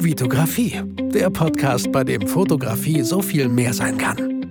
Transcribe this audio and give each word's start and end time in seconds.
Vitografie, 0.00 0.80
der 1.12 1.28
Podcast, 1.28 1.90
bei 1.90 2.04
dem 2.04 2.28
Fotografie 2.28 3.02
so 3.02 3.20
viel 3.20 3.48
mehr 3.48 3.74
sein 3.74 3.98
kann. 3.98 4.46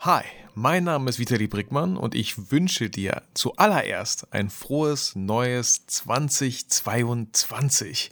Hi, 0.00 0.22
mein 0.54 0.84
Name 0.84 1.08
ist 1.08 1.18
Vitali 1.18 1.46
Brickmann 1.46 1.96
und 1.96 2.14
ich 2.14 2.52
wünsche 2.52 2.90
dir 2.90 3.22
zuallererst 3.32 4.34
ein 4.34 4.50
frohes 4.50 5.16
neues 5.16 5.86
2022. 5.86 8.10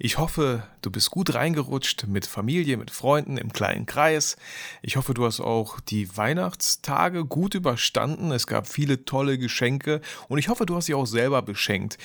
Ich 0.00 0.18
hoffe, 0.18 0.64
du 0.86 0.90
bist 0.92 1.10
gut 1.10 1.34
reingerutscht 1.34 2.06
mit 2.06 2.26
Familie, 2.26 2.76
mit 2.76 2.92
Freunden 2.92 3.38
im 3.38 3.52
kleinen 3.52 3.86
Kreis. 3.86 4.36
Ich 4.82 4.96
hoffe, 4.96 5.14
du 5.14 5.26
hast 5.26 5.40
auch 5.40 5.80
die 5.80 6.16
Weihnachtstage 6.16 7.24
gut 7.24 7.56
überstanden. 7.56 8.30
Es 8.30 8.46
gab 8.46 8.68
viele 8.68 9.04
tolle 9.04 9.36
Geschenke 9.36 10.00
und 10.28 10.38
ich 10.38 10.48
hoffe, 10.48 10.64
du 10.64 10.76
hast 10.76 10.86
dich 10.86 10.94
auch 10.94 11.06
selber 11.06 11.42
beschenkt. 11.42 11.98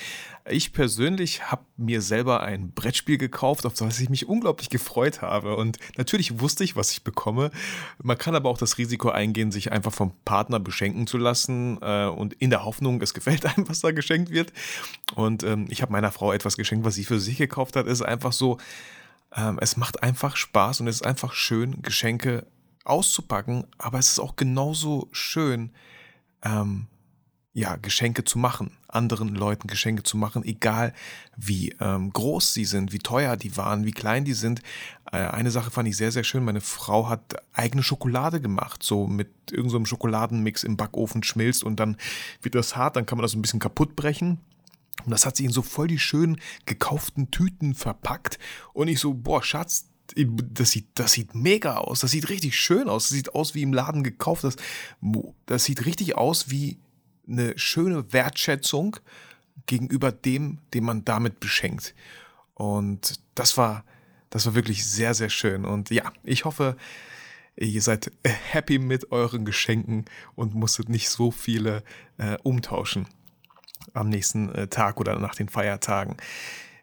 Ich 0.50 0.72
persönlich 0.72 1.52
habe 1.52 1.62
mir 1.76 2.02
selber 2.02 2.40
ein 2.42 2.72
Brettspiel 2.72 3.16
gekauft, 3.16 3.64
auf 3.64 3.74
das 3.74 4.00
ich 4.00 4.10
mich 4.10 4.28
unglaublich 4.28 4.70
gefreut 4.70 5.22
habe. 5.22 5.56
Und 5.56 5.78
natürlich 5.96 6.40
wusste 6.40 6.64
ich, 6.64 6.74
was 6.74 6.90
ich 6.90 7.04
bekomme. 7.04 7.52
Man 8.02 8.18
kann 8.18 8.34
aber 8.34 8.50
auch 8.50 8.58
das 8.58 8.76
Risiko 8.76 9.10
eingehen, 9.10 9.52
sich 9.52 9.70
einfach 9.70 9.92
vom 9.92 10.12
Partner 10.24 10.58
beschenken 10.58 11.06
zu 11.06 11.16
lassen 11.16 11.78
äh, 11.80 12.06
und 12.06 12.34
in 12.34 12.50
der 12.50 12.64
Hoffnung, 12.64 13.00
es 13.02 13.14
gefällt 13.14 13.46
einem, 13.46 13.68
was 13.68 13.80
da 13.80 13.92
geschenkt 13.92 14.30
wird. 14.30 14.52
Und 15.14 15.44
ähm, 15.44 15.66
ich 15.68 15.80
habe 15.80 15.92
meiner 15.92 16.10
Frau 16.10 16.32
etwas 16.32 16.56
geschenkt, 16.56 16.84
was 16.84 16.96
sie 16.96 17.04
für 17.04 17.20
sich 17.20 17.38
gekauft 17.38 17.76
hat. 17.76 17.86
Es 17.86 18.00
ist 18.00 18.02
einfach 18.02 18.32
so, 18.32 18.58
ähm, 19.34 19.58
es 19.60 19.76
macht 19.76 20.02
einfach 20.02 20.36
Spaß 20.36 20.80
und 20.80 20.88
es 20.88 20.96
ist 20.96 21.06
einfach 21.06 21.32
schön, 21.32 21.82
Geschenke 21.82 22.46
auszupacken. 22.84 23.64
Aber 23.78 23.98
es 23.98 24.08
ist 24.08 24.18
auch 24.18 24.36
genauso 24.36 25.08
schön, 25.12 25.70
ähm, 26.44 26.86
ja, 27.54 27.76
Geschenke 27.76 28.24
zu 28.24 28.38
machen, 28.38 28.78
anderen 28.88 29.34
Leuten 29.34 29.68
Geschenke 29.68 30.02
zu 30.02 30.16
machen, 30.16 30.42
egal 30.42 30.94
wie 31.36 31.74
ähm, 31.80 32.10
groß 32.10 32.54
sie 32.54 32.64
sind, 32.64 32.94
wie 32.94 32.98
teuer 32.98 33.36
die 33.36 33.56
waren, 33.58 33.84
wie 33.84 33.92
klein 33.92 34.24
die 34.24 34.32
sind. 34.32 34.62
Äh, 35.10 35.18
eine 35.18 35.50
Sache 35.50 35.70
fand 35.70 35.86
ich 35.86 35.98
sehr, 35.98 36.12
sehr 36.12 36.24
schön. 36.24 36.44
Meine 36.44 36.62
Frau 36.62 37.10
hat 37.10 37.34
eigene 37.52 37.82
Schokolade 37.82 38.40
gemacht, 38.40 38.82
so 38.82 39.06
mit 39.06 39.28
irgendeinem 39.50 39.84
so 39.84 39.90
Schokoladenmix 39.90 40.64
im 40.64 40.78
Backofen 40.78 41.22
schmilzt 41.22 41.62
und 41.62 41.76
dann 41.76 41.98
wird 42.40 42.54
das 42.54 42.74
hart, 42.74 42.96
dann 42.96 43.04
kann 43.04 43.18
man 43.18 43.22
das 43.22 43.34
ein 43.34 43.42
bisschen 43.42 43.60
kaputt 43.60 43.96
brechen. 43.96 44.40
Und 45.04 45.10
das 45.10 45.26
hat 45.26 45.36
sie 45.36 45.44
in 45.44 45.52
so 45.52 45.62
voll 45.62 45.88
die 45.88 45.98
schönen 45.98 46.40
gekauften 46.66 47.30
Tüten 47.30 47.74
verpackt. 47.74 48.38
Und 48.72 48.88
ich 48.88 49.00
so, 49.00 49.14
boah, 49.14 49.42
Schatz, 49.42 49.88
das 50.14 50.70
sieht, 50.70 50.86
das 50.94 51.12
sieht 51.12 51.34
mega 51.34 51.78
aus. 51.78 52.00
Das 52.00 52.10
sieht 52.10 52.28
richtig 52.28 52.58
schön 52.58 52.88
aus. 52.88 53.04
Das 53.04 53.16
sieht 53.16 53.34
aus 53.34 53.54
wie 53.54 53.62
im 53.62 53.72
Laden 53.72 54.04
gekauft. 54.04 54.44
Das, 54.44 54.56
das 55.46 55.64
sieht 55.64 55.86
richtig 55.86 56.16
aus 56.16 56.50
wie 56.50 56.78
eine 57.26 57.56
schöne 57.58 58.12
Wertschätzung 58.12 58.96
gegenüber 59.66 60.12
dem, 60.12 60.58
den 60.74 60.84
man 60.84 61.04
damit 61.04 61.40
beschenkt. 61.40 61.94
Und 62.54 63.20
das 63.34 63.56
war, 63.56 63.84
das 64.30 64.46
war 64.46 64.54
wirklich 64.54 64.84
sehr, 64.86 65.14
sehr 65.14 65.30
schön. 65.30 65.64
Und 65.64 65.90
ja, 65.90 66.12
ich 66.24 66.44
hoffe, 66.44 66.76
ihr 67.56 67.82
seid 67.82 68.10
happy 68.24 68.78
mit 68.78 69.12
euren 69.12 69.44
Geschenken 69.44 70.04
und 70.34 70.54
musstet 70.54 70.88
nicht 70.88 71.08
so 71.08 71.30
viele 71.30 71.82
äh, 72.18 72.36
umtauschen 72.42 73.06
am 73.94 74.08
nächsten 74.08 74.54
äh, 74.54 74.68
Tag 74.68 75.00
oder 75.00 75.18
nach 75.18 75.34
den 75.34 75.48
Feiertagen. 75.48 76.16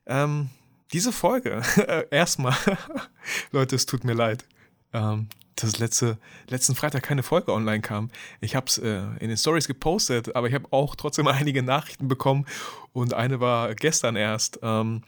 Ähm, 0.06 0.50
diese 0.94 1.12
Folge, 1.12 1.62
äh, 1.78 2.06
erstmal, 2.12 2.56
Leute, 3.52 3.76
es 3.76 3.86
tut 3.86 4.04
mir 4.04 4.14
leid. 4.14 4.46
Ähm, 4.94 5.28
dass 5.64 5.78
letzte, 5.80 6.18
letzten 6.48 6.76
Freitag 6.76 7.04
keine 7.04 7.24
Folge 7.24 7.54
online 7.54 7.82
kam. 7.82 8.10
Ich 8.42 8.56
habe 8.56 8.68
es 8.68 8.78
äh, 8.78 9.02
in 9.20 9.28
den 9.28 9.38
Stories 9.38 9.68
gepostet, 9.68 10.36
aber 10.36 10.48
ich 10.48 10.54
habe 10.54 10.68
auch 10.72 10.96
trotzdem 10.96 11.28
einige 11.28 11.64
Nachrichten 11.64 12.08
bekommen 12.08 12.46
und 12.94 13.14
eine 13.14 13.40
war 13.40 13.76
gestern 13.76 14.16
erst 14.16 14.60
ähm, 14.64 15.04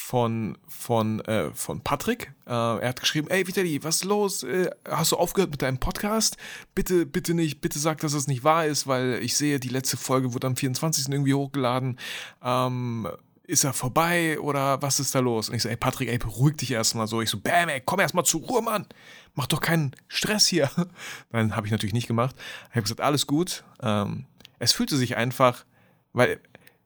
von, 0.00 0.58
von, 0.66 1.20
äh, 1.26 1.52
von 1.54 1.82
Patrick. 1.82 2.32
Äh, 2.46 2.50
er 2.50 2.88
hat 2.88 3.00
geschrieben, 3.00 3.28
ey 3.28 3.46
Vitali, 3.46 3.84
was 3.84 3.96
ist 3.96 4.04
los? 4.04 4.42
Äh, 4.42 4.70
hast 4.88 5.12
du 5.12 5.16
aufgehört 5.16 5.50
mit 5.50 5.62
deinem 5.62 5.78
Podcast? 5.78 6.36
Bitte, 6.74 7.06
bitte 7.06 7.34
nicht, 7.34 7.60
bitte 7.60 7.78
sag, 7.78 7.98
dass 7.98 8.12
das 8.12 8.26
nicht 8.26 8.42
wahr 8.42 8.66
ist, 8.66 8.86
weil 8.86 9.20
ich 9.22 9.36
sehe, 9.36 9.60
die 9.60 9.68
letzte 9.68 9.96
Folge 9.96 10.34
wurde 10.34 10.48
am 10.48 10.56
24. 10.56 11.08
irgendwie 11.10 11.34
hochgeladen. 11.34 11.98
Ähm, 12.42 13.08
ist 13.44 13.62
er 13.64 13.72
vorbei 13.72 14.40
oder 14.40 14.80
was 14.82 15.00
ist 15.00 15.14
da 15.14 15.20
los? 15.20 15.48
Und 15.48 15.56
ich 15.56 15.62
so, 15.62 15.68
ey 15.68 15.76
Patrick, 15.76 16.08
ey, 16.08 16.18
beruhig 16.18 16.56
dich 16.56 16.70
erstmal 16.72 17.06
so. 17.06 17.20
Ich 17.20 17.30
so, 17.30 17.38
bam, 17.38 17.68
ey, 17.68 17.82
komm 17.84 18.00
erstmal 18.00 18.24
zur 18.24 18.40
Ruhe, 18.40 18.62
Mann. 18.62 18.86
Mach 19.34 19.46
doch 19.46 19.60
keinen 19.60 19.94
Stress 20.08 20.46
hier. 20.46 20.70
Dann 21.30 21.54
habe 21.54 21.66
ich 21.66 21.72
natürlich 21.72 21.94
nicht 21.94 22.08
gemacht. 22.08 22.34
Ich 22.70 22.76
habe 22.76 22.82
gesagt, 22.82 23.00
alles 23.00 23.26
gut. 23.26 23.64
Ähm, 23.82 24.24
es 24.58 24.72
fühlte 24.72 24.96
sich 24.96 25.16
einfach, 25.16 25.64
weil 26.12 26.40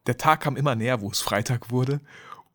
der 0.07 0.19
Tag 0.19 0.41
kam 0.41 0.57
immer 0.57 0.75
näher, 0.75 1.01
wo 1.01 1.11
es 1.11 1.21
Freitag 1.21 1.71
wurde. 1.71 2.01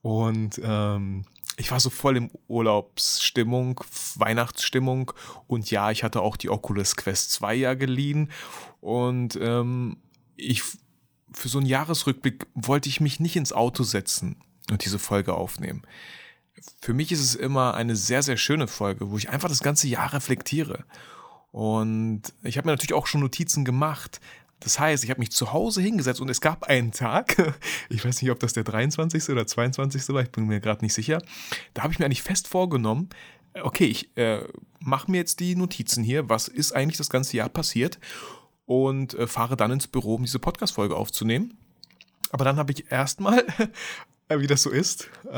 Und 0.01 0.59
ähm, 0.63 1.25
ich 1.57 1.71
war 1.71 1.79
so 1.79 1.89
voll 1.89 2.17
im 2.17 2.31
Urlaubsstimmung, 2.47 3.81
Weihnachtsstimmung. 4.15 5.11
Und 5.47 5.69
ja, 5.71 5.91
ich 5.91 6.03
hatte 6.03 6.21
auch 6.21 6.37
die 6.37 6.49
Oculus 6.49 6.95
Quest 6.95 7.31
2 7.31 7.55
ja 7.55 7.73
geliehen. 7.73 8.31
Und 8.79 9.37
ähm, 9.41 9.97
ich 10.37 10.63
für 11.31 11.49
so 11.49 11.59
einen 11.59 11.67
Jahresrückblick 11.67 12.47
wollte 12.55 12.89
ich 12.89 13.01
mich 13.01 13.19
nicht 13.19 13.35
ins 13.35 13.53
Auto 13.53 13.83
setzen 13.83 14.37
und 14.71 14.85
diese 14.85 14.99
Folge 14.99 15.35
aufnehmen. 15.35 15.83
Für 16.81 16.93
mich 16.93 17.11
ist 17.11 17.21
es 17.21 17.35
immer 17.35 17.73
eine 17.75 17.95
sehr, 17.95 18.23
sehr 18.23 18.37
schöne 18.37 18.67
Folge, 18.67 19.11
wo 19.11 19.17
ich 19.17 19.29
einfach 19.29 19.49
das 19.49 19.61
ganze 19.61 19.87
Jahr 19.87 20.13
reflektiere. 20.13 20.85
Und 21.51 22.23
ich 22.43 22.57
habe 22.57 22.67
mir 22.67 22.73
natürlich 22.73 22.93
auch 22.93 23.07
schon 23.07 23.21
Notizen 23.21 23.65
gemacht. 23.65 24.19
Das 24.59 24.79
heißt, 24.79 25.03
ich 25.03 25.09
habe 25.09 25.19
mich 25.19 25.31
zu 25.31 25.53
Hause 25.53 25.81
hingesetzt 25.81 26.19
und 26.19 26.29
es 26.29 26.41
gab 26.41 26.65
einen 26.65 26.91
Tag, 26.91 27.55
ich 27.89 28.03
weiß 28.03 28.21
nicht, 28.21 28.31
ob 28.31 28.39
das 28.39 28.53
der 28.53 28.63
23. 28.63 29.29
oder 29.29 29.47
22. 29.47 30.09
war, 30.09 30.21
ich 30.21 30.31
bin 30.31 30.45
mir 30.45 30.59
gerade 30.59 30.83
nicht 30.83 30.93
sicher, 30.93 31.21
da 31.73 31.83
habe 31.83 31.93
ich 31.93 31.99
mir 31.99 32.05
eigentlich 32.05 32.23
fest 32.23 32.47
vorgenommen, 32.47 33.09
okay, 33.61 33.85
ich 33.85 34.15
äh, 34.17 34.43
mache 34.79 35.09
mir 35.09 35.17
jetzt 35.17 35.39
die 35.39 35.55
Notizen 35.55 36.03
hier, 36.03 36.29
was 36.29 36.47
ist 36.47 36.73
eigentlich 36.73 36.97
das 36.97 37.09
ganze 37.09 37.37
Jahr 37.37 37.49
passiert 37.49 37.99
und 38.65 39.13
äh, 39.15 39.27
fahre 39.27 39.57
dann 39.57 39.71
ins 39.71 39.87
Büro, 39.87 40.15
um 40.15 40.23
diese 40.23 40.39
Podcast-Folge 40.39 40.95
aufzunehmen. 40.95 41.57
Aber 42.31 42.45
dann 42.45 42.57
habe 42.57 42.71
ich 42.71 42.91
erstmal, 42.91 43.45
wie 44.29 44.47
das 44.47 44.61
so 44.61 44.69
ist, 44.69 45.09
äh, 45.31 45.33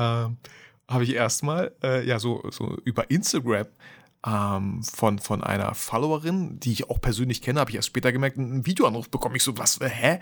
habe 0.88 1.04
ich 1.04 1.14
erstmal, 1.14 1.74
äh, 1.82 2.06
ja, 2.06 2.20
so, 2.20 2.44
so 2.52 2.78
über 2.84 3.10
Instagram 3.10 3.68
ähm, 4.26 4.84
von, 4.84 5.20
von 5.20 5.44
einer 5.44 5.74
Followerin, 5.74 6.60
die 6.60 6.72
ich 6.72 6.90
auch 6.90 7.02
persönlich 7.02 7.42
kenne, 7.42 7.60
habe 7.60 7.72
ich 7.72 7.76
erst 7.76 7.88
später 7.88 8.12
gemerkt, 8.12 8.38
einen 8.38 8.66
Videoanruf 8.66 9.10
bekomme 9.10 9.38
ich 9.38 9.44
so, 9.44 9.58
was, 9.58 9.80
hä? 9.82 10.20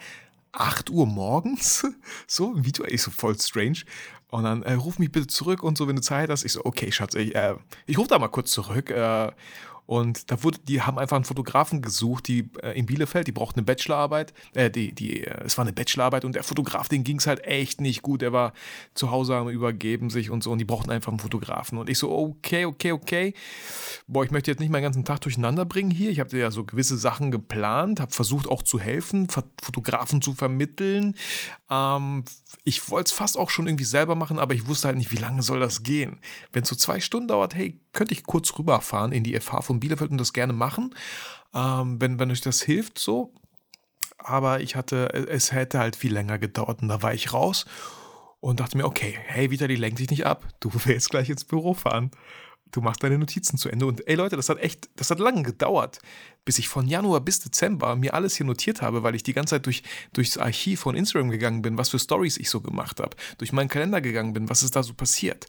8 0.51 0.89
Uhr 0.89 1.05
morgens? 1.05 1.85
so, 2.27 2.53
ein 2.55 2.65
Video, 2.65 2.85
ich 2.85 3.01
so 3.01 3.11
voll 3.11 3.37
strange. 3.39 3.79
Und 4.29 4.43
dann, 4.43 4.63
äh, 4.63 4.73
ruf 4.73 4.99
mich 4.99 5.11
bitte 5.11 5.27
zurück 5.27 5.63
und 5.63 5.77
so, 5.77 5.87
wenn 5.87 5.95
du 5.95 6.01
Zeit 6.01 6.29
hast. 6.29 6.43
Ich 6.43 6.53
so, 6.53 6.63
okay, 6.63 6.91
Schatz, 6.91 7.15
ich, 7.15 7.35
äh, 7.35 7.55
ich 7.87 7.97
rufe 7.97 8.09
da 8.09 8.19
mal 8.19 8.27
kurz 8.27 8.51
zurück. 8.51 8.89
Äh, 8.89 9.31
und 9.89 10.29
da 10.29 10.43
wurde, 10.43 10.59
die 10.67 10.83
haben 10.83 10.99
einfach 10.99 11.15
einen 11.15 11.25
Fotografen 11.25 11.81
gesucht, 11.81 12.27
die 12.27 12.51
äh, 12.61 12.77
in 12.77 12.85
Bielefeld, 12.85 13.25
die 13.25 13.31
brauchten 13.31 13.57
eine 13.57 13.65
Bachelorarbeit, 13.65 14.35
äh, 14.53 14.69
die, 14.69 14.93
die, 14.93 15.23
äh, 15.23 15.43
es 15.43 15.57
war 15.57 15.65
eine 15.65 15.73
Bachelorarbeit 15.73 16.25
und 16.25 16.35
der 16.35 16.43
Fotograf, 16.43 16.89
den 16.89 17.03
ging 17.03 17.17
es 17.17 17.25
halt 17.25 17.43
echt 17.43 17.81
nicht 17.81 18.03
gut. 18.03 18.21
Der 18.21 18.31
war 18.31 18.53
zu 18.93 19.09
Hause 19.09 19.35
am 19.35 19.49
Übergeben 19.49 20.11
sich 20.11 20.29
und 20.29 20.43
so 20.43 20.51
und 20.51 20.59
die 20.59 20.65
brauchten 20.65 20.91
einfach 20.91 21.11
einen 21.11 21.17
Fotografen. 21.17 21.79
Und 21.79 21.89
ich 21.89 21.97
so, 21.97 22.15
okay, 22.15 22.65
okay, 22.65 22.91
okay. 22.91 23.33
Boah, 24.05 24.23
ich 24.23 24.29
möchte 24.29 24.51
jetzt 24.51 24.59
nicht 24.59 24.69
meinen 24.69 24.83
ganzen 24.83 25.05
Tag 25.05 25.21
durcheinander 25.21 25.65
bringen 25.65 25.89
hier. 25.89 26.11
Ich 26.11 26.19
habe 26.19 26.37
ja 26.37 26.51
so 26.51 26.65
gewisse 26.65 26.95
Sachen 26.95 27.31
geplant, 27.31 27.99
habe 27.99 28.11
versucht 28.11 28.47
auch 28.47 28.61
zu 28.61 28.79
helfen, 28.79 29.27
Fotografen 29.59 30.21
zu 30.21 30.35
vermitteln. 30.35 31.15
Ähm, 31.69 32.25
ich 32.63 32.89
wollte 32.89 33.09
es 33.09 33.11
fast 33.11 33.37
auch 33.37 33.49
schon 33.49 33.67
irgendwie 33.67 33.85
selber 33.85 34.15
machen, 34.15 34.39
aber 34.39 34.53
ich 34.53 34.67
wusste 34.67 34.87
halt 34.87 34.97
nicht, 34.97 35.11
wie 35.11 35.17
lange 35.17 35.43
soll 35.43 35.59
das 35.59 35.83
gehen. 35.83 36.19
Wenn 36.51 36.63
es 36.63 36.69
so 36.69 36.75
zwei 36.75 36.99
Stunden 36.99 37.27
dauert, 37.27 37.55
hey, 37.55 37.79
könnte 37.93 38.13
ich 38.13 38.23
kurz 38.23 38.57
rüberfahren 38.57 39.11
in 39.11 39.23
die 39.23 39.39
FH 39.39 39.61
von 39.61 39.79
Bielefeld 39.79 40.11
und 40.11 40.17
das 40.17 40.33
gerne 40.33 40.53
machen, 40.53 40.95
ähm, 41.53 42.01
wenn, 42.01 42.19
wenn 42.19 42.31
euch 42.31 42.41
das 42.41 42.61
hilft 42.61 42.99
so. 42.99 43.33
Aber 44.17 44.61
ich 44.61 44.75
hatte, 44.75 45.13
es 45.13 45.51
hätte 45.51 45.79
halt 45.79 45.95
viel 45.95 46.13
länger 46.13 46.39
gedauert 46.39 46.81
und 46.81 46.89
da 46.89 47.01
war 47.01 47.13
ich 47.13 47.33
raus 47.33 47.65
und 48.41 48.59
dachte 48.59 48.77
mir, 48.77 48.85
okay, 48.85 49.17
hey, 49.25 49.51
Vitali, 49.51 49.75
lenk 49.75 49.97
dich 49.97 50.09
nicht 50.09 50.25
ab. 50.25 50.47
Du 50.59 50.71
willst 50.85 51.09
gleich 51.09 51.29
ins 51.29 51.45
Büro 51.45 51.73
fahren. 51.73 52.11
Du 52.71 52.81
machst 52.81 53.03
deine 53.03 53.17
Notizen 53.17 53.57
zu 53.57 53.69
Ende. 53.69 53.85
Und 53.85 54.07
ey 54.07 54.15
Leute, 54.15 54.35
das 54.35 54.49
hat 54.49 54.59
echt, 54.59 54.89
das 54.95 55.09
hat 55.09 55.19
lange 55.19 55.43
gedauert, 55.43 55.99
bis 56.45 56.59
ich 56.59 56.67
von 56.67 56.87
Januar 56.87 57.21
bis 57.21 57.39
Dezember 57.39 57.95
mir 57.95 58.13
alles 58.13 58.35
hier 58.35 58.45
notiert 58.45 58.81
habe, 58.81 59.03
weil 59.03 59.15
ich 59.15 59.23
die 59.23 59.33
ganze 59.33 59.55
Zeit 59.55 59.65
durch, 59.65 59.83
durchs 60.13 60.37
Archiv 60.37 60.81
von 60.81 60.95
Instagram 60.95 61.29
gegangen 61.29 61.61
bin, 61.61 61.77
was 61.77 61.89
für 61.89 61.99
Stories 61.99 62.37
ich 62.37 62.49
so 62.49 62.61
gemacht 62.61 62.99
habe, 62.99 63.15
durch 63.37 63.51
meinen 63.51 63.69
Kalender 63.69 64.01
gegangen 64.01 64.33
bin, 64.33 64.49
was 64.49 64.63
ist 64.63 64.75
da 64.75 64.83
so 64.83 64.93
passiert. 64.93 65.47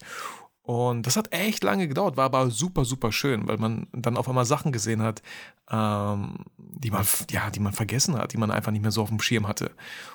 Und 0.62 1.06
das 1.06 1.16
hat 1.16 1.32
echt 1.32 1.64
lange 1.64 1.88
gedauert, 1.88 2.16
war 2.16 2.26
aber 2.26 2.50
super, 2.50 2.84
super 2.84 3.10
schön, 3.10 3.48
weil 3.48 3.56
man 3.56 3.88
dann 3.92 4.16
auf 4.16 4.28
einmal 4.28 4.44
Sachen 4.44 4.70
gesehen 4.70 5.02
hat, 5.02 5.20
ähm, 5.68 6.44
die 6.58 6.92
man, 6.92 7.04
ja, 7.30 7.50
die 7.50 7.58
man 7.58 7.72
vergessen 7.72 8.16
hat, 8.16 8.32
die 8.32 8.36
man 8.36 8.50
einfach 8.50 8.70
nicht 8.70 8.82
mehr 8.82 8.92
so 8.92 9.02
auf 9.02 9.08
dem 9.08 9.20
Schirm 9.20 9.48
hatte. 9.48 9.72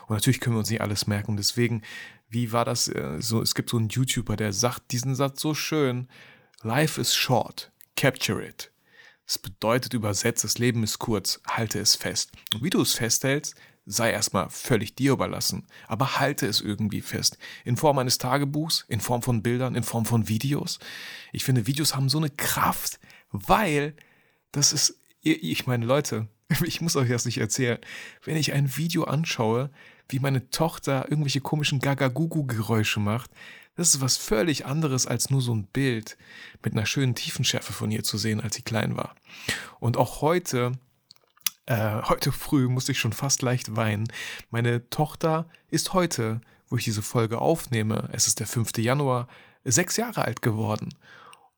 Und 0.08 0.16
natürlich 0.16 0.40
können 0.40 0.56
wir 0.56 0.60
uns 0.60 0.70
nicht 0.70 0.82
alles 0.82 1.08
merken. 1.08 1.36
Deswegen, 1.36 1.82
wie 2.30 2.54
war 2.54 2.64
das? 2.64 2.88
Äh, 2.88 3.18
so, 3.20 3.42
es 3.42 3.54
gibt 3.54 3.70
so 3.70 3.78
einen 3.78 3.90
YouTuber, 3.90 4.38
der 4.38 4.54
sagt 4.54 4.92
diesen 4.92 5.16
Satz 5.16 5.42
so 5.42 5.56
schön: 5.56 6.08
Life 6.66 7.00
is 7.00 7.14
short, 7.14 7.70
capture 7.96 8.44
it. 8.44 8.72
Das 9.28 9.38
bedeutet 9.38 9.94
übersetzt, 9.94 10.44
das 10.44 10.58
Leben 10.58 10.82
ist 10.82 10.98
kurz, 10.98 11.40
halte 11.46 11.78
es 11.78 11.96
fest. 11.96 12.32
Und 12.56 12.64
wie 12.64 12.72
du 12.72 12.82
es 12.82 12.96
festhältst, 12.96 13.54
sei 13.86 14.10
erstmal 14.10 14.50
völlig 14.50 14.96
dir 14.96 15.12
überlassen, 15.12 15.68
aber 15.88 16.18
halte 16.18 16.48
es 16.48 16.62
irgendwie 16.62 17.02
fest. 17.02 17.38
In 17.66 17.78
Form 17.78 18.00
eines 18.00 18.18
Tagebuchs, 18.18 18.84
in 18.88 19.00
Form 19.00 19.22
von 19.22 19.44
Bildern, 19.44 19.76
in 19.76 19.84
Form 19.84 20.06
von 20.06 20.28
Videos. 20.28 20.80
Ich 21.32 21.44
finde, 21.44 21.68
Videos 21.68 21.96
haben 21.96 22.10
so 22.10 22.18
eine 22.18 22.32
Kraft, 22.32 23.00
weil 23.30 23.94
das 24.52 24.74
ist, 24.74 25.00
ich 25.22 25.68
meine, 25.68 25.86
Leute, 25.86 26.30
ich 26.66 26.82
muss 26.82 26.96
euch 26.96 27.10
das 27.10 27.26
nicht 27.26 27.38
erzählen. 27.38 27.78
Wenn 28.24 28.38
ich 28.38 28.54
ein 28.54 28.76
Video 28.76 29.04
anschaue, 29.04 29.70
wie 30.10 30.18
meine 30.18 30.50
Tochter 30.50 31.12
irgendwelche 31.12 31.42
komischen 31.42 31.78
Gagagugu-Geräusche 31.78 33.00
macht, 33.00 33.30
das 33.76 33.94
ist 33.94 34.02
was 34.02 34.18
völlig 34.18 34.66
anderes 34.66 35.08
als 35.08 35.30
nur 35.30 35.42
so 35.42 35.54
ein 35.54 35.66
Bild 35.66 36.18
mit 36.64 36.74
einer 36.74 36.86
schönen 36.86 37.16
Tiefenschärfe 37.16 37.74
von 37.74 37.92
ihr 37.92 38.04
zu 38.04 38.18
sehen, 38.18 38.42
als 38.42 38.56
sie 38.56 38.62
klein 38.62 38.98
war. 38.98 39.16
Und 39.80 39.98
auch 39.98 40.22
heute, 40.22 40.74
äh, 41.66 42.02
heute 42.04 42.32
früh 42.32 42.68
musste 42.68 42.94
ich 42.94 43.00
schon 43.00 43.14
fast 43.14 43.42
leicht 43.42 43.76
weinen. 43.76 44.08
Meine 44.50 44.90
Tochter 44.90 45.48
ist 45.70 45.94
heute, 45.94 46.42
wo 46.70 46.78
ich 46.78 46.86
diese 46.86 47.02
Folge 47.02 47.40
aufnehme, 47.40 48.10
es 48.12 48.28
ist 48.28 48.40
der 48.40 48.48
5. 48.48 48.78
Januar, 48.78 49.28
sechs 49.64 49.98
Jahre 49.98 50.24
alt 50.26 50.42
geworden. 50.42 50.90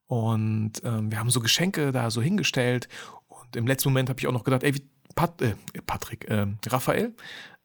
Und 0.08 0.74
ähm, 0.84 1.12
wir 1.12 1.19
haben 1.19 1.30
so 1.30 1.42
Geschenke 1.42 1.92
da 1.92 2.10
so 2.10 2.22
hingestellt. 2.22 2.88
Und 3.28 3.56
im 3.56 3.68
letzten 3.68 3.90
Moment 3.90 4.10
habe 4.10 4.19
ich 4.19 4.28
auch 4.28 4.34
noch 4.34 4.46
gedacht, 4.46 4.64
ey, 4.64 4.74
wie 4.74 4.90
Pat, 5.16 5.42
äh, 5.42 5.56
Patrick, 5.86 6.30
äh, 6.30 6.48
Raphael, 6.68 7.14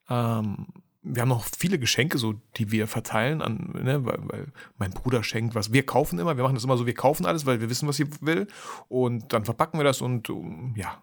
ähm, 0.08 0.66
wir 1.02 1.22
haben 1.22 1.28
noch 1.28 1.46
viele 1.58 1.78
Geschenke, 1.78 2.18
so 2.18 2.34
die 2.56 2.70
wir 2.70 2.86
verteilen 2.86 3.42
an, 3.42 3.72
ne, 3.74 4.04
weil, 4.04 4.18
weil, 4.22 4.46
mein 4.78 4.92
Bruder 4.92 5.24
schenkt 5.24 5.54
was. 5.54 5.72
Wir 5.72 5.84
kaufen 5.84 6.18
immer, 6.18 6.36
wir 6.36 6.44
machen 6.44 6.54
das 6.54 6.64
immer 6.64 6.76
so, 6.76 6.86
wir 6.86 6.94
kaufen 6.94 7.26
alles, 7.26 7.44
weil 7.44 7.60
wir 7.60 7.68
wissen, 7.68 7.88
was 7.88 7.96
sie 7.96 8.06
will. 8.20 8.46
Und 8.88 9.32
dann 9.32 9.44
verpacken 9.44 9.78
wir 9.78 9.84
das 9.84 10.00
und 10.00 10.28
ja, 10.76 11.02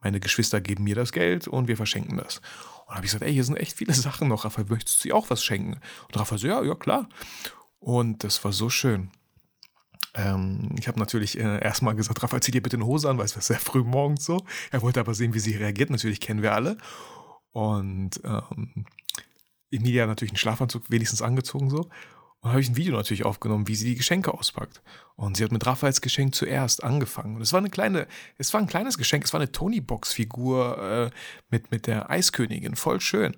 meine 0.00 0.20
Geschwister 0.20 0.60
geben 0.60 0.84
mir 0.84 0.94
das 0.94 1.12
Geld 1.12 1.46
und 1.46 1.68
wir 1.68 1.76
verschenken 1.76 2.16
das. 2.16 2.40
Und 2.86 2.94
habe 2.94 3.04
ich 3.04 3.12
gesagt, 3.12 3.24
ey, 3.24 3.32
hier 3.32 3.44
sind 3.44 3.56
echt 3.56 3.76
viele 3.76 3.92
Sachen 3.94 4.28
noch. 4.28 4.44
Raphael, 4.44 4.66
möchtest 4.68 4.98
du 4.98 5.02
sie 5.02 5.12
auch 5.12 5.28
was 5.28 5.44
schenken? 5.44 5.74
Und 6.06 6.16
Raphael 6.16 6.38
so, 6.38 6.46
ja, 6.46 6.62
ja, 6.62 6.74
klar. 6.74 7.08
Und 7.80 8.24
das 8.24 8.42
war 8.44 8.52
so 8.52 8.70
schön. 8.70 9.10
Ähm, 10.14 10.74
ich 10.78 10.88
habe 10.88 10.98
natürlich 10.98 11.38
äh, 11.38 11.62
erstmal 11.62 11.94
gesagt, 11.94 12.22
Raphael, 12.22 12.42
zieh 12.42 12.50
dir 12.50 12.62
bitte 12.62 12.76
eine 12.76 12.86
Hose 12.86 13.10
an, 13.10 13.18
weil 13.18 13.26
es 13.26 13.36
war 13.36 13.42
sehr 13.42 13.58
früh 13.58 13.82
morgens 13.82 14.24
so. 14.24 14.44
Er 14.70 14.80
wollte 14.80 15.00
aber 15.00 15.14
sehen, 15.14 15.34
wie 15.34 15.38
sie 15.38 15.54
reagiert. 15.56 15.90
Natürlich 15.90 16.20
kennen 16.20 16.42
wir 16.42 16.54
alle. 16.54 16.78
Und 17.52 18.20
ähm, 18.24 18.86
Emilia 19.70 20.06
natürlich 20.06 20.32
einen 20.32 20.38
Schlafanzug 20.38 20.90
wenigstens 20.90 21.22
angezogen 21.22 21.70
so. 21.70 21.88
Und 22.40 22.50
habe 22.50 22.60
ich 22.60 22.68
ein 22.68 22.76
Video 22.76 22.94
natürlich 22.94 23.24
aufgenommen, 23.24 23.66
wie 23.66 23.74
sie 23.74 23.86
die 23.86 23.96
Geschenke 23.96 24.32
auspackt. 24.32 24.80
Und 25.16 25.36
sie 25.36 25.42
hat 25.42 25.50
mit 25.50 25.66
Raphaels 25.66 26.00
Geschenk 26.00 26.36
zuerst 26.36 26.84
angefangen. 26.84 27.34
Und 27.34 27.42
es 27.42 27.52
war 27.52 27.58
eine 27.58 27.70
kleine, 27.70 28.06
es 28.36 28.54
war 28.54 28.60
ein 28.60 28.68
kleines 28.68 28.96
Geschenk, 28.96 29.24
es 29.24 29.32
war 29.32 29.40
eine 29.40 29.50
Tony-Box-Figur 29.50 30.78
äh, 30.78 31.10
mit, 31.50 31.72
mit 31.72 31.88
der 31.88 32.10
Eiskönigin, 32.10 32.76
voll 32.76 33.00
schön. 33.00 33.36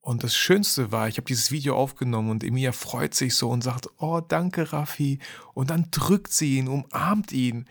Und 0.00 0.24
das 0.24 0.34
Schönste 0.34 0.90
war, 0.90 1.06
ich 1.06 1.16
habe 1.16 1.28
dieses 1.28 1.52
Video 1.52 1.76
aufgenommen 1.76 2.30
und 2.30 2.42
Emilia 2.42 2.72
freut 2.72 3.14
sich 3.14 3.36
so 3.36 3.48
und 3.50 3.62
sagt, 3.62 3.88
oh, 3.98 4.20
danke, 4.20 4.72
Raffi. 4.72 5.20
Und 5.54 5.70
dann 5.70 5.86
drückt 5.92 6.32
sie 6.32 6.58
ihn, 6.58 6.66
umarmt 6.66 7.30
ihn. 7.30 7.66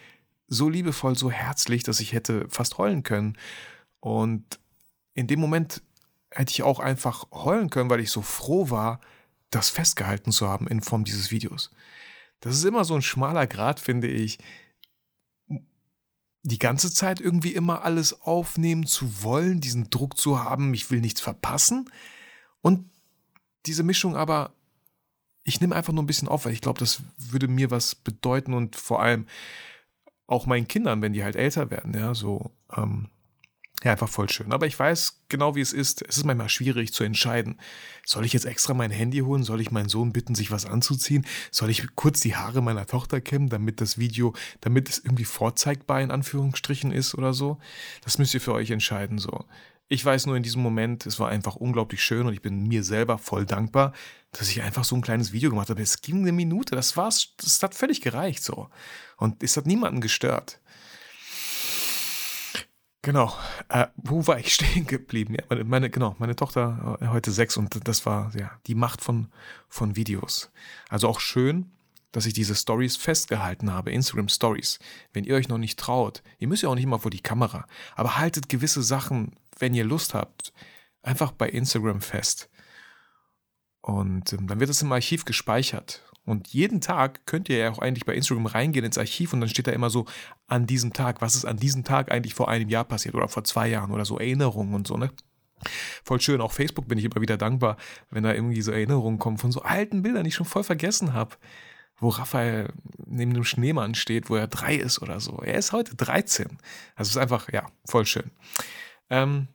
So 0.48 0.70
liebevoll, 0.70 1.18
so 1.18 1.30
herzlich, 1.30 1.84
dass 1.84 2.00
ich 2.00 2.14
hätte 2.14 2.48
fast 2.50 2.78
heulen 2.78 3.04
können. 3.04 3.38
Und 4.00 4.60
in 5.14 5.28
dem 5.28 5.42
Moment 5.42 5.82
hätte 6.32 6.52
ich 6.52 6.64
auch 6.64 6.80
einfach 6.80 7.28
heulen 7.32 7.70
können, 7.70 7.90
weil 7.90 8.00
ich 8.00 8.12
so 8.12 8.22
froh 8.22 8.70
war, 8.70 9.00
das 9.50 9.70
festgehalten 9.70 10.32
zu 10.32 10.48
haben 10.48 10.68
in 10.68 10.82
Form 10.82 11.04
dieses 11.04 11.30
Videos. 11.30 11.72
Das 12.40 12.56
ist 12.56 12.64
immer 12.64 12.86
so 12.86 12.96
ein 12.96 13.02
schmaler 13.02 13.48
Grad, 13.48 13.80
finde 13.80 14.08
ich. 14.08 14.40
Die 16.44 16.58
ganze 16.58 16.92
Zeit 16.92 17.22
irgendwie 17.22 17.54
immer 17.54 17.84
alles 17.84 18.22
aufnehmen 18.22 18.88
zu 18.88 19.24
wollen, 19.24 19.62
diesen 19.62 19.92
Druck 19.92 20.18
zu 20.18 20.44
haben, 20.44 20.74
ich 20.74 20.90
will 20.90 21.02
nichts 21.02 21.22
verpassen. 21.22 21.90
Und 22.62 22.90
diese 23.68 23.84
Mischung 23.84 24.16
aber, 24.16 24.54
ich 25.44 25.62
nehme 25.62 25.76
einfach 25.76 25.94
nur 25.94 26.02
ein 26.02 26.08
bisschen 26.08 26.28
auf, 26.28 26.46
weil 26.46 26.54
ich 26.54 26.62
glaube, 26.62 26.80
das 26.80 27.04
würde 27.18 27.48
mir 27.48 27.70
was 27.70 27.94
bedeuten 27.94 28.54
und 28.54 28.76
vor 28.76 29.02
allem 29.02 29.28
auch 30.26 30.46
meinen 30.46 30.68
Kindern, 30.68 31.02
wenn 31.02 31.14
die 31.14 31.24
halt 31.24 31.36
älter 31.36 31.70
werden, 31.70 31.94
ja, 31.94 32.16
so, 32.16 32.52
ähm, 32.76 33.10
ja, 33.84 33.92
einfach 33.92 34.10
voll 34.10 34.30
schön. 34.30 34.52
Aber 34.52 34.68
ich 34.68 34.78
weiß 34.78 35.22
genau, 35.28 35.56
wie 35.56 35.62
es 35.62 35.74
ist. 35.74 36.04
Es 36.08 36.18
ist 36.18 36.26
manchmal 36.26 36.50
schwierig 36.50 36.94
zu 36.94 37.04
entscheiden. 37.04 37.60
Soll 38.06 38.26
ich 38.26 38.34
jetzt 38.34 38.46
extra 38.46 38.76
mein 38.76 38.92
Handy 38.92 39.20
holen? 39.20 39.44
Soll 39.44 39.60
ich 39.60 39.72
meinen 39.72 39.90
Sohn 39.90 40.14
bitten, 40.14 40.36
sich 40.36 40.52
was 40.52 40.66
anzuziehen? 40.68 41.26
Soll 41.50 41.72
ich 41.72 41.96
kurz 41.96 42.20
die 42.20 42.36
Haare 42.36 42.62
meiner 42.62 42.86
Tochter 42.86 43.22
kämmen, 43.22 43.50
damit 43.50 43.82
das 43.82 43.98
Video, 43.98 44.34
damit 44.62 44.88
es 44.90 45.00
irgendwie 45.00 45.26
vorzeigbar 45.26 46.00
in 46.02 46.12
Anführungsstrichen 46.12 46.92
ist 46.92 47.16
oder 47.16 47.34
so? 47.34 47.58
Das 48.04 48.20
müsst 48.20 48.36
ihr 48.36 48.42
für 48.42 48.54
euch 48.54 48.70
entscheiden, 48.70 49.18
so. 49.18 49.46
Ich 49.88 50.06
weiß 50.06 50.26
nur 50.26 50.38
in 50.38 50.44
diesem 50.44 50.62
Moment, 50.62 51.06
es 51.06 51.20
war 51.20 51.28
einfach 51.28 51.58
unglaublich 51.58 52.02
schön 52.02 52.26
und 52.26 52.32
ich 52.32 52.42
bin 52.42 52.66
mir 52.66 52.82
selber 52.82 53.18
voll 53.18 53.46
dankbar, 53.46 53.92
dass 54.32 54.48
ich 54.48 54.62
einfach 54.62 54.86
so 54.86 54.96
ein 54.96 55.02
kleines 55.02 55.34
Video 55.34 55.50
gemacht 55.50 55.70
habe. 55.70 55.82
Es 55.82 56.02
ging 56.02 56.20
eine 56.20 56.32
Minute, 56.32 56.76
das 56.76 56.96
war's, 56.96 57.34
das 57.36 57.62
hat 57.62 57.76
völlig 57.76 58.00
gereicht, 58.00 58.42
so. 58.42 58.70
Und 59.18 59.44
es 59.44 59.58
hat 59.58 59.66
niemanden 59.66 60.00
gestört. 60.00 60.61
Genau. 63.02 63.34
Äh, 63.70 63.88
wo 63.96 64.28
war 64.28 64.38
ich 64.38 64.54
stehen 64.54 64.86
geblieben? 64.86 65.36
Ja, 65.36 65.44
meine, 65.50 65.64
meine, 65.64 65.90
genau, 65.90 66.16
meine 66.20 66.36
Tochter 66.36 66.98
äh, 67.02 67.08
heute 67.08 67.32
sechs 67.32 67.58
und 67.58 67.88
das 67.88 68.06
war 68.06 68.32
ja 68.36 68.52
die 68.68 68.76
Macht 68.76 69.02
von, 69.02 69.28
von 69.70 69.96
Videos. 69.96 70.52
Also 70.90 71.08
auch 71.08 71.20
schön, 71.20 71.72
dass 72.12 72.26
ich 72.26 72.34
diese 72.34 72.56
Stories 72.56 72.98
festgehalten 72.98 73.72
habe, 73.72 73.92
Instagram 73.92 74.30
Stories. 74.30 74.80
Wenn 75.14 75.24
ihr 75.24 75.36
euch 75.36 75.48
noch 75.48 75.58
nicht 75.58 75.80
traut, 75.80 76.22
ihr 76.40 76.48
müsst 76.48 76.64
ja 76.64 76.70
auch 76.70 76.76
nicht 76.76 76.86
mal 76.86 77.00
vor 77.00 77.12
die 77.12 77.22
Kamera, 77.22 77.66
aber 77.96 78.18
haltet 78.18 78.50
gewisse 78.50 78.84
Sachen, 78.84 79.34
wenn 79.58 79.74
ihr 79.74 79.86
Lust 79.86 80.14
habt, 80.14 80.54
einfach 81.02 81.32
bei 81.32 81.50
Instagram 81.50 82.02
fest. 82.02 82.50
Und 83.82 84.34
ähm, 84.34 84.48
dann 84.48 84.60
wird 84.60 84.70
es 84.70 84.82
im 84.82 84.92
Archiv 84.92 85.26
gespeichert. 85.26 86.04
Und 86.26 86.50
jeden 86.50 86.82
Tag 86.82 87.26
könnt 87.26 87.50
ihr 87.50 87.58
ja 87.58 87.72
auch 87.72 87.80
eigentlich 87.80 88.06
bei 88.06 88.14
Instagram 88.14 88.46
reingehen 88.46 88.86
ins 88.86 88.98
Archiv 88.98 89.34
und 89.34 89.42
dann 89.42 89.50
steht 89.50 89.68
da 89.68 89.72
immer 89.72 89.90
so 89.90 90.06
an 90.48 90.68
diesem 90.68 90.94
Tag, 90.94 91.22
was 91.22 91.36
ist 91.36 91.46
an 91.46 91.58
diesem 91.58 91.84
Tag 91.84 92.12
eigentlich 92.12 92.36
vor 92.36 92.48
einem 92.48 92.70
Jahr 92.70 92.84
passiert 92.84 93.16
oder 93.16 93.28
vor 93.28 93.44
zwei 93.44 93.68
Jahren 93.68 93.92
oder 93.92 94.06
so 94.06 94.20
Erinnerungen 94.20 94.76
und 94.76 94.88
so, 94.88 94.98
ne? 94.98 95.10
Voll 96.04 96.22
schön. 96.22 96.42
Auch 96.42 96.52
Facebook 96.52 96.88
bin 96.88 96.98
ich 96.98 97.06
immer 97.06 97.22
wieder 97.22 97.38
dankbar, 97.38 97.78
wenn 98.10 98.24
da 98.24 98.34
irgendwie 98.34 98.62
so 98.62 98.72
Erinnerungen 98.72 99.20
kommen 99.20 99.38
von 99.38 99.52
so 99.52 99.62
alten 99.62 100.02
Bildern, 100.02 100.24
die 100.24 100.30
ich 100.30 100.36
schon 100.36 100.46
voll 100.46 100.64
vergessen 100.64 101.14
habe. 101.14 101.36
Wo 101.98 102.10
Raphael 102.10 102.74
neben 103.06 103.34
dem 103.34 103.44
Schneemann 103.44 103.94
steht, 103.94 104.30
wo 104.30 104.36
er 104.36 104.48
drei 104.48 104.76
ist 104.76 105.02
oder 105.04 105.20
so. 105.20 105.38
Er 105.44 105.56
ist 105.56 105.72
heute 105.72 105.96
13. 105.96 106.48
Also 106.96 107.10
es 107.10 107.10
ist 107.10 107.18
einfach, 107.18 107.52
ja, 107.52 107.68
voll 107.86 108.08
schön. 108.08 108.32
Ähm, 109.12 109.50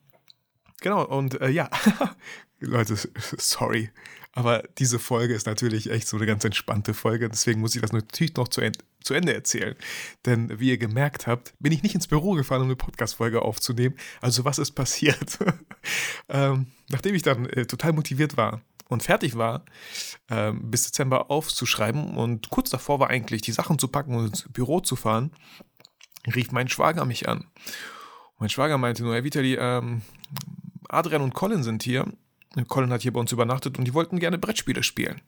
genau, 0.81 1.05
und 1.05 1.41
äh, 1.41 1.49
ja, 1.49 1.69
Leute, 2.61 2.97
sorry. 3.38 3.91
Aber 4.32 4.62
diese 4.76 4.99
Folge 4.99 5.35
ist 5.35 5.47
natürlich 5.47 5.91
echt 5.91 6.06
so 6.06 6.19
eine 6.19 6.27
ganz 6.27 6.44
entspannte 6.44 6.93
Folge. 6.93 7.31
Deswegen 7.31 7.60
muss 7.60 7.75
ich 7.75 7.81
das 7.81 7.93
natürlich 7.93 8.36
noch 8.36 8.48
zu, 8.48 8.60
zu 9.03 9.15
Ende 9.15 9.34
erzählen. 9.34 9.75
Denn 10.27 10.60
wie 10.60 10.69
ihr 10.69 10.79
gemerkt 10.79 11.27
habt, 11.27 11.55
bin 11.58 11.72
ich 11.72 11.82
nicht 11.82 11.94
ins 11.94 12.06
Büro 12.06 12.32
gefahren, 12.32 12.60
um 12.60 12.69
eine 12.69 12.77
Podcast-Folge 12.77 13.41
aufzunehmen. 13.41 13.96
Also 14.20 14.44
was 14.44 14.58
ist 14.58 14.72
passiert? 14.72 15.39
ähm, 16.29 16.67
nachdem 16.91 17.15
ich 17.15 17.22
dann 17.22 17.46
äh, 17.46 17.65
total 17.65 17.94
motiviert 17.94 18.36
war 18.36 18.60
und 18.89 19.03
fertig 19.03 19.36
war, 19.36 19.65
äh, 20.29 20.53
bis 20.53 20.84
Dezember 20.84 21.31
aufzuschreiben 21.31 22.17
und 22.17 22.51
kurz 22.51 22.69
davor 22.69 23.01
war 23.01 23.08
eigentlich, 23.08 23.41
die 23.41 23.53
Sachen 23.53 23.79
zu 23.79 23.89
packen 23.89 24.15
und 24.15 24.27
ins 24.27 24.53
Büro 24.53 24.81
zu 24.81 24.96
fahren, 24.96 25.32
rief 26.34 26.53
mein 26.53 26.69
Schwager 26.69 27.06
mich 27.06 27.27
an. 27.27 27.46
mein 28.39 28.51
Schwager 28.51 28.77
meinte 28.77 29.03
nur, 29.03 29.15
Herr 29.15 29.25
Vitali, 29.25 29.55
ähm, 29.55 30.03
Adrian 30.91 31.22
und 31.22 31.32
Colin 31.32 31.63
sind 31.63 31.82
hier 31.82 32.06
Colin 32.69 32.91
hat 32.91 33.03
hier 33.03 33.12
bei 33.12 33.20
uns 33.20 33.32
übernachtet 33.32 33.79
und 33.79 33.84
die 33.84 33.94
wollten 33.94 34.19
gerne 34.19 34.38
Brettspiele 34.38 34.82
spielen. 34.82 35.20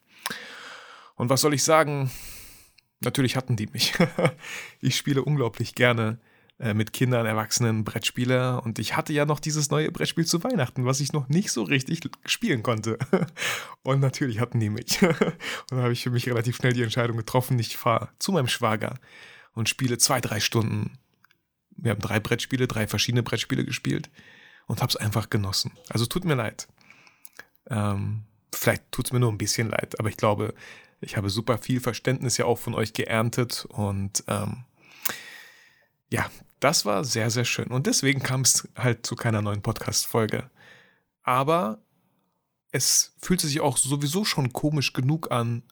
Und 1.16 1.28
was 1.28 1.40
soll 1.40 1.54
ich 1.54 1.64
sagen? 1.64 2.10
Natürlich 3.00 3.36
hatten 3.36 3.56
die 3.56 3.66
mich. 3.66 3.94
ich 4.80 4.96
spiele 4.96 5.22
unglaublich 5.22 5.74
gerne 5.74 6.18
äh, 6.58 6.74
mit 6.74 6.92
Kindern, 6.92 7.26
Erwachsenen 7.26 7.84
Brettspiele 7.84 8.60
und 8.60 8.80
ich 8.80 8.96
hatte 8.96 9.12
ja 9.12 9.24
noch 9.24 9.38
dieses 9.38 9.70
neue 9.70 9.92
Brettspiel 9.92 10.26
zu 10.26 10.42
Weihnachten, 10.42 10.84
was 10.84 10.98
ich 11.00 11.12
noch 11.12 11.28
nicht 11.28 11.52
so 11.52 11.62
richtig 11.62 12.00
spielen 12.24 12.64
konnte. 12.64 12.98
und 13.82 14.00
natürlich 14.00 14.40
hatten 14.40 14.58
die 14.58 14.70
mich. 14.70 15.00
und 15.02 15.36
da 15.70 15.82
habe 15.82 15.92
ich 15.92 16.02
für 16.02 16.10
mich 16.10 16.26
relativ 16.28 16.56
schnell 16.56 16.72
die 16.72 16.82
Entscheidung 16.82 17.16
getroffen, 17.16 17.58
ich 17.60 17.76
fahre 17.76 18.08
zu 18.18 18.32
meinem 18.32 18.48
Schwager 18.48 18.98
und 19.52 19.68
spiele 19.68 19.98
zwei, 19.98 20.20
drei 20.20 20.40
Stunden. 20.40 20.98
Wir 21.76 21.92
haben 21.92 22.00
drei 22.00 22.18
Brettspiele, 22.18 22.66
drei 22.66 22.88
verschiedene 22.88 23.22
Brettspiele 23.22 23.64
gespielt 23.64 24.10
und 24.66 24.82
habe 24.82 24.90
es 24.90 24.96
einfach 24.96 25.30
genossen. 25.30 25.70
Also 25.88 26.06
tut 26.06 26.24
mir 26.24 26.34
leid. 26.34 26.66
Ähm, 27.68 28.24
vielleicht 28.52 28.90
tut 28.92 29.06
es 29.06 29.12
mir 29.12 29.20
nur 29.20 29.32
ein 29.32 29.38
bisschen 29.38 29.70
leid, 29.70 29.98
aber 29.98 30.08
ich 30.08 30.16
glaube, 30.16 30.54
ich 31.00 31.16
habe 31.16 31.30
super 31.30 31.58
viel 31.58 31.80
Verständnis 31.80 32.36
ja 32.36 32.44
auch 32.44 32.58
von 32.58 32.74
euch 32.74 32.92
geerntet 32.92 33.66
und 33.70 34.24
ähm, 34.26 34.64
ja, 36.10 36.30
das 36.60 36.84
war 36.84 37.04
sehr, 37.04 37.30
sehr 37.30 37.44
schön. 37.44 37.68
Und 37.68 37.86
deswegen 37.86 38.22
kam 38.22 38.40
es 38.40 38.68
halt 38.76 39.06
zu 39.06 39.14
keiner 39.14 39.42
neuen 39.42 39.62
Podcast-Folge. 39.62 40.50
Aber 41.22 41.78
es 42.72 43.14
fühlte 43.18 43.46
sich 43.46 43.60
auch 43.60 43.76
sowieso 43.76 44.24
schon 44.24 44.52
komisch 44.52 44.92
genug 44.92 45.30
an, 45.30 45.62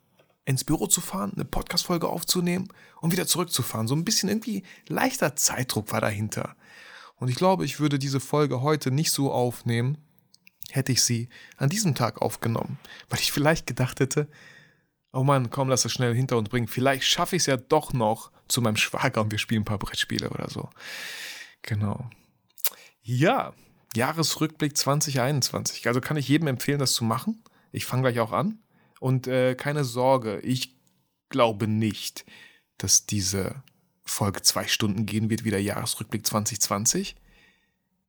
ins 0.44 0.64
Büro 0.64 0.86
zu 0.86 1.00
fahren, 1.00 1.32
eine 1.34 1.44
Podcast-Folge 1.44 2.08
aufzunehmen 2.08 2.68
und 3.00 3.12
wieder 3.12 3.26
zurückzufahren. 3.26 3.88
So 3.88 3.96
ein 3.96 4.04
bisschen 4.04 4.28
irgendwie 4.28 4.62
leichter 4.86 5.34
Zeitdruck 5.34 5.90
war 5.90 6.00
dahinter. 6.00 6.54
Und 7.16 7.28
ich 7.28 7.36
glaube, 7.36 7.64
ich 7.64 7.80
würde 7.80 7.98
diese 7.98 8.20
Folge 8.20 8.60
heute 8.60 8.90
nicht 8.90 9.10
so 9.10 9.32
aufnehmen, 9.32 9.98
hätte 10.70 10.92
ich 10.92 11.02
sie 11.02 11.28
an 11.56 11.68
diesem 11.68 11.94
Tag 11.94 12.20
aufgenommen, 12.22 12.78
weil 13.08 13.20
ich 13.20 13.32
vielleicht 13.32 13.66
gedacht 13.66 14.00
hätte, 14.00 14.28
oh 15.12 15.22
Mann, 15.22 15.50
komm, 15.50 15.68
lass 15.68 15.82
das 15.82 15.92
schnell 15.92 16.14
hinter 16.14 16.36
uns 16.36 16.48
bringen. 16.48 16.68
Vielleicht 16.68 17.04
schaffe 17.04 17.36
ich 17.36 17.42
es 17.42 17.46
ja 17.46 17.56
doch 17.56 17.92
noch 17.92 18.30
zu 18.48 18.60
meinem 18.60 18.76
Schwager 18.76 19.22
und 19.22 19.30
wir 19.30 19.38
spielen 19.38 19.62
ein 19.62 19.66
paar 19.66 19.78
Brettspiele 19.78 20.30
oder 20.30 20.50
so. 20.50 20.68
Genau. 21.62 22.10
Ja, 23.02 23.54
Jahresrückblick 23.94 24.76
2021. 24.76 25.88
Also 25.88 26.00
kann 26.00 26.16
ich 26.16 26.28
jedem 26.28 26.48
empfehlen, 26.48 26.78
das 26.78 26.92
zu 26.92 27.04
machen. 27.04 27.42
Ich 27.72 27.86
fange 27.86 28.02
gleich 28.02 28.20
auch 28.20 28.32
an. 28.32 28.58
Und 29.00 29.26
äh, 29.26 29.54
keine 29.54 29.84
Sorge, 29.84 30.40
ich 30.40 30.76
glaube 31.28 31.66
nicht, 31.66 32.24
dass 32.78 33.06
diese 33.06 33.62
Folge 34.04 34.42
zwei 34.42 34.66
Stunden 34.66 35.06
gehen 35.06 35.30
wird 35.30 35.44
wie 35.44 35.50
der 35.50 35.62
Jahresrückblick 35.62 36.26
2020. 36.26 37.16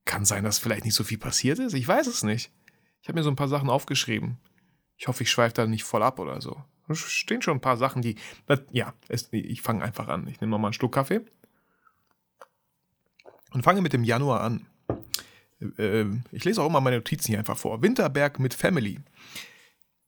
Kann 0.08 0.24
sein, 0.24 0.46
dass 0.46 0.58
vielleicht 0.58 0.86
nicht 0.86 0.96
so 0.96 1.04
viel 1.04 1.18
passiert 1.18 1.60
ist. 1.60 1.74
Ich 1.74 1.88
weiß 1.88 2.08
es 2.08 2.24
nicht. 2.24 2.50
Ich 3.02 3.10
habe 3.10 3.20
mir 3.20 3.24
so 3.24 3.30
ein 3.30 3.36
paar 3.36 3.50
Sachen 3.50 3.70
aufgeschrieben. 3.70 4.38
Ich 4.96 5.08
hoffe, 5.08 5.24
ich 5.24 5.30
schweife 5.30 5.54
da 5.54 5.68
nicht 5.68 5.84
voll 5.84 6.02
ab 6.02 6.18
oder 6.18 6.40
so. 6.42 6.64
Da 6.88 6.96
stehen 6.96 7.42
schon 7.42 7.58
ein 7.58 7.62
paar 7.62 7.76
Sachen, 7.76 8.02
die. 8.02 8.16
Ja, 8.72 8.94
es, 9.10 9.28
ich 9.32 9.62
fange 9.62 9.84
einfach 9.84 10.08
an. 10.08 10.26
Ich 10.28 10.40
nehme 10.40 10.52
nochmal 10.52 10.70
einen 10.70 10.74
Schluck 10.74 10.94
Kaffee. 10.94 11.22
Und 13.52 13.64
fange 13.64 13.82
mit 13.82 13.92
dem 13.92 14.06
Januar 14.06 14.42
an. 14.42 14.66
Äh, 15.78 16.06
ich 16.32 16.46
lese 16.46 16.62
auch 16.62 16.68
immer 16.68 16.80
meine 16.80 16.98
Notizen 16.98 17.28
hier 17.28 17.40
einfach 17.40 17.58
vor. 17.58 17.82
Winterberg 17.82 18.40
mit 18.40 18.54
Family. 18.54 19.02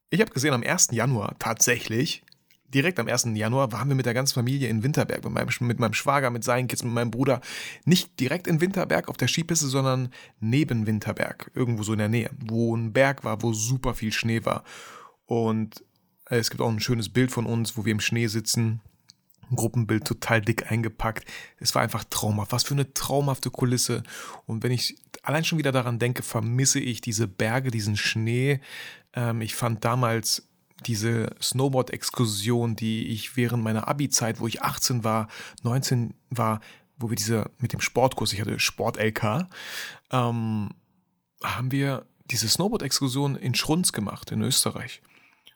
Ich 0.10 0.22
habe 0.22 0.32
gesehen, 0.32 0.54
am 0.54 0.64
1. 0.64 0.92
Januar 0.92 1.38
tatsächlich, 1.40 2.24
direkt 2.74 3.00
am 3.00 3.08
1. 3.08 3.30
Januar, 3.34 3.72
waren 3.72 3.90
wir 3.90 3.96
mit 3.96 4.06
der 4.06 4.14
ganzen 4.14 4.36
Familie 4.36 4.70
in 4.70 4.84
Winterberg, 4.84 5.24
mit 5.24 5.34
meinem, 5.34 5.50
mit 5.62 5.80
meinem 5.80 5.94
Schwager, 5.94 6.30
mit 6.30 6.44
seinen 6.44 6.68
Kids, 6.68 6.84
mit 6.84 6.94
meinem 6.94 7.12
Bruder. 7.12 7.42
Nicht 7.86 8.20
direkt 8.20 8.48
in 8.48 8.62
Winterberg 8.62 9.10
auf 9.10 9.18
der 9.18 9.28
Skipiste, 9.28 9.68
sondern 9.68 10.12
neben 10.40 10.88
Winterberg, 10.88 11.52
irgendwo 11.54 11.84
so 11.84 11.94
in 11.94 12.00
der 12.00 12.10
Nähe, 12.10 12.30
wo 12.40 12.76
ein 12.76 12.94
Berg 12.94 13.24
war, 13.24 13.42
wo 13.42 13.54
super 13.54 13.94
viel 13.94 14.12
Schnee 14.12 14.46
war. 14.46 14.64
Und 15.26 15.84
es 16.26 16.50
gibt 16.50 16.62
auch 16.62 16.70
ein 16.70 16.80
schönes 16.80 17.10
Bild 17.10 17.32
von 17.32 17.46
uns, 17.46 17.78
wo 17.78 17.86
wir 17.86 17.92
im 17.92 18.00
Schnee 18.00 18.28
sitzen. 18.28 18.82
Ein 19.50 19.56
Gruppenbild 19.56 20.06
total 20.06 20.42
dick 20.42 20.72
eingepackt. 20.72 21.26
Es 21.58 21.74
war 21.74 21.82
einfach 21.82 22.04
traumhaft. 22.04 22.52
Was 22.52 22.64
für 22.64 22.76
eine 22.76 22.94
traumhafte 22.94 23.50
Kulisse. 23.50 24.04
Und 24.46 24.64
wenn 24.64 24.72
ich 24.72 24.96
allein 25.24 25.44
schon 25.44 25.58
wieder 25.58 25.72
daran 25.72 25.98
denke, 25.98 26.22
vermisse 26.22 26.80
ich 26.80 27.02
diese 27.02 27.28
Berge, 27.28 27.72
diesen 27.72 27.98
Schnee. 27.98 28.60
Ähm, 29.14 29.42
ich 29.42 29.56
fand 29.56 29.84
damals 29.84 30.49
diese 30.86 31.36
Snowboard-Exkursion, 31.42 32.76
die 32.76 33.08
ich 33.08 33.36
während 33.36 33.64
meiner 33.64 33.88
Abi-Zeit, 33.88 34.40
wo 34.40 34.48
ich 34.48 34.62
18 34.62 35.04
war, 35.04 35.28
19 35.64 36.14
war, 36.30 36.62
wo 36.98 37.10
wir 37.10 37.16
diese 37.16 37.50
mit 37.60 37.74
dem 37.74 37.82
Sportkurs, 37.82 38.34
ich 38.34 38.42
hatte 38.42 38.60
Sport-LK, 38.60 39.48
ähm, 40.12 40.70
haben 41.44 41.72
wir 41.72 42.06
diese 42.26 42.48
Snowboard-Exkursion 42.48 43.36
in 43.36 43.56
Schrunz 43.56 43.92
gemacht, 43.92 44.32
in 44.32 44.42
Österreich. 44.42 45.02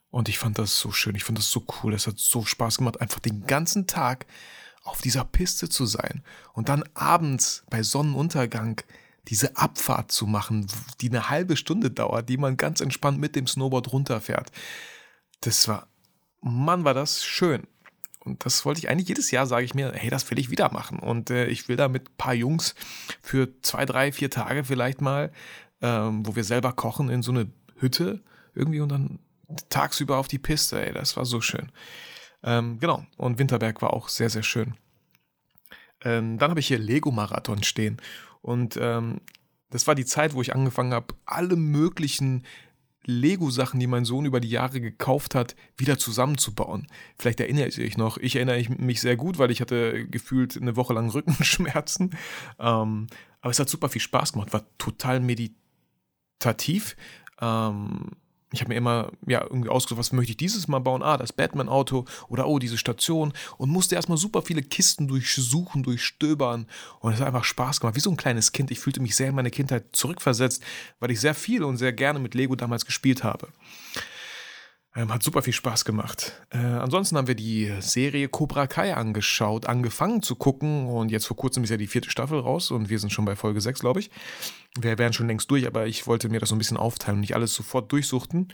Und 0.09 0.29
ich 0.29 0.37
fand 0.37 0.59
das 0.59 0.79
so 0.79 0.91
schön, 0.91 1.15
ich 1.15 1.23
fand 1.23 1.37
das 1.37 1.49
so 1.49 1.65
cool, 1.81 1.91
das 1.91 2.07
hat 2.07 2.19
so 2.19 2.45
Spaß 2.45 2.77
gemacht, 2.77 3.01
einfach 3.01 3.19
den 3.19 3.45
ganzen 3.45 3.87
Tag 3.87 4.25
auf 4.83 5.01
dieser 5.01 5.23
Piste 5.23 5.69
zu 5.69 5.85
sein 5.85 6.23
und 6.53 6.69
dann 6.69 6.83
abends 6.93 7.63
bei 7.69 7.83
Sonnenuntergang 7.83 8.81
diese 9.29 9.55
Abfahrt 9.55 10.11
zu 10.11 10.27
machen, 10.27 10.67
die 11.01 11.09
eine 11.09 11.29
halbe 11.29 11.55
Stunde 11.55 11.89
dauert, 11.89 12.27
die 12.29 12.37
man 12.37 12.57
ganz 12.57 12.81
entspannt 12.81 13.19
mit 13.19 13.35
dem 13.35 13.47
Snowboard 13.47 13.91
runterfährt. 13.93 14.51
Das 15.43 15.67
war, 15.67 15.87
Mann, 16.41 16.85
war 16.85 16.93
das 16.93 17.23
schön. 17.23 17.67
Und 18.19 18.45
das 18.45 18.63
wollte 18.63 18.79
ich 18.79 18.89
eigentlich 18.89 19.09
jedes 19.09 19.31
Jahr, 19.31 19.45
sage 19.45 19.65
ich 19.65 19.73
mir, 19.73 19.91
hey, 19.93 20.09
das 20.09 20.29
will 20.31 20.39
ich 20.39 20.49
wieder 20.49 20.71
machen. 20.71 20.99
Und 20.99 21.29
äh, 21.29 21.47
ich 21.47 21.67
will 21.67 21.75
da 21.75 21.89
mit 21.89 22.09
ein 22.09 22.17
paar 22.17 22.33
Jungs 22.33 22.75
für 23.21 23.49
zwei, 23.61 23.85
drei, 23.85 24.13
vier 24.13 24.29
Tage 24.29 24.63
vielleicht 24.63 25.01
mal, 25.01 25.31
ähm, 25.81 26.25
wo 26.25 26.35
wir 26.35 26.45
selber 26.45 26.71
kochen 26.71 27.09
in 27.09 27.21
so 27.21 27.31
eine 27.31 27.51
Hütte 27.75 28.23
irgendwie 28.55 28.79
und 28.79 28.89
dann 28.89 29.19
tagsüber 29.69 30.17
auf 30.17 30.29
die 30.29 30.39
Piste, 30.39 30.83
ey, 30.85 30.93
das 30.93 31.17
war 31.17 31.25
so 31.25 31.41
schön. 31.41 31.69
Ähm, 32.43 32.79
genau, 32.79 33.05
und 33.17 33.39
Winterberg 33.39 33.81
war 33.81 33.93
auch 33.93 34.07
sehr, 34.07 34.29
sehr 34.29 34.43
schön. 34.43 34.75
Ähm, 36.01 36.37
dann 36.37 36.49
habe 36.49 36.61
ich 36.61 36.67
hier 36.67 36.79
Lego-Marathon 36.79 37.63
stehen. 37.63 38.01
Und 38.41 38.77
ähm, 38.79 39.19
das 39.69 39.87
war 39.87 39.95
die 39.95 40.05
Zeit, 40.05 40.33
wo 40.33 40.41
ich 40.41 40.55
angefangen 40.55 40.93
habe, 40.93 41.13
alle 41.25 41.57
möglichen 41.57 42.43
Lego-Sachen, 43.05 43.79
die 43.79 43.87
mein 43.87 44.05
Sohn 44.05 44.25
über 44.25 44.39
die 44.39 44.49
Jahre 44.49 44.79
gekauft 44.79 45.35
hat, 45.35 45.55
wieder 45.77 45.97
zusammenzubauen. 45.97 46.87
Vielleicht 47.17 47.39
erinnere 47.39 47.67
ich 47.67 47.97
noch. 47.97 48.17
Ich 48.17 48.35
erinnere 48.35 48.63
mich 48.77 49.01
sehr 49.01 49.17
gut, 49.17 49.37
weil 49.37 49.51
ich 49.51 49.61
hatte 49.61 50.07
gefühlt 50.07 50.57
eine 50.57 50.75
Woche 50.75 50.93
lang 50.93 51.09
Rückenschmerzen. 51.09 52.11
Ähm, 52.59 53.07
aber 53.41 53.51
es 53.51 53.59
hat 53.59 53.69
super 53.69 53.89
viel 53.89 54.01
Spaß 54.01 54.33
gemacht, 54.33 54.53
war 54.53 54.65
total 54.77 55.19
meditativ. 55.19 56.95
Ähm, 57.41 58.11
ich 58.53 58.61
habe 58.61 58.69
mir 58.69 58.75
immer 58.75 59.11
ja 59.25 59.41
irgendwie 59.41 59.69
ausgesucht, 59.69 59.99
was 59.99 60.11
möchte 60.11 60.31
ich 60.31 60.37
dieses 60.37 60.67
Mal 60.67 60.79
bauen? 60.79 61.01
Ah, 61.01 61.17
das 61.17 61.33
Batman-Auto 61.33 62.05
oder 62.29 62.47
oh, 62.47 62.59
diese 62.59 62.77
Station 62.77 63.33
und 63.57 63.69
musste 63.69 63.95
erstmal 63.95 64.17
super 64.17 64.43
viele 64.43 64.61
Kisten 64.61 65.07
durchsuchen, 65.07 65.81
durchstöbern 65.81 66.67
und 66.99 67.13
es 67.13 67.19
hat 67.19 67.27
einfach 67.27 67.43
Spaß 67.43 67.79
gemacht, 67.79 67.95
wie 67.95 67.99
so 67.99 68.11
ein 68.11 68.17
kleines 68.17 68.51
Kind. 68.51 68.69
Ich 68.69 68.79
fühlte 68.79 69.01
mich 69.01 69.15
sehr 69.15 69.29
in 69.29 69.35
meine 69.35 69.51
Kindheit 69.51 69.85
zurückversetzt, 69.93 70.63
weil 70.99 71.09
ich 71.09 71.19
sehr 71.19 71.33
viel 71.33 71.63
und 71.63 71.77
sehr 71.77 71.93
gerne 71.93 72.19
mit 72.19 72.35
Lego 72.35 72.55
damals 72.55 72.85
gespielt 72.85 73.23
habe. 73.23 73.47
Ähm, 74.95 75.11
hat 75.11 75.23
super 75.23 75.41
viel 75.41 75.53
Spaß 75.53 75.85
gemacht. 75.85 76.33
Äh, 76.51 76.57
ansonsten 76.57 77.17
haben 77.17 77.27
wir 77.27 77.35
die 77.35 77.71
Serie 77.79 78.29
Cobra 78.29 78.67
Kai 78.67 78.93
angeschaut, 78.95 79.65
angefangen 79.65 80.21
zu 80.21 80.35
gucken 80.35 80.85
und 80.85 81.09
jetzt 81.09 81.25
vor 81.25 81.35
kurzem 81.35 81.63
ist 81.63 81.71
ja 81.71 81.77
die 81.77 81.87
vierte 81.87 82.11
Staffel 82.11 82.39
raus 82.39 82.69
und 82.69 82.89
wir 82.89 82.99
sind 82.99 83.11
schon 83.11 83.25
bei 83.25 83.35
Folge 83.35 83.59
6, 83.59 83.79
glaube 83.79 84.01
ich. 84.01 84.11
Wir 84.79 84.99
wären 84.99 85.13
schon 85.13 85.27
längst 85.27 85.49
durch, 85.49 85.65
aber 85.65 85.87
ich 85.87 86.05
wollte 86.05 86.29
mir 86.29 86.39
das 86.39 86.49
so 86.49 86.55
ein 86.55 86.59
bisschen 86.59 86.77
aufteilen 86.77 87.17
und 87.17 87.21
nicht 87.21 87.35
alles 87.35 87.55
sofort 87.55 87.91
durchsuchten. 87.91 88.53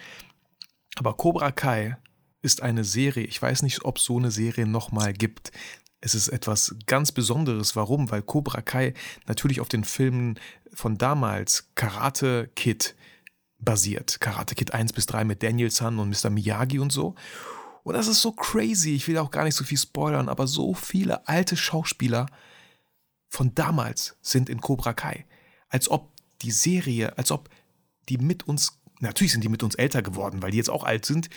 Aber 0.96 1.14
Cobra 1.16 1.52
Kai 1.52 1.98
ist 2.42 2.62
eine 2.64 2.86
Serie, 2.86 3.26
ich 3.26 3.42
weiß 3.42 3.62
nicht, 3.64 3.84
ob 3.84 3.98
es 3.98 4.06
so 4.06 4.18
eine 4.18 4.32
Serie 4.32 4.66
nochmal 4.66 5.12
gibt. 5.12 5.52
Es 6.00 6.16
ist 6.16 6.30
etwas 6.30 6.76
ganz 6.86 7.12
Besonderes. 7.12 7.76
Warum? 7.76 8.10
Weil 8.10 8.22
Cobra 8.22 8.62
Kai 8.62 8.94
natürlich 9.28 9.60
auf 9.60 9.68
den 9.68 9.84
Filmen 9.84 10.40
von 10.74 10.98
damals, 10.98 11.70
Karate 11.76 12.50
Kid, 12.56 12.96
basiert. 13.60 14.20
Karate 14.20 14.56
Kid 14.56 14.74
1 14.74 14.94
bis 14.94 15.06
3 15.06 15.26
mit 15.26 15.44
Daniel 15.44 15.70
San 15.70 16.00
und 16.00 16.10
Mr. 16.10 16.30
Miyagi 16.30 16.80
und 16.80 16.92
so. 16.92 17.16
Und 17.84 17.94
das 17.94 18.08
ist 18.08 18.22
so 18.22 18.32
crazy. 18.32 18.96
Ich 18.96 19.08
will 19.08 19.18
auch 19.18 19.32
gar 19.32 19.44
nicht 19.44 19.56
so 19.56 19.64
viel 19.64 19.78
spoilern, 19.78 20.30
aber 20.30 20.48
so 20.48 20.74
viele 20.74 21.28
alte 21.28 21.58
Schauspieler 21.58 22.28
von 23.28 23.54
damals 23.56 24.18
sind 24.22 24.50
in 24.50 24.62
Cobra 24.62 24.94
Kai. 24.94 25.26
Als 25.70 25.90
ob 25.90 26.12
die 26.42 26.52
Serie, 26.52 27.18
als 27.18 27.32
ob 27.32 27.50
die 28.08 28.18
mit 28.18 28.48
uns, 28.48 28.80
natürlich 29.00 29.34
sind 29.34 29.44
die 29.44 29.50
mit 29.50 29.64
uns 29.64 29.76
älter 29.76 30.02
geworden, 30.02 30.42
weil 30.42 30.52
die 30.52 30.58
jetzt 30.58 30.70
auch 30.70 30.84
alt 30.84 31.06
sind, 31.06 31.30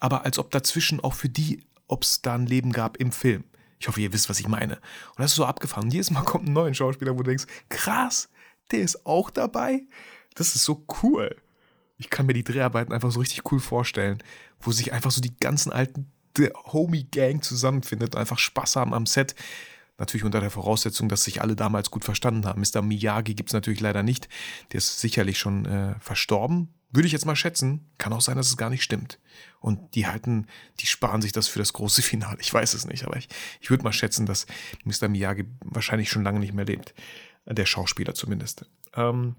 aber 0.00 0.24
als 0.24 0.38
ob 0.38 0.50
dazwischen 0.50 1.00
auch 1.00 1.14
für 1.14 1.28
die, 1.28 1.64
ob 1.86 2.02
es 2.02 2.22
da 2.22 2.34
ein 2.34 2.46
Leben 2.46 2.72
gab 2.72 2.96
im 2.96 3.12
Film. 3.12 3.44
Ich 3.80 3.86
hoffe, 3.86 4.00
ihr 4.00 4.12
wisst, 4.12 4.28
was 4.28 4.40
ich 4.40 4.48
meine. 4.48 4.76
Und 4.76 5.18
das 5.18 5.32
ist 5.32 5.36
so 5.36 5.44
abgefahren. 5.44 5.84
Und 5.84 5.92
jedes 5.92 6.10
Mal 6.10 6.22
kommt 6.24 6.48
ein 6.48 6.52
neuer 6.52 6.74
Schauspieler, 6.74 7.14
wo 7.14 7.22
du 7.22 7.30
denkst, 7.30 7.46
krass, 7.68 8.28
der 8.72 8.80
ist 8.80 9.06
auch 9.06 9.30
dabei. 9.30 9.84
Das 10.34 10.54
ist 10.54 10.64
so 10.64 10.84
cool 11.02 11.36
ich 11.98 12.10
kann 12.10 12.26
mir 12.26 12.32
die 12.32 12.44
Dreharbeiten 12.44 12.92
einfach 12.92 13.10
so 13.10 13.20
richtig 13.20 13.50
cool 13.52 13.60
vorstellen, 13.60 14.22
wo 14.60 14.72
sich 14.72 14.92
einfach 14.92 15.10
so 15.10 15.20
die 15.20 15.36
ganzen 15.36 15.72
alten 15.72 16.10
Homie-Gang 16.72 17.42
zusammenfindet 17.42 18.14
und 18.14 18.20
einfach 18.20 18.38
Spaß 18.38 18.76
haben 18.76 18.94
am 18.94 19.06
Set. 19.06 19.34
Natürlich 19.98 20.24
unter 20.24 20.40
der 20.40 20.50
Voraussetzung, 20.50 21.08
dass 21.08 21.24
sich 21.24 21.42
alle 21.42 21.56
damals 21.56 21.90
gut 21.90 22.04
verstanden 22.04 22.46
haben. 22.46 22.62
Mr. 22.62 22.82
Miyagi 22.82 23.34
gibt 23.34 23.50
es 23.50 23.54
natürlich 23.54 23.80
leider 23.80 24.04
nicht. 24.04 24.28
Der 24.70 24.78
ist 24.78 25.00
sicherlich 25.00 25.38
schon 25.38 25.66
äh, 25.66 25.98
verstorben. 25.98 26.72
Würde 26.90 27.06
ich 27.06 27.12
jetzt 27.12 27.26
mal 27.26 27.34
schätzen. 27.34 27.90
Kann 27.98 28.12
auch 28.12 28.20
sein, 28.20 28.36
dass 28.36 28.46
es 28.46 28.56
gar 28.56 28.70
nicht 28.70 28.84
stimmt. 28.84 29.18
Und 29.58 29.96
die 29.96 30.06
halten, 30.06 30.46
die 30.78 30.86
sparen 30.86 31.20
sich 31.20 31.32
das 31.32 31.48
für 31.48 31.58
das 31.58 31.72
große 31.72 32.02
Finale. 32.02 32.38
Ich 32.40 32.54
weiß 32.54 32.74
es 32.74 32.86
nicht, 32.86 33.04
aber 33.04 33.16
ich, 33.16 33.28
ich 33.60 33.70
würde 33.70 33.82
mal 33.82 33.92
schätzen, 33.92 34.24
dass 34.24 34.46
Mr. 34.84 35.08
Miyagi 35.08 35.46
wahrscheinlich 35.64 36.10
schon 36.10 36.22
lange 36.22 36.38
nicht 36.38 36.54
mehr 36.54 36.64
lebt. 36.64 36.94
Der 37.44 37.66
Schauspieler 37.66 38.14
zumindest. 38.14 38.66
Ähm, 38.94 39.34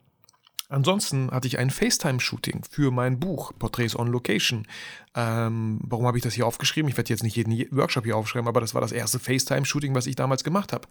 Ansonsten 0.72 1.32
hatte 1.32 1.48
ich 1.48 1.58
ein 1.58 1.72
FaceTime-Shooting 1.72 2.62
für 2.70 2.92
mein 2.92 3.20
Buch 3.20 3.54
Portraits 3.58 3.96
on 3.96 4.08
Location. 4.08 4.68
Ähm, 5.16 5.80
warum 5.82 6.06
habe 6.06 6.20
ich 6.20 6.24
das 6.24 6.36
hier 6.36 6.46
aufgeschrieben? 6.46 6.88
Ich 6.92 6.96
werde 6.96 7.10
jetzt 7.10 7.24
nicht 7.24 7.36
jeden 7.36 7.52
Workshop 7.76 8.06
hier 8.06 8.16
aufschreiben, 8.16 8.48
aber 8.48 8.62
das 8.62 8.76
war 8.76 8.82
das 8.82 8.92
erste 8.92 9.18
FaceTime-Shooting, 9.18 9.96
was 9.96 10.06
ich 10.06 10.16
damals 10.16 10.44
gemacht 10.44 10.72
habe. 10.72 10.88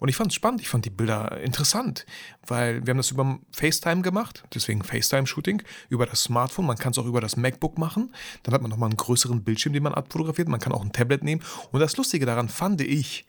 Und 0.00 0.10
ich 0.10 0.16
fand 0.16 0.32
es 0.32 0.34
spannend, 0.34 0.60
ich 0.60 0.68
fand 0.68 0.84
die 0.84 0.90
Bilder 0.90 1.40
interessant, 1.40 2.04
weil 2.46 2.84
wir 2.84 2.90
haben 2.90 2.98
das 2.98 3.10
über 3.10 3.38
FaceTime 3.52 4.02
gemacht, 4.02 4.44
deswegen 4.52 4.84
FaceTime-Shooting, 4.84 5.62
über 5.88 6.04
das 6.04 6.24
Smartphone. 6.24 6.66
Man 6.66 6.76
kann 6.76 6.92
es 6.92 6.98
auch 6.98 7.06
über 7.06 7.22
das 7.22 7.38
MacBook 7.38 7.78
machen. 7.78 8.12
Dann 8.42 8.52
hat 8.52 8.60
man 8.60 8.70
nochmal 8.70 8.90
einen 8.90 8.98
größeren 8.98 9.42
Bildschirm, 9.42 9.72
den 9.72 9.82
man 9.82 9.94
abfotografiert. 9.94 10.48
Man 10.48 10.60
kann 10.60 10.74
auch 10.74 10.84
ein 10.84 10.92
Tablet 10.92 11.24
nehmen. 11.24 11.42
Und 11.70 11.80
das 11.80 11.96
Lustige 11.96 12.26
daran 12.26 12.50
fand 12.50 12.82
ich, 12.82 13.24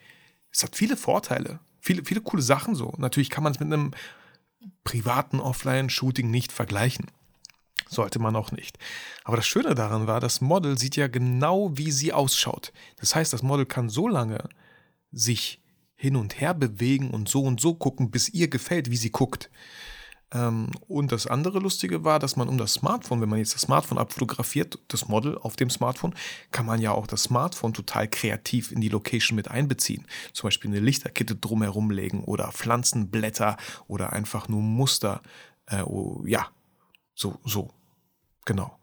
es 0.51 0.63
hat 0.63 0.75
viele 0.75 0.97
Vorteile. 0.97 1.61
Viele, 1.79 2.03
viele 2.03 2.19
coole 2.19 2.41
Sachen 2.41 2.75
so. 2.75 2.93
Natürlich 2.97 3.29
kann 3.29 3.43
man 3.43 3.53
es 3.53 3.61
mit 3.61 3.71
einem 3.71 3.91
privaten 4.83 5.39
Offline-Shooting 5.39 6.29
nicht 6.29 6.51
vergleichen. 6.51 7.07
Sollte 7.89 8.19
man 8.19 8.35
auch 8.35 8.51
nicht. 8.51 8.77
Aber 9.23 9.37
das 9.37 9.47
Schöne 9.47 9.75
daran 9.75 10.07
war, 10.07 10.19
das 10.19 10.41
Model 10.41 10.77
sieht 10.77 10.95
ja 10.95 11.07
genau, 11.07 11.77
wie 11.77 11.91
sie 11.91 12.13
ausschaut. 12.13 12.73
Das 12.97 13.15
heißt, 13.15 13.33
das 13.33 13.43
Model 13.43 13.65
kann 13.65 13.89
so 13.89 14.07
lange 14.07 14.49
sich 15.11 15.61
hin 15.95 16.15
und 16.15 16.41
her 16.41 16.53
bewegen 16.53 17.11
und 17.11 17.29
so 17.29 17.43
und 17.43 17.61
so 17.61 17.75
gucken, 17.75 18.11
bis 18.11 18.29
ihr 18.29 18.47
gefällt, 18.47 18.89
wie 18.89 18.97
sie 18.97 19.11
guckt. 19.11 19.49
Ähm, 20.33 20.71
und 20.87 21.11
das 21.11 21.27
andere 21.27 21.59
Lustige 21.59 22.03
war, 22.03 22.19
dass 22.19 22.35
man 22.35 22.49
um 22.49 22.57
das 22.57 22.73
Smartphone, 22.73 23.21
wenn 23.21 23.29
man 23.29 23.39
jetzt 23.39 23.53
das 23.53 23.61
Smartphone 23.61 23.99
abfotografiert, 23.99 24.79
das 24.87 25.07
Model 25.07 25.37
auf 25.37 25.55
dem 25.55 25.69
Smartphone, 25.69 26.15
kann 26.51 26.65
man 26.65 26.81
ja 26.81 26.91
auch 26.91 27.07
das 27.07 27.23
Smartphone 27.23 27.73
total 27.73 28.07
kreativ 28.07 28.71
in 28.71 28.81
die 28.81 28.89
Location 28.89 29.35
mit 29.35 29.49
einbeziehen. 29.49 30.07
Zum 30.33 30.47
Beispiel 30.47 30.71
eine 30.71 30.79
Lichterkette 30.79 31.35
drumherum 31.35 31.91
legen 31.91 32.23
oder 32.23 32.51
Pflanzenblätter 32.51 33.57
oder 33.87 34.11
einfach 34.11 34.49
nur 34.49 34.61
Muster. 34.61 35.21
Äh, 35.67 35.83
oh, 35.83 36.23
ja, 36.25 36.47
so, 37.13 37.39
so. 37.45 37.69
Genau. 38.45 38.77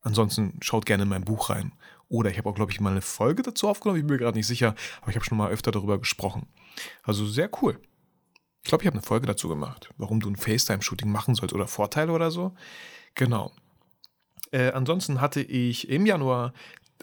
Ansonsten 0.00 0.58
schaut 0.62 0.86
gerne 0.86 1.02
in 1.02 1.08
mein 1.08 1.24
Buch 1.24 1.50
rein. 1.50 1.72
Oder 2.08 2.30
ich 2.30 2.38
habe 2.38 2.48
auch, 2.48 2.54
glaube 2.54 2.72
ich, 2.72 2.80
mal 2.80 2.90
eine 2.90 3.02
Folge 3.02 3.42
dazu 3.42 3.68
aufgenommen, 3.68 4.00
ich 4.00 4.06
bin 4.06 4.14
mir 4.14 4.18
gerade 4.18 4.38
nicht 4.38 4.46
sicher, 4.46 4.74
aber 5.02 5.10
ich 5.10 5.16
habe 5.16 5.26
schon 5.26 5.36
mal 5.36 5.50
öfter 5.50 5.70
darüber 5.70 5.98
gesprochen. 5.98 6.46
Also 7.02 7.26
sehr 7.26 7.50
cool. 7.60 7.78
Ich 8.62 8.68
glaube, 8.68 8.82
ich 8.82 8.86
habe 8.86 8.98
eine 8.98 9.06
Folge 9.06 9.26
dazu 9.26 9.48
gemacht, 9.48 9.90
warum 9.96 10.20
du 10.20 10.28
ein 10.28 10.36
FaceTime-Shooting 10.36 11.10
machen 11.10 11.34
sollst 11.34 11.54
oder 11.54 11.66
Vorteile 11.66 12.12
oder 12.12 12.30
so. 12.30 12.54
Genau. 13.14 13.52
Äh, 14.50 14.72
ansonsten 14.72 15.20
hatte 15.20 15.40
ich 15.40 15.88
im 15.88 16.06
Januar 16.06 16.52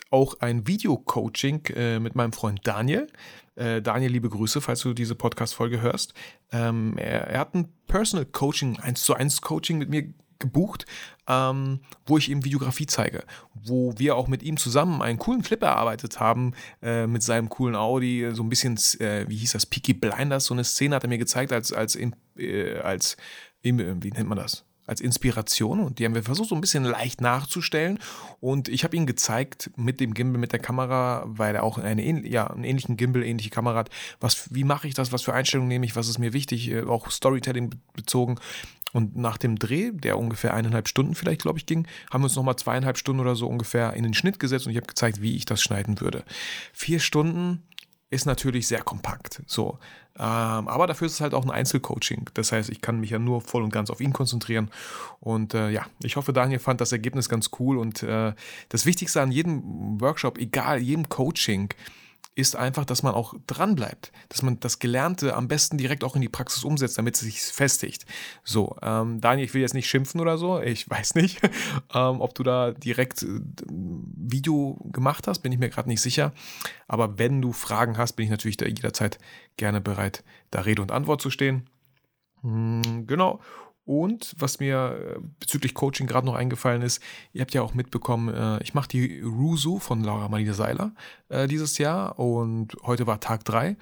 auch 0.09 0.39
ein 0.39 0.67
Video-Coaching 0.67 1.65
äh, 1.75 1.99
mit 1.99 2.15
meinem 2.15 2.33
Freund 2.33 2.61
Daniel. 2.63 3.07
Äh, 3.55 3.81
Daniel, 3.81 4.11
liebe 4.11 4.29
Grüße, 4.29 4.61
falls 4.61 4.81
du 4.81 4.93
diese 4.93 5.15
Podcast-Folge 5.15 5.81
hörst. 5.81 6.13
Ähm, 6.51 6.97
er, 6.97 7.27
er, 7.27 7.39
hat 7.39 7.55
ein 7.55 7.69
Personal 7.87 8.25
Coaching, 8.25 8.79
1 8.79 9.03
zu 9.03 9.13
1 9.13 9.41
Coaching 9.41 9.77
mit 9.77 9.89
mir 9.89 10.13
gebucht, 10.39 10.85
ähm, 11.27 11.79
wo 12.05 12.17
ich 12.17 12.29
ihm 12.29 12.43
Videografie 12.43 12.85
zeige, 12.85 13.23
wo 13.53 13.93
wir 13.97 14.15
auch 14.15 14.27
mit 14.27 14.43
ihm 14.43 14.57
zusammen 14.57 15.01
einen 15.01 15.19
coolen 15.19 15.41
Clip 15.41 15.61
erarbeitet 15.61 16.19
haben, 16.19 16.53
äh, 16.81 17.07
mit 17.07 17.23
seinem 17.23 17.49
coolen 17.49 17.75
Audi, 17.75 18.29
so 18.33 18.43
ein 18.43 18.49
bisschen, 18.49 18.77
äh, 18.99 19.25
wie 19.27 19.37
hieß 19.37 19.53
das, 19.53 19.65
Peaky 19.65 19.93
Blinders, 19.93 20.45
so 20.45 20.53
eine 20.53 20.63
Szene 20.63 20.95
hat 20.95 21.03
er 21.03 21.09
mir 21.09 21.17
gezeigt 21.17 21.51
als, 21.51 21.73
als, 21.73 21.97
äh, 22.37 22.77
als, 22.79 23.17
wie 23.61 23.71
nennt 23.71 24.27
man 24.27 24.37
das? 24.37 24.65
als 24.87 25.01
Inspiration 25.01 25.79
und 25.79 25.99
die 25.99 26.05
haben 26.05 26.15
wir 26.15 26.23
versucht 26.23 26.49
so 26.49 26.55
ein 26.55 26.61
bisschen 26.61 26.83
leicht 26.83 27.21
nachzustellen 27.21 27.99
und 28.39 28.67
ich 28.67 28.83
habe 28.83 28.95
ihnen 28.95 29.07
gezeigt 29.07 29.71
mit 29.75 29.99
dem 29.99 30.13
Gimbal, 30.13 30.39
mit 30.39 30.51
der 30.51 30.59
Kamera, 30.59 31.23
weil 31.25 31.55
er 31.55 31.63
auch 31.63 31.77
eine, 31.77 32.27
ja, 32.27 32.47
einen 32.47 32.63
ähnlichen 32.63 32.97
Gimbal, 32.97 33.23
ähnliche 33.23 33.49
Kamera 33.49 33.79
hat, 33.79 33.89
was, 34.19 34.53
wie 34.53 34.63
mache 34.63 34.87
ich 34.87 34.93
das, 34.93 35.11
was 35.11 35.23
für 35.23 35.33
Einstellungen 35.33 35.69
nehme 35.69 35.85
ich, 35.85 35.95
was 35.95 36.07
ist 36.07 36.19
mir 36.19 36.33
wichtig, 36.33 36.69
äh, 36.69 36.83
auch 36.83 37.09
Storytelling 37.09 37.71
bezogen 37.93 38.35
und 38.95 39.17
nach 39.17 39.37
dem 39.37 39.59
Dreh, 39.59 39.91
der 39.91 40.17
ungefähr 40.17 40.53
eineinhalb 40.53 40.87
Stunden 40.87 41.15
vielleicht, 41.15 41.41
glaube 41.41 41.59
ich, 41.59 41.65
ging, 41.65 41.85
haben 42.11 42.21
wir 42.21 42.27
uns 42.27 42.37
nochmal 42.37 42.55
zweieinhalb 42.55 42.97
Stunden 42.97 43.19
oder 43.19 43.35
so 43.35 43.45
ungefähr 43.45 43.91
in 43.91 44.03
den 44.03 44.13
Schnitt 44.13 44.39
gesetzt 44.39 44.67
und 44.67 44.71
ich 44.71 44.77
habe 44.77 44.87
gezeigt, 44.87 45.21
wie 45.21 45.35
ich 45.35 45.43
das 45.43 45.61
schneiden 45.61 45.99
würde. 45.99 46.23
Vier 46.71 47.01
Stunden 47.01 47.63
ist 48.09 48.25
natürlich 48.25 48.67
sehr 48.67 48.83
kompakt. 48.83 49.41
So. 49.47 49.79
Ähm, 50.17 50.69
aber 50.69 50.87
dafür 50.87 51.07
ist 51.07 51.15
es 51.15 51.19
halt 51.19 51.33
auch 51.33 51.43
ein 51.43 51.51
Einzelcoaching. 51.51 52.29
Das 52.35 52.53
heißt, 52.53 52.69
ich 52.69 52.79
kann 52.79 53.01
mich 53.01 53.09
ja 53.09 53.19
nur 53.19 53.41
voll 53.41 53.63
und 53.63 53.73
ganz 53.73 53.89
auf 53.89 53.99
ihn 53.99 54.13
konzentrieren. 54.13 54.71
Und 55.19 55.53
äh, 55.53 55.71
ja, 55.71 55.85
ich 56.01 56.15
hoffe, 56.15 56.31
Daniel 56.31 56.59
fand 56.59 56.79
das 56.79 56.93
Ergebnis 56.93 57.27
ganz 57.27 57.49
cool. 57.59 57.77
Und 57.77 58.01
äh, 58.01 58.33
das 58.69 58.85
Wichtigste 58.85 59.21
an 59.21 59.33
jedem 59.33 59.99
Workshop, 59.99 60.37
egal, 60.37 60.79
jedem 60.79 61.09
Coaching, 61.09 61.73
ist 62.35 62.57
einfach, 62.57 62.83
dass 62.83 63.01
man 63.01 63.13
auch 63.13 63.33
dran 63.47 63.75
bleibt, 63.75 64.11
dass 64.27 64.41
man 64.41 64.59
das 64.59 64.79
Gelernte 64.79 65.35
am 65.35 65.47
besten 65.47 65.77
direkt 65.77 66.03
auch 66.03 66.15
in 66.15 66.21
die 66.21 66.29
Praxis 66.29 66.65
umsetzt, 66.65 66.97
damit 66.97 67.15
es 67.15 67.21
sich 67.21 67.41
festigt. 67.41 68.05
So, 68.43 68.75
ähm, 68.81 69.21
Daniel, 69.21 69.45
ich 69.45 69.53
will 69.53 69.61
jetzt 69.61 69.73
nicht 69.73 69.89
schimpfen 69.89 70.19
oder 70.19 70.37
so, 70.37 70.61
ich 70.61 70.89
weiß 70.89 71.15
nicht, 71.15 71.41
ähm, 71.93 72.19
ob 72.19 72.35
du 72.35 72.43
da 72.43 72.71
direkt 72.71 73.23
äh, 73.23 73.39
Video 73.67 74.77
gemacht 74.91 75.27
hast, 75.27 75.39
bin 75.39 75.53
ich 75.53 75.59
mir 75.59 75.69
gerade 75.69 75.87
nicht 75.87 76.01
sicher. 76.01 76.33
Aber 76.87 77.17
wenn 77.17 77.41
du 77.41 77.53
Fragen 77.53 77.97
hast, 77.97 78.13
bin 78.13 78.25
ich 78.25 78.31
natürlich 78.31 78.57
da 78.57 78.65
jederzeit 78.65 79.17
gerne 79.55 79.79
bereit, 79.79 80.23
da 80.51 80.61
Rede 80.61 80.81
und 80.81 80.91
Antwort 80.91 81.21
zu 81.21 81.29
stehen. 81.29 81.69
Hm, 82.41 83.07
genau. 83.07 83.39
Und 83.85 84.35
was 84.39 84.59
mir 84.59 85.15
äh, 85.15 85.19
bezüglich 85.39 85.75
Coaching 85.75 86.07
gerade 86.07 86.25
noch 86.25 86.33
eingefallen 86.33 86.81
ist, 86.81 87.01
ihr 87.33 87.41
habt 87.41 87.53
ja 87.53 87.61
auch 87.61 87.75
mitbekommen, 87.75 88.33
äh, 88.33 88.61
ich 88.63 88.73
mache 88.73 88.87
die 88.87 89.21
Rusu 89.21 89.77
von 89.77 90.03
Laura 90.03 90.27
Marlene 90.27 90.55
Seiler 90.55 90.91
äh, 91.29 91.47
dieses 91.47 91.77
Jahr 91.77 92.17
und 92.17 92.75
heute 92.83 93.05
war 93.05 93.19
Tag 93.19 93.45
3 93.45 93.77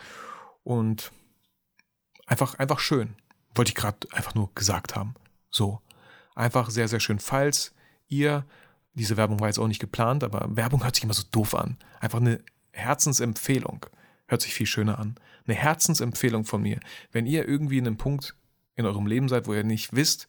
und 0.64 1.12
einfach, 2.28 2.56
einfach 2.56 2.80
schön. 2.80 3.16
Wollte 3.56 3.70
ich 3.70 3.76
gerade 3.76 4.08
einfach 4.12 4.36
nur 4.36 4.54
gesagt 4.56 4.96
haben. 4.96 5.16
So. 5.50 5.80
Einfach 6.36 6.70
sehr, 6.70 6.88
sehr 6.88 7.00
schön. 7.00 7.20
Falls 7.20 7.74
ihr, 8.08 8.46
diese 8.96 9.16
Werbung 9.16 9.40
war 9.40 9.48
jetzt 9.48 9.60
auch 9.60 9.68
nicht 9.68 9.80
geplant, 9.80 10.24
aber 10.24 10.48
Werbung 10.56 10.84
hört 10.84 10.96
sich 10.96 11.04
immer 11.04 11.14
so 11.14 11.24
doof 11.32 11.56
an. 11.56 11.78
Einfach 12.00 12.20
eine 12.20 12.42
Herzensempfehlung. 12.72 13.86
Hört 14.28 14.42
sich 14.42 14.54
viel 14.54 14.66
schöner 14.66 14.98
an. 14.98 15.16
Eine 15.46 15.56
Herzensempfehlung 15.56 16.44
von 16.44 16.62
mir. 16.62 16.80
Wenn 17.12 17.28
ihr 17.28 17.48
irgendwie 17.48 17.78
in 17.78 17.88
einem 17.88 17.98
Punkt 17.98 18.36
in 18.76 18.86
eurem 18.86 19.08
Leben 19.08 19.30
seid, 19.30 19.48
wo 19.48 19.54
ihr 19.54 19.64
nicht 19.64 19.94
wisst, 19.94 20.28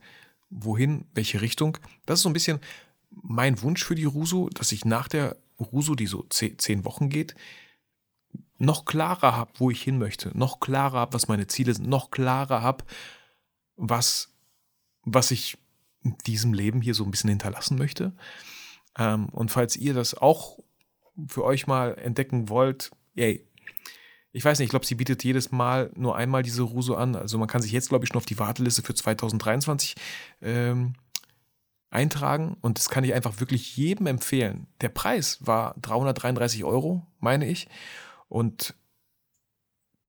wohin, 0.51 1.07
welche 1.15 1.41
Richtung. 1.41 1.79
Das 2.07 2.19
ist 2.19 2.23
so 2.23 2.29
ein 2.29 2.35
bisschen 2.35 2.61
mein 3.11 3.61
Wunsch 3.63 3.85
für 3.85 3.95
die 3.95 4.05
Ruso, 4.05 4.49
dass 4.49 4.73
ich 4.73 4.85
nach 4.85 5.09
der 5.09 5.37
Ruso, 5.59 5.95
die 5.95 6.07
so 6.07 6.25
zehn 6.29 6.85
Wochen 6.85 7.09
geht, 7.09 7.35
noch 8.59 8.85
klarer 8.85 9.37
habe, 9.37 9.53
wo 9.59 9.71
ich 9.71 9.83
hin 9.83 9.99
möchte, 9.99 10.37
noch 10.37 10.61
klarer 10.61 10.99
habe, 10.99 11.15
was 11.15 11.29
meine 11.29 11.47
Ziele 11.47 11.75
sind, 11.75 11.89
noch 11.89 12.11
klarer 12.11 12.63
habe, 12.63 12.85
was, 13.77 14.33
was 15.03 15.31
ich 15.31 15.59
diesem 16.27 16.53
Leben 16.53 16.81
hier 16.81 16.95
so 16.95 17.05
ein 17.05 17.11
bisschen 17.11 17.31
hinterlassen 17.31 17.79
möchte. 17.79 18.13
Ähm, 18.99 19.29
und 19.31 19.51
falls 19.51 19.77
ihr 19.77 19.95
das 19.95 20.15
auch 20.15 20.59
für 21.27 21.45
euch 21.45 21.67
mal 21.67 21.97
entdecken 21.99 22.49
wollt, 22.49 22.91
ey, 23.17 23.47
ich 24.35 24.45
weiß 24.45 24.59
nicht, 24.59 24.67
ich 24.67 24.71
glaube, 24.71 24.85
sie 24.85 24.97
bietet 24.97 25.23
jedes 25.23 25.53
Mal 25.53 25.93
nur 25.95 26.17
einmal 26.17 26.43
diese 26.43 26.63
Ruso 26.63 26.97
an. 26.97 27.15
Also 27.15 27.39
man 27.39 27.47
kann 27.47 27.63
sich 27.63 27.71
jetzt, 27.71 27.89
glaube 27.89 28.05
ich, 28.05 28.09
schon 28.09 28.17
auf 28.17 28.27
die 28.27 28.39
Warteliste 28.41 28.83
für 28.83 28.93
2023 28.93 29.95
ähm, 30.43 30.95
eintragen. 31.91 32.57
Und 32.61 32.79
das 32.79 32.89
kann 32.89 33.05
ich 33.05 33.15
einfach 33.15 33.39
wirklich 33.39 33.77
jedem 33.77 34.09
empfehlen. 34.09 34.67
Der 34.81 34.89
Preis 34.89 35.39
war 35.41 35.77
333 35.81 36.65
Euro, 36.65 37.07
meine 37.21 37.47
ich. 37.47 37.69
Und 38.29 38.75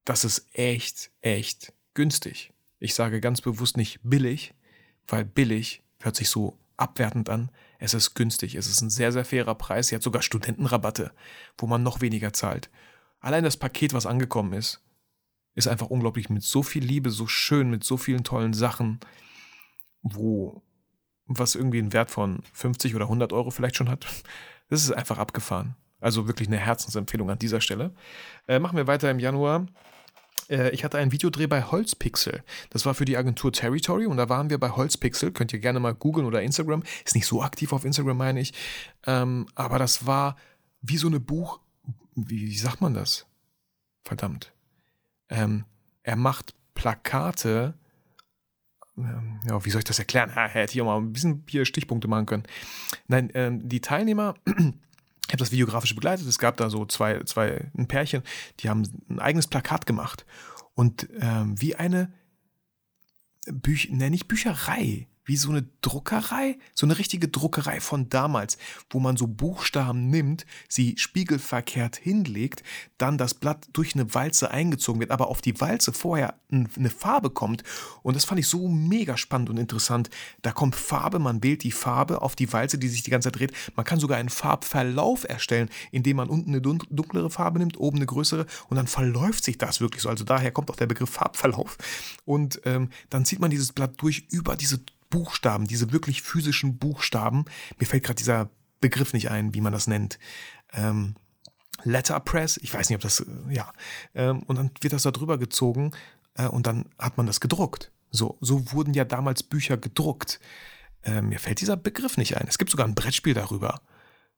das 0.05 0.25
ist 0.25 0.47
echt, 0.53 1.11
echt 1.21 1.71
günstig. 1.93 2.51
Ich 2.79 2.95
sage 2.95 3.21
ganz 3.21 3.41
bewusst 3.41 3.77
nicht 3.77 3.99
billig, 4.01 4.55
weil 5.07 5.23
billig 5.23 5.83
hört 6.01 6.15
sich 6.15 6.29
so 6.31 6.57
abwertend 6.77 7.29
an. 7.29 7.51
Es 7.77 7.93
ist 7.93 8.15
günstig. 8.15 8.55
Es 8.55 8.65
ist 8.65 8.81
ein 8.81 8.89
sehr, 8.89 9.11
sehr 9.11 9.23
fairer 9.23 9.53
Preis. 9.53 9.89
Sie 9.89 9.95
hat 9.95 10.01
sogar 10.01 10.23
Studentenrabatte, 10.23 11.11
wo 11.59 11.67
man 11.67 11.83
noch 11.83 12.01
weniger 12.01 12.33
zahlt. 12.33 12.71
Allein 13.25 13.43
das 13.43 13.57
Paket, 13.57 13.91
was 13.93 14.05
angekommen 14.05 14.53
ist, 14.53 14.83
ist 15.55 15.67
einfach 15.67 15.87
unglaublich 15.87 16.29
mit 16.29 16.43
so 16.43 16.61
viel 16.61 16.85
Liebe, 16.85 17.09
so 17.09 17.25
schön, 17.25 17.71
mit 17.71 17.83
so 17.83 17.97
vielen 17.97 18.23
tollen 18.23 18.53
Sachen, 18.53 18.99
wo 20.03 20.61
was 21.25 21.55
irgendwie 21.55 21.79
einen 21.79 21.91
Wert 21.91 22.11
von 22.11 22.43
50 22.53 22.93
oder 22.93 23.05
100 23.05 23.33
Euro 23.33 23.49
vielleicht 23.49 23.77
schon 23.77 23.89
hat. 23.89 24.05
Das 24.69 24.83
ist 24.83 24.91
einfach 24.91 25.17
abgefahren. 25.17 25.75
Also 25.99 26.27
wirklich 26.27 26.49
eine 26.49 26.57
Herzensempfehlung 26.57 27.31
an 27.31 27.39
dieser 27.39 27.61
Stelle. 27.61 27.95
Äh, 28.47 28.59
machen 28.59 28.77
wir 28.77 28.85
weiter 28.85 29.09
im 29.09 29.17
Januar. 29.17 29.65
Äh, 30.47 30.69
ich 30.69 30.83
hatte 30.83 30.99
einen 30.99 31.11
Videodreh 31.11 31.47
bei 31.47 31.63
Holzpixel. 31.63 32.43
Das 32.69 32.85
war 32.85 32.93
für 32.93 33.05
die 33.05 33.17
Agentur 33.17 33.51
Territory 33.51 34.05
und 34.05 34.17
da 34.17 34.29
waren 34.29 34.51
wir 34.51 34.59
bei 34.59 34.69
Holzpixel. 34.69 35.31
Könnt 35.31 35.51
ihr 35.51 35.57
gerne 35.57 35.79
mal 35.79 35.95
googeln 35.95 36.27
oder 36.27 36.43
Instagram. 36.43 36.83
Ist 37.03 37.15
nicht 37.15 37.25
so 37.25 37.41
aktiv 37.41 37.73
auf 37.73 37.85
Instagram, 37.85 38.17
meine 38.17 38.39
ich. 38.39 38.53
Ähm, 39.07 39.47
aber 39.55 39.79
das 39.79 40.05
war 40.05 40.35
wie 40.83 40.97
so 40.97 41.07
eine 41.07 41.19
Buch, 41.19 41.59
wie, 42.15 42.47
wie 42.47 42.57
sagt 42.57 42.81
man 42.81 42.93
das? 42.93 43.25
Verdammt. 44.03 44.53
Ähm, 45.29 45.65
er 46.03 46.15
macht 46.15 46.55
Plakate. 46.73 47.73
Ähm, 48.97 49.41
ja, 49.47 49.63
wie 49.65 49.69
soll 49.69 49.79
ich 49.79 49.85
das 49.85 49.99
erklären? 49.99 50.35
Ha, 50.35 50.47
hätte 50.47 50.73
ich 50.73 50.81
auch 50.81 50.85
mal 50.85 50.97
ein 50.97 51.13
bisschen 51.13 51.43
hier 51.49 51.65
Stichpunkte 51.65 52.07
machen 52.07 52.25
können. 52.25 52.43
Nein, 53.07 53.31
ähm, 53.33 53.67
die 53.67 53.81
Teilnehmer, 53.81 54.35
ich 54.45 54.53
habe 54.53 55.37
das 55.37 55.51
videografisch 55.51 55.95
begleitet. 55.95 56.27
Es 56.27 56.39
gab 56.39 56.57
da 56.57 56.69
so 56.69 56.85
zwei, 56.85 57.23
zwei, 57.23 57.69
ein 57.77 57.87
Pärchen, 57.87 58.23
die 58.59 58.69
haben 58.69 58.83
ein 59.09 59.19
eigenes 59.19 59.47
Plakat 59.47 59.85
gemacht. 59.85 60.25
Und 60.75 61.09
ähm, 61.19 61.59
wie 61.59 61.75
eine 61.75 62.13
Büch, 63.47 63.89
ne, 63.89 64.09
nicht 64.09 64.27
Bücherei, 64.27 65.07
wie 65.25 65.37
so 65.37 65.49
eine 65.49 65.67
Druckerei, 65.81 66.57
so 66.73 66.85
eine 66.85 66.97
richtige 66.97 67.27
Druckerei 67.27 67.81
von 67.81 68.09
damals, 68.09 68.57
wo 68.89 68.99
man 68.99 69.17
so 69.17 69.27
Buchstaben 69.27 70.09
nimmt, 70.09 70.45
sie 70.69 70.95
spiegelverkehrt 70.97 71.97
hinlegt, 71.97 72.63
dann 72.97 73.17
das 73.17 73.33
Blatt 73.33 73.67
durch 73.73 73.95
eine 73.95 74.13
Walze 74.13 74.51
eingezogen 74.51 75.01
wird, 75.01 75.11
aber 75.11 75.27
auf 75.27 75.41
die 75.41 75.59
Walze 75.59 75.91
vorher 75.91 76.35
eine 76.51 76.89
Farbe 76.89 77.29
kommt. 77.29 77.63
Und 78.03 78.15
das 78.15 78.25
fand 78.25 78.39
ich 78.39 78.47
so 78.47 78.67
mega 78.67 79.17
spannend 79.17 79.49
und 79.49 79.57
interessant. 79.57 80.09
Da 80.41 80.51
kommt 80.51 80.75
Farbe, 80.75 81.19
man 81.19 81.43
wählt 81.43 81.63
die 81.63 81.71
Farbe 81.71 82.21
auf 82.21 82.35
die 82.35 82.51
Walze, 82.53 82.77
die 82.77 82.87
sich 82.87 83.03
die 83.03 83.11
ganze 83.11 83.31
Zeit 83.31 83.39
dreht. 83.39 83.53
Man 83.75 83.85
kann 83.85 83.99
sogar 83.99 84.17
einen 84.17 84.29
Farbverlauf 84.29 85.27
erstellen, 85.27 85.69
indem 85.91 86.17
man 86.17 86.29
unten 86.29 86.51
eine 86.51 86.61
dunklere 86.61 87.29
Farbe 87.29 87.59
nimmt, 87.59 87.77
oben 87.77 87.97
eine 87.97 88.05
größere 88.05 88.45
und 88.69 88.77
dann 88.77 88.87
verläuft 88.87 89.43
sich 89.43 89.57
das 89.57 89.81
wirklich 89.81 90.03
so. 90.03 90.09
Also 90.09 90.23
daher 90.23 90.51
kommt 90.51 90.69
auch 90.69 90.75
der 90.75 90.87
Begriff 90.87 91.09
Farbverlauf. 91.09 91.77
Und 92.25 92.61
ähm, 92.65 92.89
dann 93.09 93.25
zieht 93.25 93.39
man 93.39 93.51
dieses 93.51 93.73
Blatt 93.73 93.93
durch 93.97 94.27
über 94.29 94.55
diese 94.55 94.79
Buchstaben, 95.09 95.67
diese 95.67 95.91
wirklich 95.91 96.21
physischen 96.21 96.77
Buchstaben, 96.77 97.45
mir 97.79 97.85
fällt 97.85 98.03
gerade 98.03 98.17
dieser 98.17 98.49
Begriff 98.81 99.13
nicht 99.13 99.31
ein, 99.31 99.53
wie 99.53 99.61
man 99.61 99.73
das 99.73 99.87
nennt. 99.87 100.19
Ähm, 100.73 101.15
Letterpress, 101.83 102.57
ich 102.57 102.73
weiß 102.73 102.89
nicht, 102.89 102.95
ob 102.95 103.01
das, 103.01 103.21
äh, 103.21 103.25
ja. 103.53 103.71
Ähm, 104.13 104.43
und 104.43 104.57
dann 104.57 104.71
wird 104.81 104.93
das 104.93 105.03
da 105.03 105.11
drüber 105.11 105.37
gezogen 105.37 105.91
äh, 106.35 106.47
und 106.47 106.67
dann 106.67 106.85
hat 106.97 107.17
man 107.17 107.25
das 107.27 107.39
gedruckt. 107.39 107.91
So, 108.11 108.37
so 108.41 108.71
wurden 108.71 108.93
ja 108.93 109.05
damals 109.05 109.43
Bücher 109.43 109.77
gedruckt. 109.77 110.39
Äh, 111.03 111.21
mir 111.21 111.39
fällt 111.39 111.61
dieser 111.61 111.77
Begriff 111.77 112.17
nicht 112.17 112.37
ein. 112.37 112.47
Es 112.47 112.57
gibt 112.57 112.71
sogar 112.71 112.87
ein 112.87 112.95
Brettspiel 112.95 113.33
darüber. 113.33 113.81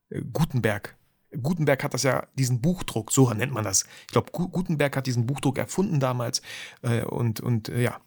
Äh, 0.09 0.21
Gutenberg. 0.33 0.95
Gutenberg 1.41 1.83
hat 1.83 1.93
das 1.93 2.03
ja, 2.03 2.25
diesen 2.35 2.61
Buchdruck, 2.61 3.11
so 3.11 3.31
nennt 3.33 3.51
man 3.51 3.65
das. 3.65 3.85
Ich 4.01 4.13
glaube, 4.13 4.31
Gutenberg 4.31 4.95
hat 4.95 5.07
diesen 5.07 5.25
Buchdruck 5.25 5.57
erfunden 5.57 5.99
damals. 5.99 6.41
Äh, 6.81 7.03
und 7.03 7.41
und 7.41 7.69
äh, 7.69 7.81
ja, 7.81 7.99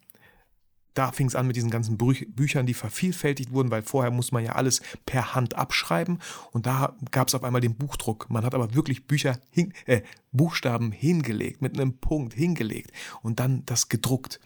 da 0.95 1.13
fing 1.13 1.27
es 1.27 1.37
an 1.37 1.47
mit 1.47 1.57
diesen 1.57 1.71
ganzen 1.71 1.97
Brü 1.97 2.15
Büchern, 2.27 2.67
die 2.67 2.75
vervielfältigt 2.75 3.53
wurden, 3.53 3.71
weil 3.71 3.83
vorher 3.83 4.11
muss 4.11 4.33
man 4.33 4.45
ja 4.45 4.53
alles 4.53 4.81
per 5.07 5.35
Hand 5.35 5.55
abschreiben 5.55 6.19
und 6.53 6.67
da 6.67 6.97
gab 7.11 7.29
es 7.29 7.35
auf 7.35 7.45
einmal 7.45 7.61
den 7.61 7.77
Buchdruck. 7.77 8.29
Man 8.29 8.45
hat 8.45 8.55
aber 8.55 8.75
wirklich 8.75 9.07
Bücher, 9.07 9.39
hin, 9.51 9.73
äh, 9.87 10.03
Buchstaben 10.33 10.93
hingelegt, 10.93 11.63
mit 11.63 11.75
einem 11.75 11.99
Punkt 11.99 12.35
hingelegt 12.35 12.93
und 13.23 13.41
dann 13.41 13.65
das 13.67 13.89
gedruckt. 13.89 14.41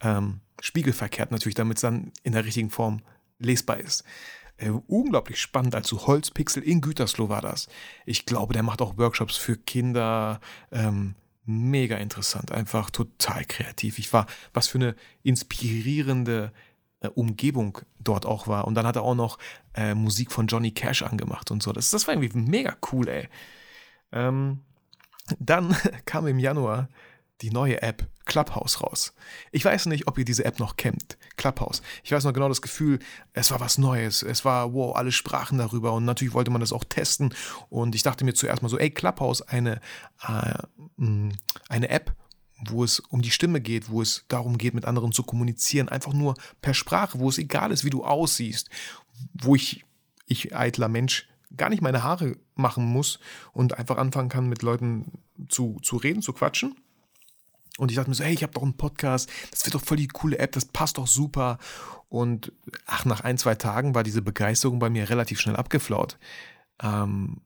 Ähm, 0.00 0.40
spiegelverkehrt 0.60 1.30
natürlich, 1.30 1.54
damit 1.54 1.78
es 1.78 1.82
dann 1.82 2.12
in 2.22 2.32
der 2.32 2.44
richtigen 2.44 2.70
Form 2.70 3.02
lesbar 3.38 3.78
ist. 3.78 4.04
Äh, 4.58 4.70
unglaublich 4.70 5.40
spannend, 5.40 5.74
also 5.74 6.06
Holzpixel 6.06 6.62
in 6.62 6.82
Gütersloh 6.82 7.30
war 7.30 7.40
das. 7.40 7.68
Ich 8.04 8.26
glaube, 8.26 8.52
der 8.52 8.62
macht 8.62 8.82
auch 8.82 8.98
Workshops 8.98 9.36
für 9.36 9.56
Kinder. 9.56 10.40
Ähm, 10.70 11.14
mega 11.50 11.96
interessant, 11.96 12.52
einfach 12.52 12.90
total 12.90 13.44
kreativ. 13.44 13.98
Ich 13.98 14.12
war, 14.12 14.26
was 14.52 14.68
für 14.68 14.78
eine 14.78 14.94
inspirierende 15.22 16.52
äh, 17.00 17.08
Umgebung 17.08 17.78
dort 17.98 18.26
auch 18.26 18.46
war. 18.46 18.66
Und 18.66 18.74
dann 18.74 18.86
hat 18.86 18.96
er 18.96 19.02
auch 19.02 19.14
noch 19.14 19.38
äh, 19.74 19.94
Musik 19.94 20.32
von 20.32 20.46
Johnny 20.46 20.70
Cash 20.70 21.02
angemacht 21.02 21.50
und 21.50 21.62
so. 21.62 21.72
Das, 21.72 21.90
das 21.90 22.06
war 22.06 22.14
irgendwie 22.14 22.38
mega 22.38 22.76
cool, 22.92 23.08
ey. 23.08 23.28
Ähm, 24.12 24.60
dann 25.38 25.76
kam 26.04 26.26
im 26.26 26.38
Januar 26.38 26.88
die 27.42 27.50
neue 27.50 27.82
App 27.82 28.08
Clubhouse 28.30 28.80
raus. 28.80 29.12
Ich 29.50 29.64
weiß 29.64 29.86
nicht, 29.86 30.06
ob 30.06 30.16
ihr 30.16 30.24
diese 30.24 30.44
App 30.44 30.60
noch 30.60 30.76
kennt. 30.76 31.18
Clubhouse. 31.36 31.82
Ich 32.04 32.12
weiß 32.12 32.24
noch 32.24 32.32
genau 32.32 32.48
das 32.48 32.62
Gefühl, 32.62 33.00
es 33.32 33.50
war 33.50 33.58
was 33.58 33.76
Neues. 33.76 34.22
Es 34.22 34.44
war, 34.44 34.72
wow, 34.72 34.94
alle 34.94 35.10
sprachen 35.10 35.58
darüber 35.58 35.92
und 35.94 36.04
natürlich 36.04 36.34
wollte 36.34 36.52
man 36.52 36.60
das 36.60 36.72
auch 36.72 36.84
testen. 36.84 37.34
Und 37.70 37.94
ich 37.94 38.04
dachte 38.04 38.24
mir 38.24 38.34
zuerst 38.34 38.62
mal 38.62 38.68
so, 38.68 38.78
ey, 38.78 38.90
Clubhouse, 38.90 39.42
eine, 39.42 39.80
äh, 40.28 40.54
mm, 40.96 41.32
eine 41.68 41.88
App, 41.88 42.14
wo 42.68 42.84
es 42.84 43.00
um 43.00 43.20
die 43.20 43.32
Stimme 43.32 43.60
geht, 43.60 43.90
wo 43.90 44.00
es 44.00 44.26
darum 44.28 44.58
geht, 44.58 44.74
mit 44.74 44.84
anderen 44.84 45.12
zu 45.12 45.24
kommunizieren, 45.24 45.88
einfach 45.88 46.12
nur 46.12 46.34
per 46.60 46.74
Sprache, 46.74 47.18
wo 47.18 47.28
es 47.28 47.38
egal 47.38 47.72
ist, 47.72 47.84
wie 47.84 47.90
du 47.90 48.04
aussiehst, 48.04 48.70
wo 49.34 49.56
ich, 49.56 49.84
ich 50.26 50.54
eitler 50.54 50.88
Mensch, 50.88 51.26
gar 51.56 51.68
nicht 51.68 51.82
meine 51.82 52.04
Haare 52.04 52.36
machen 52.54 52.84
muss 52.84 53.18
und 53.52 53.76
einfach 53.76 53.96
anfangen 53.96 54.28
kann, 54.28 54.48
mit 54.48 54.62
Leuten 54.62 55.18
zu, 55.48 55.78
zu 55.82 55.96
reden, 55.96 56.22
zu 56.22 56.32
quatschen 56.32 56.76
und 57.80 57.90
ich 57.90 57.96
dachte 57.96 58.10
mir 58.10 58.14
so, 58.14 58.24
hey, 58.24 58.34
ich 58.34 58.42
habe 58.42 58.52
doch 58.52 58.62
einen 58.62 58.76
Podcast, 58.76 59.30
das 59.50 59.64
wird 59.64 59.74
doch 59.74 59.82
voll 59.82 59.96
die 59.96 60.06
coole 60.06 60.38
App, 60.38 60.52
das 60.52 60.66
passt 60.66 60.98
doch 60.98 61.06
super. 61.06 61.58
Und 62.10 62.52
ach, 62.84 63.06
nach 63.06 63.22
ein, 63.22 63.38
zwei 63.38 63.54
Tagen 63.54 63.94
war 63.94 64.02
diese 64.02 64.20
Begeisterung 64.20 64.78
bei 64.78 64.90
mir 64.90 65.08
relativ 65.08 65.40
schnell 65.40 65.56
abgeflaut. 65.56 66.18
Ähm, 66.82 67.40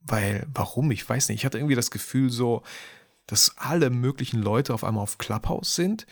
weil, 0.00 0.46
warum? 0.54 0.90
Ich 0.90 1.06
weiß 1.06 1.28
nicht. 1.28 1.40
Ich 1.40 1.44
hatte 1.44 1.58
irgendwie 1.58 1.74
das 1.74 1.90
Gefühl 1.90 2.30
so, 2.30 2.62
dass 3.26 3.58
alle 3.58 3.90
möglichen 3.90 4.40
Leute 4.40 4.72
auf 4.72 4.84
einmal 4.84 5.02
auf 5.02 5.18
Clubhouse 5.18 5.74
sind 5.74 6.06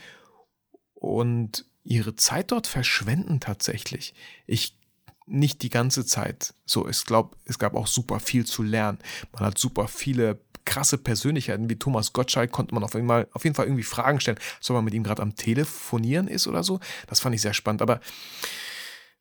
und 0.93 1.65
ihre 1.83 2.15
Zeit 2.15 2.53
dort 2.53 2.67
verschwenden 2.67 3.41
tatsächlich. 3.41 4.13
Ich 4.47 4.77
nicht 5.25 5.63
die 5.63 5.71
ganze 5.71 6.05
Zeit. 6.05 6.55
So, 6.67 6.89
ich 6.89 7.05
glaube, 7.05 7.37
es 7.47 7.59
gab 7.59 7.75
auch 7.75 7.87
super 7.87 8.21
viel 8.21 8.45
zu 8.45 8.63
lernen. 8.63 8.99
Man 9.33 9.45
hat 9.45 9.59
super 9.59 9.89
viele 9.89 10.35
krasse 10.67 10.99
Persönlichkeiten 10.99 11.71
wie 11.71 11.79
Thomas 11.79 12.13
Gottschalk 12.13 12.53
konnte 12.53 12.75
man 12.75 12.85
auf 12.85 12.93
jeden 12.93 13.09
Fall, 13.09 13.29
auf 13.33 13.45
jeden 13.45 13.57
Fall 13.57 13.67
irgendwie 13.67 13.83
Fragen 13.83 14.21
stellen, 14.21 14.39
ob 14.61 14.71
man 14.71 14.85
mit 14.85 14.93
ihm 14.93 15.05
gerade 15.05 15.23
am 15.23 15.35
Telefonieren 15.35 16.29
ist 16.29 16.47
oder 16.47 16.63
so. 16.63 16.81
Das 17.07 17.21
fand 17.21 17.35
ich 17.35 17.41
sehr 17.41 17.55
spannend. 17.55 17.81
Aber 17.81 18.01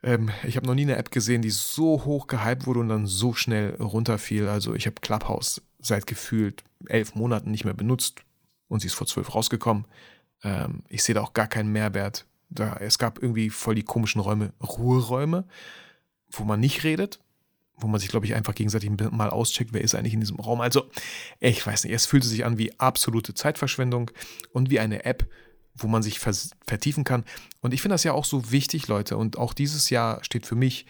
ähm, 0.03 0.31
ich 0.43 0.58
habe 0.58 0.67
noch 0.67 0.75
nie 0.75 0.81
eine 0.81 0.97
App 0.97 1.12
gesehen, 1.12 1.41
die 1.41 1.51
so 1.51 2.03
hoch 2.03 2.27
gehypt 2.27 2.65
wurde 2.67 2.81
und 2.81 2.89
dann 2.89 3.05
so 3.05 3.34
schnell 3.34 3.75
runterfiel. 3.75 4.49
Also 4.49 4.75
ich 4.75 4.86
habe 4.86 4.99
Clubhouse 4.99 5.62
seit 5.79 6.08
gefühlt 6.08 6.63
elf 6.88 7.15
Monaten 7.15 7.51
nicht 7.51 7.63
mehr 7.63 7.73
benutzt 7.73 8.21
und 8.67 8.81
sie 8.81 8.88
ist 8.88 8.95
vor 8.95 9.08
zwölf 9.08 9.34
rausgekommen. 9.34 9.86
Ähm, 10.43 10.84
ich 10.89 11.03
sehe 11.03 11.15
da 11.15 11.21
auch 11.21 11.34
gar 11.34 11.47
keinen 11.47 11.71
Mehrwert. 11.71 12.25
Da, 12.49 12.77
es 12.79 12.97
gab 12.97 13.21
irgendwie 13.21 13.49
voll 13.49 13.75
die 13.75 13.84
komischen 13.84 14.21
Räume, 14.21 14.53
Ruheräume, 14.62 15.45
wo 16.31 16.43
man 16.43 16.60
nicht 16.60 16.84
redet 16.84 17.19
wo 17.77 17.88
man 17.88 17.99
sich, 17.99 18.09
glaube 18.09 18.25
ich, 18.25 18.35
einfach 18.35 18.55
gegenseitig 18.55 18.89
mal 19.11 19.29
auscheckt, 19.29 19.73
wer 19.73 19.81
ist 19.81 19.95
eigentlich 19.95 20.13
in 20.13 20.21
diesem 20.21 20.39
Raum. 20.39 20.61
Also, 20.61 20.89
ich 21.39 21.65
weiß 21.65 21.83
nicht, 21.83 21.93
es 21.93 22.05
fühlte 22.05 22.27
sich 22.27 22.45
an 22.45 22.57
wie 22.57 22.77
absolute 22.79 23.33
Zeitverschwendung 23.33 24.11
und 24.53 24.69
wie 24.69 24.79
eine 24.79 25.05
App, 25.05 25.27
wo 25.75 25.88
man 25.88 26.01
sich 26.01 26.19
vertiefen 26.19 27.03
kann. 27.03 27.25
Und 27.61 27.73
ich 27.73 27.81
finde 27.81 27.95
das 27.95 28.03
ja 28.03 28.13
auch 28.13 28.25
so 28.25 28.51
wichtig, 28.51 28.88
Leute. 28.88 29.17
Und 29.17 29.38
auch 29.38 29.53
dieses 29.53 29.89
Jahr 29.89 30.23
steht 30.23 30.45
für 30.45 30.55
mich, 30.55 30.85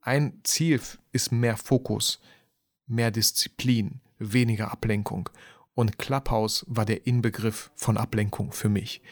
ein 0.00 0.40
Ziel 0.42 0.80
ist 1.12 1.30
mehr 1.30 1.56
Fokus, 1.56 2.20
mehr 2.86 3.10
Disziplin, 3.10 4.00
weniger 4.18 4.72
Ablenkung. 4.72 5.30
Und 5.74 5.98
Clubhouse 5.98 6.64
war 6.68 6.84
der 6.84 7.06
Inbegriff 7.06 7.70
von 7.76 7.96
Ablenkung 7.96 8.50
für 8.50 8.68
mich. 8.68 9.02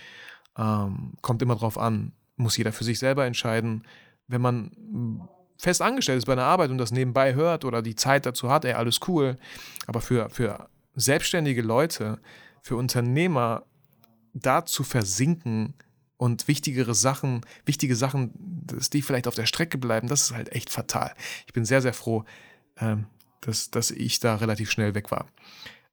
Ähm, 0.58 1.12
kommt 1.22 1.42
immer 1.42 1.54
drauf 1.54 1.78
an, 1.78 2.12
muss 2.36 2.56
jeder 2.56 2.72
für 2.72 2.84
sich 2.84 2.98
selber 2.98 3.26
entscheiden. 3.26 3.86
Wenn 4.26 4.40
man 4.40 5.28
fest 5.58 5.82
angestellt 5.82 6.18
ist 6.18 6.26
bei 6.26 6.32
einer 6.32 6.44
Arbeit 6.44 6.70
und 6.70 6.78
das 6.78 6.92
nebenbei 6.92 7.34
hört 7.34 7.64
oder 7.64 7.82
die 7.82 7.94
Zeit 7.94 8.26
dazu 8.26 8.50
hat, 8.50 8.64
ey, 8.64 8.72
alles 8.72 9.00
cool. 9.08 9.36
Aber 9.86 10.00
für, 10.00 10.28
für 10.30 10.68
selbstständige 10.94 11.62
Leute, 11.62 12.18
für 12.62 12.76
Unternehmer, 12.76 13.64
da 14.32 14.66
zu 14.66 14.84
versinken 14.84 15.74
und 16.18 16.48
wichtigere 16.48 16.94
Sachen, 16.94 17.42
wichtige 17.64 17.96
Sachen, 17.96 18.32
dass 18.66 18.90
die 18.90 19.02
vielleicht 19.02 19.28
auf 19.28 19.34
der 19.34 19.46
Strecke 19.46 19.78
bleiben, 19.78 20.08
das 20.08 20.22
ist 20.22 20.34
halt 20.34 20.52
echt 20.52 20.70
fatal. 20.70 21.12
Ich 21.46 21.52
bin 21.52 21.64
sehr, 21.64 21.82
sehr 21.82 21.94
froh, 21.94 22.24
ähm, 22.78 23.06
dass, 23.40 23.70
dass 23.70 23.90
ich 23.90 24.20
da 24.20 24.36
relativ 24.36 24.70
schnell 24.70 24.94
weg 24.94 25.10
war. 25.10 25.26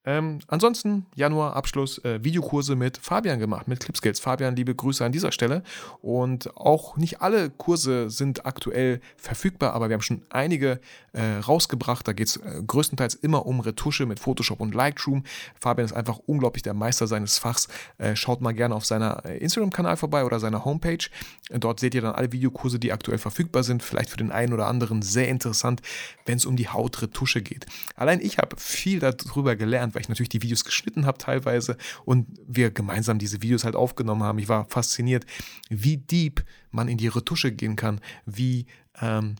Ähm, 0.06 0.39
ansonsten, 0.48 1.06
Januar 1.16 1.56
Abschluss, 1.56 1.98
äh, 2.04 2.22
Videokurse 2.24 2.76
mit 2.76 2.98
Fabian 2.98 3.39
gemacht, 3.39 3.70
mit 3.70 3.80
Clipskills. 3.80 4.20
Fabian, 4.20 4.56
liebe 4.56 4.76
Grüße 4.76 5.04
an 5.04 5.13
dieser 5.13 5.32
Stelle. 5.32 5.63
Und 6.02 6.56
auch 6.58 6.98
nicht 6.98 7.22
alle 7.22 7.50
Kurse 7.50 8.10
sind 8.10 8.46
aktuell 8.46 9.00
verfügbar, 9.16 9.74
aber 9.74 9.88
wir 9.88 9.94
haben 9.94 10.02
schon 10.02 10.24
einige 10.30 10.82
äh, 11.13 11.38
rausgebracht. 11.38 12.06
Da 12.06 12.12
geht 12.12 12.28
es 12.28 12.38
äh, 12.38 12.62
größtenteils 12.68 13.16
immer 13.16 13.46
um 13.46 13.62
Retusche 13.62 14.06
mit 14.06 14.20
Photoshop 14.20 14.60
und 14.60 14.76
Lightroom. 14.76 15.24
Fabian 15.58 15.86
ist 15.86 15.94
einfach 15.94 16.20
unglaublich 16.26 16.63
der 16.63 16.74
Meister 16.74 17.08
seines 17.08 17.38
Fachs. 17.38 17.70
Äh, 17.98 18.18
schaut 18.18 18.42
mal 18.42 18.54
gerne 18.54 18.76
auf 18.76 18.86
seiner 18.86 19.24
äh, 19.26 19.38
Instagram-Kanal 19.38 19.96
vorbei 19.96 20.26
oder 20.26 20.42
seiner 20.42 20.66
Homepage. 20.66 21.06
Dort 21.50 21.80
seht 21.80 21.96
ihr 21.96 22.02
dann 22.02 22.16
alle 22.16 22.32
Videokurse, 22.34 22.78
die 22.78 22.92
aktuell 22.92 23.20
verfügbar 23.20 23.63
sind. 23.63 23.82
Vielleicht 23.82 24.10
für 24.10 24.18
den 24.18 24.32
einen 24.32 24.52
oder 24.52 24.68
anderen 24.68 25.02
sehr 25.02 25.30
interessant, 25.30 25.82
wenn 26.26 26.36
es 26.36 26.46
um 26.46 26.58
die 26.58 26.68
Hautretusche 26.68 27.42
geht. 27.42 27.68
Allein 27.96 28.20
ich 28.20 28.38
habe 28.38 28.58
viel 28.58 29.00
darüber 29.00 29.56
gelernt 29.56 29.93
weil 29.94 30.02
ich 30.02 30.10
natürlich 30.10 30.30
die 30.30 30.42
Videos 30.42 30.66
geschnitten 30.66 31.06
habe 31.06 31.18
teilweise 31.18 31.78
und 32.06 32.28
wir 32.48 32.72
gemeinsam 32.72 33.20
diese 33.20 33.42
Videos 33.42 33.64
halt 33.64 33.76
aufgenommen 33.76 34.24
haben. 34.24 34.40
Ich 34.40 34.50
war 34.50 34.66
fasziniert, 34.66 35.26
wie 35.70 35.98
deep 35.98 36.44
man 36.72 36.88
in 36.88 36.98
die 36.98 37.08
Retusche 37.08 37.52
gehen 37.52 37.76
kann, 37.76 38.02
wie, 38.26 38.66
ähm, 39.02 39.36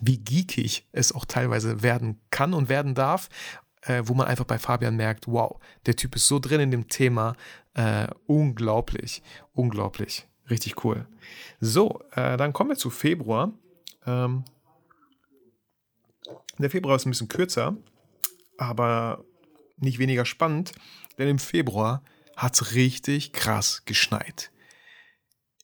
wie 0.00 0.18
geekig 0.18 0.86
es 0.92 1.12
auch 1.12 1.24
teilweise 1.24 1.82
werden 1.82 2.20
kann 2.30 2.54
und 2.54 2.68
werden 2.68 2.94
darf. 2.94 3.28
Äh, 3.82 4.02
wo 4.06 4.14
man 4.14 4.26
einfach 4.26 4.44
bei 4.44 4.58
Fabian 4.58 4.96
merkt, 4.96 5.28
wow, 5.28 5.56
der 5.86 5.94
Typ 5.94 6.16
ist 6.16 6.26
so 6.26 6.40
drin 6.40 6.60
in 6.60 6.72
dem 6.72 6.88
Thema, 6.88 7.36
äh, 7.74 8.08
unglaublich, 8.26 9.22
unglaublich, 9.52 10.26
richtig 10.50 10.84
cool. 10.84 11.06
So, 11.60 12.02
äh, 12.10 12.36
dann 12.36 12.52
kommen 12.52 12.70
wir 12.70 12.76
zu 12.76 12.90
Februar. 12.90 13.52
Ähm, 14.04 14.44
der 16.58 16.70
Februar 16.70 16.96
ist 16.96 17.06
ein 17.06 17.10
bisschen 17.10 17.28
kürzer, 17.28 17.76
aber 18.56 19.24
nicht 19.82 19.98
weniger 19.98 20.24
spannend, 20.24 20.72
denn 21.18 21.28
im 21.28 21.38
Februar 21.38 22.02
hat 22.36 22.54
es 22.54 22.74
richtig 22.74 23.32
krass 23.32 23.82
geschneit. 23.84 24.50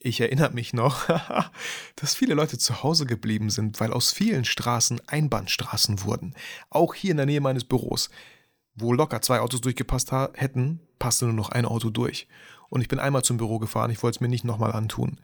Ich 0.07 0.21
erinnere 0.21 0.51
mich 0.51 0.75
noch, 0.75 1.07
dass 1.97 2.15
viele 2.15 2.35
Leute 2.35 2.59
zu 2.59 2.83
Hause 2.83 3.07
geblieben 3.07 3.49
sind, 3.49 3.81
weil 3.81 3.93
aus 3.93 4.13
vielen 4.13 4.45
Straßen 4.45 5.01
Einbahnstraßen 5.07 6.03
wurden. 6.03 6.35
Auch 6.69 6.95
hier 6.95 7.13
in 7.13 7.17
der 7.17 7.27
Nähe 7.27 7.41
meines 7.41 7.65
Büros. 7.65 8.11
Wo 8.75 8.93
locker 8.93 9.23
zwei 9.23 9.41
Autos 9.41 9.63
durchgepasst 9.63 10.13
hätten, 10.13 10.81
passte 10.99 11.25
nur 11.25 11.35
noch 11.35 11.49
ein 11.49 11.65
Auto 11.65 11.91
durch. 11.91 12.29
Und 12.69 12.83
ich 12.83 12.89
bin 12.89 12.99
einmal 12.99 13.23
zum 13.23 13.37
Büro 13.39 13.59
gefahren, 13.59 13.91
ich 13.91 14.03
wollte 14.03 14.17
es 14.17 14.21
mir 14.21 14.29
nicht 14.29 14.45
nochmal 14.45 14.73
antun. 14.73 15.21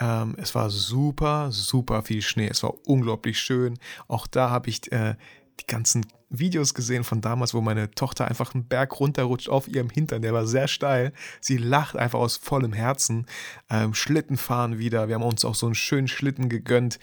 Ähm, 0.00 0.34
es 0.38 0.54
war 0.54 0.70
super, 0.70 1.52
super 1.52 2.02
viel 2.02 2.22
Schnee. 2.22 2.48
Es 2.48 2.62
war 2.62 2.74
unglaublich 2.86 3.38
schön. 3.38 3.78
Auch 4.08 4.26
da 4.26 4.50
habe 4.50 4.68
ich 4.68 4.90
äh, 4.90 5.16
die 5.62 5.66
ganzen 5.66 6.06
Videos 6.28 6.74
gesehen 6.74 7.04
von 7.04 7.20
damals, 7.20 7.54
wo 7.54 7.60
meine 7.60 7.90
Tochter 7.90 8.26
einfach 8.26 8.54
einen 8.54 8.66
Berg 8.66 8.98
runterrutscht 8.98 9.48
auf 9.48 9.68
ihrem 9.68 9.90
Hintern. 9.90 10.22
Der 10.22 10.32
war 10.32 10.46
sehr 10.46 10.68
steil. 10.68 11.12
Sie 11.40 11.58
lacht 11.58 11.96
einfach 11.96 12.18
aus 12.18 12.36
vollem 12.36 12.72
Herzen. 12.72 13.26
Ähm, 13.68 13.94
Schlitten 13.94 14.36
fahren 14.36 14.78
wieder. 14.78 15.08
Wir 15.08 15.16
haben 15.16 15.22
uns 15.22 15.44
auch 15.44 15.54
so 15.54 15.66
einen 15.66 15.74
schönen 15.74 16.08
Schlitten 16.08 16.48
gegönnt 16.48 16.98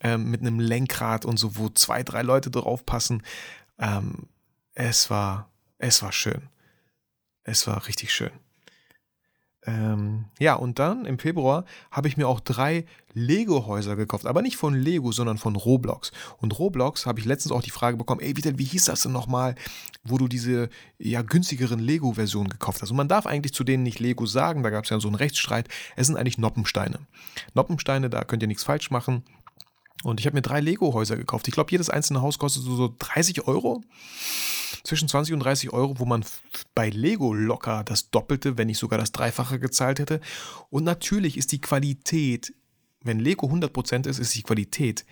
ähm, 0.00 0.30
mit 0.30 0.40
einem 0.40 0.60
Lenkrad 0.60 1.24
und 1.24 1.38
so, 1.38 1.56
wo 1.56 1.68
zwei, 1.70 2.02
drei 2.02 2.22
Leute 2.22 2.50
drauf 2.50 2.84
passen. 2.84 3.22
Ähm, 3.78 4.28
es 4.74 5.08
war, 5.10 5.50
es 5.78 6.02
war 6.02 6.12
schön. 6.12 6.48
Es 7.42 7.66
war 7.66 7.86
richtig 7.86 8.12
schön. 8.12 8.32
Ähm, 9.66 10.26
ja, 10.38 10.54
und 10.54 10.78
dann 10.78 11.06
im 11.06 11.18
Februar 11.18 11.64
habe 11.90 12.08
ich 12.08 12.16
mir 12.16 12.28
auch 12.28 12.40
drei 12.40 12.84
Lego-Häuser 13.14 13.96
gekauft. 13.96 14.26
Aber 14.26 14.42
nicht 14.42 14.56
von 14.56 14.74
Lego, 14.74 15.12
sondern 15.12 15.38
von 15.38 15.56
Roblox. 15.56 16.12
Und 16.38 16.58
Roblox 16.58 17.06
habe 17.06 17.20
ich 17.20 17.26
letztens 17.26 17.52
auch 17.52 17.62
die 17.62 17.70
Frage 17.70 17.96
bekommen, 17.96 18.20
ey, 18.20 18.36
wie, 18.36 18.58
wie 18.58 18.64
hieß 18.64 18.86
das 18.86 19.02
denn 19.02 19.12
nochmal, 19.12 19.54
wo 20.02 20.18
du 20.18 20.28
diese 20.28 20.68
ja 20.98 21.22
günstigeren 21.22 21.78
Lego-Versionen 21.78 22.50
gekauft 22.50 22.82
hast? 22.82 22.90
Und 22.90 22.96
man 22.96 23.08
darf 23.08 23.26
eigentlich 23.26 23.54
zu 23.54 23.64
denen 23.64 23.84
nicht 23.84 24.00
Lego 24.00 24.26
sagen, 24.26 24.62
da 24.62 24.70
gab 24.70 24.84
es 24.84 24.90
ja 24.90 25.00
so 25.00 25.08
einen 25.08 25.14
Rechtsstreit. 25.14 25.68
Es 25.96 26.08
sind 26.08 26.16
eigentlich 26.16 26.38
Noppensteine. 26.38 26.98
Noppensteine, 27.54 28.10
da 28.10 28.24
könnt 28.24 28.42
ihr 28.42 28.48
nichts 28.48 28.64
falsch 28.64 28.90
machen. 28.90 29.22
Und 30.02 30.20
ich 30.20 30.26
habe 30.26 30.36
mir 30.36 30.42
drei 30.42 30.60
Lego-Häuser 30.60 31.16
gekauft. 31.16 31.48
Ich 31.48 31.54
glaube, 31.54 31.70
jedes 31.70 31.88
einzelne 31.88 32.20
Haus 32.20 32.38
kostet 32.38 32.64
so, 32.64 32.76
so 32.76 32.94
30 32.98 33.46
Euro. 33.48 33.82
Zwischen 34.84 35.08
20 35.08 35.34
und 35.34 35.40
30 35.40 35.72
Euro, 35.72 35.98
wo 35.98 36.04
man 36.04 36.24
bei 36.74 36.90
Lego 36.90 37.32
locker 37.32 37.82
das 37.84 38.10
Doppelte, 38.10 38.58
wenn 38.58 38.68
nicht 38.68 38.78
sogar 38.78 38.98
das 38.98 39.12
Dreifache 39.12 39.58
gezahlt 39.58 39.98
hätte. 39.98 40.20
Und 40.70 40.84
natürlich 40.84 41.36
ist 41.36 41.52
die 41.52 41.60
Qualität, 41.60 42.54
wenn 43.02 43.18
Lego 43.18 43.46
100% 43.46 44.06
ist, 44.06 44.18
ist 44.18 44.34
die 44.34 44.42
Qualität 44.42 45.04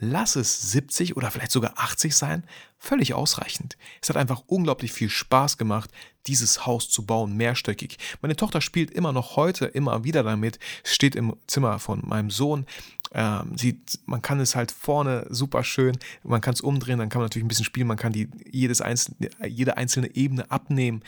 lass 0.00 0.34
es 0.34 0.72
70 0.72 1.16
oder 1.16 1.30
vielleicht 1.30 1.52
sogar 1.52 1.74
80 1.76 2.16
sein, 2.16 2.44
völlig 2.78 3.14
ausreichend. 3.14 3.76
Es 4.02 4.08
hat 4.08 4.16
einfach 4.16 4.42
unglaublich 4.46 4.92
viel 4.92 5.10
Spaß 5.10 5.58
gemacht, 5.58 5.90
dieses 6.26 6.66
Haus 6.66 6.88
zu 6.88 7.04
bauen, 7.04 7.36
mehrstöckig. 7.36 7.98
Meine 8.22 8.34
Tochter 8.34 8.60
spielt 8.60 8.90
immer 8.90 9.12
noch 9.12 9.36
heute 9.36 9.66
immer 9.66 10.02
wieder 10.02 10.22
damit, 10.22 10.58
steht 10.82 11.14
im 11.14 11.36
Zimmer 11.46 11.78
von 11.78 12.00
meinem 12.04 12.30
Sohn. 12.30 12.66
Ähm, 13.12 13.56
sie, 13.56 13.80
man 14.06 14.22
kann 14.22 14.40
es 14.40 14.54
halt 14.54 14.70
vorne 14.70 15.26
super 15.30 15.64
schön, 15.64 15.98
man 16.22 16.40
kann 16.40 16.54
es 16.54 16.60
umdrehen, 16.60 16.98
dann 16.98 17.08
kann 17.08 17.20
man 17.20 17.26
natürlich 17.26 17.44
ein 17.44 17.48
bisschen 17.48 17.64
spielen, 17.64 17.88
man 17.88 17.96
kann 17.96 18.12
die, 18.12 18.28
jedes 18.50 18.80
einzelne, 18.80 19.30
jede 19.46 19.76
einzelne 19.76 20.14
Ebene 20.14 20.50
abnehmen. 20.50 21.02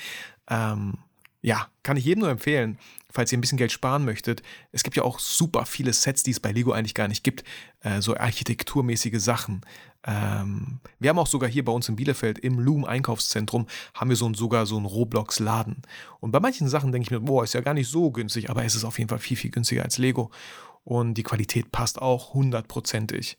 Ähm, 0.48 0.98
ja, 1.44 1.66
kann 1.82 1.96
ich 1.96 2.04
jedem 2.04 2.20
nur 2.20 2.30
empfehlen, 2.30 2.78
falls 3.10 3.32
ihr 3.32 3.38
ein 3.38 3.40
bisschen 3.40 3.58
Geld 3.58 3.72
sparen 3.72 4.04
möchtet. 4.04 4.42
Es 4.70 4.84
gibt 4.84 4.96
ja 4.96 5.02
auch 5.02 5.18
super 5.18 5.66
viele 5.66 5.92
Sets, 5.92 6.22
die 6.22 6.30
es 6.30 6.38
bei 6.38 6.52
Lego 6.52 6.70
eigentlich 6.70 6.94
gar 6.94 7.08
nicht 7.08 7.24
gibt. 7.24 7.42
Äh, 7.80 8.00
so 8.00 8.16
architekturmäßige 8.16 9.20
Sachen. 9.20 9.62
Ähm, 10.04 10.78
wir 11.00 11.10
haben 11.10 11.18
auch 11.18 11.26
sogar 11.26 11.50
hier 11.50 11.64
bei 11.64 11.72
uns 11.72 11.88
in 11.88 11.96
Bielefeld 11.96 12.38
im 12.38 12.60
Loom 12.60 12.84
Einkaufszentrum 12.84 13.66
haben 13.94 14.08
wir 14.08 14.16
so 14.16 14.26
ein, 14.26 14.34
sogar 14.34 14.66
so 14.66 14.76
einen 14.76 14.86
Roblox 14.86 15.40
Laden. 15.40 15.82
Und 16.20 16.30
bei 16.30 16.38
manchen 16.38 16.68
Sachen 16.68 16.92
denke 16.92 17.06
ich 17.06 17.10
mir, 17.10 17.20
boah, 17.20 17.42
ist 17.42 17.54
ja 17.54 17.60
gar 17.60 17.74
nicht 17.74 17.88
so 17.88 18.12
günstig, 18.12 18.48
aber 18.48 18.64
es 18.64 18.76
ist 18.76 18.84
auf 18.84 18.98
jeden 18.98 19.08
Fall 19.08 19.18
viel, 19.18 19.36
viel 19.36 19.50
günstiger 19.50 19.82
als 19.82 19.98
Lego. 19.98 20.30
Und 20.84 21.14
die 21.14 21.22
Qualität 21.22 21.70
passt 21.70 22.00
auch 22.00 22.34
hundertprozentig. 22.34 23.38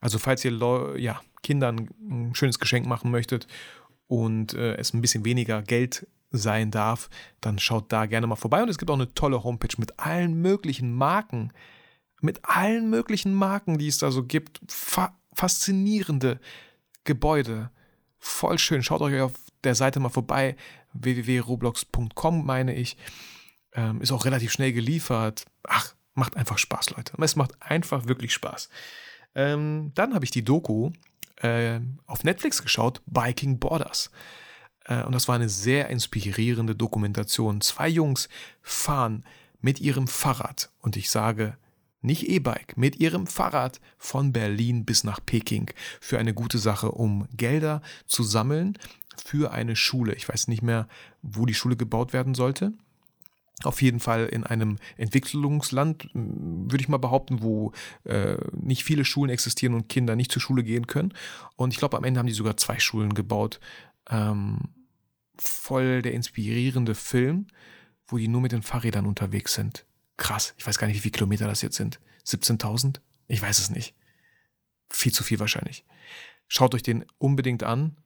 Also 0.00 0.18
falls 0.18 0.44
ihr 0.44 0.52
ja, 0.98 1.20
Kindern 1.42 1.88
ein 2.00 2.34
schönes 2.34 2.58
Geschenk 2.58 2.86
machen 2.86 3.10
möchtet 3.10 3.46
und 4.06 4.54
äh, 4.54 4.74
es 4.76 4.92
ein 4.92 5.00
bisschen 5.00 5.24
weniger 5.24 5.62
Geld 5.62 6.06
sein 6.30 6.70
darf, 6.70 7.08
dann 7.40 7.58
schaut 7.58 7.92
da 7.92 8.06
gerne 8.06 8.26
mal 8.26 8.36
vorbei. 8.36 8.62
Und 8.62 8.68
es 8.68 8.78
gibt 8.78 8.90
auch 8.90 8.94
eine 8.94 9.14
tolle 9.14 9.44
Homepage 9.44 9.76
mit 9.78 9.98
allen 9.98 10.34
möglichen 10.42 10.92
Marken, 10.92 11.52
mit 12.20 12.40
allen 12.42 12.90
möglichen 12.90 13.34
Marken, 13.34 13.78
die 13.78 13.88
es 13.88 13.98
da 13.98 14.10
so 14.10 14.24
gibt. 14.24 14.60
Fa 14.68 15.16
faszinierende 15.32 16.38
Gebäude. 17.02 17.70
Voll 18.18 18.58
schön. 18.58 18.82
Schaut 18.82 19.00
euch 19.00 19.20
auf 19.20 19.32
der 19.64 19.74
Seite 19.74 20.00
mal 20.00 20.08
vorbei. 20.08 20.56
www.roblox.com 20.92 22.46
meine 22.46 22.74
ich. 22.74 22.96
Ähm, 23.72 24.00
ist 24.00 24.12
auch 24.12 24.24
relativ 24.24 24.52
schnell 24.52 24.72
geliefert. 24.72 25.44
Ach, 25.64 25.94
macht 26.14 26.36
einfach 26.36 26.58
Spaß, 26.58 26.90
Leute. 26.90 27.12
Es 27.20 27.36
macht 27.36 27.60
einfach 27.60 28.06
wirklich 28.06 28.32
Spaß. 28.32 28.68
Ähm, 29.34 29.92
dann 29.94 30.14
habe 30.14 30.24
ich 30.24 30.30
die 30.30 30.44
Doku 30.44 30.92
äh, 31.36 31.80
auf 32.06 32.24
Netflix 32.24 32.62
geschaut, 32.62 33.02
Biking 33.06 33.58
Borders. 33.58 34.10
Äh, 34.84 35.02
und 35.02 35.12
das 35.12 35.28
war 35.28 35.34
eine 35.34 35.48
sehr 35.48 35.88
inspirierende 35.88 36.74
Dokumentation. 36.74 37.60
Zwei 37.60 37.88
Jungs 37.88 38.28
fahren 38.62 39.24
mit 39.60 39.80
ihrem 39.80 40.06
Fahrrad, 40.06 40.70
und 40.80 40.96
ich 40.96 41.10
sage 41.10 41.56
nicht 42.02 42.28
E-Bike, 42.28 42.76
mit 42.76 42.96
ihrem 42.96 43.26
Fahrrad 43.26 43.80
von 43.96 44.32
Berlin 44.32 44.84
bis 44.84 45.04
nach 45.04 45.20
Peking 45.24 45.70
für 46.00 46.18
eine 46.18 46.34
gute 46.34 46.58
Sache, 46.58 46.92
um 46.92 47.26
Gelder 47.34 47.80
zu 48.06 48.22
sammeln 48.22 48.78
für 49.16 49.52
eine 49.52 49.74
Schule. 49.74 50.14
Ich 50.14 50.28
weiß 50.28 50.48
nicht 50.48 50.62
mehr, 50.62 50.86
wo 51.22 51.46
die 51.46 51.54
Schule 51.54 51.76
gebaut 51.76 52.12
werden 52.12 52.34
sollte. 52.34 52.74
Auf 53.62 53.82
jeden 53.82 54.00
Fall 54.00 54.26
in 54.26 54.44
einem 54.44 54.78
Entwicklungsland, 54.96 56.10
würde 56.12 56.82
ich 56.82 56.88
mal 56.88 56.98
behaupten, 56.98 57.40
wo 57.40 57.72
äh, 58.04 58.36
nicht 58.52 58.82
viele 58.82 59.04
Schulen 59.04 59.30
existieren 59.30 59.74
und 59.74 59.88
Kinder 59.88 60.16
nicht 60.16 60.32
zur 60.32 60.42
Schule 60.42 60.64
gehen 60.64 60.86
können. 60.86 61.14
Und 61.56 61.72
ich 61.72 61.78
glaube, 61.78 61.96
am 61.96 62.04
Ende 62.04 62.18
haben 62.18 62.26
die 62.26 62.32
sogar 62.32 62.56
zwei 62.56 62.78
Schulen 62.80 63.14
gebaut. 63.14 63.60
Ähm, 64.10 64.58
voll 65.38 66.02
der 66.02 66.14
inspirierende 66.14 66.94
Film, 66.94 67.46
wo 68.08 68.18
die 68.18 68.28
nur 68.28 68.40
mit 68.40 68.52
den 68.52 68.62
Fahrrädern 68.62 69.06
unterwegs 69.06 69.54
sind. 69.54 69.86
Krass, 70.16 70.54
ich 70.58 70.66
weiß 70.66 70.78
gar 70.78 70.88
nicht, 70.88 70.96
wie 70.96 71.00
viele 71.00 71.12
Kilometer 71.12 71.46
das 71.46 71.62
jetzt 71.62 71.76
sind. 71.76 72.00
17.000? 72.26 73.00
Ich 73.28 73.40
weiß 73.40 73.58
es 73.58 73.70
nicht. 73.70 73.94
Viel 74.90 75.12
zu 75.12 75.24
viel 75.24 75.38
wahrscheinlich. 75.38 75.84
Schaut 76.48 76.74
euch 76.74 76.82
den 76.82 77.04
unbedingt 77.18 77.62
an. 77.62 77.96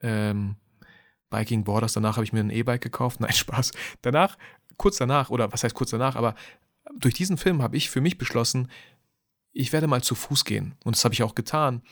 Ähm, 0.00 0.56
Biking 1.30 1.64
Borders, 1.64 1.94
danach 1.94 2.16
habe 2.16 2.24
ich 2.24 2.32
mir 2.32 2.40
ein 2.40 2.50
E-Bike 2.50 2.82
gekauft. 2.82 3.20
Nein, 3.20 3.32
Spaß. 3.32 3.72
Danach, 4.02 4.36
kurz 4.76 4.96
danach, 4.96 5.30
oder 5.30 5.52
was 5.52 5.64
heißt 5.64 5.74
kurz 5.74 5.90
danach, 5.90 6.16
aber 6.16 6.34
durch 6.96 7.14
diesen 7.14 7.36
Film 7.36 7.62
habe 7.62 7.76
ich 7.76 7.90
für 7.90 8.00
mich 8.00 8.18
beschlossen, 8.18 8.68
ich 9.52 9.72
werde 9.72 9.86
mal 9.86 10.02
zu 10.02 10.14
Fuß 10.14 10.44
gehen. 10.44 10.74
Und 10.84 10.96
das 10.96 11.04
habe 11.04 11.14
ich 11.14 11.22
auch 11.22 11.34
getan. 11.34 11.82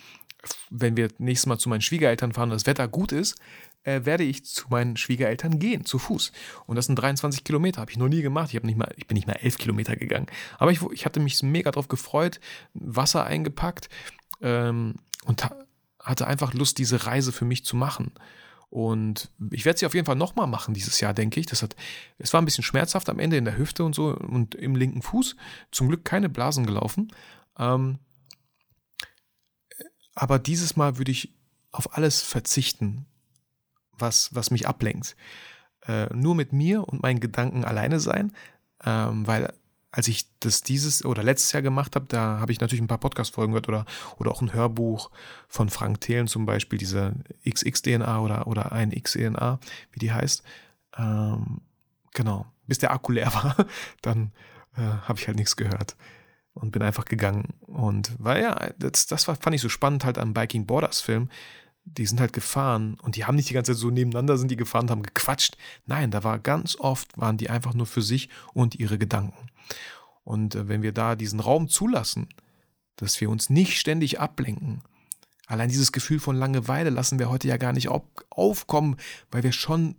Wenn 0.71 0.97
wir 0.97 1.09
nächstes 1.19 1.47
Mal 1.47 1.59
zu 1.59 1.69
meinen 1.69 1.83
Schwiegereltern 1.83 2.33
fahren 2.33 2.51
und 2.51 2.57
das 2.57 2.67
Wetter 2.67 2.89
gut 2.89 3.13
ist, 3.13 3.39
äh, 3.83 4.05
werde 4.05 4.25
ich 4.25 4.45
zu 4.45 4.67
meinen 4.69 4.97
Schwiegereltern 4.97 5.59
gehen, 5.59 5.85
zu 5.85 5.99
Fuß. 5.99 6.33
Und 6.67 6.77
das 6.77 6.87
sind 6.87 6.97
23 6.97 7.45
Kilometer, 7.45 7.81
habe 7.81 7.91
ich 7.91 7.99
noch 7.99 8.09
nie 8.09 8.23
gemacht. 8.23 8.53
Ich, 8.53 8.63
nicht 8.63 8.79
mal, 8.79 8.93
ich 8.97 9.07
bin 9.07 9.15
nicht 9.15 9.27
mal 9.27 9.35
11 9.35 9.59
Kilometer 9.59 9.97
gegangen. 9.97 10.27
Aber 10.59 10.73
ich, 10.73 10.81
ich 10.93 11.05
hatte 11.05 11.21
mich 11.21 11.43
mega 11.43 11.71
drauf 11.71 11.89
gefreut, 11.89 12.41
Wasser 12.75 13.25
eingepackt 13.25 13.89
ähm, 14.41 14.97
und 15.25 15.47
hatte 15.99 16.27
einfach 16.27 16.55
Lust, 16.55 16.79
diese 16.79 17.07
Reise 17.07 17.33
für 17.33 17.45
mich 17.45 17.65
zu 17.65 17.77
machen. 17.77 18.13
Und 18.71 19.33
ich 19.51 19.65
werde 19.65 19.81
sie 19.81 19.87
auf 19.87 19.95
jeden 19.95 20.07
Fall 20.07 20.17
nochmal 20.17 20.47
machen 20.47 20.75
dieses 20.75 21.01
Jahr, 21.01 21.13
denke 21.13 21.41
ich. 21.41 21.47
Das 21.47 21.63
hat, 21.63 21.75
es 22.19 22.33
war 22.33 22.41
ein 22.41 22.45
bisschen 22.45 22.65
schmerzhaft 22.65 23.09
am 23.09 23.19
Ende 23.19 23.37
in 23.37 23.45
der 23.45 23.59
Hüfte 23.59 23.85
und 23.85 23.95
so 23.95 24.17
und 24.17 24.55
im 24.55 24.77
linken 24.77 25.03
Fuß. 25.03 25.35
Zum 25.73 25.89
Glück 25.89 26.05
keine 26.05 26.29
Blasen 26.29 26.67
gelaufen. 26.67 27.13
Ähm, 27.59 27.99
aber 30.15 30.39
dieses 30.39 30.77
Mal 30.77 30.99
würde 30.99 31.11
ich 31.11 31.35
auf 31.73 31.97
alles 31.97 32.23
verzichten, 32.23 33.07
was, 33.93 34.35
was 34.35 34.53
mich 34.53 34.69
ablenkt. 34.69 35.17
Äh, 35.87 36.15
nur 36.15 36.37
mit 36.37 36.53
mir 36.53 36.87
und 36.87 37.03
meinen 37.03 37.21
Gedanken 37.21 37.65
alleine 37.65 37.99
sein, 37.99 38.33
ähm, 38.85 39.27
weil 39.27 39.53
als 39.93 40.09
ich 40.09 40.27
das 40.41 40.63
dieses 40.63 41.05
oder 41.05 41.23
letztes 41.23 41.53
Jahr 41.53 41.63
gemacht 41.63 41.97
habe, 41.97 42.07
da 42.09 42.39
habe 42.39 42.53
ich 42.53 42.61
natürlich 42.61 42.83
ein 42.83 42.89
paar 42.89 42.99
Podcast-Folgen 42.99 43.53
gehört 43.53 43.69
oder, 43.69 43.87
oder 44.19 44.31
auch 44.31 44.41
ein 44.41 44.53
Hörbuch 44.53 45.11
von 45.49 45.69
Frank 45.69 46.01
Thelen 46.01 46.29
zum 46.29 46.47
Beispiel, 46.47 46.79
diese 46.79 47.15
XX-DNA 47.49 48.21
oder, 48.21 48.47
oder 48.47 48.73
ein 48.73 48.93
X-DNA, 48.93 49.59
wie 49.93 49.99
die 49.99 50.13
heißt. 50.13 50.45
Ähm, 50.97 51.61
genau, 52.15 52.47
bis 52.67 52.79
der 52.79 52.93
Akku 52.93 53.13
leer 53.13 53.33
war, 53.35 53.57
dann 54.03 54.33
äh, 54.77 54.81
habe 54.81 55.19
ich 55.19 55.27
halt 55.27 55.37
nichts 55.37 55.57
gehört 55.57 55.97
und 56.55 56.71
bin 56.71 56.83
einfach 56.83 57.05
gegangen. 57.05 57.55
Und 57.61 58.13
weil 58.19 58.43
ja, 58.43 58.71
das, 58.79 59.07
das 59.07 59.27
war, 59.27 59.37
fand 59.37 59.57
ich 59.57 59.63
so 59.63 59.69
spannend 59.69 60.05
halt 60.05 60.19
am 60.19 60.35
Biking 60.35 60.67
Borders 60.67 61.01
Film, 61.01 61.29
die 61.85 62.07
sind 62.07 62.21
halt 62.21 62.33
gefahren 62.33 62.97
und 63.03 63.17
die 63.17 63.25
haben 63.25 63.35
nicht 63.35 63.49
die 63.49 63.55
ganze 63.55 63.73
Zeit 63.73 63.81
so 63.81 63.91
nebeneinander 63.91 64.39
sind 64.39 64.51
die 64.51 64.57
gefahren 64.57 64.85
und 64.85 64.91
haben 64.91 65.03
gequatscht. 65.03 65.57
Nein, 65.87 66.11
da 66.11 66.23
war 66.23 66.39
ganz 66.39 66.77
oft, 66.77 67.19
waren 67.19 67.39
die 67.39 67.51
einfach 67.51 67.75
nur 67.75 67.87
für 67.87 68.03
sich 68.03 68.29
und 68.53 68.77
ihre 68.77 68.99
Gedanken. 68.99 69.51
Und 70.31 70.55
äh, 70.55 70.69
wenn 70.69 70.83
wir 70.83 70.93
da 70.93 71.17
diesen 71.17 71.41
Raum 71.41 71.69
zulassen, 71.69 72.29
dass 72.95 73.21
wir 73.21 73.29
uns 73.29 73.51
nicht 73.51 73.81
ständig 73.81 74.21
ablenken, 74.21 74.81
allein 75.49 75.69
dieses 75.69 75.91
Gefühl 75.91 76.21
von 76.21 76.37
Langeweile 76.37 76.91
lassen 76.91 77.19
wir 77.19 77.29
heute 77.29 77.49
ja 77.49 77.57
gar 77.57 77.73
nicht 77.73 77.89
aufkommen, 77.89 78.97
weil 79.33 79.43
wir 79.43 79.51
schon 79.51 79.97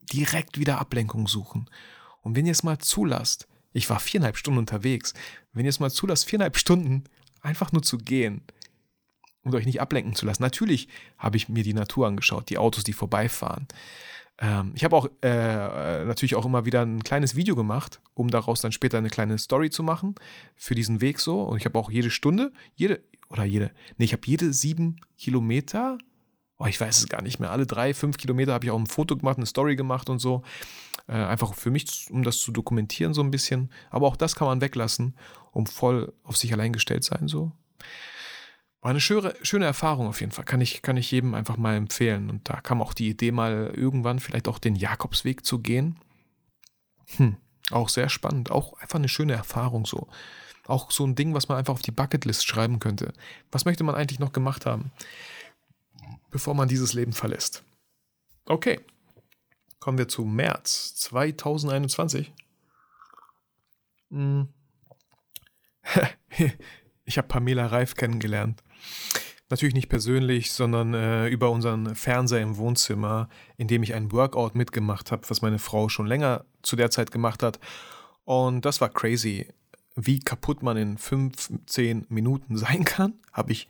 direkt 0.00 0.56
wieder 0.56 0.78
Ablenkung 0.78 1.26
suchen. 1.26 1.68
Und 2.20 2.36
wenn 2.36 2.46
ihr 2.46 2.52
es 2.52 2.62
mal 2.62 2.78
zulasst, 2.78 3.48
ich 3.72 3.90
war 3.90 3.98
viereinhalb 3.98 4.36
Stunden 4.36 4.60
unterwegs, 4.60 5.14
wenn 5.52 5.64
ihr 5.64 5.70
es 5.70 5.80
mal 5.80 5.90
zulasst, 5.90 6.26
viereinhalb 6.26 6.56
Stunden 6.56 7.02
einfach 7.40 7.72
nur 7.72 7.82
zu 7.82 7.98
gehen, 7.98 8.42
und 9.44 9.56
euch 9.56 9.66
nicht 9.66 9.80
ablenken 9.80 10.14
zu 10.14 10.24
lassen. 10.24 10.44
Natürlich 10.44 10.86
habe 11.18 11.36
ich 11.36 11.48
mir 11.48 11.64
die 11.64 11.74
Natur 11.74 12.06
angeschaut, 12.06 12.48
die 12.48 12.58
Autos, 12.58 12.84
die 12.84 12.92
vorbeifahren. 12.92 13.66
Ähm, 14.38 14.72
ich 14.74 14.84
habe 14.84 14.96
auch 14.96 15.06
äh, 15.22 16.04
natürlich 16.04 16.34
auch 16.34 16.44
immer 16.44 16.64
wieder 16.64 16.82
ein 16.82 17.02
kleines 17.02 17.36
Video 17.36 17.54
gemacht, 17.54 18.00
um 18.14 18.28
daraus 18.28 18.60
dann 18.60 18.72
später 18.72 18.98
eine 18.98 19.10
kleine 19.10 19.38
Story 19.38 19.70
zu 19.70 19.82
machen 19.82 20.14
für 20.56 20.74
diesen 20.74 21.00
Weg 21.00 21.20
so. 21.20 21.42
Und 21.42 21.58
ich 21.58 21.64
habe 21.64 21.78
auch 21.78 21.90
jede 21.90 22.10
Stunde, 22.10 22.52
jede, 22.74 23.02
oder 23.28 23.44
jede, 23.44 23.72
nee, 23.96 24.04
ich 24.04 24.12
habe 24.12 24.22
jede 24.26 24.52
sieben 24.52 24.96
Kilometer, 25.18 25.98
oh, 26.58 26.66
ich 26.66 26.80
weiß 26.80 26.98
es 26.98 27.08
gar 27.08 27.22
nicht 27.22 27.40
mehr, 27.40 27.50
alle 27.50 27.66
drei, 27.66 27.94
fünf 27.94 28.16
Kilometer 28.16 28.52
habe 28.54 28.64
ich 28.64 28.70
auch 28.70 28.78
ein 28.78 28.86
Foto 28.86 29.16
gemacht, 29.16 29.36
eine 29.36 29.46
Story 29.46 29.76
gemacht 29.76 30.08
und 30.08 30.18
so. 30.18 30.42
Äh, 31.08 31.14
einfach 31.14 31.54
für 31.54 31.70
mich, 31.70 32.08
um 32.10 32.22
das 32.22 32.38
zu 32.38 32.52
dokumentieren 32.52 33.12
so 33.12 33.22
ein 33.22 33.30
bisschen. 33.30 33.70
Aber 33.90 34.06
auch 34.06 34.16
das 34.16 34.36
kann 34.36 34.46
man 34.46 34.60
weglassen, 34.60 35.16
um 35.50 35.66
voll 35.66 36.12
auf 36.22 36.36
sich 36.36 36.52
allein 36.52 36.72
gestellt 36.72 37.04
sein 37.04 37.28
so. 37.28 37.52
War 38.82 38.90
eine 38.90 39.00
schöne, 39.00 39.34
schöne 39.42 39.64
Erfahrung 39.64 40.08
auf 40.08 40.20
jeden 40.20 40.32
Fall. 40.32 40.44
Kann 40.44 40.60
ich, 40.60 40.82
kann 40.82 40.96
ich 40.96 41.10
jedem 41.12 41.34
einfach 41.34 41.56
mal 41.56 41.76
empfehlen. 41.76 42.28
Und 42.28 42.48
da 42.48 42.60
kam 42.60 42.82
auch 42.82 42.92
die 42.94 43.08
Idee, 43.08 43.30
mal 43.30 43.72
irgendwann 43.76 44.18
vielleicht 44.18 44.48
auch 44.48 44.58
den 44.58 44.74
Jakobsweg 44.74 45.46
zu 45.46 45.60
gehen. 45.60 45.98
Hm, 47.16 47.36
Auch 47.70 47.88
sehr 47.88 48.08
spannend, 48.08 48.50
auch 48.50 48.74
einfach 48.80 48.98
eine 48.98 49.08
schöne 49.08 49.34
Erfahrung 49.34 49.86
so. 49.86 50.08
Auch 50.66 50.90
so 50.90 51.06
ein 51.06 51.14
Ding, 51.14 51.32
was 51.32 51.48
man 51.48 51.58
einfach 51.58 51.74
auf 51.74 51.82
die 51.82 51.92
Bucketlist 51.92 52.44
schreiben 52.44 52.80
könnte. 52.80 53.12
Was 53.52 53.64
möchte 53.64 53.84
man 53.84 53.94
eigentlich 53.94 54.18
noch 54.18 54.32
gemacht 54.32 54.66
haben, 54.66 54.90
bevor 56.30 56.54
man 56.54 56.68
dieses 56.68 56.92
Leben 56.92 57.12
verlässt? 57.12 57.62
Okay, 58.46 58.80
kommen 59.78 59.98
wir 59.98 60.08
zu 60.08 60.24
März 60.24 60.94
2021. 60.96 62.32
Hm. 64.10 64.48
Ich 67.04 67.18
habe 67.18 67.26
Pamela 67.26 67.66
Reif 67.66 67.96
kennengelernt. 67.96 68.62
Natürlich 69.50 69.74
nicht 69.74 69.88
persönlich, 69.88 70.52
sondern 70.52 70.94
äh, 70.94 71.28
über 71.28 71.50
unseren 71.50 71.94
Fernseher 71.94 72.40
im 72.40 72.56
Wohnzimmer, 72.56 73.28
in 73.58 73.68
dem 73.68 73.82
ich 73.82 73.94
ein 73.94 74.10
Workout 74.10 74.54
mitgemacht 74.54 75.12
habe, 75.12 75.28
was 75.28 75.42
meine 75.42 75.58
Frau 75.58 75.88
schon 75.88 76.06
länger 76.06 76.44
zu 76.62 76.74
der 76.74 76.90
Zeit 76.90 77.10
gemacht 77.10 77.42
hat. 77.42 77.60
Und 78.24 78.64
das 78.64 78.80
war 78.80 78.88
crazy 78.88 79.48
wie 79.94 80.20
kaputt 80.20 80.62
man 80.62 80.76
in 80.76 80.98
15 80.98 82.06
Minuten 82.08 82.56
sein 82.56 82.84
kann, 82.84 83.14
habe 83.32 83.52
ich 83.52 83.68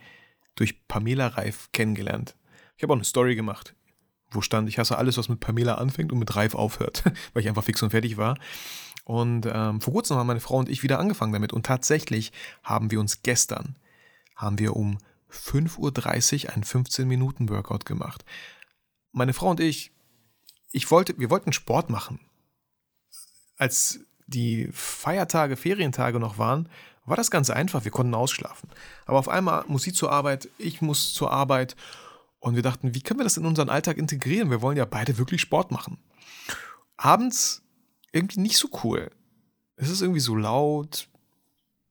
durch 0.54 0.86
Pamela 0.86 1.28
Reif 1.28 1.70
kennengelernt. 1.72 2.36
Ich 2.76 2.82
habe 2.82 2.92
auch 2.92 2.96
eine 2.96 3.04
Story 3.04 3.34
gemacht, 3.34 3.74
wo 4.30 4.40
stand, 4.40 4.68
ich 4.68 4.78
hasse 4.78 4.98
alles, 4.98 5.16
was 5.16 5.28
mit 5.28 5.40
Pamela 5.40 5.74
anfängt 5.74 6.12
und 6.12 6.18
mit 6.18 6.34
Reif 6.36 6.54
aufhört, 6.54 7.04
weil 7.32 7.42
ich 7.42 7.48
einfach 7.48 7.64
fix 7.64 7.82
und 7.82 7.90
fertig 7.90 8.16
war. 8.16 8.38
Und 9.04 9.46
ähm, 9.52 9.80
vor 9.80 9.94
kurzem 9.94 10.16
haben 10.16 10.28
meine 10.28 10.40
Frau 10.40 10.58
und 10.58 10.68
ich 10.68 10.82
wieder 10.82 11.00
angefangen 11.00 11.32
damit. 11.32 11.52
Und 11.52 11.66
tatsächlich 11.66 12.32
haben 12.62 12.90
wir 12.90 13.00
uns 13.00 13.22
gestern, 13.22 13.76
haben 14.36 14.58
wir 14.58 14.76
um 14.76 14.98
5.30 15.30 16.46
Uhr 16.46 16.52
einen 16.52 16.64
15-Minuten-Workout 16.64 17.86
gemacht. 17.86 18.24
Meine 19.12 19.32
Frau 19.32 19.50
und 19.50 19.60
ich, 19.60 19.92
ich 20.70 20.90
wollte, 20.90 21.18
wir 21.18 21.30
wollten 21.30 21.52
Sport 21.52 21.90
machen. 21.90 22.20
Als 23.56 24.00
die 24.26 24.68
Feiertage, 24.72 25.56
Ferientage 25.56 26.18
noch 26.18 26.38
waren, 26.38 26.68
war 27.04 27.16
das 27.16 27.30
ganz 27.30 27.50
einfach. 27.50 27.84
Wir 27.84 27.90
konnten 27.90 28.14
ausschlafen. 28.14 28.68
Aber 29.06 29.18
auf 29.18 29.28
einmal 29.28 29.64
muss 29.66 29.82
sie 29.82 29.92
zur 29.92 30.12
Arbeit, 30.12 30.48
ich 30.58 30.80
muss 30.80 31.12
zur 31.14 31.30
Arbeit. 31.30 31.76
Und 32.38 32.56
wir 32.56 32.62
dachten, 32.62 32.94
wie 32.94 33.02
können 33.02 33.20
wir 33.20 33.24
das 33.24 33.36
in 33.36 33.46
unseren 33.46 33.68
Alltag 33.68 33.98
integrieren? 33.98 34.50
Wir 34.50 34.62
wollen 34.62 34.76
ja 34.76 34.84
beide 34.84 35.18
wirklich 35.18 35.40
Sport 35.40 35.70
machen. 35.70 35.98
Abends 36.96 37.62
irgendwie 38.12 38.40
nicht 38.40 38.58
so 38.58 38.68
cool. 38.84 39.10
Es 39.76 39.90
ist 39.90 40.02
irgendwie 40.02 40.20
so 40.20 40.34
laut, 40.34 41.08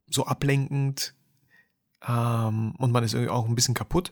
so 0.07 0.25
ablenkend. 0.25 1.13
Ähm, 2.07 2.73
und 2.77 2.91
man 2.91 3.03
ist 3.03 3.13
irgendwie 3.13 3.31
auch 3.31 3.47
ein 3.47 3.55
bisschen 3.55 3.75
kaputt. 3.75 4.11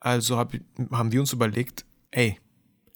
Also 0.00 0.36
hab, 0.36 0.52
haben 0.90 1.12
wir 1.12 1.20
uns 1.20 1.32
überlegt, 1.32 1.84
ey, 2.10 2.38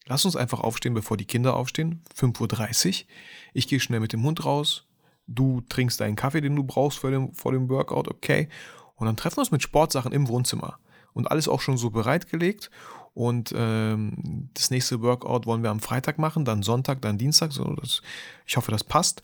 Lass 0.07 0.25
uns 0.25 0.37
einfach 0.37 0.61
aufstehen, 0.61 0.95
bevor 0.95 1.17
die 1.17 1.25
Kinder 1.25 1.55
aufstehen. 1.55 2.03
5.30 2.17 3.03
Uhr. 3.03 3.07
Ich 3.55 3.69
gehe 3.69 3.81
schnell 3.81 4.01
mit 4.01 4.13
dem 4.13 4.25
Hund 4.25 4.45
raus. 4.45 4.87
Du 5.27 5.61
trinkst 5.69 6.01
deinen 6.01 6.17
Kaffee, 6.17 6.41
den 6.41 6.57
du 6.57 6.65
brauchst 6.65 6.99
vor 6.99 7.11
dem, 7.11 7.33
vor 7.35 7.53
dem 7.53 7.69
Workout, 7.69 8.09
okay. 8.09 8.49
Und 8.97 9.07
dann 9.07 9.17
treffen 9.17 9.37
wir 9.37 9.43
uns 9.43 9.53
mit 9.53 9.63
Sportsachen 9.63 10.13
im 10.13 10.29
Wohnzimmer. 10.29 10.79
Und 11.13 11.31
alles 11.31 11.49
auch 11.49 11.61
schon 11.61 11.77
so 11.77 11.91
bereitgelegt. 11.91 12.71
Und 13.15 13.55
ähm, 13.57 14.49
das 14.55 14.71
nächste 14.71 15.03
Workout 15.03 15.47
wollen 15.47 15.63
wir 15.63 15.71
am 15.71 15.81
Freitag 15.81 16.19
machen, 16.19 16.45
dann 16.45 16.63
Sonntag, 16.63 17.03
dann 17.03 17.19
Dienstag. 17.19 17.53
So, 17.53 17.65
das, 17.75 18.03
ich 18.47 18.57
hoffe, 18.57 18.73
das 18.73 18.83
passt. 18.83 19.23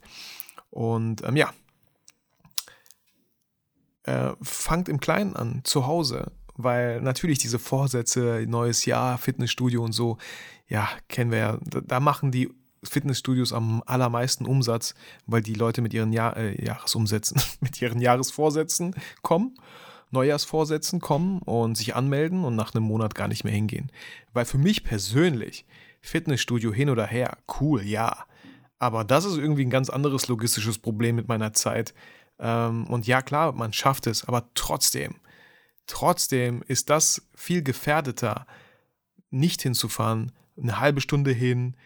Und 0.70 1.22
ähm, 1.24 1.36
ja, 1.36 1.52
äh, 4.08 4.32
fangt 4.42 4.88
im 4.88 5.00
Kleinen 5.00 5.36
an, 5.36 5.60
zu 5.64 5.86
Hause 5.86 6.32
weil 6.58 7.00
natürlich 7.00 7.38
diese 7.38 7.60
Vorsätze, 7.60 8.44
neues 8.46 8.84
Jahr, 8.84 9.16
Fitnessstudio 9.16 9.82
und 9.82 9.92
so, 9.92 10.18
ja, 10.66 10.88
kennen 11.08 11.30
wir 11.30 11.38
ja, 11.38 11.58
da 11.62 12.00
machen 12.00 12.32
die 12.32 12.50
Fitnessstudios 12.84 13.52
am 13.52 13.82
allermeisten 13.86 14.44
Umsatz, 14.44 14.94
weil 15.26 15.40
die 15.40 15.54
Leute 15.54 15.82
mit 15.82 15.94
ihren 15.94 16.12
Jahr, 16.12 16.36
äh, 16.36 16.62
Jahresumsätzen, 16.62 17.40
mit 17.60 17.80
ihren 17.80 18.00
Jahresvorsätzen 18.00 18.94
kommen, 19.22 19.54
Neujahrsvorsätzen 20.10 21.00
kommen 21.00 21.40
und 21.42 21.76
sich 21.76 21.94
anmelden 21.94 22.44
und 22.44 22.56
nach 22.56 22.74
einem 22.74 22.84
Monat 22.84 23.14
gar 23.14 23.28
nicht 23.28 23.44
mehr 23.44 23.52
hingehen. 23.52 23.90
Weil 24.32 24.44
für 24.44 24.58
mich 24.58 24.84
persönlich, 24.84 25.64
Fitnessstudio 26.00 26.72
hin 26.72 26.90
oder 26.90 27.06
her, 27.06 27.38
cool, 27.60 27.82
ja. 27.82 28.24
Aber 28.78 29.04
das 29.04 29.24
ist 29.24 29.36
irgendwie 29.36 29.64
ein 29.66 29.70
ganz 29.70 29.90
anderes 29.90 30.28
logistisches 30.28 30.78
Problem 30.78 31.16
mit 31.16 31.28
meiner 31.28 31.52
Zeit. 31.52 31.94
Ähm, 32.38 32.86
und 32.86 33.06
ja, 33.06 33.22
klar, 33.22 33.52
man 33.52 33.72
schafft 33.72 34.06
es, 34.06 34.24
aber 34.24 34.48
trotzdem, 34.54 35.16
Trotzdem 35.88 36.62
ist 36.68 36.90
das 36.90 37.22
viel 37.34 37.62
gefährdeter, 37.62 38.46
nicht 39.30 39.62
hinzufahren, 39.62 40.32
eine 40.56 40.78
halbe 40.78 41.00
Stunde 41.00 41.32
hin, 41.32 41.76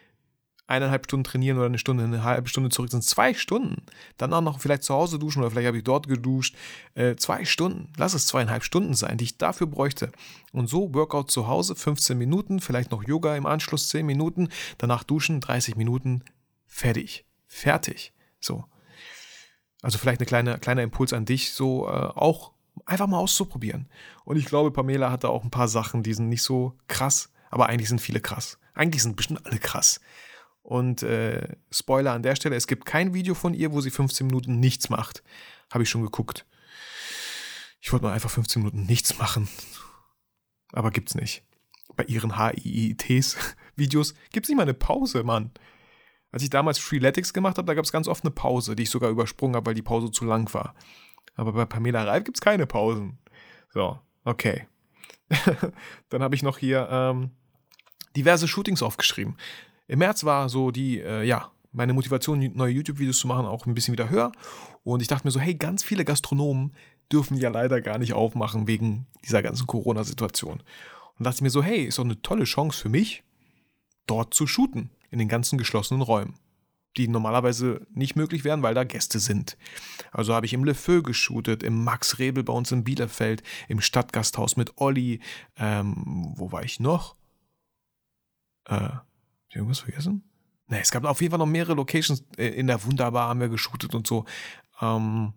eineinhalb 0.66 1.04
Stunden 1.04 1.24
trainieren 1.24 1.56
oder 1.56 1.66
eine 1.66 1.78
Stunde, 1.78 2.04
eine 2.04 2.24
halbe 2.24 2.48
Stunde 2.48 2.70
zurück, 2.70 2.90
sind 2.90 3.04
zwei 3.04 3.32
Stunden. 3.32 3.82
Dann 4.16 4.32
auch 4.32 4.40
noch 4.40 4.60
vielleicht 4.60 4.82
zu 4.82 4.94
Hause 4.94 5.18
duschen 5.18 5.40
oder 5.40 5.50
vielleicht 5.50 5.68
habe 5.68 5.78
ich 5.78 5.84
dort 5.84 6.08
geduscht. 6.08 6.56
Äh, 6.94 7.14
zwei 7.16 7.44
Stunden, 7.44 7.92
lass 7.96 8.14
es 8.14 8.26
zweieinhalb 8.26 8.64
Stunden 8.64 8.94
sein, 8.94 9.18
die 9.18 9.24
ich 9.24 9.38
dafür 9.38 9.68
bräuchte. 9.68 10.10
Und 10.52 10.68
so 10.68 10.92
Workout 10.94 11.30
zu 11.30 11.46
Hause, 11.46 11.76
15 11.76 12.18
Minuten, 12.18 12.60
vielleicht 12.60 12.90
noch 12.90 13.04
Yoga 13.04 13.36
im 13.36 13.46
Anschluss 13.46 13.88
10 13.88 14.04
Minuten, 14.04 14.48
danach 14.78 15.04
duschen, 15.04 15.40
30 15.40 15.76
Minuten, 15.76 16.24
fertig. 16.66 17.24
Fertig. 17.46 18.12
So. 18.40 18.64
Also 19.82 19.98
vielleicht 19.98 20.20
ein 20.20 20.26
kleine, 20.26 20.58
kleiner 20.58 20.82
Impuls 20.82 21.12
an 21.12 21.24
dich, 21.24 21.52
so 21.52 21.88
äh, 21.88 21.90
auch 21.90 22.52
einfach 22.86 23.08
mal 23.08 23.18
auszuprobieren. 23.18 23.88
Und 24.24 24.36
ich 24.36 24.46
glaube, 24.46 24.70
Pamela 24.70 25.10
hatte 25.10 25.28
auch 25.28 25.44
ein 25.44 25.50
paar 25.50 25.68
Sachen, 25.68 26.02
die 26.02 26.14
sind 26.14 26.28
nicht 26.28 26.42
so 26.42 26.78
krass, 26.88 27.30
aber 27.50 27.66
eigentlich 27.66 27.88
sind 27.88 28.00
viele 28.00 28.20
krass. 28.20 28.58
Eigentlich 28.74 29.02
sind 29.02 29.16
bestimmt 29.16 29.44
alle 29.44 29.58
krass. 29.58 30.00
Und 30.62 31.02
äh, 31.02 31.56
Spoiler 31.70 32.12
an 32.12 32.22
der 32.22 32.36
Stelle, 32.36 32.56
es 32.56 32.68
gibt 32.68 32.86
kein 32.86 33.12
Video 33.12 33.34
von 33.34 33.52
ihr, 33.52 33.72
wo 33.72 33.80
sie 33.80 33.90
15 33.90 34.26
Minuten 34.26 34.60
nichts 34.60 34.88
macht. 34.88 35.22
Habe 35.72 35.82
ich 35.82 35.90
schon 35.90 36.02
geguckt. 36.02 36.46
Ich 37.80 37.92
wollte 37.92 38.06
mal 38.06 38.12
einfach 38.12 38.30
15 38.30 38.62
Minuten 38.62 38.84
nichts 38.84 39.18
machen. 39.18 39.48
Aber 40.72 40.92
gibt's 40.92 41.16
nicht. 41.16 41.42
Bei 41.96 42.04
ihren 42.04 42.38
HIITs 42.38 43.36
Videos 43.76 44.14
gibt's 44.30 44.48
nicht 44.48 44.56
mal 44.56 44.62
eine 44.62 44.74
Pause, 44.74 45.24
Mann. 45.24 45.50
Als 46.32 46.42
ich 46.42 46.50
damals 46.50 46.78
Freeletics 46.78 47.32
gemacht 47.32 47.58
habe, 47.58 47.66
da 47.66 47.74
gab 47.74 47.84
es 47.84 47.92
ganz 47.92 48.08
oft 48.08 48.24
eine 48.24 48.30
Pause, 48.30 48.74
die 48.74 48.84
ich 48.84 48.90
sogar 48.90 49.10
übersprungen 49.10 49.54
habe, 49.54 49.66
weil 49.66 49.74
die 49.74 49.82
Pause 49.82 50.10
zu 50.10 50.24
lang 50.24 50.52
war. 50.54 50.74
Aber 51.36 51.52
bei 51.52 51.66
Pamela 51.66 52.02
Reif 52.04 52.24
gibt 52.24 52.38
es 52.38 52.40
keine 52.40 52.66
Pausen. 52.66 53.18
So, 53.72 53.98
okay. 54.24 54.66
Dann 56.08 56.22
habe 56.22 56.34
ich 56.34 56.42
noch 56.42 56.58
hier 56.58 56.88
ähm, 56.90 57.30
diverse 58.16 58.48
Shootings 58.48 58.82
aufgeschrieben. 58.82 59.36
Im 59.88 59.98
März 59.98 60.24
war 60.24 60.48
so 60.48 60.70
die, 60.70 61.00
äh, 61.00 61.22
ja, 61.22 61.50
meine 61.72 61.92
Motivation, 61.92 62.38
neue 62.54 62.72
YouTube-Videos 62.72 63.18
zu 63.18 63.26
machen, 63.26 63.46
auch 63.46 63.66
ein 63.66 63.74
bisschen 63.74 63.92
wieder 63.92 64.10
höher. 64.10 64.32
Und 64.84 65.00
ich 65.00 65.08
dachte 65.08 65.26
mir 65.26 65.30
so, 65.30 65.40
hey, 65.40 65.54
ganz 65.54 65.84
viele 65.84 66.04
Gastronomen 66.04 66.74
dürfen 67.10 67.36
ja 67.36 67.50
leider 67.50 67.80
gar 67.80 67.98
nicht 67.98 68.14
aufmachen 68.14 68.66
wegen 68.66 69.06
dieser 69.24 69.42
ganzen 69.42 69.66
Corona-Situation. 69.66 70.62
Und 71.18 71.24
dachte 71.26 71.36
ich 71.36 71.42
mir 71.42 71.50
so, 71.50 71.62
hey, 71.62 71.84
ist 71.84 71.98
doch 71.98 72.04
eine 72.04 72.20
tolle 72.22 72.44
Chance 72.44 72.80
für 72.80 72.88
mich, 72.88 73.22
dort 74.06 74.34
zu 74.34 74.46
shooten, 74.46 74.90
in 75.12 75.20
den 75.20 75.28
ganzen 75.28 75.58
geschlossenen 75.58 76.02
Räumen 76.02 76.34
die 76.96 77.08
normalerweise 77.08 77.86
nicht 77.94 78.16
möglich 78.16 78.44
wären, 78.44 78.62
weil 78.62 78.74
da 78.74 78.84
Gäste 78.84 79.18
sind. 79.18 79.56
Also 80.10 80.34
habe 80.34 80.46
ich 80.46 80.52
im 80.52 80.64
Le 80.64 80.74
Feu 80.74 81.02
geshootet, 81.02 81.62
im 81.62 81.84
Max 81.84 82.18
Rebel 82.18 82.44
bei 82.44 82.52
uns 82.52 82.70
in 82.70 82.84
Bielefeld, 82.84 83.42
im 83.68 83.80
Stadtgasthaus 83.80 84.56
mit 84.56 84.78
Olli. 84.78 85.20
Ähm, 85.56 86.34
wo 86.36 86.52
war 86.52 86.64
ich 86.64 86.80
noch? 86.80 87.16
Äh, 88.66 88.88
ich 89.48 89.56
irgendwas 89.56 89.80
vergessen? 89.80 90.24
Ne, 90.68 90.80
es 90.80 90.90
gab 90.90 91.04
auf 91.04 91.20
jeden 91.20 91.32
Fall 91.32 91.38
noch 91.38 91.46
mehrere 91.46 91.74
Locations. 91.74 92.24
Äh, 92.36 92.48
in 92.48 92.66
der 92.66 92.84
Wunderbar 92.84 93.28
haben 93.28 93.40
wir 93.40 93.48
geshootet 93.48 93.94
und 93.94 94.06
so. 94.06 94.26
Ähm, 94.80 95.32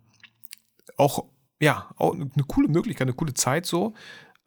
auch, 0.98 1.24
ja, 1.60 1.90
auch 1.96 2.12
eine 2.12 2.44
coole 2.46 2.68
Möglichkeit, 2.68 3.06
eine 3.06 3.16
coole 3.16 3.34
Zeit 3.34 3.64
so. 3.64 3.94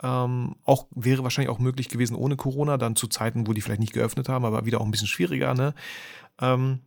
Ähm, 0.02 0.56
auch 0.64 0.88
wäre 0.92 1.24
wahrscheinlich 1.24 1.50
auch 1.50 1.60
möglich 1.60 1.90
gewesen 1.90 2.16
ohne 2.16 2.38
Corona, 2.38 2.78
dann 2.78 2.96
zu 2.96 3.08
Zeiten, 3.08 3.48
wo 3.48 3.54
die 3.54 3.62
vielleicht 3.62 3.82
nicht 3.82 3.94
geöffnet 3.94 4.30
haben, 4.30 4.46
aber 4.46 4.66
wieder 4.66 4.80
auch 4.80 4.86
ein 4.86 4.92
bisschen 4.92 5.08
schwieriger, 5.08 5.54
ne? 5.54 5.74
Ähm, 6.40 6.80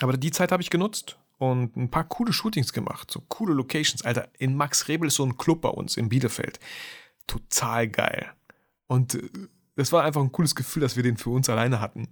aber 0.00 0.16
die 0.16 0.30
Zeit 0.30 0.52
habe 0.52 0.62
ich 0.62 0.68
genutzt 0.68 1.18
und 1.38 1.76
ein 1.76 1.90
paar 1.90 2.04
coole 2.04 2.32
Shootings 2.32 2.72
gemacht, 2.72 3.10
so 3.10 3.22
coole 3.28 3.54
Locations. 3.54 4.04
Alter, 4.04 4.28
in 4.38 4.54
Max 4.54 4.88
Rebel 4.88 5.08
ist 5.08 5.14
so 5.14 5.24
ein 5.24 5.38
Club 5.38 5.62
bei 5.62 5.70
uns 5.70 5.96
in 5.96 6.10
Bielefeld. 6.10 6.60
Total 7.26 7.88
geil. 7.88 8.32
Und 8.86 9.14
äh, 9.14 9.28
das 9.76 9.92
war 9.92 10.04
einfach 10.04 10.22
ein 10.22 10.32
cooles 10.32 10.54
Gefühl, 10.54 10.82
dass 10.82 10.96
wir 10.96 11.02
den 11.02 11.16
für 11.16 11.30
uns 11.30 11.48
alleine 11.48 11.80
hatten. 11.80 12.08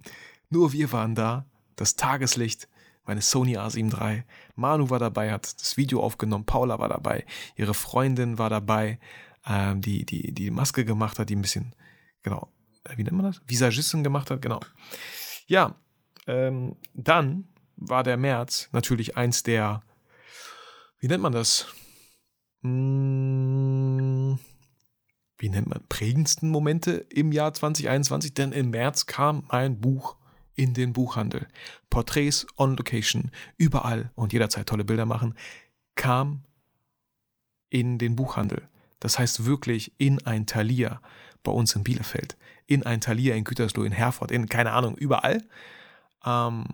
Nur 0.49 0.73
wir 0.73 0.91
waren 0.91 1.15
da, 1.15 1.45
das 1.75 1.95
Tageslicht, 1.95 2.67
meine 3.05 3.21
Sony 3.21 3.57
A7 3.57 3.99
III. 3.99 4.23
Manu 4.55 4.89
war 4.89 4.99
dabei, 4.99 5.31
hat 5.31 5.59
das 5.59 5.77
Video 5.77 6.01
aufgenommen, 6.01 6.45
Paula 6.45 6.79
war 6.79 6.89
dabei, 6.89 7.25
ihre 7.55 7.73
Freundin 7.73 8.37
war 8.39 8.49
dabei, 8.49 8.99
ähm, 9.45 9.81
die, 9.81 10.05
die 10.05 10.31
die 10.31 10.51
Maske 10.51 10.85
gemacht 10.85 11.19
hat, 11.19 11.29
die 11.29 11.35
ein 11.35 11.41
bisschen, 11.41 11.73
genau, 12.23 12.49
äh, 12.83 12.97
wie 12.97 13.03
nennt 13.03 13.17
man 13.17 13.25
das? 13.25 13.41
Visagistin 13.47 14.03
gemacht 14.03 14.31
hat, 14.31 14.41
genau. 14.41 14.59
Ja, 15.47 15.75
ähm, 16.27 16.75
dann 16.93 17.47
war 17.75 18.03
der 18.03 18.17
März 18.17 18.69
natürlich 18.71 19.17
eins 19.17 19.43
der, 19.43 19.81
wie 20.99 21.07
nennt 21.07 21.23
man 21.23 21.33
das? 21.33 21.67
Hm, 22.61 24.39
wie 25.37 25.49
nennt 25.49 25.67
man, 25.67 25.83
prägendsten 25.89 26.49
Momente 26.49 27.05
im 27.09 27.31
Jahr 27.31 27.53
2021, 27.53 28.33
denn 28.33 28.51
im 28.51 28.71
März 28.71 29.05
kam 29.05 29.43
mein 29.51 29.79
Buch 29.79 30.15
in 30.55 30.73
den 30.73 30.93
Buchhandel. 30.93 31.47
Porträts 31.89 32.47
on 32.57 32.77
Location, 32.77 33.31
überall 33.57 34.11
und 34.15 34.33
jederzeit 34.33 34.67
tolle 34.67 34.85
Bilder 34.85 35.05
machen, 35.05 35.35
kam 35.95 36.43
in 37.69 37.97
den 37.97 38.15
Buchhandel. 38.15 38.67
Das 39.05 39.19
heißt 39.19 39.45
wirklich 39.45 39.93
in 39.99 40.25
ein 40.25 40.47
Thalia 40.47 40.99
bei 41.43 41.51
uns 41.51 41.75
in 41.75 41.83
Bielefeld, 41.83 42.35
in 42.65 42.81
ein 42.81 43.01
Thalia 43.01 43.35
in 43.35 43.43
Gütersloh, 43.43 43.83
in 43.83 43.91
Herford, 43.91 44.31
in 44.31 44.49
keine 44.49 44.71
Ahnung, 44.71 44.95
überall. 44.95 45.43
Ähm, 46.25 46.65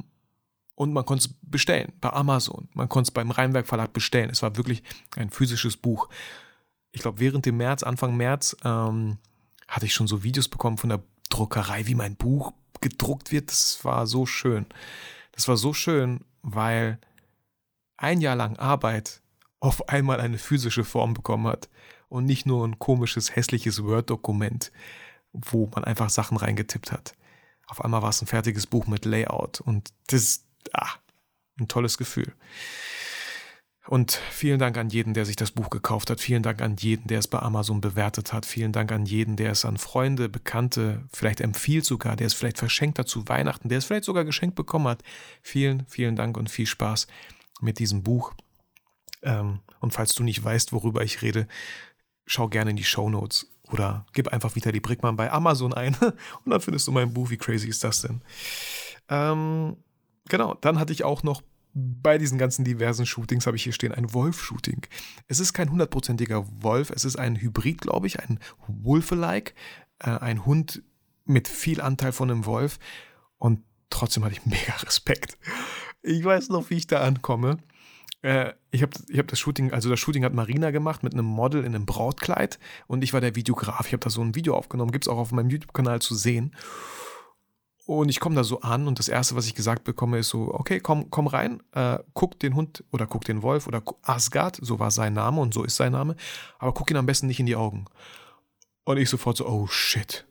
und 0.76 0.94
man 0.94 1.04
konnte 1.04 1.26
es 1.26 1.36
bestellen 1.42 1.92
bei 2.00 2.10
Amazon. 2.14 2.70
Man 2.74 2.88
konnte 2.88 3.10
es 3.10 3.12
beim 3.12 3.32
Rheinwerk 3.32 3.68
Verlag 3.68 3.92
bestellen. 3.92 4.30
Es 4.30 4.42
war 4.42 4.56
wirklich 4.56 4.82
ein 5.18 5.30
physisches 5.30 5.76
Buch. 5.76 6.08
Ich 6.94 7.02
glaube, 7.02 7.20
während 7.20 7.46
dem 7.46 7.58
März, 7.58 7.84
Anfang 7.84 8.16
März, 8.16 8.56
ähm, 8.64 9.18
hatte 9.68 9.86
ich 9.86 9.94
schon 9.94 10.08
so 10.08 10.24
Videos 10.24 10.48
bekommen 10.48 10.78
von 10.78 10.90
der 10.90 11.04
Druckerei, 11.30 11.86
wie 11.88 11.96
mein 11.96 12.16
Buch 12.16 12.54
gedruckt 12.80 13.34
wird. 13.34 13.52
Das 13.52 13.84
war 13.84 14.08
so 14.08 14.26
schön. 14.26 14.68
Das 15.34 15.50
war 15.50 15.58
so 15.58 15.74
schön, 15.74 16.22
weil 16.44 16.98
ein 17.98 18.22
Jahr 18.22 18.38
lang 18.38 18.56
Arbeit 18.56 19.20
auf 19.60 19.90
einmal 19.90 20.22
eine 20.22 20.38
physische 20.38 20.86
Form 20.86 21.14
bekommen 21.14 21.48
hat 21.48 21.68
und 22.12 22.26
nicht 22.26 22.46
nur 22.46 22.68
ein 22.68 22.78
komisches, 22.78 23.36
hässliches 23.36 23.84
Word-Dokument, 23.84 24.72
wo 25.32 25.70
man 25.74 25.86
einfach 25.86 26.10
Sachen 26.10 26.36
reingetippt 26.36 26.92
hat. 26.92 27.16
Auf 27.68 27.84
einmal 27.84 28.02
war 28.02 28.10
es 28.10 28.22
ein 28.22 28.28
fertiges 28.28 28.68
Buch 28.68 28.86
mit 28.86 29.06
Layout 29.06 29.62
und 29.62 29.94
das, 30.08 30.44
ah, 30.74 30.90
ein 31.58 31.70
tolles 31.70 31.98
Gefühl. 31.98 32.34
Und 33.88 34.12
vielen 34.30 34.60
Dank 34.60 34.78
an 34.78 34.90
jeden, 34.90 35.14
der 35.14 35.26
sich 35.26 35.38
das 35.38 35.52
Buch 35.52 35.70
gekauft 35.70 36.10
hat. 36.10 36.20
Vielen 36.20 36.44
Dank 36.44 36.62
an 36.62 36.76
jeden, 36.76 37.08
der 37.08 37.20
es 37.20 37.28
bei 37.28 37.40
Amazon 37.40 37.80
bewertet 37.80 38.34
hat. 38.34 38.46
Vielen 38.46 38.74
Dank 38.74 38.92
an 38.92 39.06
jeden, 39.06 39.38
der 39.38 39.52
es 39.52 39.64
an 39.64 39.78
Freunde, 39.78 40.28
Bekannte 40.28 41.04
vielleicht 41.14 41.40
empfiehlt 41.40 41.86
sogar, 41.86 42.18
der 42.18 42.28
es 42.28 42.34
vielleicht 42.34 42.60
verschenkt 42.60 43.00
hat 43.00 43.08
zu 43.08 43.28
Weihnachten, 43.30 43.70
der 43.70 43.78
es 43.78 43.86
vielleicht 43.86 44.04
sogar 44.04 44.26
geschenkt 44.26 44.56
bekommen 44.56 44.88
hat. 44.88 45.02
Vielen, 45.42 45.86
vielen 45.88 46.18
Dank 46.18 46.38
und 46.38 46.50
viel 46.50 46.68
Spaß 46.68 47.08
mit 47.62 47.80
diesem 47.80 48.04
Buch. 48.04 48.34
Ähm, 49.24 49.62
und 49.80 49.94
falls 49.94 50.14
du 50.14 50.24
nicht 50.24 50.44
weißt, 50.44 50.74
worüber 50.74 51.04
ich 51.04 51.22
rede, 51.22 51.48
schau 52.32 52.48
gerne 52.48 52.72
in 52.72 52.78
die 52.78 52.84
Show 52.84 53.10
Notes 53.10 53.52
oder 53.72 54.06
gib 54.14 54.30
einfach 54.30 54.56
Vitali 54.56 54.80
Brickmann 54.80 55.18
bei 55.18 55.32
Amazon 55.32 55.74
ein 55.74 55.96
und 56.46 56.52
dann 56.52 56.62
findest 56.62 56.88
du 56.88 56.92
mein 56.92 57.14
Buch. 57.14 57.30
Wie 57.30 57.38
crazy 57.38 57.68
ist 57.68 57.84
das 57.84 58.02
denn? 58.02 58.22
Ähm, 59.10 59.78
genau, 60.30 60.56
dann 60.56 60.80
hatte 60.80 60.94
ich 60.94 61.04
auch 61.04 61.24
noch 61.24 61.42
bei 61.74 62.18
diesen 62.18 62.38
ganzen 62.38 62.66
diversen 62.66 63.06
Shootings 63.06 63.48
habe 63.48 63.56
ich 63.56 63.64
hier 63.64 63.72
stehen 63.72 63.94
ein 63.94 64.14
Wolf-Shooting. 64.14 64.86
Es 65.28 65.40
ist 65.40 65.54
kein 65.54 65.72
hundertprozentiger 65.72 66.46
Wolf, 66.62 66.90
es 66.90 67.06
ist 67.06 67.18
ein 67.18 67.40
Hybrid, 67.40 67.80
glaube 67.80 68.08
ich, 68.08 68.20
ein 68.20 68.40
Wolf-alike, 68.68 69.54
äh, 70.00 70.10
ein 70.10 70.46
Hund 70.46 70.84
mit 71.26 71.48
viel 71.48 71.80
Anteil 71.80 72.12
von 72.12 72.30
einem 72.30 72.46
Wolf 72.46 72.78
und 73.38 73.64
trotzdem 73.90 74.26
hatte 74.26 74.34
ich 74.34 74.46
mega 74.46 74.74
Respekt. 74.84 75.38
Ich 76.02 76.24
weiß 76.24 76.50
noch, 76.50 76.70
wie 76.70 76.76
ich 76.76 76.88
da 76.88 77.02
ankomme. 77.02 77.58
Äh, 78.22 78.54
ich 78.72 78.82
habe 78.82 78.92
ich 79.10 79.18
hab 79.18 79.28
das 79.28 79.40
Shooting, 79.40 79.72
also 79.72 79.90
das 79.90 80.00
Shooting 80.00 80.24
hat 80.24 80.34
Marina 80.34 80.72
gemacht 80.72 81.04
mit 81.04 81.14
einem 81.14 81.26
Model 81.26 81.64
in 81.64 81.76
einem 81.76 81.86
Brautkleid 81.86 82.60
und 82.88 83.04
ich 83.04 83.14
war 83.14 83.22
der 83.22 83.36
Videograf. 83.36 83.88
Ich 83.88 83.94
habe 83.94 84.04
da 84.04 84.10
so 84.10 84.22
ein 84.22 84.36
Video 84.36 84.56
aufgenommen, 84.56 84.92
gibt 84.92 85.06
es 85.06 85.10
auch 85.10 85.18
auf 85.18 85.32
meinem 85.32 85.50
YouTube-Kanal 85.50 86.02
zu 86.02 86.16
sehen. 86.16 86.56
Und 87.88 88.10
ich 88.10 88.20
komme 88.20 88.36
da 88.36 88.44
so 88.44 88.62
an 88.62 88.88
und 88.88 89.00
das 89.00 89.10
Erste, 89.10 89.36
was 89.36 89.48
ich 89.48 89.56
gesagt 89.56 89.84
bekomme, 89.84 90.20
ist 90.20 90.30
so, 90.30 90.54
okay, 90.54 90.80
komm, 90.80 91.10
komm 91.10 91.28
rein, 91.28 91.62
äh, 91.74 91.98
guck 92.14 92.40
den 92.40 92.56
Hund 92.56 92.84
oder 92.92 93.08
guck 93.08 93.26
den 93.26 93.42
Wolf 93.42 93.68
oder 93.68 93.82
Asgard, 94.04 94.60
so 94.62 94.80
war 94.80 94.92
sein 94.92 95.14
Name 95.14 95.42
und 95.42 95.54
so 95.54 95.64
ist 95.64 95.76
sein 95.76 95.92
Name, 95.92 96.16
aber 96.60 96.74
guck 96.74 96.92
ihn 96.92 96.98
am 96.98 97.08
besten 97.08 97.28
nicht 97.28 97.40
in 97.40 97.48
die 97.48 97.56
Augen. 97.56 97.86
Und 98.84 98.98
ich 98.98 99.10
sofort 99.10 99.38
so, 99.38 99.48
oh 99.48 99.68
shit. 99.68 100.26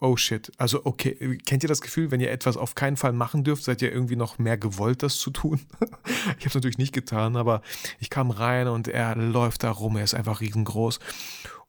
Oh 0.00 0.16
shit. 0.16 0.52
Also, 0.58 0.84
okay, 0.84 1.38
kennt 1.44 1.64
ihr 1.64 1.68
das 1.68 1.80
Gefühl, 1.80 2.10
wenn 2.10 2.20
ihr 2.20 2.30
etwas 2.30 2.56
auf 2.56 2.76
keinen 2.76 2.96
Fall 2.96 3.12
machen 3.12 3.42
dürft, 3.42 3.64
seid 3.64 3.82
ihr 3.82 3.92
irgendwie 3.92 4.14
noch 4.14 4.38
mehr 4.38 4.56
gewollt, 4.56 5.02
das 5.02 5.18
zu 5.18 5.30
tun? 5.30 5.60
ich 5.80 6.44
habe 6.44 6.48
es 6.48 6.54
natürlich 6.54 6.78
nicht 6.78 6.94
getan, 6.94 7.36
aber 7.36 7.62
ich 7.98 8.08
kam 8.08 8.30
rein 8.30 8.68
und 8.68 8.86
er 8.86 9.16
läuft 9.16 9.64
da 9.64 9.72
rum, 9.72 9.96
er 9.96 10.04
ist 10.04 10.14
einfach 10.14 10.40
riesengroß. 10.40 11.00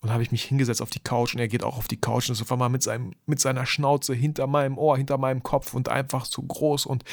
Und 0.02 0.12
habe 0.12 0.24
ich 0.24 0.32
mich 0.32 0.44
hingesetzt 0.44 0.82
auf 0.82 0.92
die 0.92 1.02
Couch 1.02 1.34
und 1.34 1.40
er 1.40 1.48
geht 1.48 1.64
auch 1.64 1.78
auf 1.78 1.88
die 1.88 2.00
Couch 2.00 2.30
und 2.30 2.34
ist 2.34 2.42
auf 2.42 2.52
einmal 2.52 2.70
mit, 2.70 2.84
seinem, 2.84 3.14
mit 3.26 3.40
seiner 3.40 3.66
Schnauze 3.66 4.14
hinter 4.14 4.48
meinem 4.48 4.78
Ohr, 4.78 4.96
hinter 4.96 5.18
meinem 5.18 5.44
Kopf 5.44 5.74
und 5.74 5.90
einfach 5.90 6.26
zu 6.28 6.42
groß. 6.42 6.86
Und 6.86 7.04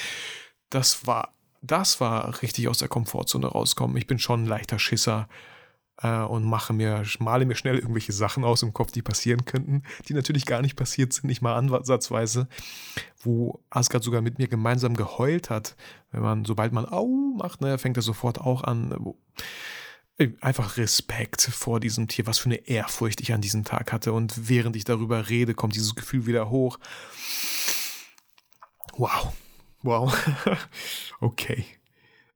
das 0.71 1.07
war, 1.07 1.35
das 1.63 2.01
war 2.01 2.43
richtig 2.43 2.69
aus 2.69 2.79
der 2.79 2.89
Komfortzone 2.89 3.47
rauskommen. 3.47 3.97
Ich 3.97 4.07
bin 4.07 4.19
schon 4.19 4.45
ein 4.45 4.47
leichter 4.47 4.79
Schisser 4.79 5.29
äh, 6.03 6.21
und 6.21 6.45
mache 6.45 6.73
mir, 6.73 7.05
male 7.19 7.47
mir 7.47 7.55
schnell 7.55 7.77
irgendwelche 7.77 8.13
Sachen 8.13 8.45
aus 8.45 8.63
im 8.63 8.73
Kopf, 8.73 8.93
die 8.93 9.03
passieren 9.03 9.45
könnten, 9.45 9.83
die 10.09 10.15
natürlich 10.15 10.47
gar 10.47 10.63
nicht 10.63 10.77
passiert 10.77 11.13
sind, 11.13 11.25
nicht 11.25 11.43
mal 11.43 11.55
ansatzweise, 11.55 12.49
wo 13.23 13.61
Asgard 13.71 14.05
sogar 14.05 14.23
mit 14.23 14.39
mir 14.39 14.49
gemeinsam 14.49 14.97
geheult 14.97 15.51
hat. 15.51 15.77
Wenn 16.11 16.23
man, 16.23 16.45
sobald 16.45 16.73
man 16.73 16.87
Au 16.87 17.07
macht, 17.37 17.61
ne, 17.61 17.79
fängt 17.79 17.97
er 17.97 18.03
sofort 18.03 18.41
auch 18.41 18.65
an. 18.65 18.95
Wo, 18.99 19.19
einfach 20.41 20.77
Respekt 20.79 21.43
vor 21.43 21.81
diesem 21.81 22.09
Tier, 22.09 22.27
was 22.27 22.39
für 22.39 22.47
eine 22.47 22.67
Ehrfurcht 22.67 23.21
ich 23.21 23.33
an 23.33 23.41
diesem 23.41 23.65
Tag 23.65 23.93
hatte. 23.93 24.13
Und 24.13 24.49
während 24.49 24.77
ich 24.77 24.85
darüber 24.85 25.29
rede, 25.29 25.55
kommt 25.55 25.75
dieses 25.75 25.95
Gefühl 25.95 26.27
wieder 26.27 26.49
hoch. 26.49 26.79
Wow. 28.97 29.33
Wow. 29.83 30.17
okay. 31.21 31.67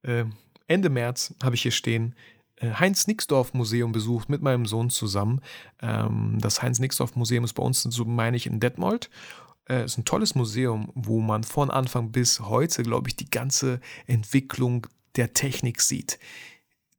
Ähm, 0.05 0.35
Ende 0.67 0.91
März 0.91 1.35
habe 1.43 1.55
ich 1.55 1.63
hier 1.63 1.73
stehen. 1.73 2.15
Äh, 2.61 2.71
Heinz-Nixdorf-Museum 2.73 3.93
besucht 3.93 4.29
mit 4.29 4.43
meinem 4.43 4.67
Sohn 4.67 4.91
zusammen. 4.91 5.41
Ähm, 5.83 6.39
das 6.41 6.63
Heinz-Nixdorf-Museum 6.63 7.45
ist 7.45 7.55
bei 7.55 7.63
uns, 7.63 7.83
so 7.83 8.05
meine 8.05 8.37
ich, 8.37 8.47
in 8.47 8.61
Detmold. 8.61 9.11
Es 9.65 9.75
äh, 9.75 9.85
ist 9.85 9.99
ein 9.99 10.05
tolles 10.05 10.35
Museum, 10.35 10.91
wo 10.95 11.21
man 11.21 11.43
von 11.43 11.71
Anfang 11.71 12.13
bis 12.13 12.41
heute, 12.41 12.83
glaube 12.83 13.09
ich, 13.09 13.17
die 13.17 13.31
ganze 13.31 13.81
Entwicklung 14.07 14.87
der 15.17 15.35
Technik 15.35 15.81
sieht 15.81 16.19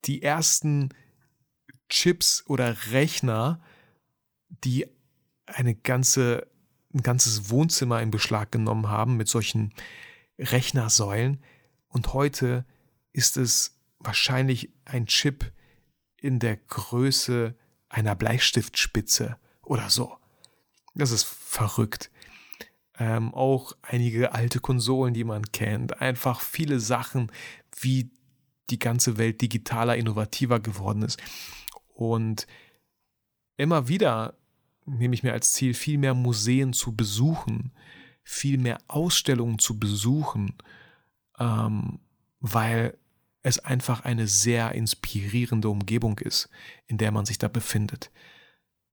die 0.06 0.22
ersten 0.22 0.90
Chips 1.90 2.44
oder 2.48 2.76
Rechner, 2.92 3.62
die 4.64 4.88
eine 5.46 5.76
ganze, 5.76 6.48
ein 6.94 7.02
ganzes 7.02 7.50
Wohnzimmer 7.50 8.02
in 8.02 8.12
Beschlag 8.12 8.52
genommen 8.52 8.90
haben 8.90 9.18
mit 9.18 9.28
solchen 9.28 9.74
Rechnersäulen. 10.40 11.44
Und 11.88 12.14
heute 12.14 12.66
ist 13.12 13.38
es 13.38 13.81
wahrscheinlich 14.04 14.70
ein 14.86 15.06
Chip 15.08 15.52
in 16.18 16.40
der 16.40 16.58
Größe 16.58 17.56
einer 17.90 18.16
Bleistiftspitze 18.16 19.38
oder 19.64 19.90
so. 19.90 20.16
Das 20.94 21.12
ist 21.12 21.24
verrückt. 21.24 22.12
Ähm, 23.00 23.34
auch 23.34 23.74
einige 23.82 24.34
alte 24.34 24.60
Konsolen, 24.60 25.14
die 25.14 25.24
man 25.24 25.52
kennt. 25.52 26.02
Einfach 26.02 26.42
viele 26.42 26.80
Sachen, 26.80 27.32
wie 27.80 28.12
die 28.70 28.80
ganze 28.80 29.18
Welt 29.18 29.42
digitaler, 29.42 29.98
innovativer 29.98 30.60
geworden 30.60 31.02
ist. 31.02 31.22
Und 31.94 32.48
immer 33.58 33.88
wieder 33.88 34.38
nehme 34.86 35.14
ich 35.14 35.24
mir 35.24 35.34
als 35.34 35.54
Ziel, 35.54 35.74
viel 35.74 35.98
mehr 35.98 36.14
Museen 36.14 36.74
zu 36.74 36.96
besuchen, 36.96 37.72
viel 38.24 38.58
mehr 38.58 38.80
Ausstellungen 38.88 39.60
zu 39.60 39.80
besuchen, 39.80 40.56
ähm, 41.40 42.00
weil 42.40 42.98
es 43.44 43.60
einfach 43.60 44.02
eine 44.02 44.28
sehr 44.28 44.74
inspirierende 44.74 45.70
Umgebung 45.70 46.20
ist, 46.20 46.50
in 46.88 46.98
der 46.98 47.12
man 47.12 47.26
sich 47.26 47.38
da 47.38 47.48
befindet. 47.48 48.12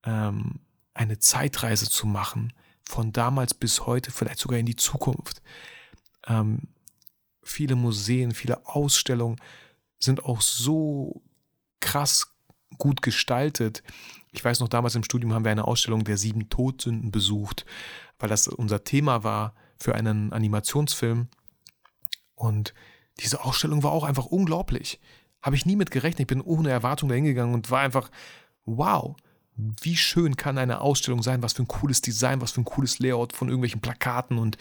Ähm, 0.04 0.60
eine 0.94 1.18
Zeitreise 1.18 1.88
zu 1.88 2.06
machen, 2.06 2.52
von 2.88 3.12
damals 3.12 3.52
bis 3.52 3.86
heute, 3.86 4.10
vielleicht 4.10 4.38
sogar 4.38 4.58
in 4.58 4.66
die 4.66 4.76
Zukunft. 4.76 5.42
Ähm, 6.26 6.68
viele 7.42 7.76
Museen, 7.76 8.32
viele 8.32 8.66
Ausstellungen, 8.66 9.40
sind 9.98 10.24
auch 10.24 10.40
so 10.40 11.22
krass 11.80 12.34
gut 12.78 13.02
gestaltet. 13.02 13.82
Ich 14.32 14.44
weiß 14.44 14.60
noch, 14.60 14.68
damals 14.68 14.94
im 14.94 15.04
Studium 15.04 15.34
haben 15.34 15.44
wir 15.44 15.52
eine 15.52 15.66
Ausstellung 15.66 16.04
der 16.04 16.16
sieben 16.16 16.48
Todsünden 16.48 17.10
besucht, 17.10 17.66
weil 18.18 18.28
das 18.28 18.48
unser 18.48 18.84
Thema 18.84 19.24
war 19.24 19.54
für 19.78 19.94
einen 19.94 20.32
Animationsfilm. 20.32 21.28
Und 22.34 22.72
diese 23.20 23.44
Ausstellung 23.44 23.82
war 23.82 23.92
auch 23.92 24.04
einfach 24.04 24.26
unglaublich. 24.26 25.00
Habe 25.42 25.56
ich 25.56 25.66
nie 25.66 25.76
mit 25.76 25.90
gerechnet. 25.90 26.20
Ich 26.20 26.26
bin 26.26 26.40
ohne 26.40 26.70
Erwartung 26.70 27.08
dahin 27.08 27.24
gegangen 27.24 27.54
und 27.54 27.70
war 27.70 27.80
einfach, 27.80 28.10
wow, 28.64 29.16
wie 29.58 29.96
schön 29.96 30.36
kann 30.36 30.58
eine 30.58 30.80
Ausstellung 30.80 31.22
sein, 31.22 31.42
was 31.42 31.52
für 31.52 31.62
ein 31.62 31.68
cooles 31.68 32.00
Design, 32.00 32.40
was 32.40 32.52
für 32.52 32.60
ein 32.60 32.64
cooles 32.64 33.00
Layout 33.00 33.32
von 33.32 33.48
irgendwelchen 33.48 33.80
Plakaten 33.80 34.38
und 34.38 34.56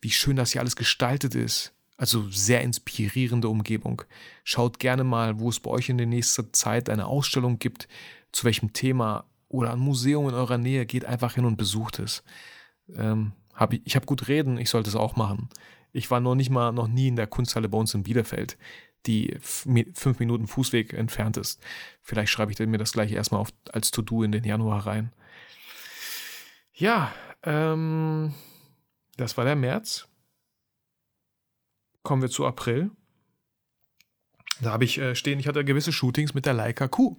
wie 0.00 0.10
schön 0.10 0.36
das 0.36 0.52
hier 0.52 0.60
alles 0.60 0.76
gestaltet 0.76 1.34
ist. 1.34 1.72
Also 1.96 2.28
sehr 2.30 2.62
inspirierende 2.62 3.48
Umgebung. 3.48 4.02
Schaut 4.42 4.80
gerne 4.80 5.04
mal, 5.04 5.38
wo 5.38 5.48
es 5.48 5.60
bei 5.60 5.70
euch 5.70 5.88
in 5.88 5.98
der 5.98 6.08
nächsten 6.08 6.52
Zeit 6.52 6.90
eine 6.90 7.06
Ausstellung 7.06 7.60
gibt, 7.60 7.86
zu 8.32 8.44
welchem 8.44 8.72
Thema 8.72 9.24
oder 9.48 9.72
ein 9.72 9.78
Museum 9.78 10.28
in 10.28 10.34
eurer 10.34 10.58
Nähe. 10.58 10.86
Geht 10.86 11.04
einfach 11.04 11.34
hin 11.34 11.44
und 11.44 11.56
besucht 11.56 12.00
es. 12.00 12.24
Ähm, 12.96 13.32
hab 13.54 13.72
ich 13.72 13.82
ich 13.84 13.94
habe 13.94 14.06
gut 14.06 14.26
reden, 14.26 14.58
ich 14.58 14.70
sollte 14.70 14.88
es 14.88 14.96
auch 14.96 15.14
machen. 15.14 15.48
Ich 15.92 16.10
war 16.10 16.20
noch 16.20 16.34
nicht 16.34 16.50
mal, 16.50 16.72
noch 16.72 16.88
nie 16.88 17.08
in 17.08 17.16
der 17.16 17.26
Kunsthalle 17.26 17.68
bei 17.68 17.78
uns 17.78 17.94
in 17.94 18.02
Bielefeld, 18.02 18.56
die 19.06 19.36
fünf 19.40 20.18
Minuten 20.18 20.46
Fußweg 20.46 20.92
entfernt 20.92 21.36
ist. 21.36 21.62
Vielleicht 22.00 22.32
schreibe 22.32 22.52
ich 22.52 22.58
mir 22.58 22.78
das 22.78 22.92
gleich 22.92 23.12
erstmal 23.12 23.40
auf, 23.40 23.50
als 23.72 23.90
To-Do 23.90 24.22
in 24.22 24.32
den 24.32 24.44
Januar 24.44 24.86
rein. 24.86 25.12
Ja, 26.72 27.12
ähm, 27.42 28.32
Das 29.16 29.36
war 29.36 29.44
der 29.44 29.56
März. 29.56 30.08
Kommen 32.02 32.22
wir 32.22 32.30
zu 32.30 32.46
April. 32.46 32.90
Da 34.60 34.72
habe 34.72 34.84
ich 34.84 34.98
äh, 34.98 35.14
stehen, 35.14 35.38
ich 35.38 35.46
hatte 35.46 35.64
gewisse 35.64 35.92
Shootings 35.92 36.34
mit 36.34 36.46
der 36.46 36.54
Leica 36.54 36.88
Q. 36.88 37.16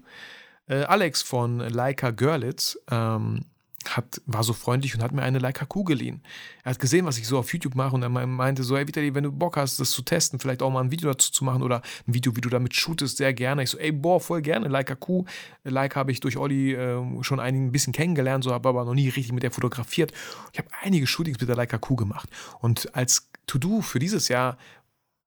Äh, 0.67 0.84
Alex 0.84 1.21
von 1.21 1.59
Leica 1.59 2.11
Görlitz 2.11 2.80
ähm, 2.89 3.45
hat, 3.89 4.21
war 4.25 4.43
so 4.43 4.53
freundlich 4.53 4.95
und 4.95 5.03
hat 5.03 5.11
mir 5.11 5.23
eine 5.23 5.39
Leica 5.39 5.65
Q 5.65 5.84
geliehen. 5.84 6.21
Er 6.63 6.71
hat 6.71 6.79
gesehen, 6.79 7.05
was 7.05 7.17
ich 7.17 7.27
so 7.27 7.38
auf 7.38 7.51
YouTube 7.53 7.75
mache 7.75 7.95
und 7.95 8.03
er 8.03 8.09
meinte 8.09 8.63
so, 8.63 8.77
hey 8.77 8.88
Vitali, 8.88 9.13
wenn 9.13 9.23
du 9.23 9.31
Bock 9.31 9.57
hast, 9.57 9.79
das 9.79 9.91
zu 9.91 10.01
testen, 10.01 10.39
vielleicht 10.39 10.61
auch 10.61 10.71
mal 10.71 10.81
ein 10.84 10.91
Video 10.91 11.11
dazu 11.11 11.31
zu 11.31 11.43
machen 11.43 11.63
oder 11.63 11.81
ein 12.07 12.13
Video, 12.13 12.36
wie 12.36 12.41
du 12.41 12.49
damit 12.49 12.75
shootest, 12.75 13.17
sehr 13.17 13.34
gerne. 13.34 13.63
Ich 13.63 13.69
so, 13.69 13.77
ey, 13.77 13.91
boah, 13.91 14.19
voll 14.19 14.41
gerne, 14.41 14.67
Leica 14.67 14.95
Q. 14.95 15.25
Leica 15.63 15.99
habe 15.99 16.11
ich 16.11 16.19
durch 16.19 16.38
Olli 16.38 16.73
äh, 16.73 17.23
schon 17.23 17.39
ein 17.39 17.71
bisschen 17.71 17.93
kennengelernt, 17.93 18.43
so 18.43 18.51
habe 18.51 18.69
aber 18.69 18.86
noch 18.86 18.93
nie 18.93 19.09
richtig 19.09 19.31
mit 19.34 19.43
der 19.43 19.51
fotografiert. 19.51 20.11
Ich 20.51 20.59
habe 20.59 20.69
einige 20.81 21.07
Shootings 21.07 21.39
mit 21.39 21.49
der 21.49 21.55
Leica 21.55 21.77
Q 21.77 21.95
gemacht 21.95 22.29
und 22.61 22.95
als 22.95 23.29
To-Do 23.47 23.81
für 23.81 23.99
dieses 23.99 24.27
Jahr, 24.27 24.57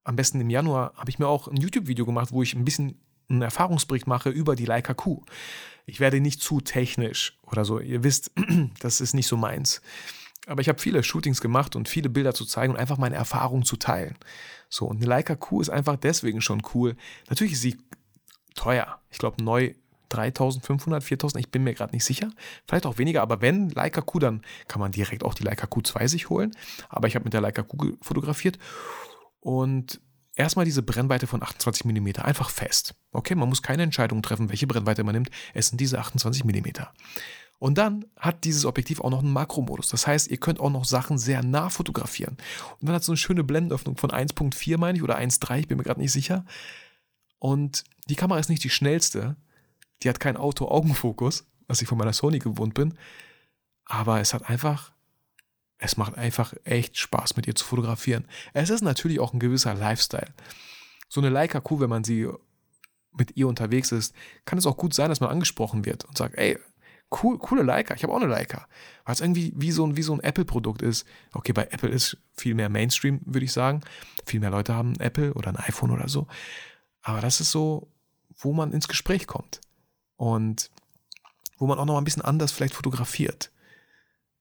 am 0.05 0.17
besten 0.17 0.41
im 0.41 0.51
Januar, 0.51 0.93
habe 0.97 1.11
ich 1.11 1.19
mir 1.19 1.27
auch 1.27 1.49
ein 1.49 1.57
YouTube-Video 1.57 2.07
gemacht, 2.07 2.33
wo 2.33 2.43
ich 2.43 2.55
ein 2.55 2.65
bisschen 2.65 3.01
einen 3.29 3.43
Erfahrungsbericht 3.43 4.07
mache 4.07 4.31
über 4.31 4.57
die 4.57 4.67
Leica 4.67 4.95
Q. 4.95 5.23
Ich 5.87 6.01
werde 6.01 6.21
nicht 6.21 6.41
zu 6.41 6.61
technisch 6.61 7.39
oder 7.43 7.65
so. 7.65 7.79
Ihr 7.81 8.05
wisst, 8.05 8.33
das 8.81 9.01
ist 9.01 9.15
nicht 9.15 9.27
so 9.27 9.37
meins. 9.37 9.81
Aber 10.47 10.61
ich 10.61 10.69
habe 10.69 10.79
viele 10.79 11.03
Shootings 11.03 11.41
gemacht 11.41 11.75
und 11.75 11.89
viele 11.89 12.09
Bilder 12.09 12.33
zu 12.33 12.45
zeigen 12.45 12.73
und 12.73 12.79
einfach 12.79 12.99
meine 12.99 13.17
Erfahrung 13.17 13.65
zu 13.65 13.77
teilen. 13.77 14.17
So, 14.69 14.87
und 14.87 14.99
eine 14.99 15.07
Leica 15.07 15.35
Q 15.35 15.61
ist 15.61 15.71
einfach 15.71 15.97
deswegen 15.97 16.41
schon 16.41 16.63
cool. 16.75 16.97
Natürlich 17.29 17.55
ist 17.55 17.63
sie 17.63 17.79
teuer. 18.55 19.01
Ich 19.11 19.19
glaube, 19.19 19.43
neu 19.43 19.75
3500, 20.11 21.03
4000, 21.03 21.41
ich 21.41 21.51
bin 21.51 21.65
mir 21.65 21.75
gerade 21.75 21.95
nicht 21.95 22.05
sicher. 22.05 22.31
Vielleicht 22.67 22.87
auch 22.87 22.99
weniger, 22.99 23.23
aber 23.23 23.41
wenn 23.41 23.71
Leica 23.71 24.01
Q, 24.01 24.21
dann 24.21 24.43
kann 24.69 24.81
man 24.81 24.93
direkt 24.93 25.25
auch 25.25 25.35
die 25.35 25.43
Leica 25.43 25.67
Q2 25.67 26.09
sich 26.09 26.29
holen. 26.31 26.53
Aber 26.89 27.09
ich 27.09 27.17
habe 27.17 27.25
mit 27.25 27.33
der 27.33 27.41
Leica 27.41 27.63
Q 27.63 27.97
fotografiert 28.01 28.59
und 29.41 30.01
erstmal 30.37 30.65
diese 30.65 30.83
Brennweite 30.83 31.27
von 31.27 31.43
28 31.43 31.85
mm, 31.85 32.21
einfach 32.23 32.51
fest. 32.51 32.95
Okay, 33.11 33.35
man 33.35 33.49
muss 33.49 33.63
keine 33.63 33.83
Entscheidung 33.83 34.23
treffen, 34.23 34.49
welche 34.49 34.67
Brennweite 34.67 35.03
man 35.03 35.15
nimmt. 35.15 35.31
Es 35.55 35.69
sind 35.69 35.81
diese 35.81 35.99
28 35.99 36.45
mm. 36.45 36.67
Und 37.59 37.79
dann 37.79 38.05
hat 38.19 38.45
dieses 38.45 38.67
Objektiv 38.67 39.01
auch 39.01 39.11
noch 39.11 39.21
einen 39.21 39.33
Makromodus. 39.33 39.89
Das 39.89 40.07
heißt, 40.07 40.29
ihr 40.29 40.37
könnt 40.37 40.61
auch 40.61 40.71
noch 40.71 40.85
Sachen 40.85 41.17
sehr 41.17 41.43
nah 41.43 41.71
fotografieren. 41.71 42.37
Und 42.79 42.87
dann 42.87 42.95
hat 42.95 43.01
es 43.01 43.07
so 43.07 43.13
eine 43.13 43.17
schöne 43.17 43.45
Blendenöffnung 43.45 43.97
von 43.97 44.11
1.4, 44.11 44.77
meine 44.77 44.99
ich, 44.99 45.03
oder 45.03 45.19
1.3, 45.19 45.61
ich 45.61 45.69
bin 45.69 45.79
mir 45.79 45.85
gerade 45.85 46.01
nicht 46.01 46.13
sicher. 46.13 46.45
Und 47.39 47.85
die 48.09 48.15
Kamera 48.15 48.39
ist 48.39 48.51
nicht 48.51 48.63
die 48.63 48.71
schnellste. 48.71 49.37
Die 50.03 50.09
hat 50.11 50.21
keinen 50.21 50.37
Auto-Augenfokus, 50.37 51.47
was 51.67 51.81
ich 51.81 51.89
von 51.89 51.97
meiner 51.97 52.13
Sony 52.13 52.39
gewohnt 52.39 52.75
bin. 52.75 52.95
Aber 53.87 54.21
es 54.21 54.35
hat 54.35 54.51
einfach 54.51 54.93
es 55.79 55.97
macht 55.97 56.17
einfach 56.17 56.55
echt 56.65 56.97
Spaß, 56.99 57.37
mit 57.37 57.47
ihr 57.47 57.55
zu 57.55 57.65
fotografieren. 57.65 58.27
Es 58.55 58.71
ist 58.71 58.83
natürlich 58.83 59.21
auch 59.21 59.33
ein 59.33 59.41
gewisser 59.41 59.75
Lifestyle. 59.75 60.33
So 61.09 61.21
eine 61.21 61.31
Leica 61.31 61.61
Q, 61.61 61.81
wenn 61.81 61.91
man 61.91 62.05
sie 62.05 62.29
mit 63.13 63.37
ihr 63.37 63.49
unterwegs 63.49 63.93
ist, 63.93 64.15
kann 64.45 64.59
es 64.59 64.67
auch 64.67 64.77
gut 64.77 64.95
sein, 64.95 65.09
dass 65.09 65.21
man 65.21 65.31
angesprochen 65.31 65.85
wird 65.85 66.05
und 66.05 66.17
sagt, 66.17 66.37
ey, 66.37 66.59
cool, 67.23 67.39
coole 67.39 67.63
Leica, 67.63 67.95
ich 67.95 68.03
habe 68.03 68.13
auch 68.13 68.21
eine 68.21 68.27
Leica. 68.27 68.67
Weil 69.05 69.15
es 69.15 69.21
irgendwie 69.21 69.53
wie 69.57 69.71
so 69.71 69.87
ein, 69.87 70.01
so 70.03 70.15
ein 70.15 70.21
Apple-Produkt 70.21 70.83
ist. 70.83 71.07
Okay, 71.33 71.53
bei 71.53 71.65
Apple 71.65 71.89
ist 71.89 72.17
viel 72.37 72.55
mehr 72.55 72.69
Mainstream, 72.69 73.21
würde 73.25 73.45
ich 73.45 73.53
sagen. 73.53 73.81
Viel 74.25 74.41
mehr 74.41 74.51
Leute 74.51 74.75
haben 74.75 74.99
Apple 74.99 75.35
oder 75.35 75.49
ein 75.49 75.57
iPhone 75.57 75.91
oder 75.91 76.09
so. 76.09 76.27
Aber 77.03 77.21
das 77.21 77.41
ist 77.41 77.53
so, 77.53 77.89
wo 78.37 78.53
man 78.53 78.73
ins 78.73 78.89
Gespräch 78.89 79.27
kommt. 79.27 79.61
Und 80.17 80.71
wo 81.59 81.67
man 81.67 81.79
auch 81.79 81.85
noch 81.85 81.99
ein 81.99 82.05
bisschen 82.05 82.23
anders 82.23 82.53
vielleicht 82.53 82.75
fotografiert. 82.75 83.51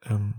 Ähm, 0.03 0.35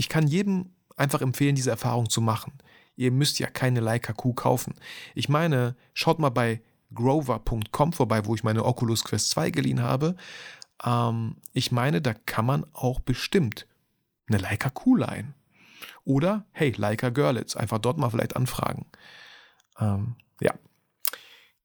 ich 0.00 0.08
kann 0.08 0.26
jedem 0.26 0.70
einfach 0.96 1.20
empfehlen, 1.20 1.54
diese 1.54 1.68
Erfahrung 1.68 2.08
zu 2.08 2.22
machen. 2.22 2.54
Ihr 2.96 3.12
müsst 3.12 3.38
ja 3.38 3.48
keine 3.48 3.80
Leica 3.80 4.14
Q 4.14 4.32
kaufen. 4.32 4.74
Ich 5.14 5.28
meine, 5.28 5.76
schaut 5.92 6.18
mal 6.18 6.30
bei 6.30 6.62
grover.com 6.94 7.92
vorbei, 7.92 8.24
wo 8.24 8.34
ich 8.34 8.42
meine 8.42 8.64
Oculus 8.64 9.04
Quest 9.04 9.28
2 9.28 9.50
geliehen 9.50 9.82
habe. 9.82 10.16
Ähm, 10.82 11.36
ich 11.52 11.70
meine, 11.70 12.00
da 12.00 12.14
kann 12.14 12.46
man 12.46 12.64
auch 12.72 13.00
bestimmt 13.00 13.66
eine 14.26 14.38
Leica 14.38 14.70
Q 14.70 14.96
leihen. 14.96 15.34
Oder, 16.06 16.46
hey, 16.52 16.72
Leica 16.74 17.10
Görlitz, 17.10 17.54
einfach 17.54 17.78
dort 17.78 17.98
mal 17.98 18.08
vielleicht 18.08 18.36
anfragen. 18.36 18.86
Ähm, 19.78 20.16
ja. 20.40 20.54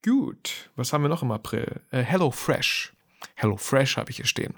Gut, 0.03 0.69
was 0.75 0.91
haben 0.91 1.03
wir 1.03 1.09
noch 1.09 1.23
im 1.23 1.31
April? 1.31 1.79
Äh, 1.89 2.01
Hello 2.01 2.31
Fresh. 2.31 2.93
Hello 3.35 3.55
Fresh 3.55 3.95
habe 3.95 4.11
ich 4.11 4.17
hier 4.17 4.25
stehen. 4.25 4.55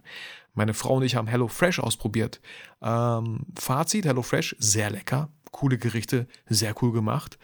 Meine 0.58 0.74
Frau 0.74 0.95
und 0.95 1.03
ich 1.03 1.16
haben 1.16 1.28
HelloFresh 1.28 1.80
ausprobiert. 1.80 2.41
Ähm, 2.82 3.41
Fazit: 3.55 4.05
HelloFresh, 4.05 4.55
sehr 4.58 4.89
lecker. 4.89 5.30
Coole 5.51 5.78
Gerichte, 5.78 6.28
sehr 6.49 6.74
cool 6.82 6.91
gemacht. 6.91 7.38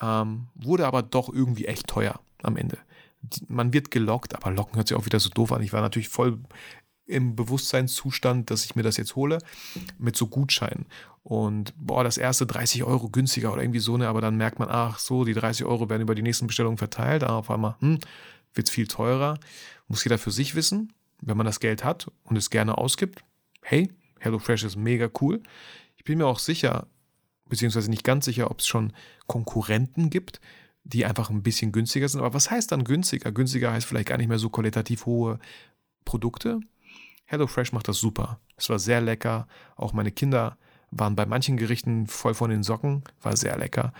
Ähm, 0.00 0.46
wurde 0.54 0.86
aber 0.86 1.02
doch 1.02 1.28
irgendwie 1.28 1.66
echt 1.66 1.86
teuer 1.86 2.18
am 2.42 2.56
Ende. 2.56 2.78
Man 3.48 3.74
wird 3.74 3.90
gelockt, 3.90 4.34
aber 4.34 4.50
locken 4.50 4.76
hört 4.76 4.88
sich 4.88 4.96
auch 4.96 5.04
wieder 5.04 5.20
so 5.20 5.28
doof 5.28 5.52
an. 5.52 5.62
Ich 5.62 5.74
war 5.74 5.82
natürlich 5.82 6.08
voll 6.08 6.38
im 7.04 7.36
Bewusstseinszustand, 7.36 8.50
dass 8.50 8.64
ich 8.64 8.74
mir 8.74 8.82
das 8.84 8.96
jetzt 8.96 9.16
hole, 9.16 9.38
mit 9.98 10.16
so 10.16 10.26
Gutscheinen. 10.26 10.86
Und 11.22 11.74
boah, 11.76 12.04
das 12.04 12.16
erste 12.16 12.46
30 12.46 12.84
Euro 12.84 13.10
günstiger 13.10 13.52
oder 13.52 13.62
irgendwie 13.62 13.80
so, 13.80 13.98
ne, 13.98 14.08
aber 14.08 14.22
dann 14.22 14.38
merkt 14.38 14.58
man, 14.58 14.68
ach 14.70 14.98
so, 14.98 15.24
die 15.24 15.34
30 15.34 15.66
Euro 15.66 15.90
werden 15.90 16.02
über 16.02 16.14
die 16.14 16.22
nächsten 16.22 16.46
Bestellungen 16.46 16.78
verteilt, 16.78 17.22
aber 17.22 17.34
auf 17.34 17.50
einmal, 17.50 17.76
hm, 17.80 17.98
wird 18.54 18.68
es 18.68 18.74
viel 18.74 18.86
teurer. 18.86 19.38
Muss 19.88 20.04
jeder 20.04 20.16
für 20.16 20.30
sich 20.30 20.54
wissen 20.54 20.94
wenn 21.20 21.36
man 21.36 21.46
das 21.46 21.60
Geld 21.60 21.84
hat 21.84 22.10
und 22.24 22.36
es 22.36 22.50
gerne 22.50 22.78
ausgibt, 22.78 23.22
hey, 23.62 23.90
HelloFresh 24.20 24.64
ist 24.64 24.76
mega 24.76 25.10
cool. 25.20 25.42
Ich 25.96 26.04
bin 26.04 26.18
mir 26.18 26.26
auch 26.26 26.38
sicher, 26.38 26.86
beziehungsweise 27.46 27.90
nicht 27.90 28.04
ganz 28.04 28.24
sicher, 28.24 28.50
ob 28.50 28.60
es 28.60 28.66
schon 28.66 28.92
Konkurrenten 29.26 30.10
gibt, 30.10 30.40
die 30.84 31.04
einfach 31.04 31.30
ein 31.30 31.42
bisschen 31.42 31.72
günstiger 31.72 32.08
sind. 32.08 32.20
Aber 32.20 32.34
was 32.34 32.50
heißt 32.50 32.72
dann 32.72 32.84
günstiger? 32.84 33.32
Günstiger 33.32 33.72
heißt 33.72 33.86
vielleicht 33.86 34.08
gar 34.08 34.18
nicht 34.18 34.28
mehr 34.28 34.38
so 34.38 34.48
qualitativ 34.48 35.06
hohe 35.06 35.38
Produkte. 36.04 36.60
HelloFresh 37.26 37.72
macht 37.72 37.88
das 37.88 37.98
super. 37.98 38.40
Es 38.56 38.68
war 38.70 38.78
sehr 38.78 39.00
lecker. 39.00 39.46
Auch 39.76 39.92
meine 39.92 40.10
Kinder 40.10 40.58
waren 40.90 41.16
bei 41.16 41.26
manchen 41.26 41.56
Gerichten 41.56 42.06
voll 42.06 42.34
von 42.34 42.50
den 42.50 42.62
Socken, 42.62 43.04
war 43.22 43.36
sehr 43.36 43.56
lecker. 43.56 43.92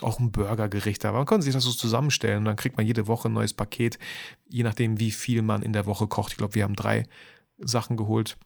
Auch 0.00 0.18
ein 0.18 0.32
Burgergericht, 0.32 1.04
aber 1.04 1.18
man 1.18 1.26
konnte 1.26 1.44
sich 1.44 1.54
das 1.54 1.62
so 1.62 1.70
zusammenstellen 1.70 2.38
und 2.38 2.44
dann 2.46 2.56
kriegt 2.56 2.76
man 2.76 2.86
jede 2.86 3.06
Woche 3.06 3.28
ein 3.28 3.32
neues 3.32 3.54
Paket, 3.54 3.98
je 4.48 4.64
nachdem, 4.64 4.98
wie 4.98 5.12
viel 5.12 5.42
man 5.42 5.62
in 5.62 5.72
der 5.72 5.86
Woche 5.86 6.08
kocht. 6.08 6.32
Ich 6.32 6.38
glaube, 6.38 6.54
wir 6.54 6.64
haben 6.64 6.74
drei 6.74 7.04
Sachen 7.58 7.96
geholt. 7.96 8.36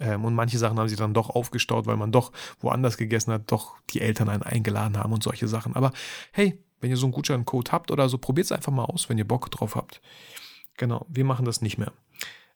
Ähm, 0.00 0.24
und 0.24 0.34
manche 0.34 0.58
Sachen 0.58 0.78
haben 0.78 0.88
sie 0.88 0.96
dann 0.96 1.12
doch 1.12 1.28
aufgestaut, 1.30 1.86
weil 1.86 1.96
man 1.96 2.12
doch 2.12 2.32
woanders 2.60 2.96
gegessen 2.96 3.32
hat, 3.32 3.52
doch 3.52 3.76
die 3.90 4.00
Eltern 4.00 4.30
einen 4.30 4.42
eingeladen 4.42 4.96
haben 4.96 5.12
und 5.12 5.22
solche 5.22 5.48
Sachen. 5.48 5.76
Aber 5.76 5.92
hey, 6.32 6.58
wenn 6.80 6.90
ihr 6.90 6.96
so 6.96 7.06
einen 7.06 7.12
Gutscheincode 7.12 7.72
habt 7.72 7.90
oder 7.90 8.08
so, 8.08 8.18
probiert 8.18 8.46
es 8.46 8.52
einfach 8.52 8.72
mal 8.72 8.84
aus, 8.84 9.08
wenn 9.08 9.18
ihr 9.18 9.28
Bock 9.28 9.50
drauf 9.50 9.76
habt. 9.76 10.00
Genau, 10.78 11.06
wir 11.08 11.24
machen 11.24 11.44
das 11.44 11.60
nicht 11.60 11.78
mehr. 11.78 11.92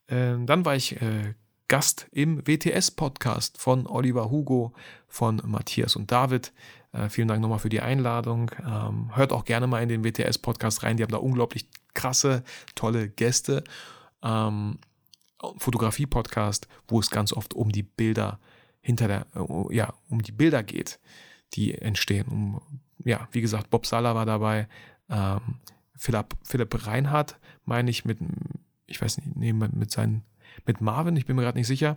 Ähm, 0.08 0.46
dann 0.46 0.64
war 0.64 0.74
ich 0.74 1.00
äh, 1.00 1.34
Gast 1.68 2.06
im 2.12 2.46
WTS-Podcast 2.46 3.58
von 3.58 3.86
Oliver 3.86 4.30
Hugo, 4.30 4.72
von 5.08 5.42
Matthias 5.44 5.96
und 5.96 6.12
David. 6.12 6.52
Äh, 6.92 7.08
vielen 7.08 7.28
Dank 7.28 7.42
nochmal 7.42 7.58
für 7.58 7.68
die 7.68 7.80
Einladung. 7.80 8.52
Ähm, 8.64 9.16
hört 9.16 9.32
auch 9.32 9.44
gerne 9.44 9.66
mal 9.66 9.82
in 9.82 9.88
den 9.88 10.04
WTS-Podcast 10.04 10.84
rein. 10.84 10.96
Die 10.96 11.02
haben 11.02 11.10
da 11.10 11.18
unglaublich 11.18 11.68
krasse, 11.94 12.44
tolle 12.76 13.08
Gäste. 13.08 13.64
Ähm, 14.22 14.78
Fotografie-Podcast, 15.58 16.68
wo 16.88 17.00
es 17.00 17.10
ganz 17.10 17.32
oft 17.32 17.54
um 17.54 17.70
die 17.70 17.82
Bilder 17.82 18.38
hinter 18.80 19.08
der, 19.08 19.26
äh, 19.34 19.74
ja, 19.74 19.92
um 20.08 20.22
die 20.22 20.32
Bilder 20.32 20.62
geht, 20.62 21.00
die 21.54 21.74
entstehen. 21.74 22.28
Um, 22.28 22.60
ja, 23.04 23.28
wie 23.32 23.40
gesagt, 23.40 23.70
Bob 23.70 23.86
Sala 23.86 24.14
war 24.14 24.26
dabei, 24.26 24.68
ähm, 25.10 25.60
Philipp, 25.96 26.36
Philipp 26.42 26.86
Reinhardt, 26.86 27.38
meine 27.64 27.90
ich, 27.90 28.04
mit, 28.04 28.18
ich 28.86 29.00
weiß 29.02 29.18
nicht, 29.18 29.36
nee, 29.36 29.52
mit 29.52 29.90
seinen 29.90 30.22
mit 30.64 30.80
Marvin, 30.80 31.16
ich 31.16 31.26
bin 31.26 31.36
mir 31.36 31.42
gerade 31.42 31.58
nicht 31.58 31.66
sicher. 31.66 31.96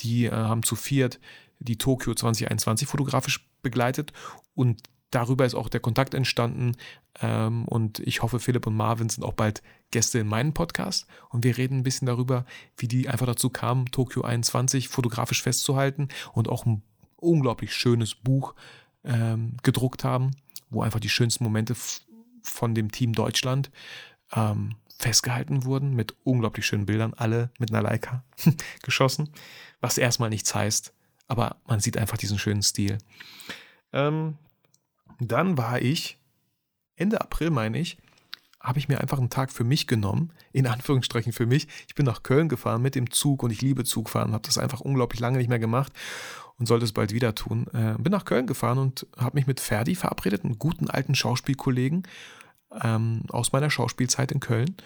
Die 0.00 0.26
äh, 0.26 0.32
haben 0.32 0.62
zu 0.62 0.76
viert 0.76 1.20
die 1.60 1.76
Tokio 1.76 2.14
2021 2.14 2.86
fotografisch 2.86 3.48
begleitet 3.62 4.12
und 4.54 4.82
darüber 5.10 5.44
ist 5.44 5.54
auch 5.54 5.68
der 5.68 5.80
Kontakt 5.80 6.14
entstanden. 6.14 6.76
Ähm, 7.20 7.64
und 7.66 7.98
ich 8.00 8.22
hoffe, 8.22 8.38
Philipp 8.38 8.66
und 8.66 8.76
Marvin 8.76 9.08
sind 9.08 9.24
auch 9.24 9.32
bald 9.32 9.62
Gäste 9.90 10.18
in 10.18 10.26
meinem 10.26 10.52
Podcast. 10.52 11.06
Und 11.30 11.44
wir 11.44 11.56
reden 11.56 11.78
ein 11.78 11.82
bisschen 11.82 12.06
darüber, 12.06 12.44
wie 12.76 12.88
die 12.88 13.08
einfach 13.08 13.26
dazu 13.26 13.50
kamen, 13.50 13.86
Tokio 13.86 14.22
21 14.22 14.88
fotografisch 14.88 15.42
festzuhalten 15.42 16.08
und 16.32 16.48
auch 16.48 16.66
ein 16.66 16.82
unglaublich 17.16 17.74
schönes 17.74 18.14
Buch 18.14 18.54
ähm, 19.04 19.56
gedruckt 19.62 20.04
haben, 20.04 20.32
wo 20.70 20.82
einfach 20.82 21.00
die 21.00 21.08
schönsten 21.08 21.44
Momente 21.44 21.74
von 22.42 22.74
dem 22.74 22.92
Team 22.92 23.12
Deutschland 23.12 23.70
ähm, 24.32 24.76
festgehalten 24.98 25.64
wurden 25.64 25.94
mit 25.94 26.16
unglaublich 26.24 26.66
schönen 26.66 26.86
Bildern, 26.86 27.14
alle 27.14 27.50
mit 27.58 27.70
einer 27.70 27.82
Leica 27.82 28.24
geschossen, 28.82 29.30
was 29.80 29.98
erstmal 29.98 30.30
nichts 30.30 30.54
heißt, 30.54 30.92
aber 31.28 31.56
man 31.66 31.80
sieht 31.80 31.96
einfach 31.96 32.18
diesen 32.18 32.38
schönen 32.38 32.62
Stil. 32.62 32.98
Ähm, 33.92 34.36
dann 35.20 35.56
war 35.56 35.80
ich, 35.80 36.18
Ende 36.96 37.20
April 37.20 37.50
meine 37.50 37.78
ich, 37.78 37.98
habe 38.60 38.80
ich 38.80 38.88
mir 38.88 39.00
einfach 39.00 39.18
einen 39.18 39.30
Tag 39.30 39.52
für 39.52 39.62
mich 39.62 39.86
genommen, 39.86 40.32
in 40.52 40.66
Anführungsstrichen 40.66 41.32
für 41.32 41.46
mich. 41.46 41.68
Ich 41.86 41.94
bin 41.94 42.04
nach 42.04 42.24
Köln 42.24 42.48
gefahren 42.48 42.82
mit 42.82 42.96
dem 42.96 43.10
Zug 43.10 43.44
und 43.44 43.52
ich 43.52 43.62
liebe 43.62 43.84
Zugfahren, 43.84 44.32
habe 44.32 44.46
das 44.46 44.58
einfach 44.58 44.80
unglaublich 44.80 45.20
lange 45.20 45.38
nicht 45.38 45.48
mehr 45.48 45.60
gemacht 45.60 45.92
und 46.58 46.66
sollte 46.66 46.84
es 46.84 46.92
bald 46.92 47.12
wieder 47.12 47.36
tun. 47.36 47.68
Äh, 47.72 47.94
bin 47.98 48.10
nach 48.10 48.24
Köln 48.24 48.48
gefahren 48.48 48.78
und 48.78 49.06
habe 49.16 49.36
mich 49.36 49.46
mit 49.46 49.60
Ferdi 49.60 49.94
verabredet, 49.94 50.44
einen 50.44 50.58
guten 50.58 50.90
alten 50.90 51.14
Schauspielkollegen 51.14 52.02
ähm, 52.82 53.22
aus 53.30 53.52
meiner 53.52 53.70
Schauspielzeit 53.70 54.32
in 54.32 54.40
Köln 54.40 54.76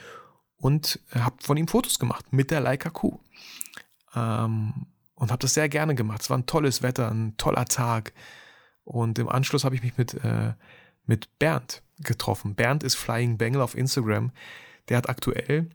und 0.56 1.00
habe 1.14 1.36
von 1.40 1.56
ihm 1.56 1.68
Fotos 1.68 1.98
gemacht 1.98 2.32
mit 2.32 2.50
der 2.50 2.60
Leica 2.60 2.90
Q. 2.90 3.18
Ähm, 4.14 4.86
und 5.14 5.30
habe 5.30 5.40
das 5.40 5.54
sehr 5.54 5.68
gerne 5.68 5.94
gemacht. 5.94 6.22
Es 6.22 6.30
war 6.30 6.38
ein 6.38 6.46
tolles 6.46 6.82
Wetter, 6.82 7.08
ein 7.08 7.36
toller 7.36 7.64
Tag. 7.66 8.12
Und 8.84 9.18
im 9.20 9.28
Anschluss 9.28 9.64
habe 9.64 9.76
ich 9.76 9.82
mich 9.82 9.96
mit, 9.96 10.14
äh, 10.14 10.54
mit 11.06 11.38
Bernd 11.38 11.82
getroffen. 11.98 12.56
Bernd 12.56 12.82
ist 12.82 12.96
Flying 12.96 13.38
Bengal 13.38 13.62
auf 13.62 13.76
Instagram. 13.76 14.32
Der 14.88 14.96
hat 14.96 15.08
aktuell, 15.08 15.70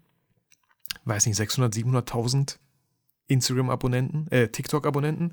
weiß 1.05 1.25
nicht, 1.27 1.37
600, 1.37 1.73
700.000 1.73 2.57
Instagram-Abonnenten, 3.27 4.29
äh, 4.31 4.49
TikTok-Abonnenten. 4.49 5.31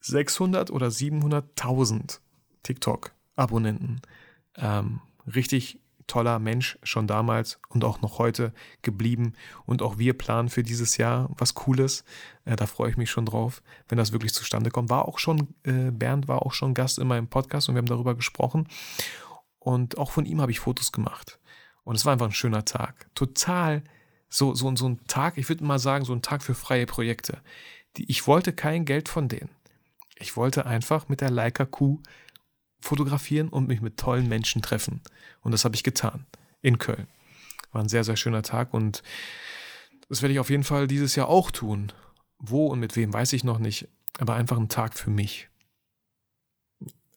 600 0.00 0.70
oder 0.70 0.88
700.000 0.88 2.20
TikTok-Abonnenten. 2.62 4.02
Ähm, 4.56 5.00
richtig 5.34 5.80
toller 6.06 6.38
Mensch 6.38 6.78
schon 6.82 7.06
damals 7.06 7.58
und 7.68 7.84
auch 7.84 8.00
noch 8.00 8.18
heute 8.18 8.52
geblieben. 8.82 9.34
Und 9.64 9.82
auch 9.82 9.98
wir 9.98 10.16
planen 10.16 10.48
für 10.48 10.62
dieses 10.62 10.96
Jahr 10.96 11.28
was 11.36 11.54
Cooles. 11.54 12.04
Äh, 12.44 12.56
da 12.56 12.66
freue 12.66 12.90
ich 12.90 12.96
mich 12.96 13.10
schon 13.10 13.26
drauf, 13.26 13.62
wenn 13.88 13.98
das 13.98 14.12
wirklich 14.12 14.32
zustande 14.32 14.70
kommt. 14.70 14.90
War 14.90 15.08
auch 15.08 15.18
schon, 15.18 15.54
äh, 15.64 15.90
Bernd 15.90 16.28
war 16.28 16.44
auch 16.44 16.52
schon 16.52 16.74
Gast 16.74 16.98
in 16.98 17.08
meinem 17.08 17.28
Podcast 17.28 17.68
und 17.68 17.74
wir 17.74 17.78
haben 17.78 17.86
darüber 17.86 18.14
gesprochen. 18.14 18.68
Und 19.58 19.98
auch 19.98 20.12
von 20.12 20.26
ihm 20.26 20.40
habe 20.40 20.52
ich 20.52 20.60
Fotos 20.60 20.92
gemacht. 20.92 21.38
Und 21.82 21.96
es 21.96 22.04
war 22.04 22.12
einfach 22.12 22.26
ein 22.26 22.32
schöner 22.32 22.64
Tag. 22.64 23.08
Total 23.14 23.82
so, 24.28 24.54
so, 24.54 24.74
so 24.76 24.88
ein 24.88 25.04
Tag, 25.06 25.38
ich 25.38 25.48
würde 25.48 25.64
mal 25.64 25.78
sagen, 25.78 26.04
so 26.04 26.12
ein 26.12 26.22
Tag 26.22 26.42
für 26.42 26.54
freie 26.54 26.86
Projekte. 26.86 27.40
Die, 27.96 28.10
ich 28.10 28.26
wollte 28.26 28.52
kein 28.52 28.84
Geld 28.84 29.08
von 29.08 29.28
denen. 29.28 29.50
Ich 30.18 30.36
wollte 30.36 30.66
einfach 30.66 31.08
mit 31.08 31.20
der 31.20 31.30
Leica 31.30 31.64
Q 31.64 32.00
fotografieren 32.86 33.48
und 33.48 33.68
mich 33.68 33.80
mit 33.80 33.96
tollen 33.96 34.28
Menschen 34.28 34.62
treffen. 34.62 35.00
Und 35.42 35.52
das 35.52 35.64
habe 35.64 35.74
ich 35.74 35.82
getan 35.82 36.26
in 36.62 36.78
Köln. 36.78 37.06
War 37.72 37.82
ein 37.82 37.88
sehr, 37.88 38.04
sehr 38.04 38.16
schöner 38.16 38.42
Tag 38.42 38.72
und 38.72 39.02
das 40.08 40.22
werde 40.22 40.32
ich 40.32 40.40
auf 40.40 40.50
jeden 40.50 40.64
Fall 40.64 40.86
dieses 40.86 41.16
Jahr 41.16 41.28
auch 41.28 41.50
tun. 41.50 41.92
Wo 42.38 42.66
und 42.66 42.80
mit 42.80 42.96
wem 42.96 43.12
weiß 43.12 43.32
ich 43.32 43.44
noch 43.44 43.58
nicht, 43.58 43.88
aber 44.18 44.34
einfach 44.34 44.56
ein 44.56 44.68
Tag 44.68 44.94
für 44.94 45.10
mich. 45.10 45.48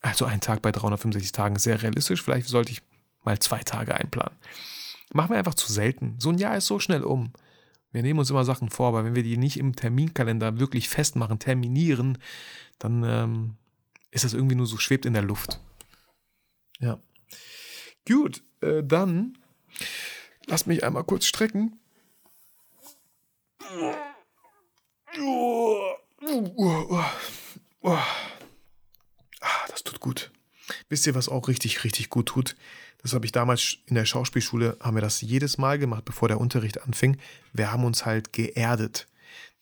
Also 0.01 0.25
ein 0.25 0.41
Tag 0.41 0.61
bei 0.61 0.71
365 0.71 1.31
Tagen 1.31 1.59
sehr 1.59 1.81
realistisch. 1.81 2.23
Vielleicht 2.23 2.47
sollte 2.47 2.71
ich 2.71 2.81
mal 3.23 3.37
zwei 3.39 3.59
Tage 3.59 3.95
einplanen. 3.95 4.37
Machen 5.13 5.31
wir 5.31 5.37
einfach 5.37 5.55
zu 5.55 5.71
selten. 5.71 6.15
So 6.19 6.29
ein 6.29 6.37
Jahr 6.37 6.55
ist 6.55 6.67
so 6.67 6.79
schnell 6.79 7.03
um. 7.03 7.33
Wir 7.91 8.03
nehmen 8.03 8.19
uns 8.19 8.29
immer 8.29 8.45
Sachen 8.45 8.69
vor, 8.69 8.89
aber 8.89 9.03
wenn 9.03 9.15
wir 9.15 9.23
die 9.23 9.37
nicht 9.37 9.57
im 9.57 9.75
Terminkalender 9.75 10.59
wirklich 10.59 10.89
festmachen, 10.89 11.39
terminieren, 11.39 12.17
dann 12.77 13.03
ähm, 13.03 13.55
ist 14.11 14.23
das 14.23 14.33
irgendwie 14.33 14.55
nur 14.55 14.65
so, 14.65 14.77
schwebt 14.77 15.05
in 15.05 15.13
der 15.13 15.21
Luft. 15.21 15.59
Ja. 16.79 16.99
Gut, 18.07 18.43
äh, 18.61 18.83
dann 18.83 19.37
lass 20.45 20.65
mich 20.65 20.83
einmal 20.83 21.03
kurz 21.03 21.25
strecken. 21.25 21.79
das 29.67 29.83
tut 29.83 29.99
gut. 29.99 30.31
Wisst 30.89 31.07
ihr, 31.07 31.15
was 31.15 31.29
auch 31.29 31.47
richtig, 31.47 31.83
richtig 31.83 32.09
gut 32.09 32.27
tut? 32.27 32.55
Das 33.01 33.13
habe 33.13 33.25
ich 33.25 33.31
damals 33.31 33.77
in 33.85 33.95
der 33.95 34.05
Schauspielschule, 34.05 34.77
haben 34.81 34.97
wir 34.97 35.01
das 35.01 35.21
jedes 35.21 35.57
Mal 35.57 35.79
gemacht, 35.79 36.03
bevor 36.05 36.27
der 36.27 36.39
Unterricht 36.39 36.81
anfing. 36.81 37.17
Wir 37.53 37.71
haben 37.71 37.85
uns 37.85 38.05
halt 38.05 38.33
geerdet. 38.33 39.07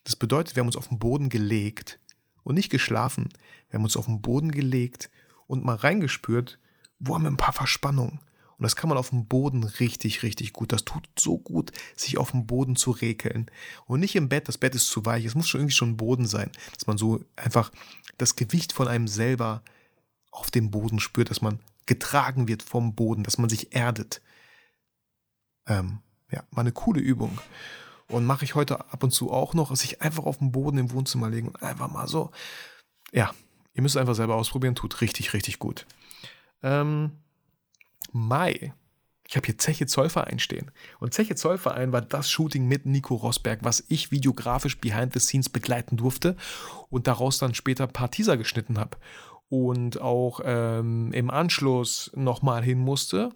Das 0.03 0.15
bedeutet, 0.15 0.55
wir 0.55 0.61
haben 0.61 0.67
uns 0.67 0.77
auf 0.77 0.87
den 0.87 0.99
Boden 0.99 1.29
gelegt 1.29 1.99
und 2.43 2.55
nicht 2.55 2.69
geschlafen. 2.69 3.29
Wir 3.69 3.77
haben 3.77 3.83
uns 3.83 3.97
auf 3.97 4.05
den 4.05 4.21
Boden 4.21 4.51
gelegt 4.51 5.09
und 5.47 5.65
mal 5.65 5.75
reingespürt, 5.75 6.59
wo 6.99 7.15
haben 7.15 7.23
wir 7.23 7.31
ein 7.31 7.37
paar 7.37 7.53
Verspannungen. 7.53 8.19
Und 8.57 8.63
das 8.63 8.75
kann 8.75 8.89
man 8.89 8.97
auf 8.97 9.11
dem 9.11 9.27
Boden 9.27 9.63
richtig, 9.63 10.23
richtig 10.23 10.51
gut. 10.51 10.71
Das 10.71 10.83
tut 10.83 11.07
so 11.17 11.37
gut, 11.37 11.71
sich 11.95 12.17
auf 12.17 12.31
dem 12.31 12.47
Boden 12.47 12.75
zu 12.75 12.89
rekeln. 12.89 13.51
Und 13.85 13.99
nicht 13.99 14.15
im 14.15 14.29
Bett, 14.29 14.47
das 14.47 14.57
Bett 14.57 14.73
ist 14.73 14.89
zu 14.89 15.05
weich. 15.05 15.25
Es 15.25 15.35
muss 15.35 15.47
schon 15.47 15.61
irgendwie 15.61 15.75
schon 15.75 15.97
Boden 15.97 16.25
sein, 16.25 16.51
dass 16.73 16.87
man 16.87 16.97
so 16.97 17.23
einfach 17.35 17.71
das 18.17 18.35
Gewicht 18.35 18.73
von 18.73 18.87
einem 18.87 19.07
selber 19.07 19.61
auf 20.31 20.49
dem 20.49 20.71
Boden 20.71 20.99
spürt, 20.99 21.29
dass 21.29 21.41
man 21.41 21.59
getragen 21.85 22.47
wird 22.47 22.63
vom 22.63 22.95
Boden, 22.95 23.23
dass 23.23 23.37
man 23.37 23.49
sich 23.49 23.75
erdet. 23.75 24.21
Ähm, 25.67 25.99
ja, 26.31 26.43
war 26.51 26.61
eine 26.61 26.71
coole 26.71 26.99
Übung. 26.99 27.39
Und 28.07 28.25
mache 28.25 28.45
ich 28.45 28.55
heute 28.55 28.91
ab 28.91 29.03
und 29.03 29.11
zu 29.11 29.31
auch 29.31 29.53
noch, 29.53 29.69
dass 29.69 29.83
ich 29.83 30.01
einfach 30.01 30.25
auf 30.25 30.39
dem 30.39 30.51
Boden 30.51 30.77
im 30.77 30.91
Wohnzimmer 30.91 31.29
legen 31.29 31.49
und 31.49 31.61
einfach 31.61 31.91
mal 31.91 32.07
so, 32.07 32.31
ja, 33.11 33.33
ihr 33.77 33.83
müsst 33.83 33.95
einfach 33.95 34.15
selber 34.15 34.35
ausprobieren, 34.35 34.75
tut 34.75 34.99
richtig, 35.01 35.33
richtig 35.33 35.59
gut. 35.59 35.85
Ähm, 36.63 37.11
Mai. 38.11 38.73
Ich 39.27 39.35
habe 39.35 39.45
hier 39.45 39.57
Zeche 39.57 39.85
Zollverein 39.85 40.39
stehen. 40.39 40.71
Und 40.99 41.13
Zeche 41.13 41.35
Zollverein 41.35 41.91
war 41.91 42.01
das 42.01 42.31
Shooting 42.31 42.67
mit 42.67 42.85
Nico 42.85 43.15
Rosberg, 43.15 43.59
was 43.61 43.83
ich 43.89 44.09
videografisch 44.09 44.79
behind 44.79 45.13
the 45.13 45.19
scenes 45.19 45.49
begleiten 45.49 45.97
durfte 45.97 46.35
und 46.89 47.07
daraus 47.07 47.37
dann 47.37 47.53
später 47.53 47.83
ein 47.83 47.93
paar 47.93 48.09
Teaser 48.09 48.37
geschnitten 48.37 48.79
habe. 48.79 48.97
Und 49.49 50.01
auch 50.01 50.39
ähm, 50.43 51.11
im 51.13 51.29
Anschluss 51.29 52.11
nochmal 52.15 52.63
hin 52.63 52.79
musste 52.79 53.31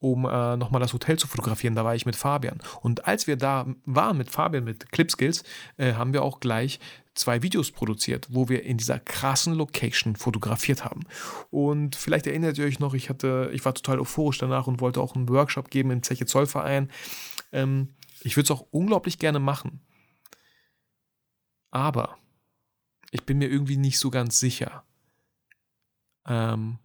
um 0.00 0.24
äh, 0.24 0.56
nochmal 0.56 0.80
das 0.80 0.92
Hotel 0.92 1.18
zu 1.18 1.28
fotografieren. 1.28 1.74
Da 1.74 1.84
war 1.84 1.94
ich 1.94 2.06
mit 2.06 2.16
Fabian. 2.16 2.58
Und 2.80 3.06
als 3.06 3.26
wir 3.26 3.36
da 3.36 3.66
waren 3.84 4.16
mit 4.16 4.30
Fabian, 4.30 4.64
mit 4.64 4.90
Clipskills, 4.90 5.44
äh, 5.76 5.92
haben 5.92 6.12
wir 6.12 6.22
auch 6.22 6.40
gleich 6.40 6.80
zwei 7.14 7.42
Videos 7.42 7.70
produziert, 7.70 8.28
wo 8.30 8.48
wir 8.48 8.64
in 8.64 8.78
dieser 8.78 8.98
krassen 8.98 9.54
Location 9.54 10.16
fotografiert 10.16 10.84
haben. 10.84 11.02
Und 11.50 11.96
vielleicht 11.96 12.26
erinnert 12.26 12.56
ihr 12.56 12.64
euch 12.64 12.80
noch, 12.80 12.94
ich 12.94 13.10
hatte, 13.10 13.50
ich 13.52 13.64
war 13.64 13.74
total 13.74 14.00
euphorisch 14.00 14.38
danach 14.38 14.66
und 14.66 14.80
wollte 14.80 15.00
auch 15.00 15.14
einen 15.14 15.28
Workshop 15.28 15.70
geben 15.70 15.90
im 15.90 16.02
Zeche 16.02 16.24
Zollverein. 16.24 16.90
Ähm, 17.52 17.90
ich 18.22 18.36
würde 18.36 18.44
es 18.44 18.58
auch 18.58 18.66
unglaublich 18.70 19.18
gerne 19.18 19.38
machen. 19.38 19.80
Aber 21.70 22.16
ich 23.10 23.24
bin 23.24 23.38
mir 23.38 23.48
irgendwie 23.48 23.76
nicht 23.76 23.98
so 23.98 24.10
ganz 24.10 24.38
sicher. 24.38 24.84
Ähm, 26.26 26.78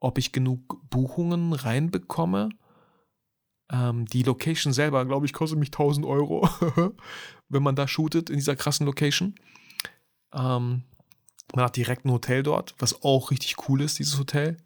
ob 0.00 0.18
ich 0.18 0.32
genug 0.32 0.80
Buchungen 0.90 1.52
reinbekomme. 1.52 2.48
Ähm, 3.70 4.06
die 4.06 4.22
Location 4.22 4.72
selber, 4.72 5.04
glaube 5.04 5.26
ich, 5.26 5.32
kostet 5.32 5.58
mich 5.58 5.68
1000 5.68 6.04
Euro, 6.06 6.48
wenn 7.48 7.62
man 7.62 7.76
da 7.76 7.86
shootet 7.86 8.30
in 8.30 8.36
dieser 8.36 8.56
krassen 8.56 8.86
Location. 8.86 9.34
Ähm, 10.34 10.82
man 11.54 11.64
hat 11.64 11.76
direkt 11.76 12.04
ein 12.04 12.12
Hotel 12.12 12.42
dort, 12.42 12.74
was 12.78 13.02
auch 13.02 13.30
richtig 13.30 13.68
cool 13.68 13.82
ist, 13.82 13.98
dieses 13.98 14.18
Hotel. 14.18 14.56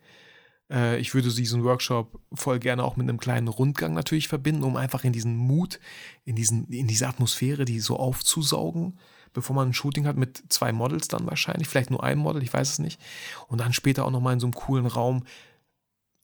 Äh, 0.70 0.99
ich 0.99 1.14
würde 1.14 1.32
diesen 1.32 1.64
Workshop 1.64 2.20
voll 2.32 2.59
gerne 2.59 2.85
auch 2.85 2.97
mit 2.97 3.09
einem 3.09 3.18
kleinen 3.18 3.49
Rundgang 3.49 3.95
natürlich 3.95 4.28
verbinden, 4.28 4.62
um 4.62 4.76
einfach 4.76 5.05
in 5.05 5.12
diesen 5.12 5.37
Mut, 5.37 5.80
in, 6.24 6.37
diesen, 6.37 6.66
in 6.68 6.87
diese 6.87 7.09
Atmosphäre, 7.09 7.64
die 7.64 7.80
so 7.80 7.97
aufzusaugen 7.97 8.99
bevor 9.35 9.55
man 9.55 9.68
ein 9.68 9.74
Shooting 9.74 10.07
hat 10.07 10.16
mit 10.16 10.43
zwei 10.49 10.72
Models 10.72 11.09
dann 11.09 11.26
wahrscheinlich, 11.26 11.68
vielleicht 11.68 11.91
nur 11.91 12.03
ein 12.03 12.18
Model, 12.18 12.43
ich 12.43 12.53
weiß 12.53 12.70
es 12.70 12.78
nicht. 12.78 13.01
Und 13.49 13.61
dann 13.61 13.74
später 13.74 14.07
auch 14.07 14.11
nochmal 14.11 14.32
in 14.32 14.41
so 14.41 14.47
einem 14.47 14.55
coolen 14.55 14.87
Raum 14.87 15.24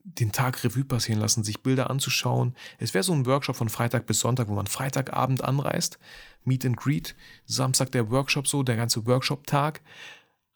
den 0.03 0.33
Tag 0.33 0.65
Revue 0.65 0.85
passieren 0.85 1.21
lassen, 1.21 1.45
sich 1.45 1.63
Bilder 1.63 1.91
anzuschauen. 1.91 2.55
Es 2.79 2.95
wäre 2.95 3.05
so 3.05 3.13
ein 3.13 3.27
Workshop 3.27 3.57
von 3.57 3.69
Freitag 3.69 4.07
bis 4.07 4.21
Sonntag, 4.21 4.49
wo 4.49 4.55
man 4.55 4.67
Freitagabend 4.67 5.45
anreist, 5.45 5.99
Meet 6.45 6.65
and 6.65 6.77
Greet, 6.79 7.15
Samstag 7.45 7.93
der 7.93 8.11
Workshop 8.11 8.49
so, 8.49 8.63
der 8.63 8.77
ganze 8.77 9.07
Workshop-Tag 9.07 9.83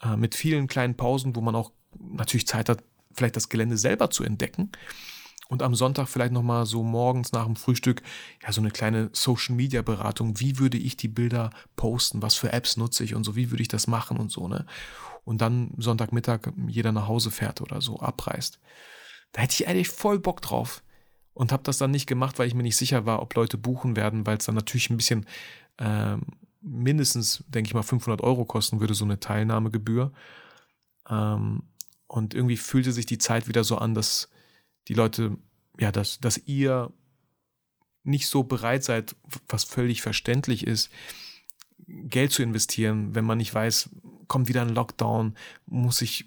äh, 0.02 0.16
mit 0.16 0.34
vielen 0.34 0.66
kleinen 0.66 0.96
Pausen, 0.96 1.36
wo 1.36 1.42
man 1.42 1.54
auch 1.54 1.72
natürlich 1.98 2.46
Zeit 2.46 2.70
hat, 2.70 2.82
vielleicht 3.12 3.36
das 3.36 3.50
Gelände 3.50 3.76
selber 3.76 4.10
zu 4.10 4.24
entdecken 4.24 4.70
und 5.48 5.62
am 5.62 5.74
Sonntag 5.74 6.08
vielleicht 6.08 6.32
nochmal 6.32 6.66
so 6.66 6.82
morgens 6.82 7.32
nach 7.32 7.44
dem 7.44 7.56
Frühstück, 7.56 8.02
ja, 8.42 8.52
so 8.52 8.60
eine 8.60 8.70
kleine 8.70 9.10
Social 9.12 9.54
Media 9.54 9.82
Beratung. 9.82 10.40
Wie 10.40 10.58
würde 10.58 10.78
ich 10.78 10.96
die 10.96 11.08
Bilder 11.08 11.50
posten? 11.76 12.22
Was 12.22 12.34
für 12.34 12.52
Apps 12.52 12.76
nutze 12.76 13.04
ich 13.04 13.14
und 13.14 13.24
so? 13.24 13.36
Wie 13.36 13.50
würde 13.50 13.62
ich 13.62 13.68
das 13.68 13.86
machen 13.86 14.16
und 14.16 14.30
so, 14.30 14.48
ne? 14.48 14.66
Und 15.24 15.40
dann 15.40 15.72
Sonntagmittag 15.78 16.52
jeder 16.66 16.92
nach 16.92 17.08
Hause 17.08 17.30
fährt 17.30 17.60
oder 17.60 17.80
so, 17.80 17.98
abreist. 17.98 18.58
Da 19.32 19.42
hätte 19.42 19.54
ich 19.54 19.68
eigentlich 19.68 19.88
voll 19.88 20.18
Bock 20.18 20.42
drauf. 20.42 20.82
Und 21.32 21.50
habe 21.50 21.64
das 21.64 21.78
dann 21.78 21.90
nicht 21.90 22.06
gemacht, 22.06 22.38
weil 22.38 22.46
ich 22.46 22.54
mir 22.54 22.62
nicht 22.62 22.76
sicher 22.76 23.06
war, 23.06 23.20
ob 23.20 23.34
Leute 23.34 23.58
buchen 23.58 23.96
werden, 23.96 24.24
weil 24.24 24.36
es 24.36 24.44
dann 24.44 24.54
natürlich 24.54 24.88
ein 24.90 24.96
bisschen 24.96 25.26
ähm, 25.78 26.22
mindestens, 26.60 27.42
denke 27.48 27.66
ich 27.66 27.74
mal, 27.74 27.82
500 27.82 28.20
Euro 28.20 28.44
kosten 28.44 28.78
würde, 28.78 28.94
so 28.94 29.04
eine 29.04 29.18
Teilnahmegebühr. 29.18 30.12
Ähm, 31.10 31.64
und 32.06 32.34
irgendwie 32.34 32.56
fühlte 32.56 32.92
sich 32.92 33.06
die 33.06 33.18
Zeit 33.18 33.48
wieder 33.48 33.64
so 33.64 33.78
an, 33.78 33.94
dass 33.94 34.28
die 34.88 34.94
Leute, 34.94 35.36
ja, 35.78 35.92
dass, 35.92 36.20
dass 36.20 36.38
ihr 36.46 36.92
nicht 38.02 38.28
so 38.28 38.42
bereit 38.44 38.84
seid, 38.84 39.16
was 39.48 39.64
völlig 39.64 40.02
verständlich 40.02 40.66
ist, 40.66 40.90
Geld 41.86 42.32
zu 42.32 42.42
investieren, 42.42 43.14
wenn 43.14 43.24
man 43.24 43.38
nicht 43.38 43.52
weiß, 43.52 43.90
kommt 44.28 44.48
wieder 44.48 44.62
ein 44.62 44.74
Lockdown, 44.74 45.34
muss 45.66 46.02
ich, 46.02 46.26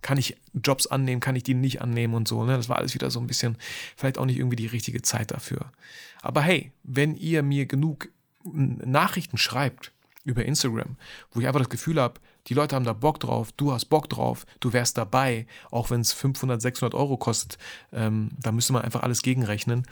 kann 0.00 0.18
ich 0.18 0.36
Jobs 0.54 0.86
annehmen, 0.86 1.20
kann 1.20 1.36
ich 1.36 1.42
die 1.42 1.54
nicht 1.54 1.82
annehmen 1.82 2.14
und 2.14 2.28
so. 2.28 2.44
Ne? 2.44 2.56
Das 2.56 2.68
war 2.68 2.76
alles 2.76 2.94
wieder 2.94 3.10
so 3.10 3.20
ein 3.20 3.26
bisschen, 3.26 3.56
vielleicht 3.96 4.18
auch 4.18 4.24
nicht 4.24 4.38
irgendwie 4.38 4.56
die 4.56 4.66
richtige 4.66 5.02
Zeit 5.02 5.30
dafür. 5.30 5.72
Aber 6.22 6.42
hey, 6.42 6.72
wenn 6.82 7.14
ihr 7.16 7.42
mir 7.42 7.66
genug 7.66 8.08
Nachrichten 8.44 9.36
schreibt 9.36 9.92
über 10.24 10.44
Instagram, 10.44 10.96
wo 11.32 11.40
ich 11.40 11.46
einfach 11.46 11.60
das 11.60 11.68
Gefühl 11.68 12.00
habe, 12.00 12.20
die 12.48 12.54
Leute 12.54 12.76
haben 12.76 12.84
da 12.84 12.92
Bock 12.92 13.20
drauf, 13.20 13.52
du 13.52 13.72
hast 13.72 13.86
Bock 13.86 14.08
drauf, 14.08 14.46
du 14.60 14.72
wärst 14.72 14.98
dabei, 14.98 15.46
auch 15.70 15.90
wenn 15.90 16.00
es 16.00 16.12
500, 16.12 16.60
600 16.60 16.94
Euro 16.94 17.16
kostet, 17.16 17.58
ähm, 17.92 18.30
da 18.38 18.52
müsste 18.52 18.72
man 18.72 18.82
einfach 18.82 19.02
alles 19.02 19.22
gegenrechnen. 19.22 19.86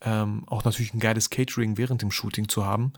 Ähm, 0.00 0.44
auch 0.46 0.64
natürlich 0.64 0.94
ein 0.94 1.00
geiles 1.00 1.30
Catering 1.30 1.76
während 1.76 2.02
dem 2.02 2.10
Shooting 2.10 2.48
zu 2.48 2.64
haben. 2.64 2.92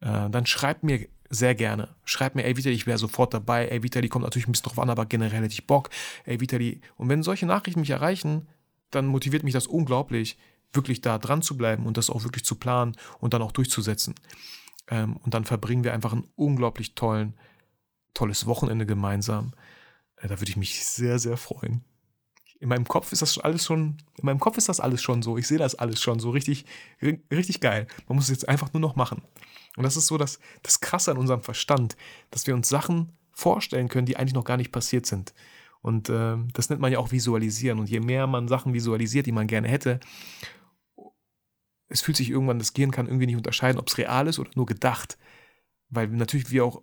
Äh, 0.00 0.30
dann 0.30 0.46
schreibt 0.46 0.84
mir 0.84 1.08
sehr 1.30 1.54
gerne. 1.54 1.94
Schreibt 2.04 2.36
mir, 2.36 2.44
ey 2.44 2.56
Vitali, 2.56 2.74
ich 2.74 2.86
wäre 2.86 2.98
sofort 2.98 3.34
dabei. 3.34 3.68
Ey 3.68 3.82
Vitali, 3.82 4.08
kommt 4.08 4.24
natürlich 4.24 4.48
ein 4.48 4.52
bisschen 4.52 4.68
drauf 4.68 4.78
an, 4.78 4.90
aber 4.90 5.06
generell 5.06 5.42
hätte 5.42 5.52
ich 5.52 5.66
Bock. 5.66 5.90
Ey 6.24 6.40
Vitali. 6.40 6.80
Und 6.96 7.08
wenn 7.08 7.22
solche 7.22 7.46
Nachrichten 7.46 7.80
mich 7.80 7.90
erreichen, 7.90 8.48
dann 8.90 9.06
motiviert 9.06 9.42
mich 9.42 9.52
das 9.52 9.66
unglaublich, 9.66 10.38
wirklich 10.72 11.00
da 11.00 11.18
dran 11.18 11.42
zu 11.42 11.56
bleiben 11.56 11.86
und 11.86 11.96
das 11.96 12.10
auch 12.10 12.24
wirklich 12.24 12.44
zu 12.44 12.54
planen 12.54 12.96
und 13.20 13.34
dann 13.34 13.42
auch 13.42 13.52
durchzusetzen. 13.52 14.14
Ähm, 14.88 15.16
und 15.18 15.34
dann 15.34 15.44
verbringen 15.44 15.84
wir 15.84 15.92
einfach 15.92 16.12
einen 16.12 16.28
unglaublich 16.36 16.94
tollen, 16.94 17.34
tolles 18.18 18.46
Wochenende 18.46 18.84
gemeinsam. 18.84 19.52
Äh, 20.16 20.28
da 20.28 20.40
würde 20.40 20.50
ich 20.50 20.56
mich 20.56 20.84
sehr, 20.84 21.18
sehr 21.18 21.36
freuen. 21.36 21.84
In 22.60 22.68
meinem 22.68 22.88
Kopf 22.88 23.12
ist 23.12 23.22
das 23.22 23.38
alles 23.38 23.64
schon, 23.64 23.98
in 24.16 24.26
meinem 24.26 24.40
Kopf 24.40 24.58
ist 24.58 24.68
das 24.68 24.80
alles 24.80 25.00
schon 25.00 25.22
so. 25.22 25.38
Ich 25.38 25.46
sehe 25.46 25.58
das 25.58 25.76
alles 25.76 26.02
schon 26.02 26.18
so 26.18 26.30
richtig, 26.30 26.64
richtig 27.00 27.60
geil. 27.60 27.86
Man 28.08 28.16
muss 28.16 28.24
es 28.24 28.30
jetzt 28.30 28.48
einfach 28.48 28.72
nur 28.72 28.80
noch 28.80 28.96
machen. 28.96 29.22
Und 29.76 29.84
das 29.84 29.96
ist 29.96 30.08
so 30.08 30.18
das, 30.18 30.40
das 30.64 30.80
Krasse 30.80 31.12
an 31.12 31.18
unserem 31.18 31.42
Verstand, 31.42 31.96
dass 32.32 32.48
wir 32.48 32.54
uns 32.56 32.68
Sachen 32.68 33.16
vorstellen 33.30 33.88
können, 33.88 34.06
die 34.06 34.16
eigentlich 34.16 34.34
noch 34.34 34.44
gar 34.44 34.56
nicht 34.56 34.72
passiert 34.72 35.06
sind. 35.06 35.32
Und 35.82 36.08
äh, 36.08 36.36
das 36.52 36.68
nennt 36.68 36.80
man 36.80 36.90
ja 36.90 36.98
auch 36.98 37.12
Visualisieren. 37.12 37.78
Und 37.78 37.88
je 37.88 38.00
mehr 38.00 38.26
man 38.26 38.48
Sachen 38.48 38.74
visualisiert, 38.74 39.26
die 39.26 39.32
man 39.32 39.46
gerne 39.46 39.68
hätte, 39.68 40.00
es 41.88 42.00
fühlt 42.00 42.16
sich 42.16 42.30
irgendwann, 42.30 42.58
das 42.58 42.72
Gehirn 42.72 42.90
kann 42.90 43.06
irgendwie 43.06 43.26
nicht 43.26 43.36
unterscheiden, 43.36 43.78
ob 43.78 43.86
es 43.86 43.98
real 43.98 44.26
ist 44.26 44.40
oder 44.40 44.50
nur 44.56 44.66
gedacht. 44.66 45.16
Weil 45.90 46.08
natürlich 46.08 46.50
wir 46.50 46.64
auch 46.64 46.82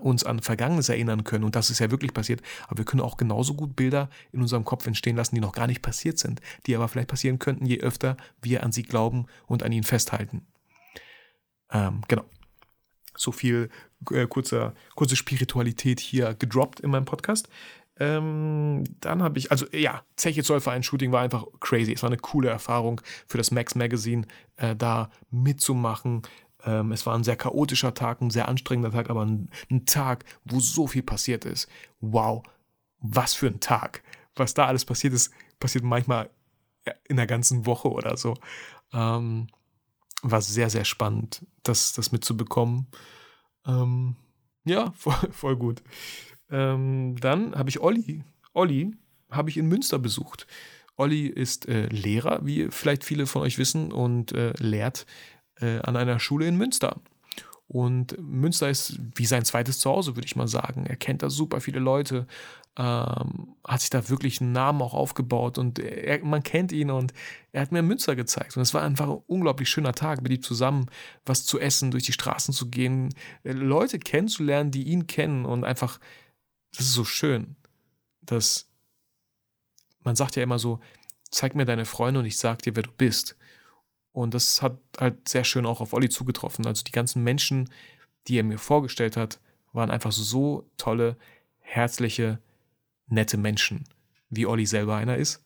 uns 0.00 0.24
an 0.24 0.40
Vergangenes 0.40 0.88
erinnern 0.88 1.24
können 1.24 1.44
und 1.44 1.56
das 1.56 1.70
ist 1.70 1.78
ja 1.78 1.90
wirklich 1.90 2.14
passiert, 2.14 2.42
aber 2.68 2.78
wir 2.78 2.84
können 2.84 3.02
auch 3.02 3.16
genauso 3.16 3.54
gut 3.54 3.76
Bilder 3.76 4.08
in 4.32 4.40
unserem 4.40 4.64
Kopf 4.64 4.86
entstehen 4.86 5.16
lassen, 5.16 5.34
die 5.34 5.40
noch 5.40 5.52
gar 5.52 5.66
nicht 5.66 5.82
passiert 5.82 6.18
sind, 6.18 6.40
die 6.66 6.74
aber 6.74 6.88
vielleicht 6.88 7.08
passieren 7.08 7.38
könnten, 7.38 7.66
je 7.66 7.80
öfter 7.80 8.16
wir 8.40 8.62
an 8.62 8.72
sie 8.72 8.82
glauben 8.82 9.26
und 9.46 9.62
an 9.62 9.72
ihnen 9.72 9.84
festhalten. 9.84 10.46
Ähm, 11.70 12.02
genau. 12.08 12.24
So 13.16 13.30
viel 13.30 13.68
äh, 14.10 14.26
kurzer, 14.26 14.74
kurze 14.94 15.16
Spiritualität 15.16 16.00
hier 16.00 16.34
gedroppt 16.34 16.80
in 16.80 16.90
meinem 16.90 17.04
Podcast. 17.04 17.48
Ähm, 18.00 18.82
dann 19.00 19.22
habe 19.22 19.38
ich, 19.38 19.52
also 19.52 19.66
ja, 19.72 20.02
Zeche 20.16 20.42
Zollverein-Shooting 20.42 21.12
war 21.12 21.22
einfach 21.22 21.44
crazy. 21.60 21.92
Es 21.92 22.02
war 22.02 22.10
eine 22.10 22.18
coole 22.18 22.48
Erfahrung 22.48 23.00
für 23.28 23.38
das 23.38 23.52
Max 23.52 23.76
Magazine, 23.76 24.26
äh, 24.56 24.74
da 24.74 25.10
mitzumachen. 25.30 26.22
Ähm, 26.64 26.92
es 26.92 27.04
war 27.06 27.14
ein 27.14 27.24
sehr 27.24 27.36
chaotischer 27.36 27.94
Tag, 27.94 28.20
ein 28.20 28.30
sehr 28.30 28.48
anstrengender 28.48 28.90
Tag, 28.90 29.10
aber 29.10 29.24
ein, 29.24 29.50
ein, 29.70 29.86
Tag, 29.86 30.24
wo 30.44 30.60
so 30.60 30.86
viel 30.86 31.02
passiert 31.02 31.44
ist. 31.44 31.68
Wow, 32.00 32.42
was 32.98 33.34
für 33.34 33.46
ein 33.46 33.60
Tag. 33.60 34.02
Was 34.34 34.54
da 34.54 34.66
alles 34.66 34.84
passiert 34.84 35.14
ist, 35.14 35.32
passiert 35.60 35.84
manchmal 35.84 36.30
in 37.08 37.16
der 37.16 37.26
ganzen 37.26 37.66
Woche 37.66 37.90
oder 37.90 38.16
so. 38.16 38.34
Ähm, 38.92 39.48
war 40.22 40.40
sehr, 40.40 40.70
sehr 40.70 40.84
spannend, 40.84 41.46
das, 41.62 41.92
das 41.92 42.12
mitzubekommen. 42.12 42.86
Ähm, 43.66 44.16
ja, 44.64 44.92
voll, 44.96 45.30
voll 45.30 45.56
gut. 45.56 45.82
Ähm, 46.50 47.16
dann 47.20 47.54
habe 47.54 47.68
ich 47.68 47.80
Olli. 47.80 48.24
Olli 48.52 48.96
habe 49.30 49.50
ich 49.50 49.56
in 49.56 49.66
Münster 49.66 49.98
besucht. 49.98 50.46
Olli 50.96 51.26
ist 51.26 51.66
äh, 51.68 51.86
Lehrer, 51.86 52.44
wie 52.46 52.68
vielleicht 52.70 53.04
viele 53.04 53.26
von 53.26 53.42
euch 53.42 53.58
wissen, 53.58 53.92
und 53.92 54.32
äh, 54.32 54.52
lehrt 54.58 55.06
äh, 55.60 55.78
an 55.80 55.96
einer 55.96 56.18
Schule 56.18 56.46
in 56.46 56.56
Münster. 56.56 57.00
Und 57.66 58.16
Münster 58.20 58.68
ist 58.68 58.98
wie 59.14 59.26
sein 59.26 59.44
zweites 59.44 59.78
Zuhause, 59.78 60.16
würde 60.16 60.26
ich 60.26 60.36
mal 60.36 60.48
sagen. 60.48 60.86
Er 60.86 60.96
kennt 60.96 61.22
da 61.22 61.30
super 61.30 61.60
viele 61.60 61.78
Leute, 61.80 62.26
ähm, 62.76 63.56
hat 63.64 63.80
sich 63.80 63.90
da 63.90 64.08
wirklich 64.08 64.40
einen 64.40 64.52
Namen 64.52 64.82
auch 64.82 64.94
aufgebaut 64.94 65.58
und 65.58 65.78
er, 65.78 66.22
man 66.24 66.42
kennt 66.42 66.72
ihn 66.72 66.90
und 66.90 67.14
er 67.52 67.62
hat 67.62 67.72
mir 67.72 67.82
Münster 67.82 68.16
gezeigt. 68.16 68.56
Und 68.56 68.62
es 68.62 68.74
war 68.74 68.82
einfach 68.82 69.08
ein 69.08 69.22
unglaublich 69.26 69.70
schöner 69.70 69.92
Tag, 69.92 70.22
mit 70.22 70.32
ihm 70.32 70.42
zusammen 70.42 70.86
was 71.24 71.46
zu 71.46 71.58
essen, 71.58 71.90
durch 71.90 72.04
die 72.04 72.12
Straßen 72.12 72.52
zu 72.52 72.68
gehen, 72.68 73.14
äh, 73.44 73.52
Leute 73.52 73.98
kennenzulernen, 73.98 74.70
die 74.70 74.84
ihn 74.84 75.06
kennen 75.06 75.46
und 75.46 75.64
einfach, 75.64 75.98
das 76.76 76.86
ist 76.86 76.92
so 76.92 77.04
schön, 77.04 77.56
dass 78.20 78.68
man 80.02 80.16
sagt 80.16 80.36
ja 80.36 80.42
immer 80.42 80.58
so, 80.58 80.80
zeig 81.30 81.54
mir 81.54 81.64
deine 81.64 81.86
Freunde 81.86 82.20
und 82.20 82.26
ich 82.26 82.38
sag 82.38 82.62
dir, 82.62 82.76
wer 82.76 82.82
du 82.82 82.92
bist. 82.92 83.36
Und 84.14 84.32
das 84.32 84.62
hat 84.62 84.78
halt 84.96 85.28
sehr 85.28 85.42
schön 85.42 85.66
auch 85.66 85.80
auf 85.80 85.92
Olli 85.92 86.08
zugetroffen. 86.08 86.64
Also 86.66 86.84
die 86.84 86.92
ganzen 86.92 87.24
Menschen, 87.24 87.68
die 88.28 88.38
er 88.38 88.44
mir 88.44 88.58
vorgestellt 88.58 89.16
hat, 89.16 89.40
waren 89.72 89.90
einfach 89.90 90.12
so 90.12 90.70
tolle, 90.76 91.16
herzliche, 91.58 92.38
nette 93.08 93.36
Menschen, 93.36 93.88
wie 94.30 94.46
Olli 94.46 94.66
selber 94.66 94.94
einer 94.94 95.16
ist. 95.16 95.44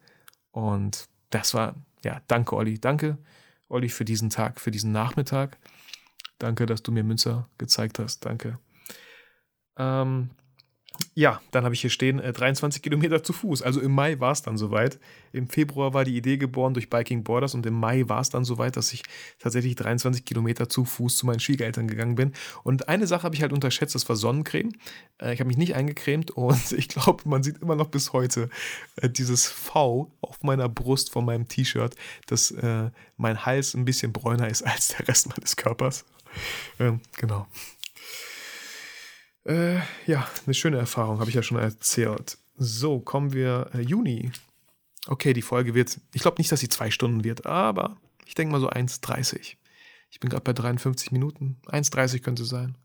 Und 0.51 1.09
das 1.31 1.55
war, 1.55 1.77
ja, 2.05 2.21
danke 2.27 2.57
Olli, 2.57 2.79
danke 2.79 3.17
Olli 3.71 3.89
für 3.89 4.05
diesen 4.05 4.29
Tag, 4.29 4.61
für 4.61 4.71
diesen 4.71 4.93
Nachmittag. 4.93 5.57
Danke, 6.39 6.67
dass 6.67 6.83
du 6.83 6.93
mir 6.93 7.05
Münzer 7.05 7.49
gezeigt 7.57 7.99
hast, 7.99 8.27
danke. 8.27 8.59
Ähm, 9.79 10.29
ja, 11.15 11.41
dann 11.51 11.65
habe 11.65 11.75
ich 11.75 11.81
hier 11.81 11.91
stehen, 11.91 12.19
äh, 12.21 12.33
23 12.33 12.83
Kilometer 12.83 13.23
zu 13.23 13.33
Fuß. 13.33 13.63
Also 13.63 13.81
im 13.81 13.93
Mai 13.93 14.19
war 14.21 14.33
es 14.33 14.43
dann 14.43 14.57
soweit. 14.57 14.99
Im 15.33 15.49
Februar 15.49 15.95
war 15.95 16.05
die 16.05 16.17
Idee 16.17 16.37
geboren 16.37 16.75
durch 16.75 16.91
Biking 16.91 17.25
Borders 17.25 17.55
und 17.55 17.67
im 17.67 17.75
Mai 17.75 18.09
war 18.09 18.21
es 18.21 18.31
dann 18.31 18.45
soweit, 18.45 18.77
dass 18.77 18.93
ich 18.93 19.03
tatsächlich 19.39 19.75
23 19.77 20.25
Kilometer 20.25 20.69
zu 20.69 20.85
Fuß 20.85 21.17
zu 21.17 21.27
meinen 21.27 21.41
Schwiegereltern 21.41 21.89
gegangen 21.89 22.15
bin. 22.15 22.33
Und 22.63 22.89
eine 22.89 23.07
Sache 23.07 23.25
habe 23.25 23.35
ich 23.35 23.43
halt 23.43 23.53
unterschätzt, 23.53 23.95
das 23.95 24.09
war 24.09 24.17
Sonnencreme. 24.17 24.73
Äh, 25.21 25.35
ich 25.35 25.41
habe 25.41 25.49
mich 25.49 25.59
nicht 25.59 25.75
eingecremt 25.75 26.31
und 26.31 26.73
ich 26.77 26.89
glaube, 26.89 27.29
man 27.29 27.43
sieht 27.43 27.59
immer 27.59 27.77
noch 27.77 27.89
bis 27.89 28.13
heute 28.13 28.49
äh, 28.97 29.11
dieses 29.11 29.47
V 29.47 30.11
auf 30.21 30.43
meiner 30.43 30.69
Brust 30.69 31.11
von 31.11 31.25
meinem 31.25 31.49
T-Shirt, 31.49 31.95
dass 32.27 32.51
äh, 32.51 32.91
mein 33.17 33.45
Hals 33.45 33.75
ein 33.75 33.85
bisschen 33.85 34.13
bräuner 34.13 34.49
ist 34.49 34.63
als 34.63 34.89
der 34.89 35.09
Rest 35.09 35.29
meines 35.29 35.57
Körpers. 35.57 36.05
Ähm, 36.79 37.01
genau. 37.17 37.47
Äh, 39.49 39.81
ja, 40.07 40.29
eine 40.45 40.53
schöne 40.53 40.77
Erfahrung, 40.77 41.21
habe 41.21 41.31
ich 41.31 41.37
ja 41.37 41.43
schon 41.43 41.59
erzählt. 41.59 42.37
So, 42.57 43.01
kommen 43.01 43.33
wir 43.33 43.71
äh, 43.73 43.81
Juni. 43.81 44.31
Okay, 45.07 45.33
die 45.33 45.43
Folge 45.43 45.73
wird, 45.75 45.99
ich 46.13 46.21
glaube 46.21 46.37
nicht, 46.39 46.53
dass 46.53 46.61
sie 46.61 46.69
zwei 46.69 46.91
Stunden 46.91 47.25
wird, 47.25 47.47
aber 47.47 47.97
ich 48.27 48.35
denke 48.35 48.53
mal 48.53 48.61
so 48.61 48.69
1,30. 48.69 49.57
Ich 50.11 50.21
bin 50.21 50.29
gerade 50.29 50.45
bei 50.45 50.53
53 50.53 51.13
Minuten. 51.13 51.57
1,30 51.67 52.21
könnte 52.21 52.45
sein. 52.45 52.77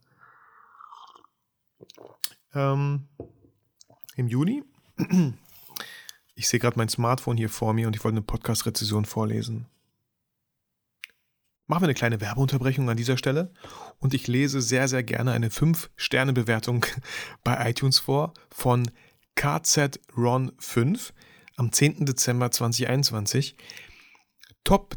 Ähm, 2.53 3.09
Im 4.15 4.27
Juni. 4.27 4.63
Ich 6.35 6.47
sehe 6.49 6.59
gerade 6.59 6.79
mein 6.79 6.89
Smartphone 6.89 7.37
hier 7.37 7.47
vor 7.47 7.75
mir 7.75 7.85
und 7.85 7.95
ich 7.95 8.03
wollte 8.03 8.15
eine 8.15 8.23
Podcast-Rezession 8.23 9.05
vorlesen. 9.05 9.67
Machen 11.67 11.83
wir 11.83 11.87
eine 11.87 11.93
kleine 11.93 12.19
Werbeunterbrechung 12.19 12.89
an 12.89 12.97
dieser 12.97 13.17
Stelle 13.17 13.51
und 13.99 14.13
ich 14.13 14.27
lese 14.27 14.61
sehr, 14.61 14.89
sehr 14.89 15.03
gerne 15.03 15.31
eine 15.31 15.49
5-Sterne-Bewertung 15.49 16.85
bei 17.43 17.69
iTunes 17.69 17.99
vor 17.99 18.33
von 18.49 18.91
KZRon5 19.37 21.11
am 21.55 21.71
10. 21.71 22.05
Dezember 22.05 22.51
2021. 22.51 23.55
Top 24.63 24.95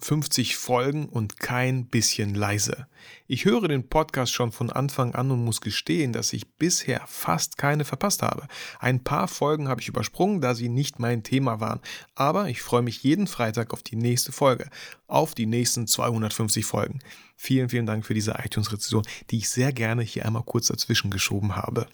250 0.00 0.56
Folgen 0.56 1.06
und 1.08 1.40
kein 1.40 1.86
bisschen 1.86 2.34
leise. 2.34 2.86
Ich 3.26 3.44
höre 3.44 3.68
den 3.68 3.88
Podcast 3.88 4.32
schon 4.32 4.52
von 4.52 4.70
Anfang 4.70 5.14
an 5.14 5.30
und 5.30 5.44
muss 5.44 5.60
gestehen, 5.60 6.12
dass 6.12 6.32
ich 6.32 6.54
bisher 6.54 7.02
fast 7.06 7.58
keine 7.58 7.84
verpasst 7.84 8.22
habe. 8.22 8.46
Ein 8.78 9.02
paar 9.02 9.28
Folgen 9.28 9.68
habe 9.68 9.80
ich 9.80 9.88
übersprungen, 9.88 10.40
da 10.40 10.54
sie 10.54 10.68
nicht 10.68 10.98
mein 10.98 11.22
Thema 11.22 11.60
waren. 11.60 11.80
Aber 12.14 12.48
ich 12.48 12.62
freue 12.62 12.82
mich 12.82 13.02
jeden 13.02 13.26
Freitag 13.26 13.72
auf 13.72 13.82
die 13.82 13.96
nächste 13.96 14.32
Folge, 14.32 14.70
auf 15.08 15.34
die 15.34 15.46
nächsten 15.46 15.86
250 15.86 16.64
Folgen. 16.64 17.00
Vielen, 17.36 17.68
vielen 17.68 17.86
Dank 17.86 18.06
für 18.06 18.14
diese 18.14 18.36
iTunes-Rezession, 18.42 19.06
die 19.30 19.38
ich 19.38 19.48
sehr 19.48 19.72
gerne 19.72 20.02
hier 20.02 20.26
einmal 20.26 20.42
kurz 20.44 20.68
dazwischen 20.68 21.10
geschoben 21.10 21.56
habe. 21.56 21.86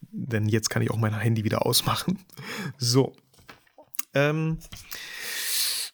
Denn 0.00 0.48
jetzt 0.48 0.70
kann 0.70 0.82
ich 0.82 0.90
auch 0.90 0.98
mein 0.98 1.18
Handy 1.18 1.44
wieder 1.44 1.66
ausmachen. 1.66 2.18
So. 2.78 3.14
Ähm. 4.14 4.58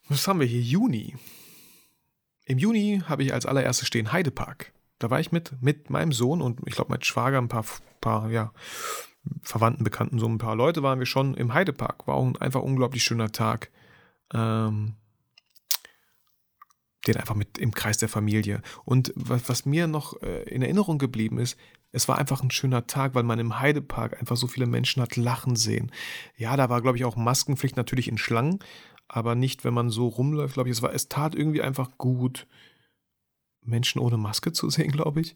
Was 0.08 0.26
haben 0.26 0.40
wir 0.40 0.46
hier? 0.46 0.60
Juni. 0.60 1.14
Im 2.50 2.58
Juni 2.58 3.00
habe 3.06 3.22
ich 3.22 3.32
als 3.32 3.46
allererstes 3.46 3.86
stehen 3.86 4.10
Heidepark. 4.10 4.72
Da 4.98 5.08
war 5.08 5.20
ich 5.20 5.30
mit, 5.30 5.52
mit 5.62 5.88
meinem 5.88 6.10
Sohn 6.10 6.42
und 6.42 6.58
ich 6.66 6.74
glaube, 6.74 6.90
mein 6.90 7.00
Schwager, 7.00 7.38
ein 7.38 7.46
paar, 7.46 7.64
paar 8.00 8.28
ja, 8.28 8.52
Verwandten, 9.40 9.84
Bekannten, 9.84 10.18
so 10.18 10.26
ein 10.26 10.38
paar 10.38 10.56
Leute 10.56 10.82
waren 10.82 10.98
wir 10.98 11.06
schon 11.06 11.34
im 11.34 11.54
Heidepark. 11.54 12.08
War 12.08 12.16
auch 12.16 12.26
ein 12.26 12.36
einfach 12.38 12.62
unglaublich 12.62 13.04
schöner 13.04 13.30
Tag. 13.30 13.70
Ähm, 14.34 14.96
den 17.06 17.16
einfach 17.18 17.36
mit 17.36 17.56
im 17.56 17.72
Kreis 17.72 17.98
der 17.98 18.08
Familie. 18.08 18.62
Und 18.84 19.12
was, 19.14 19.48
was 19.48 19.64
mir 19.64 19.86
noch 19.86 20.20
äh, 20.20 20.42
in 20.42 20.62
Erinnerung 20.62 20.98
geblieben 20.98 21.38
ist, 21.38 21.56
es 21.92 22.08
war 22.08 22.18
einfach 22.18 22.42
ein 22.42 22.50
schöner 22.50 22.86
Tag, 22.86 23.14
weil 23.14 23.22
man 23.22 23.38
im 23.38 23.58
Heidepark 23.58 24.18
einfach 24.18 24.36
so 24.36 24.46
viele 24.46 24.66
Menschen 24.66 25.02
hat 25.02 25.16
lachen 25.16 25.56
sehen. 25.56 25.90
Ja, 26.36 26.56
da 26.56 26.68
war, 26.68 26.82
glaube 26.82 26.98
ich, 26.98 27.04
auch 27.04 27.16
Maskenpflicht 27.16 27.76
natürlich 27.76 28.08
in 28.08 28.18
Schlangen, 28.18 28.60
aber 29.12 29.34
nicht, 29.34 29.64
wenn 29.64 29.74
man 29.74 29.90
so 29.90 30.06
rumläuft, 30.06 30.54
glaube 30.54 30.68
ich. 30.68 30.76
Es, 30.76 30.82
war, 30.82 30.94
es 30.94 31.08
tat 31.08 31.34
irgendwie 31.34 31.62
einfach 31.62 31.90
gut, 31.98 32.46
Menschen 33.62 34.00
ohne 34.00 34.16
Maske 34.16 34.52
zu 34.52 34.70
sehen, 34.70 34.92
glaube 34.92 35.20
ich. 35.20 35.34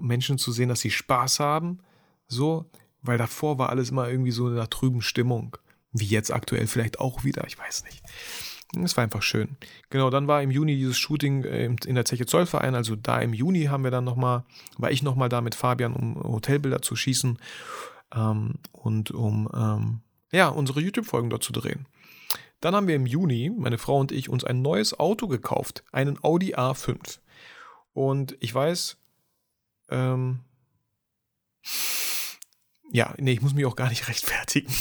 Menschen 0.00 0.38
zu 0.38 0.52
sehen, 0.52 0.68
dass 0.68 0.80
sie 0.80 0.90
Spaß 0.90 1.40
haben. 1.40 1.80
So, 2.28 2.70
weil 3.02 3.18
davor 3.18 3.58
war 3.58 3.70
alles 3.70 3.90
immer 3.90 4.08
irgendwie 4.08 4.30
so 4.30 4.46
in 4.48 4.54
einer 4.54 4.70
trüben 4.70 5.02
Stimmung. 5.02 5.56
Wie 5.90 6.06
jetzt 6.06 6.32
aktuell 6.32 6.66
vielleicht 6.66 7.00
auch 7.00 7.24
wieder, 7.24 7.44
ich 7.46 7.58
weiß 7.58 7.84
nicht. 7.84 8.02
Es 8.82 8.96
war 8.96 9.04
einfach 9.04 9.22
schön. 9.22 9.56
Genau, 9.90 10.10
dann 10.10 10.26
war 10.26 10.42
im 10.42 10.50
Juni 10.50 10.76
dieses 10.76 10.98
Shooting 10.98 11.44
äh, 11.44 11.66
in 11.86 11.94
der 11.94 12.04
Zeche 12.04 12.26
Zollverein. 12.26 12.74
Also 12.74 12.96
da 12.96 13.20
im 13.20 13.34
Juni 13.34 13.64
haben 13.64 13.84
wir 13.84 13.90
dann 13.90 14.04
nochmal, 14.04 14.44
war 14.78 14.90
ich 14.90 15.02
nochmal 15.02 15.28
da 15.28 15.40
mit 15.40 15.54
Fabian, 15.54 15.94
um 15.94 16.14
Hotelbilder 16.14 16.80
zu 16.80 16.96
schießen 16.96 17.38
ähm, 18.14 18.54
und 18.72 19.10
um 19.10 19.48
ähm, 19.54 20.00
ja, 20.32 20.48
unsere 20.48 20.80
YouTube-Folgen 20.80 21.30
dort 21.30 21.44
zu 21.44 21.52
drehen. 21.52 21.86
Dann 22.64 22.74
haben 22.74 22.88
wir 22.88 22.96
im 22.96 23.04
Juni, 23.04 23.50
meine 23.54 23.76
Frau 23.76 23.98
und 23.98 24.10
ich, 24.10 24.30
uns 24.30 24.42
ein 24.42 24.62
neues 24.62 24.98
Auto 24.98 25.28
gekauft, 25.28 25.84
einen 25.92 26.18
Audi 26.24 26.54
A5. 26.54 27.18
Und 27.92 28.38
ich 28.40 28.54
weiß, 28.54 28.96
ähm, 29.90 30.40
ja, 32.90 33.12
nee, 33.18 33.32
ich 33.32 33.42
muss 33.42 33.52
mich 33.52 33.66
auch 33.66 33.76
gar 33.76 33.90
nicht 33.90 34.08
rechtfertigen. 34.08 34.72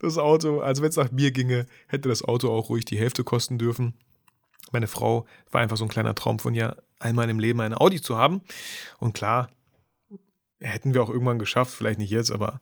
das 0.00 0.18
Auto, 0.18 0.58
also 0.58 0.82
wenn 0.82 0.88
es 0.88 0.96
nach 0.96 1.12
mir 1.12 1.30
ginge, 1.30 1.66
hätte 1.86 2.08
das 2.08 2.24
Auto 2.24 2.50
auch 2.50 2.68
ruhig 2.68 2.84
die 2.84 2.98
Hälfte 2.98 3.22
kosten 3.22 3.56
dürfen. 3.56 3.94
Meine 4.72 4.88
Frau 4.88 5.24
war 5.52 5.60
einfach 5.60 5.76
so 5.76 5.84
ein 5.84 5.90
kleiner 5.90 6.16
Traum 6.16 6.40
von 6.40 6.52
ihr, 6.52 6.82
einmal 6.98 7.30
im 7.30 7.38
Leben 7.38 7.60
eine 7.60 7.80
Audi 7.80 8.02
zu 8.02 8.16
haben. 8.16 8.42
Und 8.98 9.12
klar, 9.12 9.50
hätten 10.58 10.94
wir 10.94 11.02
auch 11.04 11.10
irgendwann 11.10 11.38
geschafft, 11.38 11.74
vielleicht 11.74 12.00
nicht 12.00 12.10
jetzt, 12.10 12.32
aber 12.32 12.60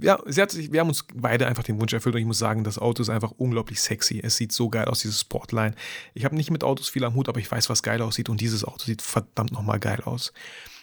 ja, 0.00 0.18
sie 0.26 0.40
hat 0.40 0.52
sich, 0.52 0.72
wir 0.72 0.80
haben 0.80 0.88
uns 0.88 1.04
beide 1.12 1.46
einfach 1.46 1.64
den 1.64 1.80
Wunsch 1.80 1.92
erfüllt 1.92 2.14
und 2.14 2.20
ich 2.20 2.26
muss 2.26 2.38
sagen, 2.38 2.62
das 2.62 2.78
Auto 2.78 3.02
ist 3.02 3.08
einfach 3.08 3.32
unglaublich 3.32 3.80
sexy. 3.80 4.20
Es 4.22 4.36
sieht 4.36 4.52
so 4.52 4.68
geil 4.68 4.86
aus, 4.86 5.00
dieses 5.00 5.20
Sportline. 5.20 5.74
Ich 6.14 6.24
habe 6.24 6.36
nicht 6.36 6.50
mit 6.50 6.62
Autos 6.62 6.88
viel 6.88 7.04
am 7.04 7.14
Hut, 7.14 7.28
aber 7.28 7.40
ich 7.40 7.50
weiß, 7.50 7.68
was 7.68 7.82
geil 7.82 8.00
aussieht 8.00 8.28
und 8.28 8.40
dieses 8.40 8.64
Auto 8.64 8.84
sieht 8.84 9.02
verdammt 9.02 9.52
nochmal 9.52 9.80
geil 9.80 10.00
aus. 10.04 10.32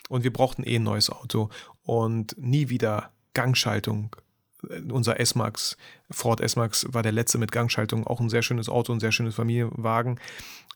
Und 0.10 0.24
wir 0.24 0.34
brauchten 0.34 0.64
eh 0.64 0.76
ein 0.76 0.84
neues 0.84 1.10
Auto 1.10 1.50
und 1.84 2.36
nie 2.38 2.70
wieder 2.70 3.12
Gangschaltung. 3.34 4.16
Unser 4.92 5.20
S-Max, 5.20 5.78
Ford 6.12 6.42
S-Max 6.42 6.88
war 6.90 7.04
der 7.04 7.12
letzte 7.12 7.38
mit 7.38 7.52
Gangschaltung, 7.52 8.06
auch 8.06 8.20
ein 8.20 8.30
sehr 8.30 8.42
schönes 8.42 8.68
Auto, 8.68 8.92
ein 8.92 9.00
sehr 9.00 9.12
schönes 9.12 9.36
Familienwagen. 9.36 10.20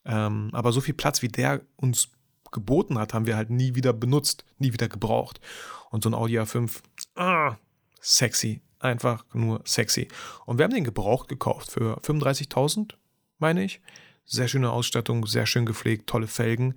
Ähm, 0.05 0.49
aber 0.53 0.71
so 0.71 0.79
viel 0.79 0.93
Platz, 0.93 1.21
wie 1.21 1.27
der 1.27 1.61
uns 1.75 2.09
geboten 2.51 2.97
hat, 2.97 3.13
haben 3.13 3.25
wir 3.25 3.35
halt 3.35 3.49
nie 3.49 3.75
wieder 3.75 3.93
benutzt, 3.93 4.45
nie 4.59 4.73
wieder 4.73 4.87
gebraucht. 4.87 5.41
Und 5.89 6.03
so 6.03 6.09
ein 6.09 6.13
Audi 6.13 6.39
A5, 6.39 6.81
ah, 7.15 7.57
sexy, 7.99 8.61
einfach 8.79 9.25
nur 9.33 9.61
sexy. 9.65 10.07
Und 10.45 10.57
wir 10.57 10.63
haben 10.63 10.73
den 10.73 10.83
gebraucht 10.83 11.27
gekauft 11.27 11.71
für 11.71 11.99
35.000, 11.99 12.93
meine 13.37 13.63
ich. 13.63 13.81
Sehr 14.25 14.47
schöne 14.47 14.71
Ausstattung, 14.71 15.25
sehr 15.25 15.45
schön 15.45 15.65
gepflegt, 15.65 16.07
tolle 16.07 16.27
Felgen, 16.27 16.75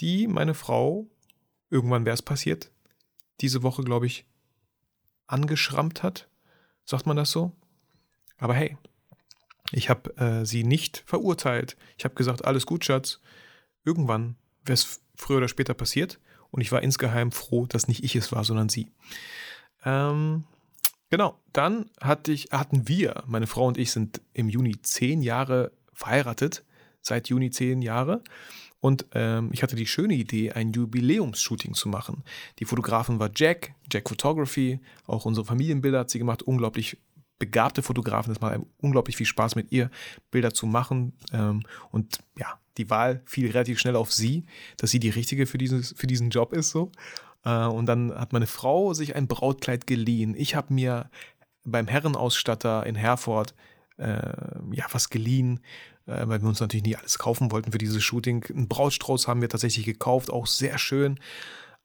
die 0.00 0.26
meine 0.26 0.54
Frau, 0.54 1.06
irgendwann 1.70 2.04
wäre 2.04 2.14
es 2.14 2.22
passiert, 2.22 2.70
diese 3.40 3.62
Woche, 3.62 3.82
glaube 3.82 4.06
ich, 4.06 4.26
angeschrammt 5.26 6.02
hat. 6.02 6.28
Sagt 6.84 7.06
man 7.06 7.16
das 7.16 7.30
so? 7.30 7.52
Aber 8.38 8.54
hey, 8.54 8.76
ich 9.70 9.88
habe 9.88 10.16
äh, 10.16 10.44
sie 10.44 10.64
nicht 10.64 11.02
verurteilt. 11.06 11.76
Ich 11.96 12.04
habe 12.04 12.14
gesagt, 12.14 12.44
alles 12.44 12.66
gut, 12.66 12.84
Schatz. 12.84 13.20
Irgendwann 13.84 14.36
wäre 14.64 14.74
es 14.74 15.00
früher 15.16 15.38
oder 15.38 15.48
später 15.48 15.74
passiert. 15.74 16.20
Und 16.50 16.60
ich 16.60 16.70
war 16.70 16.82
insgeheim 16.82 17.32
froh, 17.32 17.66
dass 17.66 17.88
nicht 17.88 18.04
ich 18.04 18.14
es 18.14 18.32
war, 18.32 18.44
sondern 18.44 18.68
sie. 18.68 18.90
Ähm, 19.84 20.44
genau, 21.12 21.38
dann 21.52 21.90
hatte 22.00 22.32
ich, 22.32 22.48
hatten 22.52 22.88
wir, 22.88 23.22
meine 23.26 23.46
Frau 23.46 23.66
und 23.66 23.76
ich 23.76 23.92
sind 23.92 24.22
im 24.32 24.48
Juni 24.48 24.80
zehn 24.80 25.20
Jahre 25.20 25.70
verheiratet, 25.92 26.64
seit 27.02 27.28
Juni 27.28 27.50
zehn 27.50 27.82
Jahre. 27.82 28.22
Und 28.80 29.04
ähm, 29.12 29.50
ich 29.52 29.62
hatte 29.62 29.76
die 29.76 29.86
schöne 29.86 30.14
Idee, 30.14 30.52
ein 30.52 30.72
Jubiläumsshooting 30.72 31.74
zu 31.74 31.90
machen. 31.90 32.24
Die 32.58 32.64
Fotografin 32.64 33.20
war 33.20 33.30
Jack, 33.36 33.74
Jack 33.92 34.08
Photography. 34.08 34.80
Auch 35.06 35.26
unsere 35.26 35.46
Familienbilder 35.46 36.00
hat 36.00 36.10
sie 36.10 36.18
gemacht. 36.18 36.42
Unglaublich 36.42 36.96
begabte 37.38 37.82
Fotografin. 37.82 38.32
Es 38.32 38.40
macht 38.40 38.58
unglaublich 38.78 39.16
viel 39.16 39.26
Spaß 39.26 39.54
mit 39.54 39.70
ihr, 39.70 39.90
Bilder 40.30 40.54
zu 40.54 40.66
machen. 40.66 41.12
Ähm, 41.32 41.62
und 41.90 42.20
ja, 42.38 42.58
die 42.78 42.88
Wahl 42.88 43.20
fiel 43.26 43.50
relativ 43.50 43.78
schnell 43.78 43.96
auf 43.96 44.10
sie, 44.12 44.46
dass 44.78 44.90
sie 44.90 44.98
die 44.98 45.10
richtige 45.10 45.46
für, 45.46 45.58
dieses, 45.58 45.92
für 45.94 46.06
diesen 46.06 46.30
Job 46.30 46.54
ist. 46.54 46.70
So. 46.70 46.90
Äh, 47.44 47.66
und 47.66 47.86
dann 47.86 48.14
hat 48.14 48.32
meine 48.32 48.46
Frau 48.46 48.94
sich 48.94 49.14
ein 49.16 49.26
Brautkleid 49.26 49.86
geliehen. 49.86 50.34
Ich 50.36 50.54
habe 50.54 50.72
mir 50.72 51.10
beim 51.64 51.86
Herrenausstatter 51.86 52.86
in 52.86 52.94
Herford 52.94 53.54
äh, 53.98 54.32
ja, 54.72 54.86
was 54.90 55.10
geliehen, 55.10 55.60
äh, 56.06 56.26
weil 56.26 56.40
wir 56.40 56.48
uns 56.48 56.60
natürlich 56.60 56.84
nicht 56.84 56.98
alles 56.98 57.18
kaufen 57.18 57.50
wollten 57.52 57.72
für 57.72 57.78
dieses 57.78 58.02
Shooting. 58.02 58.44
Ein 58.54 58.68
Brautstrauß 58.68 59.28
haben 59.28 59.40
wir 59.40 59.48
tatsächlich 59.48 59.86
gekauft, 59.86 60.30
auch 60.30 60.46
sehr 60.46 60.78
schön. 60.78 61.20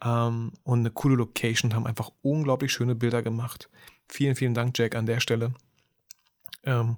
Ähm, 0.03 0.53
und 0.63 0.79
eine 0.79 0.91
coole 0.91 1.15
Location, 1.15 1.73
haben 1.73 1.87
einfach 1.87 2.11
unglaublich 2.21 2.71
schöne 2.71 2.95
Bilder 2.95 3.21
gemacht. 3.21 3.69
Vielen, 4.07 4.35
vielen 4.35 4.53
Dank, 4.53 4.77
Jack, 4.77 4.95
an 4.95 5.05
der 5.05 5.19
Stelle. 5.19 5.53
Ähm, 6.63 6.97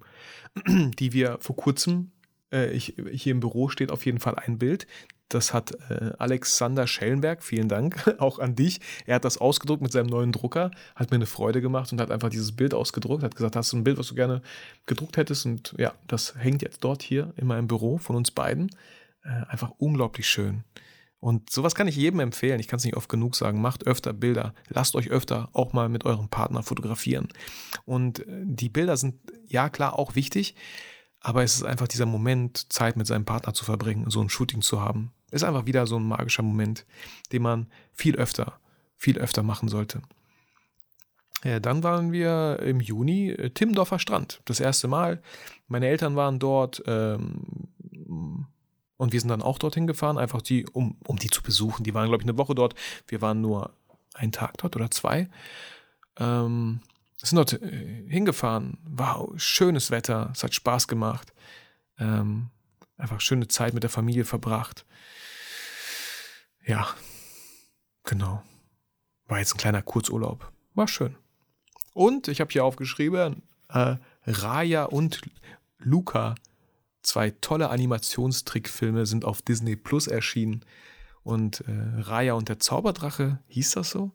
die 0.99 1.14
wir 1.14 1.38
vor 1.41 1.55
kurzem 1.55 2.12
ich, 2.51 2.95
hier 3.12 3.32
im 3.32 3.41
Büro 3.41 3.70
steht 3.70 3.91
auf 3.91 4.07
jeden 4.07 4.20
Fall 4.20 4.34
ein 4.34 4.57
Bild. 4.57 4.88
Das 5.30 5.54
hat 5.54 5.72
äh, 5.90 6.12
Alexander 6.18 6.88
Schellenberg, 6.88 7.44
vielen 7.44 7.70
Dank, 7.70 8.16
auch 8.18 8.40
an 8.40 8.56
dich. 8.56 8.82
Er 9.06 9.16
hat 9.16 9.26
das 9.26 9.38
ausgedruckt 9.38 9.82
mit 9.82 9.92
seinem 9.92 10.08
neuen 10.08 10.32
Drucker, 10.32 10.72
hat 10.96 11.12
mir 11.12 11.16
eine 11.16 11.28
Freude 11.28 11.62
gemacht 11.62 11.92
und 11.92 12.02
hat 12.02 12.10
einfach 12.12 12.30
dieses 12.30 12.52
Bild 12.52 12.74
ausgedruckt, 12.74 13.24
hat 13.24 13.36
gesagt, 13.36 13.56
hast 13.56 13.72
du 13.72 13.78
ein 13.78 13.84
Bild, 13.84 14.00
was 14.00 14.08
du 14.08 14.16
gerne 14.16 14.42
gedruckt 14.88 15.18
hättest? 15.18 15.46
Und 15.46 15.76
ja, 15.78 15.94
das 16.08 16.36
hängt 16.36 16.64
jetzt 16.64 16.84
dort 16.84 17.04
hier 17.04 17.34
in 17.38 17.46
meinem 17.46 17.68
Büro 17.68 18.00
von 18.00 18.16
uns 18.16 18.32
beiden. 18.32 18.72
Äh, 19.24 19.46
einfach 19.48 19.72
unglaublich 19.78 20.28
schön. 20.28 20.64
Und 21.20 21.50
sowas 21.50 21.76
kann 21.76 21.88
ich 21.88 21.98
jedem 21.98 22.22
empfehlen. 22.22 22.60
Ich 22.60 22.68
kann 22.68 22.78
es 22.78 22.86
nicht 22.86 22.96
oft 22.96 23.10
genug 23.10 23.36
sagen. 23.36 23.62
Macht 23.62 23.86
öfter 23.86 24.14
Bilder. 24.14 24.54
Lasst 24.70 24.96
euch 24.96 25.10
öfter 25.10 25.50
auch 25.52 25.74
mal 25.74 25.90
mit 25.90 26.06
eurem 26.06 26.30
Partner 26.30 26.64
fotografieren. 26.64 27.28
Und 27.86 28.20
äh, 28.20 28.26
die 28.46 28.70
Bilder 28.70 28.98
sind 28.98 29.16
ja 29.48 29.70
klar 29.70 30.00
auch 30.00 30.16
wichtig, 30.16 30.56
aber 31.22 31.43
es 31.43 31.55
ist 31.55 31.63
einfach 31.63 31.88
dieser 31.88 32.05
Moment, 32.05 32.72
Zeit 32.72 32.95
mit 32.95 33.07
seinem 33.07 33.26
Partner 33.26 33.53
zu 33.53 33.65
verbringen, 33.65 34.09
so 34.09 34.22
ein 34.22 34.30
Shooting 34.30 34.61
zu 34.61 34.82
haben. 34.82 35.11
Ist 35.32 35.43
einfach 35.43 35.65
wieder 35.65 35.86
so 35.86 35.97
ein 35.97 36.07
magischer 36.07 36.43
Moment, 36.43 36.86
den 37.32 37.41
man 37.41 37.67
viel 37.93 38.15
öfter, 38.15 38.59
viel 38.95 39.17
öfter 39.17 39.43
machen 39.43 39.70
sollte. 39.70 40.01
Ja, 41.43 41.59
dann 41.59 41.84
waren 41.84 42.11
wir 42.11 42.59
im 42.63 42.82
Juni 42.82 43.30
äh, 43.30 43.49
Timmendorfer 43.51 43.99
Strand. 43.99 44.41
Das 44.45 44.59
erste 44.59 44.88
Mal. 44.88 45.22
Meine 45.67 45.88
Eltern 45.88 46.15
waren 46.15 46.39
dort 46.39 46.84
ähm, 46.86 47.67
und 48.97 49.13
wir 49.13 49.20
sind 49.22 49.30
dann 49.30 49.41
auch 49.41 49.57
dorthin 49.57 49.88
gefahren, 49.88 50.17
einfach 50.17 50.41
die, 50.41 50.65
um, 50.67 50.97
um 51.07 51.17
die 51.17 51.30
zu 51.30 51.41
besuchen. 51.41 51.84
Die 51.84 51.93
waren, 51.93 52.09
glaube 52.09 52.24
ich, 52.24 52.30
eine 52.30 52.38
Woche 52.38 52.55
dort. 52.55 52.76
Wir 53.07 53.22
waren 53.22 53.39
nur 53.39 53.72
einen 54.13 54.34
Tag 54.34 54.57
dort 54.57 54.76
oder 54.76 54.91
zwei. 54.91 55.30
Ähm, 56.17 56.82
sind 57.28 57.36
dort 57.36 57.53
äh, 57.53 58.05
hingefahren. 58.07 58.78
Wow, 58.84 59.34
schönes 59.38 59.91
Wetter, 59.91 60.30
es 60.34 60.43
hat 60.43 60.53
Spaß 60.53 60.88
gemacht. 60.88 61.34
Ähm, 61.97 62.49
einfach 62.97 63.22
schöne 63.22 63.47
Zeit 63.47 63.74
mit 63.74 63.84
der 63.84 63.89
Familie 63.89 64.26
verbracht. 64.26 64.86
Ja, 66.65 66.88
genau. 68.03 68.43
War 69.26 69.39
jetzt 69.39 69.53
ein 69.53 69.57
kleiner 69.57 69.82
Kurzurlaub. 69.82 70.51
War 70.74 70.88
schön. 70.88 71.15
Und 71.93 72.28
ich 72.28 72.39
habe 72.39 72.51
hier 72.51 72.63
aufgeschrieben, 72.63 73.43
äh, 73.70 73.97
Raya 74.26 74.86
und 74.86 75.22
Luca, 75.78 76.36
zwei 77.01 77.32
tolle 77.32 77.70
Animationstrickfilme 77.70 79.05
sind 79.05 79.26
auf 79.26 79.41
Disney 79.41 79.76
Plus 79.76 80.07
erschienen. 80.07 80.63
Und 81.24 81.61
äh, 81.61 82.01
Raya 82.01 82.34
und 82.34 82.49
der 82.49 82.59
Zauberdrache, 82.59 83.39
hieß 83.47 83.72
das 83.72 83.89
so? 83.89 84.13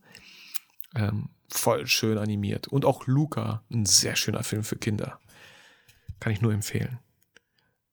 Ähm, 0.95 1.28
voll 1.49 1.86
schön 1.86 2.18
animiert. 2.18 2.68
Und 2.68 2.84
auch 2.84 3.07
Luca, 3.07 3.62
ein 3.70 3.86
sehr 3.86 4.16
schöner 4.16 4.42
Film 4.42 4.64
für 4.64 4.76
Kinder. 4.76 5.18
Kann 6.20 6.32
ich 6.32 6.40
nur 6.40 6.53
empfehlen. 6.53 6.99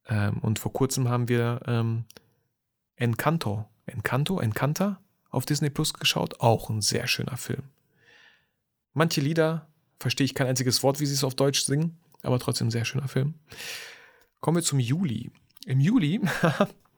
Ähm, 0.08 0.38
und 0.40 0.60
vor 0.60 0.74
kurzem 0.74 1.10
haben 1.10 1.28
wir 1.28 1.62
ähm, 1.68 2.06
Encanto, 2.96 3.66
Encanto, 3.86 4.40
Encanta 4.40 5.00
auf 5.30 5.46
Disney 5.46 5.70
Plus 5.70 5.94
geschaut. 5.94 6.40
Auch 6.40 6.70
ein 6.70 6.82
sehr 6.82 7.08
schöner 7.08 7.38
Film. 7.38 7.64
Manche 8.94 9.22
Lieder 9.22 9.68
verstehe 10.00 10.26
ich 10.26 10.36
kein 10.36 10.48
einziges 10.48 10.84
Wort, 10.84 11.00
wie 11.00 11.06
sie 11.06 11.14
es 11.14 11.24
auf 11.24 11.36
Deutsch 11.36 11.62
singen, 11.62 11.98
aber 12.24 12.40
trotzdem 12.40 12.72
sehr 12.72 12.86
schöner 12.86 13.08
Film. 13.08 13.36
Kommen 14.40 14.58
wir 14.58 14.64
zum 14.64 14.80
Juli. 14.80 15.32
Im 15.66 15.80
Juli 15.80 16.22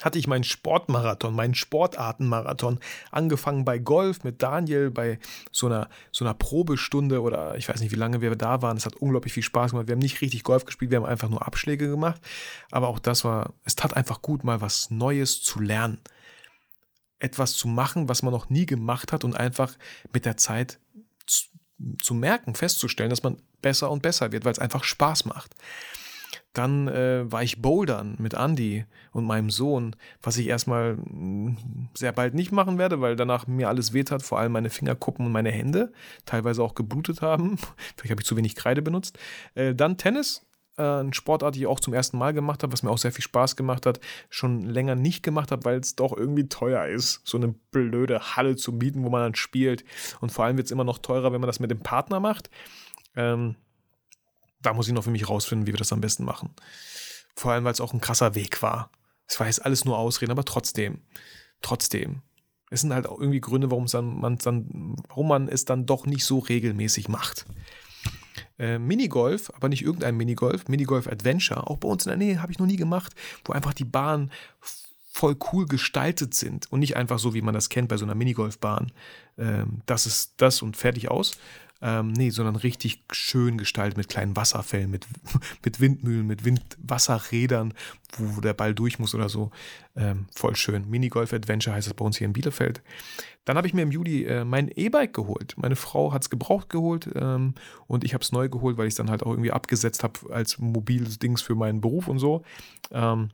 hatte 0.00 0.18
ich 0.18 0.26
meinen 0.26 0.44
Sportmarathon, 0.44 1.34
meinen 1.34 1.54
Sportartenmarathon, 1.54 2.80
angefangen 3.12 3.64
bei 3.64 3.78
Golf 3.78 4.24
mit 4.24 4.42
Daniel, 4.42 4.90
bei 4.90 5.18
so 5.52 5.66
einer, 5.66 5.88
so 6.10 6.24
einer 6.24 6.34
Probestunde 6.34 7.22
oder 7.22 7.56
ich 7.56 7.68
weiß 7.68 7.80
nicht, 7.80 7.92
wie 7.92 7.96
lange 7.96 8.20
wir 8.20 8.34
da 8.34 8.60
waren. 8.60 8.76
Es 8.76 8.86
hat 8.86 8.96
unglaublich 8.96 9.32
viel 9.32 9.44
Spaß 9.44 9.70
gemacht. 9.70 9.86
Wir 9.86 9.92
haben 9.92 10.00
nicht 10.00 10.20
richtig 10.20 10.42
Golf 10.42 10.64
gespielt, 10.64 10.90
wir 10.90 10.98
haben 10.98 11.06
einfach 11.06 11.28
nur 11.28 11.46
Abschläge 11.46 11.88
gemacht. 11.88 12.20
Aber 12.72 12.88
auch 12.88 12.98
das 12.98 13.24
war, 13.24 13.54
es 13.64 13.76
tat 13.76 13.96
einfach 13.96 14.20
gut, 14.20 14.42
mal 14.42 14.60
was 14.60 14.90
Neues 14.90 15.42
zu 15.42 15.60
lernen. 15.60 16.00
etwas 17.20 17.54
zu 17.54 17.68
machen, 17.68 18.08
was 18.08 18.22
man 18.22 18.32
noch 18.32 18.50
nie 18.50 18.66
gemacht 18.66 19.12
hat 19.12 19.24
und 19.24 19.36
einfach 19.36 19.74
mit 20.12 20.26
der 20.26 20.36
Zeit 20.36 20.78
zu, 21.26 21.44
zu 22.02 22.14
merken, 22.14 22.54
festzustellen, 22.54 23.10
dass 23.10 23.22
man 23.22 23.40
besser 23.62 23.90
und 23.90 24.02
besser 24.02 24.32
wird, 24.32 24.44
weil 24.44 24.52
es 24.52 24.58
einfach 24.58 24.84
Spaß 24.84 25.24
macht. 25.24 25.54
Dann 26.54 26.88
äh, 26.88 27.30
war 27.30 27.42
ich 27.42 27.60
bouldern 27.60 28.14
mit 28.18 28.34
Andy 28.34 28.86
und 29.12 29.24
meinem 29.24 29.50
Sohn, 29.50 29.94
was 30.22 30.36
ich 30.36 30.46
erstmal 30.46 30.94
mm, 30.94 31.56
sehr 31.94 32.12
bald 32.12 32.34
nicht 32.34 32.52
machen 32.52 32.78
werde, 32.78 33.00
weil 33.00 33.16
danach 33.16 33.46
mir 33.46 33.68
alles 33.68 33.92
weht 33.92 34.10
hat, 34.10 34.22
vor 34.22 34.38
allem 34.38 34.52
meine 34.52 34.70
Fingerkuppen 34.70 35.26
und 35.26 35.32
meine 35.32 35.50
Hände, 35.50 35.92
teilweise 36.26 36.62
auch 36.62 36.74
geblutet 36.74 37.22
haben. 37.22 37.58
Vielleicht 37.96 38.10
habe 38.12 38.22
ich 38.22 38.26
zu 38.26 38.36
wenig 38.36 38.54
Kreide 38.54 38.82
benutzt. 38.82 39.18
Äh, 39.54 39.74
dann 39.74 39.98
Tennis, 39.98 40.46
äh, 40.76 40.82
ein 40.82 41.12
Sportart, 41.12 41.56
die 41.56 41.60
ich 41.60 41.66
auch 41.66 41.80
zum 41.80 41.92
ersten 41.92 42.18
Mal 42.18 42.32
gemacht 42.32 42.62
habe, 42.62 42.72
was 42.72 42.84
mir 42.84 42.90
auch 42.90 42.98
sehr 42.98 43.12
viel 43.12 43.24
Spaß 43.24 43.56
gemacht 43.56 43.84
hat, 43.84 44.00
schon 44.30 44.62
länger 44.62 44.94
nicht 44.94 45.22
gemacht 45.22 45.50
habe, 45.50 45.64
weil 45.64 45.80
es 45.80 45.96
doch 45.96 46.16
irgendwie 46.16 46.48
teuer 46.48 46.86
ist, 46.86 47.20
so 47.24 47.36
eine 47.36 47.48
blöde 47.72 48.36
Halle 48.36 48.56
zu 48.56 48.72
mieten, 48.72 49.04
wo 49.04 49.10
man 49.10 49.22
dann 49.22 49.34
spielt. 49.34 49.84
Und 50.20 50.30
vor 50.30 50.44
allem 50.44 50.56
wird 50.56 50.66
es 50.66 50.72
immer 50.72 50.84
noch 50.84 50.98
teurer, 50.98 51.32
wenn 51.32 51.40
man 51.40 51.48
das 51.48 51.60
mit 51.60 51.70
dem 51.70 51.80
Partner 51.80 52.20
macht. 52.20 52.48
Ähm, 53.16 53.56
da 54.64 54.72
muss 54.72 54.88
ich 54.88 54.94
noch 54.94 55.04
für 55.04 55.10
mich 55.10 55.28
rausfinden, 55.28 55.66
wie 55.66 55.72
wir 55.72 55.78
das 55.78 55.92
am 55.92 56.00
besten 56.00 56.24
machen. 56.24 56.50
Vor 57.36 57.52
allem, 57.52 57.64
weil 57.64 57.72
es 57.72 57.80
auch 57.80 57.92
ein 57.92 58.00
krasser 58.00 58.34
Weg 58.34 58.62
war. 58.62 58.90
Es 59.26 59.38
war 59.40 59.46
jetzt 59.46 59.64
alles 59.64 59.84
nur 59.84 59.98
Ausreden, 59.98 60.32
aber 60.32 60.44
trotzdem, 60.44 60.98
trotzdem. 61.62 62.22
Es 62.70 62.80
sind 62.80 62.92
halt 62.92 63.06
auch 63.06 63.20
irgendwie 63.20 63.40
Gründe, 63.40 63.70
warum, 63.70 63.86
dann, 63.86 64.20
man, 64.20 64.38
dann, 64.38 64.96
warum 65.08 65.28
man 65.28 65.48
es 65.48 65.64
dann 65.64 65.86
doch 65.86 66.06
nicht 66.06 66.24
so 66.24 66.38
regelmäßig 66.38 67.08
macht. 67.08 67.46
Äh, 68.58 68.78
Minigolf, 68.78 69.52
aber 69.54 69.68
nicht 69.68 69.82
irgendein 69.82 70.16
Minigolf, 70.16 70.68
Minigolf 70.68 71.08
Adventure, 71.08 71.68
auch 71.68 71.78
bei 71.78 71.88
uns 71.88 72.06
in 72.06 72.10
der 72.10 72.18
Nähe 72.18 72.42
habe 72.42 72.52
ich 72.52 72.58
noch 72.58 72.66
nie 72.66 72.76
gemacht, 72.76 73.12
wo 73.44 73.52
einfach 73.52 73.74
die 73.74 73.84
Bahnen 73.84 74.30
voll 75.10 75.36
cool 75.52 75.66
gestaltet 75.66 76.34
sind 76.34 76.70
und 76.72 76.80
nicht 76.80 76.96
einfach 76.96 77.20
so, 77.20 77.34
wie 77.34 77.42
man 77.42 77.54
das 77.54 77.68
kennt 77.68 77.88
bei 77.88 77.96
so 77.96 78.04
einer 78.04 78.16
Minigolfbahn. 78.16 78.90
Ähm, 79.38 79.80
das 79.86 80.06
ist 80.06 80.34
das 80.38 80.60
und 80.62 80.76
fertig 80.76 81.08
aus, 81.08 81.36
ähm, 81.82 82.12
nee, 82.12 82.30
sondern 82.30 82.56
richtig 82.56 83.04
schön 83.12 83.58
gestaltet 83.58 83.96
mit 83.96 84.08
kleinen 84.08 84.36
Wasserfällen, 84.36 84.90
mit, 84.90 85.06
mit 85.64 85.80
Windmühlen, 85.80 86.26
mit 86.26 86.44
Windwasserrädern, 86.44 87.74
wo 88.16 88.40
der 88.40 88.54
Ball 88.54 88.74
durch 88.74 88.98
muss 88.98 89.14
oder 89.14 89.28
so. 89.28 89.50
Ähm, 89.96 90.26
voll 90.34 90.56
schön. 90.56 90.88
Minigolf 90.88 91.32
heißt 91.32 91.86
es 91.86 91.94
bei 91.94 92.04
uns 92.04 92.16
hier 92.16 92.26
in 92.26 92.32
Bielefeld. 92.32 92.82
Dann 93.44 93.56
habe 93.56 93.66
ich 93.66 93.74
mir 93.74 93.82
im 93.82 93.90
Juli 93.90 94.24
äh, 94.24 94.44
mein 94.44 94.68
E-Bike 94.68 95.12
geholt. 95.12 95.54
Meine 95.56 95.76
Frau 95.76 96.12
hat 96.12 96.22
es 96.22 96.30
gebraucht 96.30 96.70
geholt 96.70 97.10
ähm, 97.14 97.54
und 97.86 98.04
ich 98.04 98.14
habe 98.14 98.22
es 98.22 98.32
neu 98.32 98.48
geholt, 98.48 98.78
weil 98.78 98.86
ich 98.86 98.92
es 98.92 98.96
dann 98.96 99.10
halt 99.10 99.22
auch 99.22 99.30
irgendwie 99.30 99.52
abgesetzt 99.52 100.02
habe 100.02 100.18
als 100.30 100.58
mobiles 100.58 101.18
Dings 101.18 101.42
für 101.42 101.54
meinen 101.54 101.80
Beruf 101.80 102.08
und 102.08 102.18
so. 102.18 102.42
Ähm, 102.90 103.30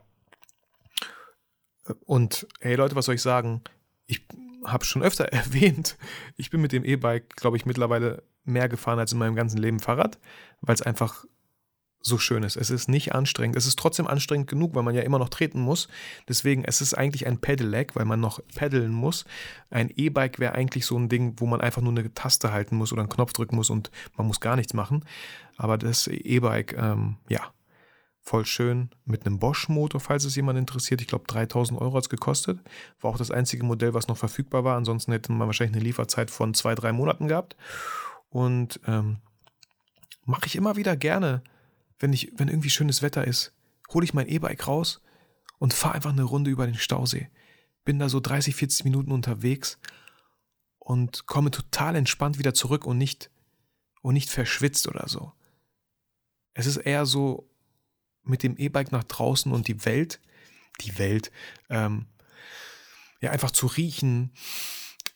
und 2.06 2.46
hey 2.60 2.74
Leute, 2.74 2.96
was 2.96 3.06
soll 3.06 3.14
ich 3.14 3.22
sagen? 3.22 3.62
Ich 4.06 4.26
habe 4.64 4.84
schon 4.84 5.02
öfter 5.02 5.24
erwähnt, 5.32 5.96
ich 6.36 6.50
bin 6.50 6.60
mit 6.60 6.72
dem 6.72 6.84
E-Bike, 6.84 7.36
glaube 7.36 7.56
ich, 7.56 7.66
mittlerweile 7.66 8.22
mehr 8.44 8.68
gefahren 8.68 8.98
als 8.98 9.12
in 9.12 9.18
meinem 9.18 9.34
ganzen 9.34 9.58
Leben 9.58 9.80
Fahrrad, 9.80 10.18
weil 10.60 10.74
es 10.74 10.82
einfach 10.82 11.24
so 12.02 12.18
schön 12.18 12.42
ist. 12.42 12.56
Es 12.56 12.70
ist 12.70 12.88
nicht 12.88 13.14
anstrengend. 13.14 13.56
Es 13.56 13.66
ist 13.66 13.78
trotzdem 13.78 14.06
anstrengend 14.06 14.48
genug, 14.48 14.74
weil 14.74 14.82
man 14.82 14.94
ja 14.94 15.02
immer 15.02 15.18
noch 15.18 15.28
treten 15.28 15.60
muss. 15.60 15.88
Deswegen, 16.28 16.64
es 16.64 16.80
ist 16.80 16.94
eigentlich 16.94 17.26
ein 17.26 17.38
Pedelec, 17.38 17.94
weil 17.94 18.06
man 18.06 18.20
noch 18.20 18.40
peddeln 18.54 18.92
muss. 18.92 19.26
Ein 19.70 19.90
E-Bike 19.94 20.38
wäre 20.38 20.54
eigentlich 20.54 20.86
so 20.86 20.98
ein 20.98 21.08
Ding, 21.08 21.34
wo 21.36 21.46
man 21.46 21.60
einfach 21.60 21.82
nur 21.82 21.92
eine 21.92 22.12
Taste 22.14 22.52
halten 22.52 22.76
muss 22.76 22.92
oder 22.92 23.02
einen 23.02 23.10
Knopf 23.10 23.34
drücken 23.34 23.56
muss 23.56 23.68
und 23.68 23.90
man 24.16 24.26
muss 24.26 24.40
gar 24.40 24.56
nichts 24.56 24.72
machen. 24.72 25.04
Aber 25.56 25.76
das 25.76 26.06
E-Bike, 26.06 26.74
ähm, 26.78 27.16
ja, 27.28 27.52
voll 28.22 28.46
schön 28.46 28.90
mit 29.04 29.26
einem 29.26 29.38
Bosch-Motor, 29.38 30.00
falls 30.00 30.24
es 30.24 30.36
jemand 30.36 30.58
interessiert. 30.58 31.02
Ich 31.02 31.06
glaube, 31.06 31.24
3000 31.26 31.80
Euro 31.80 31.96
hat 31.96 32.04
es 32.04 32.08
gekostet. 32.08 32.60
War 33.00 33.10
auch 33.10 33.18
das 33.18 33.30
einzige 33.30 33.64
Modell, 33.64 33.92
was 33.92 34.08
noch 34.08 34.16
verfügbar 34.16 34.64
war. 34.64 34.76
Ansonsten 34.76 35.12
hätte 35.12 35.32
man 35.32 35.48
wahrscheinlich 35.48 35.76
eine 35.76 35.84
Lieferzeit 35.84 36.30
von 36.30 36.54
zwei, 36.54 36.74
drei 36.74 36.92
Monaten 36.92 37.28
gehabt. 37.28 37.56
Und 38.30 38.80
ähm, 38.86 39.18
mache 40.24 40.46
ich 40.46 40.56
immer 40.56 40.76
wieder 40.76 40.96
gerne, 40.96 41.42
wenn, 41.98 42.12
ich, 42.12 42.32
wenn 42.36 42.48
irgendwie 42.48 42.70
schönes 42.70 43.02
Wetter 43.02 43.26
ist, 43.26 43.52
hole 43.92 44.04
ich 44.04 44.14
mein 44.14 44.28
E-Bike 44.28 44.66
raus 44.66 45.02
und 45.58 45.74
fahre 45.74 45.94
einfach 45.94 46.12
eine 46.12 46.22
Runde 46.22 46.50
über 46.50 46.66
den 46.66 46.76
Stausee. 46.76 47.28
Bin 47.84 47.98
da 47.98 48.08
so 48.08 48.20
30, 48.20 48.54
40 48.54 48.84
Minuten 48.84 49.12
unterwegs 49.12 49.78
und 50.78 51.26
komme 51.26 51.50
total 51.50 51.96
entspannt 51.96 52.38
wieder 52.38 52.54
zurück 52.54 52.86
und 52.86 52.98
nicht, 52.98 53.30
und 54.02 54.14
nicht 54.14 54.30
verschwitzt 54.30 54.88
oder 54.88 55.08
so. 55.08 55.32
Es 56.54 56.66
ist 56.66 56.78
eher 56.78 57.06
so 57.06 57.48
mit 58.22 58.42
dem 58.42 58.56
E-Bike 58.56 58.92
nach 58.92 59.04
draußen 59.04 59.52
und 59.52 59.68
die 59.68 59.84
Welt, 59.84 60.20
die 60.80 60.98
Welt, 60.98 61.30
ähm, 61.68 62.06
ja, 63.20 63.30
einfach 63.30 63.50
zu 63.50 63.66
riechen, 63.66 64.32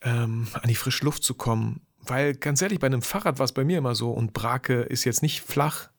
ähm, 0.02 0.48
an 0.52 0.68
die 0.68 0.74
frische 0.74 1.04
Luft 1.04 1.22
zu 1.22 1.34
kommen, 1.34 1.80
weil 2.06 2.34
ganz 2.34 2.60
ehrlich, 2.60 2.78
bei 2.78 2.86
einem 2.86 3.02
Fahrrad 3.02 3.38
war 3.38 3.44
es 3.44 3.52
bei 3.52 3.64
mir 3.64 3.78
immer 3.78 3.94
so 3.94 4.10
und 4.10 4.32
Brake 4.32 4.82
ist 4.82 5.04
jetzt 5.04 5.22
nicht 5.22 5.40
flach, 5.40 5.90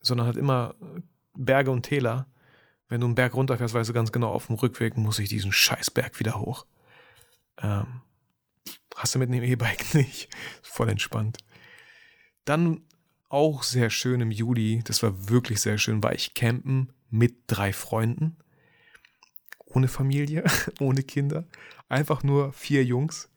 sondern 0.00 0.26
hat 0.26 0.36
immer 0.36 0.74
Berge 1.34 1.70
und 1.70 1.82
Täler. 1.82 2.26
Wenn 2.88 3.00
du 3.00 3.06
einen 3.06 3.14
Berg 3.14 3.34
runterfährst, 3.34 3.74
weißt 3.74 3.90
du 3.90 3.94
ganz 3.94 4.12
genau, 4.12 4.30
auf 4.30 4.46
dem 4.46 4.56
Rückweg 4.56 4.96
muss 4.96 5.18
ich 5.18 5.28
diesen 5.28 5.52
Scheißberg 5.52 6.18
wieder 6.18 6.40
hoch. 6.40 6.64
Ähm, 7.60 8.00
hast 8.96 9.14
du 9.14 9.18
mit 9.18 9.28
einem 9.28 9.42
E-Bike 9.42 9.94
nicht. 9.94 10.28
Voll 10.62 10.88
entspannt. 10.88 11.38
Dann 12.44 12.82
auch 13.28 13.62
sehr 13.62 13.90
schön 13.90 14.22
im 14.22 14.30
Juli, 14.30 14.82
das 14.84 15.02
war 15.02 15.28
wirklich 15.28 15.60
sehr 15.60 15.76
schön, 15.76 16.02
war 16.02 16.14
ich 16.14 16.32
campen 16.32 16.92
mit 17.10 17.36
drei 17.46 17.74
Freunden. 17.74 18.36
Ohne 19.66 19.88
Familie, 19.88 20.44
ohne 20.80 21.02
Kinder. 21.02 21.44
Einfach 21.90 22.22
nur 22.22 22.54
vier 22.54 22.84
Jungs 22.84 23.28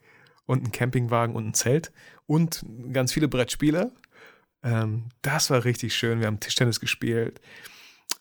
und 0.52 0.66
ein 0.66 0.72
Campingwagen 0.72 1.36
und 1.36 1.48
ein 1.48 1.54
Zelt 1.54 1.92
und 2.28 2.66
ganz 2.92 3.14
viele 3.14 3.30
Brettspiele. 3.30 3.94
Ähm, 4.64 5.06
das 5.22 5.50
war 5.50 5.64
richtig 5.64 5.96
schön. 5.96 6.20
Wir 6.20 6.28
haben 6.28 6.42
Tischtennis 6.42 6.80
gespielt. 6.80 7.40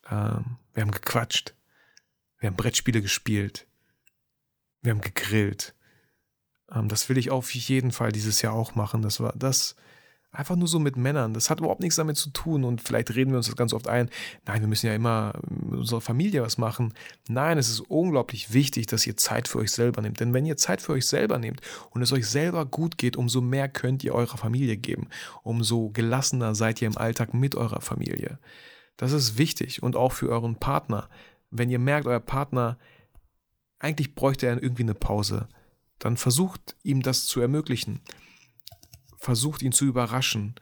Ähm, 0.08 0.56
wir 0.72 0.82
haben 0.82 0.92
gequatscht. 0.92 1.54
Wir 2.38 2.48
haben 2.48 2.56
Brettspiele 2.56 3.02
gespielt. 3.02 3.66
Wir 4.80 4.92
haben 4.92 5.00
gegrillt. 5.00 5.74
Ähm, 6.72 6.88
das 6.88 7.08
will 7.08 7.18
ich 7.18 7.30
auf 7.30 7.52
jeden 7.52 7.90
Fall 7.90 8.12
dieses 8.12 8.42
Jahr 8.42 8.54
auch 8.54 8.76
machen. 8.76 9.02
Das 9.02 9.18
war 9.18 9.34
das 9.36 9.74
Einfach 10.32 10.54
nur 10.54 10.68
so 10.68 10.78
mit 10.78 10.96
Männern. 10.96 11.34
Das 11.34 11.50
hat 11.50 11.58
überhaupt 11.58 11.80
nichts 11.80 11.96
damit 11.96 12.16
zu 12.16 12.30
tun. 12.30 12.62
Und 12.62 12.80
vielleicht 12.80 13.12
reden 13.16 13.32
wir 13.32 13.38
uns 13.38 13.46
das 13.46 13.56
ganz 13.56 13.72
oft 13.72 13.88
ein. 13.88 14.08
Nein, 14.46 14.60
wir 14.60 14.68
müssen 14.68 14.86
ja 14.86 14.94
immer 14.94 15.32
mit 15.48 15.80
unserer 15.80 16.00
Familie 16.00 16.42
was 16.42 16.56
machen. 16.56 16.94
Nein, 17.28 17.58
es 17.58 17.68
ist 17.68 17.80
unglaublich 17.80 18.52
wichtig, 18.52 18.86
dass 18.86 19.06
ihr 19.08 19.16
Zeit 19.16 19.48
für 19.48 19.58
euch 19.58 19.72
selber 19.72 20.02
nehmt. 20.02 20.20
Denn 20.20 20.32
wenn 20.32 20.46
ihr 20.46 20.56
Zeit 20.56 20.82
für 20.82 20.92
euch 20.92 21.06
selber 21.06 21.38
nehmt 21.38 21.60
und 21.90 22.02
es 22.02 22.12
euch 22.12 22.28
selber 22.28 22.64
gut 22.64 22.96
geht, 22.96 23.16
umso 23.16 23.40
mehr 23.40 23.68
könnt 23.68 24.04
ihr 24.04 24.14
eurer 24.14 24.36
Familie 24.36 24.76
geben. 24.76 25.08
Umso 25.42 25.90
gelassener 25.90 26.54
seid 26.54 26.80
ihr 26.80 26.86
im 26.86 26.96
Alltag 26.96 27.34
mit 27.34 27.56
eurer 27.56 27.80
Familie. 27.80 28.38
Das 28.96 29.10
ist 29.10 29.36
wichtig. 29.36 29.82
Und 29.82 29.96
auch 29.96 30.12
für 30.12 30.28
euren 30.28 30.54
Partner. 30.54 31.08
Wenn 31.50 31.70
ihr 31.70 31.80
merkt, 31.80 32.06
euer 32.06 32.20
Partner, 32.20 32.78
eigentlich 33.80 34.14
bräuchte 34.14 34.46
er 34.46 34.62
irgendwie 34.62 34.84
eine 34.84 34.94
Pause, 34.94 35.48
dann 35.98 36.16
versucht 36.16 36.76
ihm 36.84 37.02
das 37.02 37.26
zu 37.26 37.40
ermöglichen 37.40 38.00
versucht 39.20 39.62
ihn 39.62 39.72
zu 39.72 39.84
überraschen, 39.84 40.54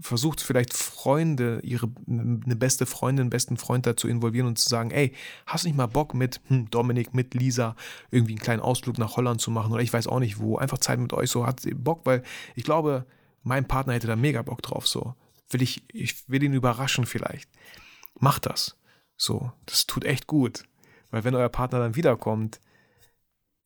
versucht 0.00 0.40
vielleicht 0.40 0.72
Freunde, 0.72 1.60
ihre 1.62 1.90
eine 2.06 2.56
beste 2.56 2.86
Freundin, 2.86 3.24
einen 3.24 3.30
besten 3.30 3.56
Freund 3.56 3.86
dazu 3.86 4.06
involvieren 4.06 4.46
und 4.46 4.58
zu 4.58 4.68
sagen, 4.68 4.90
ey, 4.90 5.14
hast 5.46 5.64
nicht 5.64 5.76
mal 5.76 5.86
Bock 5.86 6.14
mit 6.14 6.40
hm, 6.46 6.70
Dominik, 6.70 7.14
mit 7.14 7.34
Lisa 7.34 7.74
irgendwie 8.10 8.32
einen 8.32 8.40
kleinen 8.40 8.62
Ausflug 8.62 8.98
nach 8.98 9.16
Holland 9.16 9.40
zu 9.40 9.50
machen 9.50 9.72
oder 9.72 9.82
ich 9.82 9.92
weiß 9.92 10.06
auch 10.06 10.20
nicht 10.20 10.38
wo, 10.38 10.56
einfach 10.56 10.78
Zeit 10.78 11.00
mit 11.00 11.12
euch 11.12 11.30
so, 11.30 11.46
hat 11.46 11.60
sie 11.60 11.74
Bock, 11.74 12.06
weil 12.06 12.22
ich 12.54 12.64
glaube, 12.64 13.06
mein 13.42 13.66
Partner 13.66 13.94
hätte 13.94 14.06
da 14.06 14.16
mega 14.16 14.42
Bock 14.42 14.62
drauf 14.62 14.86
so. 14.86 15.14
Will 15.50 15.62
ich, 15.62 15.82
ich 15.92 16.28
will 16.28 16.42
ihn 16.42 16.52
überraschen 16.52 17.06
vielleicht. 17.06 17.48
Macht 18.20 18.46
das. 18.46 18.76
So, 19.16 19.52
das 19.64 19.86
tut 19.86 20.04
echt 20.04 20.26
gut. 20.26 20.64
Weil 21.10 21.24
wenn 21.24 21.34
euer 21.34 21.48
Partner 21.48 21.78
dann 21.78 21.96
wiederkommt, 21.96 22.60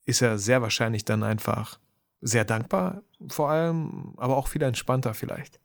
ist 0.05 0.21
er 0.21 0.37
sehr 0.37 0.61
wahrscheinlich 0.61 1.03
dann 1.03 1.23
einfach 1.23 1.79
sehr 2.23 2.45
dankbar 2.45 3.03
vor 3.27 3.49
allem, 3.49 4.13
aber 4.17 4.37
auch 4.37 4.47
viel 4.47 4.61
entspannter 4.63 5.13
vielleicht. 5.13 5.59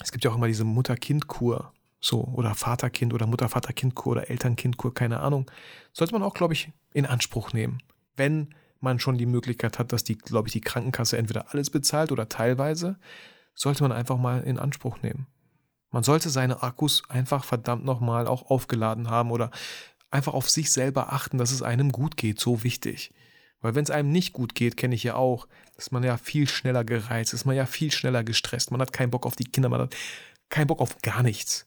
Es 0.00 0.12
gibt 0.12 0.24
ja 0.24 0.30
auch 0.30 0.36
immer 0.36 0.46
diese 0.46 0.64
Mutter-Kind-Kur, 0.64 1.72
so, 2.00 2.24
oder 2.24 2.54
Vater-Kind 2.54 3.12
oder 3.12 3.26
Mutter-Vater-Kind-Kur 3.26 4.12
oder 4.12 4.30
Eltern-Kind-Kur, 4.30 4.94
keine 4.94 5.20
Ahnung. 5.20 5.50
Sollte 5.92 6.14
man 6.14 6.22
auch, 6.22 6.34
glaube 6.34 6.54
ich, 6.54 6.72
in 6.94 7.04
Anspruch 7.04 7.52
nehmen. 7.52 7.82
Wenn 8.16 8.54
man 8.80 8.98
schon 8.98 9.18
die 9.18 9.26
Möglichkeit 9.26 9.78
hat, 9.78 9.92
dass 9.92 10.04
die, 10.04 10.16
glaube 10.16 10.48
ich, 10.48 10.52
die 10.52 10.62
Krankenkasse 10.62 11.18
entweder 11.18 11.52
alles 11.52 11.68
bezahlt 11.68 12.12
oder 12.12 12.28
teilweise, 12.28 12.98
sollte 13.54 13.82
man 13.82 13.92
einfach 13.92 14.16
mal 14.16 14.42
in 14.42 14.58
Anspruch 14.58 15.02
nehmen. 15.02 15.26
Man 15.90 16.02
sollte 16.02 16.30
seine 16.30 16.62
Akkus 16.62 17.02
einfach 17.08 17.44
verdammt 17.44 17.84
nochmal 17.84 18.26
auch 18.26 18.48
aufgeladen 18.48 19.10
haben 19.10 19.30
oder 19.30 19.50
einfach 20.10 20.34
auf 20.34 20.48
sich 20.48 20.70
selber 20.72 21.12
achten, 21.12 21.36
dass 21.36 21.50
es 21.50 21.62
einem 21.62 21.92
gut 21.92 22.16
geht, 22.16 22.40
so 22.40 22.62
wichtig. 22.62 23.12
Weil 23.60 23.74
wenn 23.74 23.84
es 23.84 23.90
einem 23.90 24.10
nicht 24.10 24.32
gut 24.32 24.54
geht, 24.54 24.76
kenne 24.76 24.94
ich 24.94 25.04
ja 25.04 25.14
auch, 25.14 25.46
ist 25.76 25.92
man 25.92 26.02
ja 26.02 26.16
viel 26.16 26.48
schneller 26.48 26.84
gereizt, 26.84 27.34
ist 27.34 27.44
man 27.44 27.56
ja 27.56 27.66
viel 27.66 27.90
schneller 27.92 28.24
gestresst, 28.24 28.70
man 28.70 28.80
hat 28.80 28.92
keinen 28.92 29.10
Bock 29.10 29.26
auf 29.26 29.36
die 29.36 29.44
Kinder, 29.44 29.68
man 29.68 29.82
hat 29.82 29.96
keinen 30.48 30.66
Bock 30.66 30.80
auf 30.80 30.98
gar 31.02 31.22
nichts. 31.22 31.66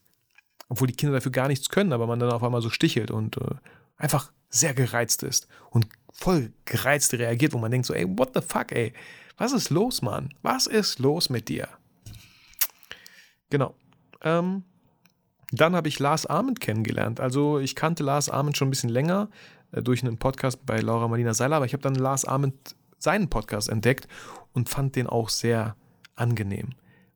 Obwohl 0.70 0.88
die 0.88 0.96
Kinder 0.96 1.14
dafür 1.14 1.32
gar 1.32 1.48
nichts 1.48 1.70
können, 1.70 1.94
aber 1.94 2.08
man 2.08 2.20
dann 2.20 2.32
auf 2.32 2.44
einmal 2.44 2.62
so 2.62 2.70
stichelt 2.70 3.12
und 3.12 3.38
äh, 3.38 3.56
einfach 3.98 4.32
sehr 4.50 4.74
gereizt 4.74 5.24
ist 5.24 5.48
und 5.70 5.88
voll 6.12 6.52
gereizt 6.66 7.14
reagiert, 7.14 7.54
wo 7.54 7.58
man 7.58 7.72
denkt 7.72 7.88
so, 7.88 7.94
ey, 7.94 8.06
what 8.08 8.32
the 8.34 8.41
fuck, 8.41 8.72
ey, 8.72 8.94
was 9.38 9.52
ist 9.52 9.70
los, 9.70 10.02
Mann? 10.02 10.34
Was 10.41 10.68
ist 10.68 11.00
los 11.00 11.30
mit 11.30 11.50
dir? 11.50 11.68
Genau. 13.50 13.76
Ähm, 14.22 14.64
dann 15.52 15.76
habe 15.76 15.88
ich 15.88 16.00
Lars 16.00 16.26
Ahmed 16.26 16.60
kennengelernt. 16.60 17.20
Also 17.20 17.60
ich 17.60 17.76
kannte 17.76 18.04
Lars 18.04 18.30
Ahmed 18.30 18.58
schon 18.58 18.68
ein 18.68 18.72
bisschen 18.72 18.89
länger 18.89 19.30
durch 19.82 20.03
einen 20.03 20.17
Podcast 20.17 20.65
bei 20.65 20.80
Laura 20.80 21.07
Marlina 21.07 21.34
Seiler, 21.34 21.57
aber 21.57 21.65
ich 21.65 21.74
habe 21.74 21.84
dann 21.84 21.95
Lars 21.95 22.26
Ahmed 22.26 22.53
seinen 22.99 23.30
Podcast 23.30 23.69
entdeckt 23.69 24.07
und 24.53 24.69
fand 24.69 24.95
den 24.95 25.07
auch 25.07 25.30
sehr 25.30 25.76
angenehm. 26.15 26.69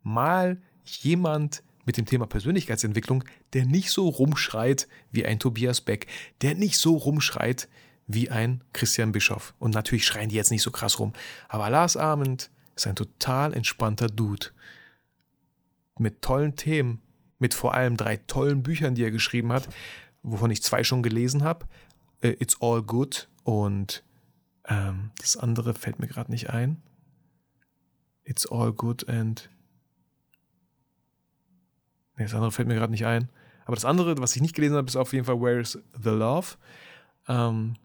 Mal 0.04 0.62
jemand 0.84 1.64
mit 1.86 1.98
dem 1.98 2.06
Thema 2.06 2.28
Persönlichkeitsentwicklung, 2.28 3.24
der 3.54 3.66
nicht 3.66 3.92
so 3.92 4.10
rumschreit 4.10 4.88
wie 5.12 5.26
ein 5.26 5.40
Tobias 5.40 5.82
Beck, 5.82 6.08
der 6.42 6.56
nicht 6.56 6.78
so 6.78 6.98
rumschreit 6.98 7.70
wie 8.08 8.30
ein 8.30 8.64
Christian 8.74 9.12
Bischoff. 9.12 9.54
Und 9.60 9.74
natürlich 9.74 10.06
schreien 10.06 10.30
die 10.30 10.36
jetzt 10.36 10.52
nicht 10.52 10.64
so 10.64 10.72
krass 10.72 11.00
rum. 11.00 11.14
Aber 11.48 11.70
Lars 11.70 11.96
Ahmed 11.96 12.50
ist 12.76 12.88
ein 12.88 12.96
total 12.96 13.54
entspannter 13.54 14.08
Dude. 14.08 14.48
Mit 15.98 16.22
tollen 16.22 16.56
Themen, 16.56 17.02
mit 17.40 17.54
vor 17.54 17.74
allem 17.74 17.98
drei 17.98 18.18
tollen 18.18 18.64
Büchern, 18.64 18.96
die 18.96 19.04
er 19.04 19.12
geschrieben 19.12 19.52
hat, 19.52 19.68
wovon 20.24 20.52
ich 20.52 20.64
zwei 20.64 20.84
schon 20.84 21.04
gelesen 21.04 21.44
habe. 21.44 21.66
Äh, 22.22 22.36
It's 22.40 22.58
All 22.62 22.82
Good 22.82 23.30
und 23.44 24.04
ähm, 24.66 25.12
das 25.20 25.38
andere 25.38 25.74
fällt 25.74 26.00
mir 26.00 26.08
gerade 26.08 26.32
nicht 26.32 26.50
ein. 26.50 26.82
It's 28.24 28.46
All 28.46 28.74
Good 28.74 29.08
and. 29.08 29.50
Nee, 32.18 32.24
das 32.24 32.34
andere 32.34 32.52
fällt 32.52 32.68
mir 32.68 32.76
gerade 32.76 32.92
nicht 32.92 33.06
ein. 33.06 33.30
Aber 33.66 33.76
das 33.76 33.86
andere, 33.86 34.18
was 34.18 34.36
ich 34.36 34.42
nicht 34.42 34.56
gelesen 34.56 34.76
habe, 34.76 34.88
ist 34.88 34.96
auf 34.96 35.14
jeden 35.14 35.26
Fall 35.26 35.40
Where's 35.40 35.78
the 36.02 36.10
Love. 36.10 36.56
Ähm, 37.28 37.76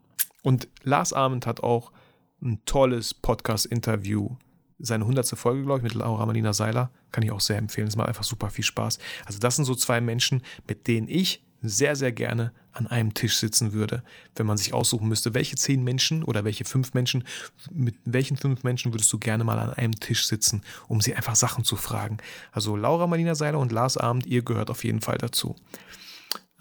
und 0.42 0.68
Lars 0.82 1.12
Ahmed 1.12 1.46
hat 1.46 1.62
auch 1.62 1.92
ein 2.40 2.64
tolles 2.64 3.14
Podcast-Interview 3.14 4.36
seine 4.78 5.04
100. 5.04 5.28
Folge, 5.38 5.62
glaube 5.62 5.78
ich, 5.78 5.84
mit 5.84 5.94
Laura 5.94 6.26
Marlina 6.26 6.52
Seiler. 6.52 6.90
Kann 7.12 7.22
ich 7.22 7.30
auch 7.30 7.40
sehr 7.40 7.58
empfehlen. 7.58 7.86
Es 7.86 7.96
macht 7.96 8.08
einfach 8.08 8.24
super 8.24 8.50
viel 8.50 8.64
Spaß. 8.64 8.98
Also, 9.26 9.38
das 9.38 9.56
sind 9.56 9.64
so 9.64 9.74
zwei 9.74 10.00
Menschen, 10.00 10.42
mit 10.66 10.88
denen 10.88 11.08
ich 11.08 11.44
sehr, 11.62 11.96
sehr 11.96 12.12
gerne 12.12 12.52
an 12.72 12.86
einem 12.86 13.14
Tisch 13.14 13.36
sitzen 13.36 13.72
würde, 13.72 14.02
wenn 14.36 14.46
man 14.46 14.56
sich 14.56 14.72
aussuchen 14.74 15.08
müsste, 15.08 15.34
welche 15.34 15.56
zehn 15.56 15.84
Menschen 15.84 16.24
oder 16.24 16.44
welche 16.44 16.64
fünf 16.64 16.94
Menschen, 16.94 17.24
mit 17.70 17.94
welchen 18.04 18.36
fünf 18.36 18.62
Menschen 18.62 18.92
würdest 18.92 19.12
du 19.12 19.18
gerne 19.18 19.44
mal 19.44 19.58
an 19.58 19.72
einem 19.72 19.98
Tisch 19.98 20.26
sitzen, 20.26 20.62
um 20.88 21.00
sie 21.00 21.14
einfach 21.14 21.36
Sachen 21.36 21.64
zu 21.64 21.76
fragen. 21.76 22.18
Also 22.50 22.76
Laura 22.76 23.06
Marlina 23.06 23.34
Seiler 23.34 23.58
und 23.58 23.72
Lars 23.72 23.96
Abend, 23.96 24.26
ihr 24.26 24.42
gehört 24.42 24.70
auf 24.70 24.84
jeden 24.84 25.00
Fall 25.00 25.18
dazu. 25.18 25.56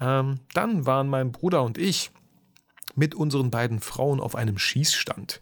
Ähm, 0.00 0.40
dann 0.54 0.86
waren 0.86 1.08
mein 1.08 1.32
Bruder 1.32 1.62
und 1.62 1.78
ich 1.78 2.10
mit 2.94 3.14
unseren 3.14 3.50
beiden 3.50 3.80
Frauen 3.80 4.20
auf 4.20 4.34
einem 4.34 4.58
Schießstand 4.58 5.40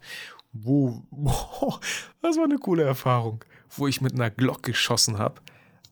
wo, 0.52 1.02
boah, 1.10 1.80
das 2.22 2.36
war 2.36 2.44
eine 2.44 2.58
coole 2.58 2.82
Erfahrung, 2.82 3.44
wo 3.70 3.86
ich 3.86 4.00
mit 4.00 4.14
einer 4.14 4.30
Glock 4.30 4.62
geschossen 4.62 5.18
habe, 5.18 5.40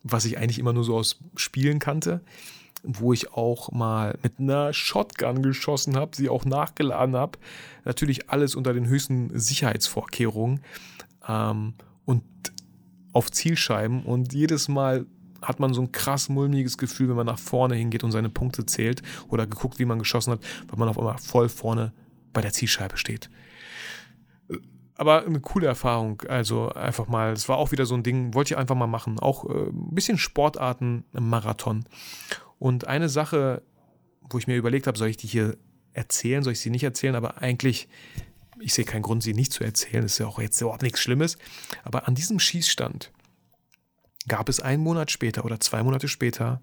was 0.02 0.24
ich 0.24 0.38
eigentlich 0.38 0.58
immer 0.58 0.72
nur 0.72 0.84
so 0.84 0.96
aus 0.96 1.20
Spielen 1.36 1.78
kannte, 1.78 2.22
wo 2.82 3.12
ich 3.12 3.32
auch 3.32 3.72
mal 3.72 4.18
mit 4.22 4.38
einer 4.38 4.72
Shotgun 4.72 5.42
geschossen 5.42 5.96
habe, 5.96 6.16
sie 6.16 6.28
auch 6.28 6.44
nachgeladen 6.44 7.16
habe. 7.16 7.38
Natürlich 7.84 8.30
alles 8.30 8.54
unter 8.54 8.72
den 8.72 8.86
höchsten 8.86 9.38
Sicherheitsvorkehrungen 9.38 10.60
ähm, 11.26 11.74
und 12.04 12.24
auf 13.12 13.30
Zielscheiben 13.30 14.04
und 14.04 14.32
jedes 14.32 14.68
Mal 14.68 15.06
hat 15.40 15.60
man 15.60 15.72
so 15.72 15.82
ein 15.82 15.92
krass 15.92 16.28
mulmiges 16.28 16.78
Gefühl, 16.78 17.08
wenn 17.08 17.16
man 17.16 17.26
nach 17.26 17.38
vorne 17.38 17.76
hingeht 17.76 18.02
und 18.02 18.10
seine 18.10 18.28
Punkte 18.28 18.66
zählt 18.66 19.02
oder 19.28 19.46
geguckt, 19.46 19.78
wie 19.78 19.84
man 19.84 19.98
geschossen 19.98 20.32
hat, 20.32 20.40
weil 20.68 20.78
man 20.78 20.88
auf 20.88 20.98
einmal 20.98 21.18
voll 21.18 21.48
vorne 21.48 21.92
bei 22.32 22.40
der 22.40 22.52
Zielscheibe 22.52 22.96
steht 22.96 23.30
aber 24.98 25.24
eine 25.24 25.40
coole 25.40 25.66
Erfahrung. 25.66 26.22
Also 26.28 26.70
einfach 26.70 27.06
mal, 27.06 27.32
es 27.32 27.48
war 27.48 27.56
auch 27.56 27.72
wieder 27.72 27.86
so 27.86 27.94
ein 27.94 28.02
Ding, 28.02 28.34
wollte 28.34 28.52
ich 28.52 28.58
einfach 28.58 28.74
mal 28.74 28.88
machen. 28.88 29.18
Auch 29.20 29.44
äh, 29.48 29.68
ein 29.68 29.94
bisschen 29.94 30.18
Sportarten 30.18 31.04
im 31.14 31.30
Marathon. 31.30 31.84
Und 32.58 32.86
eine 32.86 33.08
Sache, 33.08 33.62
wo 34.20 34.38
ich 34.38 34.46
mir 34.46 34.56
überlegt 34.56 34.86
habe, 34.86 34.98
soll 34.98 35.08
ich 35.08 35.16
die 35.16 35.26
hier 35.26 35.56
erzählen, 35.92 36.42
soll 36.42 36.52
ich 36.52 36.60
sie 36.60 36.70
nicht 36.70 36.84
erzählen, 36.84 37.14
aber 37.14 37.38
eigentlich, 37.38 37.88
ich 38.60 38.74
sehe 38.74 38.84
keinen 38.84 39.02
Grund, 39.02 39.22
sie 39.22 39.34
nicht 39.34 39.52
zu 39.52 39.64
erzählen. 39.64 40.02
Das 40.02 40.12
ist 40.12 40.18
ja 40.18 40.26
auch 40.26 40.40
jetzt 40.40 40.60
überhaupt 40.60 40.82
nichts 40.82 41.00
Schlimmes. 41.00 41.38
Aber 41.84 42.08
an 42.08 42.14
diesem 42.14 42.38
Schießstand 42.38 43.12
gab 44.26 44.48
es 44.48 44.60
einen 44.60 44.82
Monat 44.82 45.10
später 45.10 45.44
oder 45.44 45.60
zwei 45.60 45.82
Monate 45.82 46.08
später 46.08 46.60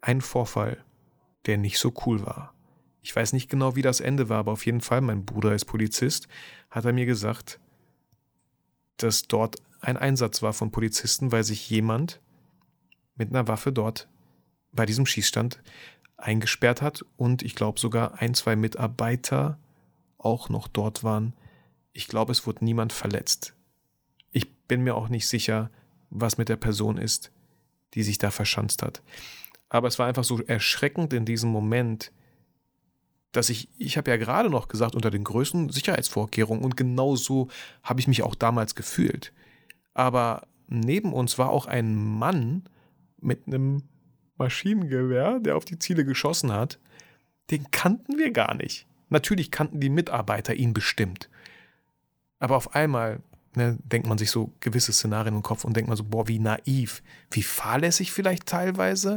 einen 0.00 0.20
Vorfall, 0.20 0.84
der 1.46 1.58
nicht 1.58 1.78
so 1.78 1.92
cool 2.06 2.24
war. 2.24 2.54
Ich 3.02 3.14
weiß 3.14 3.32
nicht 3.32 3.48
genau, 3.48 3.76
wie 3.76 3.82
das 3.82 4.00
Ende 4.00 4.28
war, 4.28 4.38
aber 4.38 4.52
auf 4.52 4.66
jeden 4.66 4.80
Fall, 4.80 5.00
mein 5.00 5.24
Bruder 5.24 5.54
ist 5.54 5.66
Polizist, 5.66 6.28
hat 6.70 6.84
er 6.84 6.92
mir 6.92 7.06
gesagt, 7.06 7.60
dass 8.96 9.22
dort 9.22 9.56
ein 9.80 9.96
Einsatz 9.96 10.42
war 10.42 10.52
von 10.52 10.70
Polizisten, 10.70 11.30
weil 11.30 11.44
sich 11.44 11.68
jemand 11.70 12.20
mit 13.16 13.30
einer 13.30 13.48
Waffe 13.48 13.72
dort 13.72 14.08
bei 14.72 14.86
diesem 14.86 15.06
Schießstand 15.06 15.60
eingesperrt 16.16 16.82
hat 16.82 17.04
und 17.16 17.42
ich 17.42 17.54
glaube 17.54 17.80
sogar 17.80 18.20
ein, 18.20 18.34
zwei 18.34 18.56
Mitarbeiter 18.56 19.58
auch 20.18 20.48
noch 20.48 20.68
dort 20.68 21.04
waren. 21.04 21.34
Ich 21.92 22.08
glaube, 22.08 22.32
es 22.32 22.46
wurde 22.46 22.64
niemand 22.64 22.92
verletzt. 22.92 23.54
Ich 24.30 24.54
bin 24.66 24.82
mir 24.82 24.94
auch 24.94 25.08
nicht 25.08 25.28
sicher, 25.28 25.70
was 26.10 26.38
mit 26.38 26.48
der 26.48 26.56
Person 26.56 26.98
ist, 26.98 27.32
die 27.94 28.02
sich 28.02 28.18
da 28.18 28.30
verschanzt 28.30 28.82
hat. 28.82 29.02
Aber 29.68 29.88
es 29.88 29.98
war 29.98 30.06
einfach 30.06 30.24
so 30.24 30.40
erschreckend 30.42 31.12
in 31.12 31.24
diesem 31.24 31.50
Moment, 31.50 32.12
dass 33.32 33.50
ich, 33.50 33.68
ich 33.76 33.96
habe 33.96 34.10
ja 34.10 34.16
gerade 34.16 34.48
noch 34.48 34.68
gesagt, 34.68 34.94
unter 34.94 35.10
den 35.10 35.24
größten 35.24 35.70
Sicherheitsvorkehrungen 35.70 36.64
und 36.64 36.76
genau 36.76 37.16
so 37.16 37.48
habe 37.82 38.00
ich 38.00 38.08
mich 38.08 38.22
auch 38.22 38.34
damals 38.34 38.74
gefühlt. 38.74 39.32
Aber 39.92 40.46
neben 40.68 41.12
uns 41.12 41.38
war 41.38 41.50
auch 41.50 41.66
ein 41.66 41.94
Mann 41.94 42.64
mit 43.20 43.46
einem 43.46 43.82
Maschinengewehr, 44.38 45.38
der 45.40 45.56
auf 45.56 45.64
die 45.64 45.78
Ziele 45.78 46.04
geschossen 46.04 46.52
hat. 46.52 46.78
Den 47.50 47.70
kannten 47.70 48.18
wir 48.18 48.32
gar 48.32 48.54
nicht. 48.54 48.86
Natürlich 49.08 49.50
kannten 49.50 49.80
die 49.80 49.88
Mitarbeiter 49.88 50.54
ihn 50.54 50.74
bestimmt. 50.74 51.30
Aber 52.38 52.56
auf 52.56 52.74
einmal 52.74 53.20
ne, 53.54 53.78
denkt 53.82 54.06
man 54.06 54.18
sich 54.18 54.30
so 54.30 54.52
gewisse 54.60 54.92
Szenarien 54.92 55.34
im 55.34 55.42
Kopf 55.42 55.64
und 55.64 55.76
denkt 55.76 55.88
man 55.88 55.96
so, 55.96 56.04
boah, 56.04 56.28
wie 56.28 56.38
naiv, 56.38 57.02
wie 57.30 57.42
fahrlässig 57.42 58.12
vielleicht 58.12 58.46
teilweise. 58.46 59.16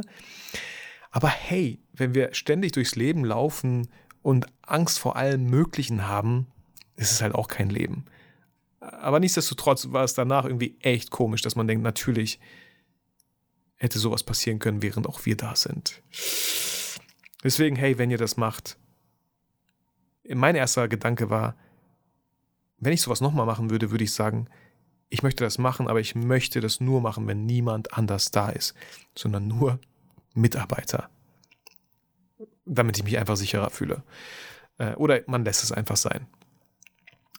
Aber 1.10 1.28
hey, 1.28 1.80
wenn 1.92 2.14
wir 2.14 2.32
ständig 2.34 2.72
durchs 2.72 2.96
Leben 2.96 3.24
laufen 3.24 3.88
und 4.22 4.46
Angst 4.62 4.98
vor 4.98 5.16
allem 5.16 5.44
Möglichen 5.44 6.06
haben, 6.06 6.46
ist 6.96 7.12
es 7.12 7.22
halt 7.22 7.34
auch 7.34 7.48
kein 7.48 7.70
Leben. 7.70 8.04
Aber 8.80 9.20
nichtsdestotrotz 9.20 9.92
war 9.92 10.04
es 10.04 10.14
danach 10.14 10.44
irgendwie 10.44 10.76
echt 10.80 11.10
komisch, 11.10 11.42
dass 11.42 11.56
man 11.56 11.66
denkt, 11.66 11.82
natürlich 11.82 12.40
hätte 13.80 13.98
sowas 13.98 14.22
passieren 14.22 14.60
können, 14.60 14.82
während 14.82 15.08
auch 15.08 15.26
wir 15.26 15.36
da 15.36 15.56
sind. 15.56 16.02
Deswegen, 17.42 17.74
hey, 17.74 17.98
wenn 17.98 18.10
ihr 18.10 18.18
das 18.18 18.36
macht, 18.36 18.76
mein 20.28 20.54
erster 20.54 20.86
Gedanke 20.86 21.30
war, 21.30 21.56
wenn 22.78 22.92
ich 22.92 23.02
sowas 23.02 23.20
nochmal 23.20 23.46
machen 23.46 23.70
würde, 23.70 23.90
würde 23.90 24.04
ich 24.04 24.12
sagen, 24.12 24.48
ich 25.08 25.24
möchte 25.24 25.42
das 25.42 25.58
machen, 25.58 25.88
aber 25.88 25.98
ich 25.98 26.14
möchte 26.14 26.60
das 26.60 26.80
nur 26.80 27.00
machen, 27.00 27.26
wenn 27.26 27.44
niemand 27.46 27.94
anders 27.94 28.30
da 28.30 28.50
ist, 28.50 28.74
sondern 29.16 29.48
nur 29.48 29.80
Mitarbeiter 30.34 31.10
damit 32.70 32.96
ich 32.96 33.04
mich 33.04 33.18
einfach 33.18 33.36
sicherer 33.36 33.70
fühle. 33.70 34.02
Äh, 34.78 34.94
oder 34.94 35.20
man 35.26 35.44
lässt 35.44 35.62
es 35.62 35.72
einfach 35.72 35.96
sein. 35.96 36.26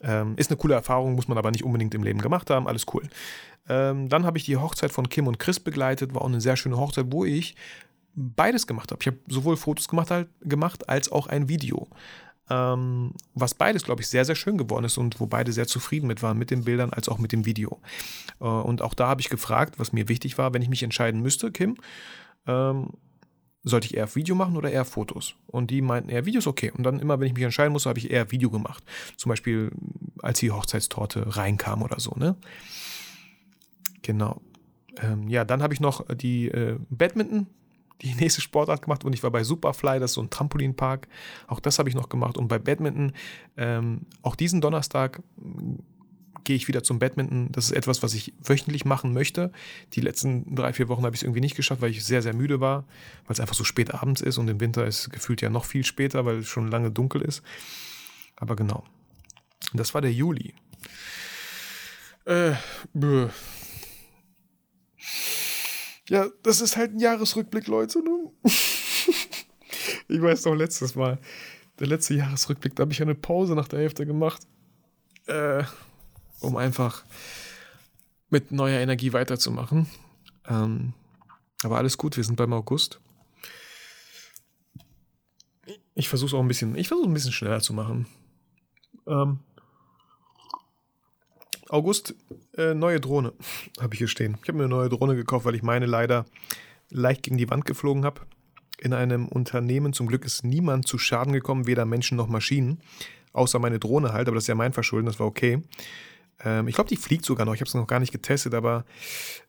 Ähm, 0.03 0.33
ist 0.37 0.49
eine 0.49 0.57
coole 0.57 0.73
Erfahrung, 0.73 1.13
muss 1.13 1.27
man 1.27 1.37
aber 1.37 1.51
nicht 1.51 1.63
unbedingt 1.63 1.93
im 1.93 2.03
Leben 2.03 2.19
gemacht 2.19 2.49
haben, 2.49 2.67
alles 2.67 2.85
cool. 2.93 3.03
Ähm, 3.69 4.09
dann 4.09 4.25
habe 4.25 4.37
ich 4.37 4.45
die 4.45 4.57
Hochzeit 4.57 4.91
von 4.91 5.09
Kim 5.09 5.27
und 5.27 5.39
Chris 5.39 5.59
begleitet, 5.59 6.13
war 6.13 6.23
auch 6.23 6.27
eine 6.27 6.41
sehr 6.41 6.57
schöne 6.57 6.77
Hochzeit, 6.77 7.07
wo 7.09 7.25
ich 7.25 7.55
beides 8.15 8.67
gemacht 8.67 8.91
habe. 8.91 8.99
Ich 9.01 9.07
habe 9.07 9.17
sowohl 9.27 9.57
Fotos 9.57 9.87
gemacht, 9.87 10.11
halt, 10.11 10.29
gemacht 10.41 10.89
als 10.89 11.11
auch 11.11 11.27
ein 11.27 11.47
Video. 11.47 11.87
Ähm, 12.49 13.13
was 13.33 13.53
beides, 13.53 13.83
glaube 13.83 14.01
ich, 14.01 14.09
sehr, 14.09 14.25
sehr 14.25 14.35
schön 14.35 14.57
geworden 14.57 14.83
ist 14.83 14.97
und 14.97 15.19
wo 15.19 15.27
beide 15.27 15.53
sehr 15.53 15.67
zufrieden 15.67 16.07
mit 16.07 16.21
waren, 16.21 16.37
mit 16.37 16.51
den 16.51 16.65
Bildern 16.65 16.91
als 16.91 17.07
auch 17.07 17.17
mit 17.17 17.31
dem 17.31 17.45
Video. 17.45 17.79
Äh, 18.41 18.45
und 18.45 18.81
auch 18.81 18.93
da 18.93 19.07
habe 19.07 19.21
ich 19.21 19.29
gefragt, 19.29 19.75
was 19.77 19.93
mir 19.93 20.09
wichtig 20.09 20.37
war, 20.37 20.53
wenn 20.53 20.61
ich 20.61 20.69
mich 20.69 20.83
entscheiden 20.83 21.21
müsste, 21.21 21.51
Kim, 21.51 21.77
ähm, 22.47 22.89
sollte 23.63 23.88
ich 23.88 23.95
eher 23.95 24.13
Video 24.15 24.35
machen 24.35 24.57
oder 24.57 24.71
eher 24.71 24.85
Fotos? 24.85 25.35
Und 25.47 25.71
die 25.71 25.81
meinten 25.81 26.09
eher 26.09 26.25
Videos, 26.25 26.47
okay. 26.47 26.71
Und 26.71 26.83
dann 26.83 26.99
immer, 26.99 27.19
wenn 27.19 27.27
ich 27.27 27.33
mich 27.33 27.43
entscheiden 27.43 27.71
musste, 27.73 27.89
habe 27.89 27.99
ich 27.99 28.09
eher 28.09 28.31
Video 28.31 28.49
gemacht. 28.49 28.83
Zum 29.17 29.29
Beispiel, 29.29 29.71
als 30.21 30.39
die 30.39 30.51
Hochzeitstorte 30.51 31.38
reinkam 31.38 31.81
oder 31.81 31.99
so, 31.99 32.11
ne? 32.15 32.35
Genau. 34.01 34.41
Ähm, 35.01 35.27
ja, 35.27 35.45
dann 35.45 35.61
habe 35.61 35.73
ich 35.73 35.79
noch 35.79 36.05
die 36.15 36.47
äh, 36.47 36.77
Badminton, 36.89 37.47
die 38.01 38.13
nächste 38.19 38.41
Sportart 38.41 38.81
gemacht 38.81 39.03
und 39.05 39.13
ich 39.13 39.23
war 39.23 39.31
bei 39.31 39.43
Superfly, 39.43 39.99
das 39.99 40.11
ist 40.11 40.15
so 40.15 40.21
ein 40.21 40.29
Trampolinpark. 40.29 41.07
Auch 41.47 41.59
das 41.59 41.79
habe 41.79 41.89
ich 41.89 41.95
noch 41.95 42.09
gemacht. 42.09 42.38
Und 42.38 42.47
bei 42.47 42.59
Badminton, 42.59 43.13
ähm, 43.57 44.05
auch 44.21 44.35
diesen 44.35 44.61
Donnerstag 44.61 45.21
gehe 46.43 46.55
ich 46.55 46.68
wieder 46.68 46.84
zum 46.84 46.99
Badminton. 46.99 47.51
Das 47.51 47.65
ist 47.65 47.72
etwas, 47.72 48.03
was 48.03 48.13
ich 48.13 48.34
wöchentlich 48.43 48.85
machen 48.85 49.13
möchte. 49.13 49.51
Die 49.93 50.01
letzten 50.01 50.55
drei, 50.55 50.73
vier 50.73 50.88
Wochen 50.88 51.03
habe 51.03 51.15
ich 51.15 51.22
es 51.22 51.23
irgendwie 51.23 51.41
nicht 51.41 51.55
geschafft, 51.55 51.81
weil 51.81 51.91
ich 51.91 52.03
sehr, 52.03 52.22
sehr 52.22 52.35
müde 52.35 52.59
war, 52.59 52.85
weil 53.26 53.34
es 53.34 53.39
einfach 53.39 53.55
so 53.55 53.63
spät 53.63 53.93
abends 53.93 54.22
ist 54.22 54.38
und 54.38 54.47
im 54.47 54.59
Winter 54.59 54.85
ist 54.85 54.99
es 54.99 55.09
gefühlt 55.09 55.41
ja 55.41 55.49
noch 55.49 55.65
viel 55.65 55.84
später, 55.84 56.26
weil 56.26 56.39
es 56.39 56.47
schon 56.47 56.69
lange 56.69 56.91
dunkel 56.91 57.22
ist. 57.22 57.41
Aber 58.35 58.55
genau. 58.55 58.84
Das 59.73 59.93
war 59.93 60.01
der 60.01 60.11
Juli. 60.11 60.53
Äh, 62.26 62.53
bäh. 62.93 63.27
Ja, 66.09 66.27
das 66.43 66.61
ist 66.61 66.76
halt 66.76 66.93
ein 66.93 66.99
Jahresrückblick, 66.99 67.68
Leute. 67.68 67.99
Ne? 67.99 68.31
ich 70.07 70.22
weiß 70.22 70.45
noch 70.45 70.55
letztes 70.55 70.95
Mal, 70.95 71.19
der 71.80 71.88
letzte 71.88 72.15
Jahresrückblick, 72.15 72.76
da 72.76 72.81
habe 72.81 72.91
ich 72.91 73.01
eine 73.01 73.15
Pause 73.15 73.55
nach 73.55 73.68
der 73.68 73.80
Hälfte 73.80 74.05
gemacht, 74.05 74.41
äh, 75.27 75.63
um 76.41 76.57
einfach 76.57 77.03
mit 78.30 78.51
neuer 78.51 78.80
Energie 78.80 79.13
weiterzumachen. 79.13 79.88
Ähm, 80.47 80.93
aber 81.63 81.77
alles 81.77 81.97
gut, 81.97 82.18
wir 82.18 82.23
sind 82.23 82.35
beim 82.35 82.53
August. 82.53 82.99
Ich 85.93 86.09
versuche 86.09 86.30
es 86.30 86.34
auch 86.34 86.41
ein 86.41 86.47
bisschen, 86.47 86.76
ich 86.76 86.88
versuche 86.88 87.09
ein 87.09 87.13
bisschen 87.13 87.31
schneller 87.31 87.59
zu 87.59 87.73
machen. 87.73 88.07
Ähm, 89.07 89.39
August, 91.69 92.15
äh, 92.57 92.73
neue 92.73 92.99
Drohne, 92.99 93.34
habe 93.80 93.93
ich 93.93 93.99
hier 93.99 94.07
stehen. 94.07 94.38
Ich 94.41 94.49
habe 94.49 94.57
mir 94.57 94.65
eine 94.65 94.73
neue 94.73 94.89
Drohne 94.89 95.15
gekauft, 95.15 95.45
weil 95.45 95.55
ich 95.55 95.63
meine 95.63 95.85
leider 95.85 96.26
leicht 96.89 97.23
gegen 97.23 97.38
die 97.38 97.49
Wand 97.49 97.65
geflogen 97.65 98.03
habe. 98.03 98.22
In 98.80 98.93
einem 98.93 99.27
Unternehmen, 99.27 99.93
zum 99.93 100.07
Glück 100.07 100.26
ist 100.26 100.43
niemand 100.43 100.88
zu 100.88 100.97
Schaden 100.97 101.34
gekommen, 101.34 101.68
weder 101.68 101.85
Menschen 101.85 102.18
noch 102.18 102.27
Maschinen, 102.27 102.81
außer 103.31 103.59
meine 103.59 103.80
Drohne 103.80 104.11
halt, 104.11 104.27
aber 104.27 104.35
das 104.35 104.45
ist 104.45 104.47
ja 104.47 104.55
mein 104.55 104.73
Verschulden, 104.73 105.05
das 105.05 105.19
war 105.19 105.27
okay. 105.27 105.61
Ähm, 106.43 106.68
ich 106.68 106.76
glaube, 106.76 106.89
die 106.89 106.97
fliegt 106.97 107.26
sogar 107.26 107.45
noch. 107.45 107.53
Ich 107.53 107.61
habe 107.61 107.68
es 107.68 107.73
noch 107.73 107.88
gar 107.88 107.99
nicht 107.99 108.11
getestet, 108.11 108.53
aber 108.53 108.85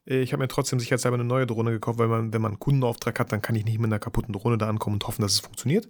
äh, 0.07 0.21
ich 0.21 0.33
habe 0.33 0.43
mir 0.43 0.49
trotzdem 0.49 0.79
sicherheitshalber 0.79 1.17
eine 1.17 1.25
neue 1.25 1.47
Drohne 1.47 1.71
gekauft, 1.71 1.99
weil 1.99 2.09
man, 2.09 2.33
wenn 2.33 2.43
man 2.43 2.53
einen 2.53 2.61
Kundenauftrag 2.61 3.19
hat, 3.19 3.33
dann 3.33 3.43
kann 3.43 3.55
ich 3.55 3.65
nicht 3.65 3.79
mit 3.79 3.87
einer 3.87 3.99
kaputten 3.99 4.33
Drohne 4.33 4.59
da 4.59 4.69
ankommen 4.69 4.95
und 4.95 5.07
hoffen, 5.07 5.23
dass 5.23 5.33
es 5.33 5.41
funktioniert. 5.41 5.89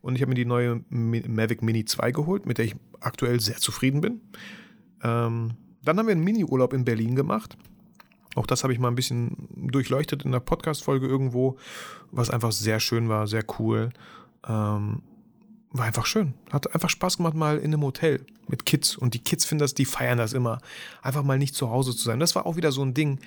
Und 0.00 0.14
ich 0.14 0.22
habe 0.22 0.30
mir 0.30 0.36
die 0.36 0.44
neue 0.44 0.82
Mavic 0.88 1.62
Mini 1.62 1.84
2 1.84 2.12
geholt, 2.12 2.46
mit 2.46 2.58
der 2.58 2.64
ich 2.64 2.76
aktuell 3.00 3.40
sehr 3.40 3.56
zufrieden 3.56 4.00
bin. 4.00 4.20
Ähm, 5.02 5.54
dann 5.82 5.98
haben 5.98 6.06
wir 6.06 6.12
einen 6.12 6.24
Mini-Urlaub 6.24 6.72
in 6.72 6.84
Berlin 6.84 7.14
gemacht. 7.14 7.56
Auch 8.34 8.46
das 8.46 8.62
habe 8.62 8.72
ich 8.72 8.78
mal 8.78 8.88
ein 8.88 8.94
bisschen 8.94 9.48
durchleuchtet 9.56 10.24
in 10.24 10.32
der 10.32 10.40
Podcast-Folge 10.40 11.06
irgendwo, 11.06 11.56
was 12.10 12.30
einfach 12.30 12.52
sehr 12.52 12.78
schön 12.78 13.08
war, 13.08 13.26
sehr 13.26 13.44
cool. 13.58 13.90
Ähm, 14.46 15.02
war 15.70 15.84
einfach 15.84 16.06
schön. 16.06 16.34
Hat 16.50 16.72
einfach 16.74 16.90
Spaß 16.90 17.18
gemacht, 17.18 17.34
mal 17.34 17.58
in 17.58 17.66
einem 17.66 17.82
Hotel 17.82 18.24
mit 18.48 18.64
Kids. 18.64 18.96
Und 18.96 19.14
die 19.14 19.18
Kids 19.18 19.44
finden 19.44 19.60
das, 19.60 19.74
die 19.74 19.84
feiern 19.84 20.18
das 20.18 20.32
immer. 20.32 20.60
Einfach 21.02 21.22
mal 21.22 21.38
nicht 21.38 21.54
zu 21.54 21.70
Hause 21.70 21.94
zu 21.94 22.04
sein. 22.04 22.20
Das 22.20 22.34
war 22.34 22.46
auch 22.46 22.56
wieder 22.56 22.72
so 22.72 22.82
ein 22.82 22.94
Ding. 22.94 23.20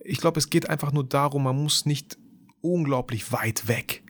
Ich 0.00 0.18
glaube, 0.18 0.38
es 0.38 0.50
geht 0.50 0.68
einfach 0.68 0.92
nur 0.92 1.04
darum, 1.04 1.44
man 1.44 1.62
muss 1.62 1.86
nicht 1.86 2.18
unglaublich 2.60 3.32
weit 3.32 3.68
weg. 3.68 4.02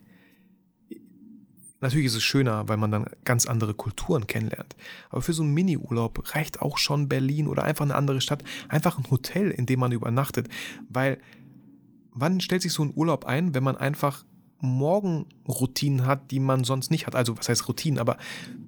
Natürlich 1.80 2.06
ist 2.06 2.14
es 2.14 2.22
schöner, 2.22 2.68
weil 2.68 2.76
man 2.76 2.92
dann 2.92 3.06
ganz 3.24 3.46
andere 3.46 3.74
Kulturen 3.74 4.28
kennenlernt. 4.28 4.76
Aber 5.10 5.20
für 5.20 5.32
so 5.32 5.42
einen 5.42 5.52
Mini-Urlaub 5.52 6.32
reicht 6.32 6.62
auch 6.62 6.78
schon 6.78 7.08
Berlin 7.08 7.48
oder 7.48 7.64
einfach 7.64 7.84
eine 7.84 7.96
andere 7.96 8.20
Stadt, 8.20 8.44
einfach 8.68 8.98
ein 8.98 9.10
Hotel, 9.10 9.50
in 9.50 9.66
dem 9.66 9.80
man 9.80 9.90
übernachtet. 9.90 10.48
Weil 10.88 11.18
wann 12.12 12.40
stellt 12.40 12.62
sich 12.62 12.72
so 12.72 12.84
ein 12.84 12.92
Urlaub 12.94 13.24
ein, 13.24 13.52
wenn 13.52 13.64
man 13.64 13.76
einfach 13.76 14.24
Morgenroutinen 14.62 16.06
hat, 16.06 16.30
die 16.30 16.40
man 16.40 16.64
sonst 16.64 16.90
nicht 16.90 17.06
hat. 17.06 17.14
Also 17.14 17.36
was 17.36 17.48
heißt 17.48 17.68
Routinen, 17.68 17.98
aber 17.98 18.16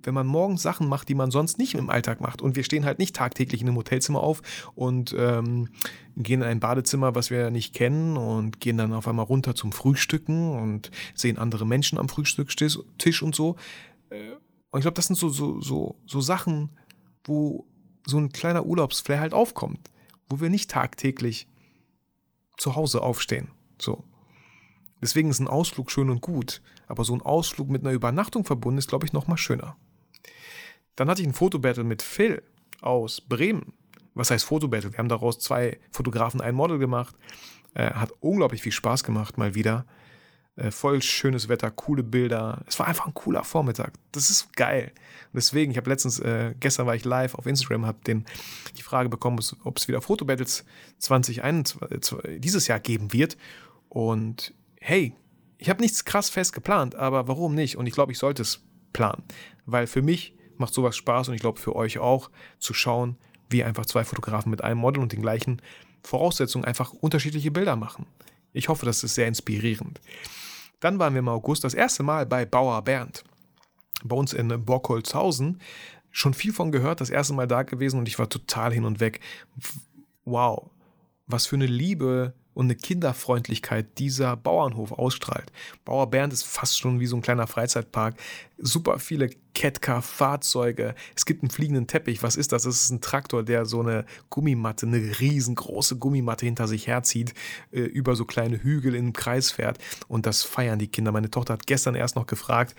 wenn 0.03 0.13
man 0.13 0.27
morgens 0.27 0.63
Sachen 0.63 0.89
macht, 0.89 1.09
die 1.09 1.15
man 1.15 1.31
sonst 1.31 1.57
nicht 1.57 1.75
im 1.75 1.89
Alltag 1.89 2.21
macht. 2.21 2.43
Und 2.43 2.57
wir 2.57 2.65
stehen 2.65 2.85
halt 2.85 2.99
nicht 2.99 3.15
tagtäglich 3.17 3.63
in 3.63 3.69
einem 3.69 3.77
Hotelzimmer 3.77 4.21
auf 4.21 4.43
und 4.75 5.15
ähm, 5.17 5.69
gehen 6.17 6.43
in 6.43 6.49
ein 6.49 6.61
Badezimmer, 6.61 7.15
was 7.15 7.31
wir 7.31 7.51
nicht 7.51 7.75
kennen 7.75 8.17
und 8.17 8.61
gehen 8.61 8.77
dann 8.77 8.93
auf 8.93 9.09
einmal 9.09 9.25
runter 9.25 9.55
zum 9.55 9.73
Frühstücken 9.73 10.51
und 10.51 10.91
sehen 11.15 11.39
andere 11.39 11.65
Menschen 11.65 11.99
am 11.99 12.09
Frühstückstisch 12.09 13.23
und 13.23 13.35
so. 13.35 13.57
Äh, 14.11 14.33
und 14.71 14.81
ich 14.81 14.83
glaube, 14.83 14.97
das 14.97 15.07
sind 15.07 15.17
so, 15.17 15.29
so, 15.29 15.61
so, 15.61 15.95
so 16.07 16.21
Sachen, 16.21 16.71
wo 17.23 17.67
so 18.05 18.19
ein 18.19 18.31
kleiner 18.31 18.67
Urlaubsflair 18.67 19.21
halt 19.21 19.33
aufkommt, 19.33 19.91
wo 20.29 20.41
wir 20.41 20.51
nicht 20.51 20.71
tagtäglich 20.71 21.47
zu 22.57 22.75
Hause 22.75 23.03
aufstehen. 23.03 23.53
So. 23.81 24.03
Deswegen 25.05 25.29
ist 25.29 25.39
ein 25.39 25.49
Ausflug 25.49 25.91
schön 25.91 26.09
und 26.09 26.23
gut, 26.23 26.63
aber 26.87 27.05
so 27.05 27.13
ein 27.13 27.21
Ausflug 27.21 27.69
mit 27.69 27.83
einer 27.83 27.93
Übernachtung 27.93 28.47
verbunden 28.47 28.79
ist, 28.79 28.89
glaube 28.89 29.05
ich, 29.05 29.13
noch 29.13 29.27
mal 29.27 29.37
schöner. 29.37 29.77
Dann 30.97 31.11
hatte 31.11 31.21
ich 31.21 31.29
ein 31.29 31.35
Fotobattle 31.35 31.85
mit 31.85 32.01
Phil 32.01 32.43
aus 32.81 33.21
Bremen. 33.21 33.75
Was 34.15 34.31
heißt 34.31 34.47
Fotobattle? 34.47 34.93
Wir 34.93 34.99
haben 34.99 35.11
daraus 35.11 35.39
zwei 35.39 35.79
Fotografen, 35.91 36.41
ein 36.41 36.55
Model 36.55 36.79
gemacht. 36.79 37.15
Äh, 37.75 37.91
hat 37.91 38.13
unglaublich 38.21 38.63
viel 38.63 38.73
Spaß 38.73 39.05
gemacht, 39.05 39.37
mal 39.37 39.55
wieder. 39.55 39.85
Äh, 40.57 40.71
voll 40.71 41.03
schönes 41.03 41.51
Wetter, 41.51 41.71
coole 41.71 42.03
Bilder. 42.03 42.65
Es 42.67 42.79
war 42.79 42.87
einfach 42.87 43.07
ein 43.07 43.13
cooler 43.13 43.45
Vormittag. 43.45 43.93
Das 44.13 44.31
ist 44.31 44.57
geil. 44.57 44.91
Deswegen, 45.35 45.71
ich 45.71 45.77
habe 45.77 45.91
letztens, 45.91 46.19
äh, 46.19 46.55
gestern 46.59 46.87
war 46.87 46.95
ich 46.95 47.05
live 47.05 47.35
auf 47.35 47.45
Instagram, 47.45 47.85
habe 47.85 47.99
die 48.07 48.83
Frage 48.83 49.11
bekommen, 49.11 49.39
ob 49.65 49.77
es 49.77 49.87
wieder 49.87 50.01
Fotobattles 50.01 50.65
2021, 51.01 52.25
äh, 52.25 52.39
dieses 52.39 52.69
Jahr 52.69 52.81
geben 52.81 53.13
wird. 53.13 53.37
Und 53.91 54.55
hey, 54.87 55.15
ich 55.57 55.71
habe 55.71 55.81
nichts 55.81 56.05
krass 56.05 56.29
fest 56.29 56.53
geplant, 56.53 56.95
aber 56.95 57.27
warum 57.27 57.55
nicht? 57.55 57.79
Und 57.79 57.87
ich 57.87 57.95
glaube, 57.95 58.13
ich 58.13 58.19
sollte 58.19 58.43
es 58.43 58.63
planen, 58.93 59.23
weil 59.65 59.87
für 59.87 60.03
mich 60.03 60.35
macht 60.59 60.75
sowas 60.75 60.95
Spaß 60.95 61.29
und 61.29 61.35
ich 61.35 61.41
glaube 61.41 61.59
für 61.59 61.75
euch 61.75 61.99
auch 61.99 62.31
zu 62.59 62.75
schauen, 62.75 63.17
wie 63.49 63.65
einfach 63.65 63.87
zwei 63.87 64.05
Fotografen 64.05 64.51
mit 64.51 64.63
einem 64.63 64.79
Model 64.79 65.03
und 65.03 65.13
den 65.13 65.23
gleichen 65.23 65.63
Voraussetzungen 66.03 66.67
einfach 66.67 66.93
unterschiedliche 66.93 67.51
Bilder 67.51 67.77
machen. 67.77 68.05
Ich 68.53 68.69
hoffe, 68.69 68.85
das 68.85 69.03
ist 69.03 69.15
sehr 69.15 69.27
inspirierend. 69.27 70.03
Dann 70.81 70.99
waren 70.99 71.15
wir 71.15 71.21
im 71.21 71.29
August 71.31 71.65
das 71.65 71.73
erste 71.73 72.03
Mal 72.03 72.27
bei 72.27 72.45
Bauer 72.45 72.83
Bernd. 72.83 73.25
Bei 74.05 74.17
uns 74.17 74.35
in 74.35 74.67
Borkholzhausen. 74.67 75.63
Schon 76.11 76.35
viel 76.35 76.53
von 76.53 76.73
gehört, 76.73 77.01
das 77.01 77.09
erste 77.09 77.33
Mal 77.33 77.49
da 77.49 77.63
gewesen 77.63 77.99
und 77.99 78.07
ich 78.07 78.19
war 78.19 78.29
total 78.29 78.75
hin 78.75 78.85
und 78.85 79.01
weg. 79.01 79.21
Wow, 80.27 80.71
was 81.27 81.47
für 81.47 81.57
eine 81.57 81.67
Liebe 81.67 82.35
und 82.55 82.67
eine 82.67 82.77
Kinderfreundlichkeit 82.77 83.99
dieser 83.99 84.37
Bauernhof 84.37 84.93
ausstrahlt. 84.93 85.53
Bauer 85.85 86.09
Bernd 86.09 86.33
ist 86.33 86.45
fast 86.45 86.79
schon 86.79 87.01
wie 87.01 87.07
so 87.07 87.17
ein 87.17 87.23
kleiner 87.23 87.47
Freizeitpark. 87.47 88.15
Super 88.59 88.99
viele 88.99 89.31
Catcar-Fahrzeuge. 89.55 90.95
Es 91.17 91.27
gibt 91.27 91.43
einen 91.43 91.51
fliegenden 91.51 91.87
Teppich. 91.87 92.23
Was 92.23 92.37
ist 92.37 92.53
das? 92.53 92.63
Das 92.63 92.77
ist 92.77 92.91
ein 92.91 93.01
Traktor, 93.01 93.43
der 93.43 93.67
so 93.67 93.81
eine 93.81 94.05
Gummimatte, 94.31 94.87
eine 94.87 95.21
riesengroße 95.21 95.97
Gummimatte 95.97 96.47
hinter 96.47 96.69
sich 96.69 96.87
herzieht, 96.87 97.35
äh, 97.73 97.81
über 97.81 98.17
so 98.17 98.25
kleine 98.25 98.63
Hügel 98.63 98.93
den 98.93 99.13
Kreis 99.13 99.51
fährt. 99.51 99.79
Und 100.09 100.27
das 100.27 100.43
feiern 100.43 100.79
die 100.79 100.89
Kinder. 100.89 101.13
Meine 101.13 101.31
Tochter 101.31 101.55
hat 101.55 101.67
gestern 101.67 101.95
erst 101.95 102.17
noch 102.17 102.27
gefragt, 102.27 102.75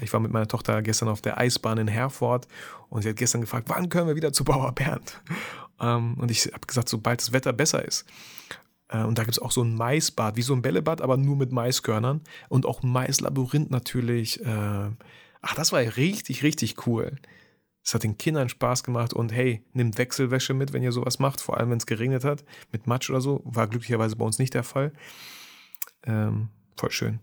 ich 0.00 0.12
war 0.12 0.20
mit 0.20 0.32
meiner 0.32 0.48
Tochter 0.48 0.80
gestern 0.80 1.08
auf 1.08 1.20
der 1.20 1.38
Eisbahn 1.38 1.78
in 1.78 1.88
Herford 1.88 2.48
und 2.88 3.02
sie 3.02 3.10
hat 3.10 3.16
gestern 3.16 3.42
gefragt, 3.42 3.68
wann 3.68 3.90
können 3.90 4.08
wir 4.08 4.16
wieder 4.16 4.32
zu 4.32 4.42
Bauer 4.44 4.72
Bernd? 4.72 5.20
Ähm, 5.80 6.14
und 6.18 6.30
ich 6.30 6.46
habe 6.46 6.66
gesagt, 6.66 6.88
sobald 6.88 7.20
das 7.20 7.32
Wetter 7.32 7.52
besser 7.52 7.84
ist. 7.84 8.06
Äh, 8.92 9.02
und 9.04 9.18
da 9.18 9.24
gibt 9.24 9.36
es 9.36 9.42
auch 9.42 9.50
so 9.50 9.62
ein 9.62 9.74
Maisbad, 9.74 10.36
wie 10.36 10.42
so 10.42 10.54
ein 10.54 10.62
Bällebad, 10.62 11.00
aber 11.00 11.16
nur 11.16 11.36
mit 11.36 11.52
Maiskörnern. 11.52 12.20
Und 12.48 12.66
auch 12.66 12.82
Maislabyrinth 12.82 13.70
natürlich. 13.70 14.44
Äh, 14.44 14.90
ach, 15.40 15.54
das 15.56 15.72
war 15.72 15.80
richtig, 15.80 16.42
richtig 16.42 16.86
cool. 16.86 17.16
Es 17.84 17.94
hat 17.94 18.04
den 18.04 18.16
Kindern 18.16 18.48
Spaß 18.48 18.84
gemacht 18.84 19.12
und 19.12 19.32
hey, 19.32 19.64
nimmt 19.72 19.98
Wechselwäsche 19.98 20.54
mit, 20.54 20.72
wenn 20.72 20.84
ihr 20.84 20.92
sowas 20.92 21.18
macht, 21.18 21.40
vor 21.40 21.58
allem 21.58 21.70
wenn 21.70 21.78
es 21.78 21.86
geregnet 21.86 22.24
hat, 22.24 22.44
mit 22.70 22.86
Matsch 22.86 23.10
oder 23.10 23.20
so. 23.20 23.40
War 23.44 23.66
glücklicherweise 23.66 24.14
bei 24.14 24.24
uns 24.24 24.38
nicht 24.38 24.54
der 24.54 24.62
Fall. 24.62 24.92
Ähm, 26.04 26.48
voll 26.76 26.92
schön. 26.92 27.18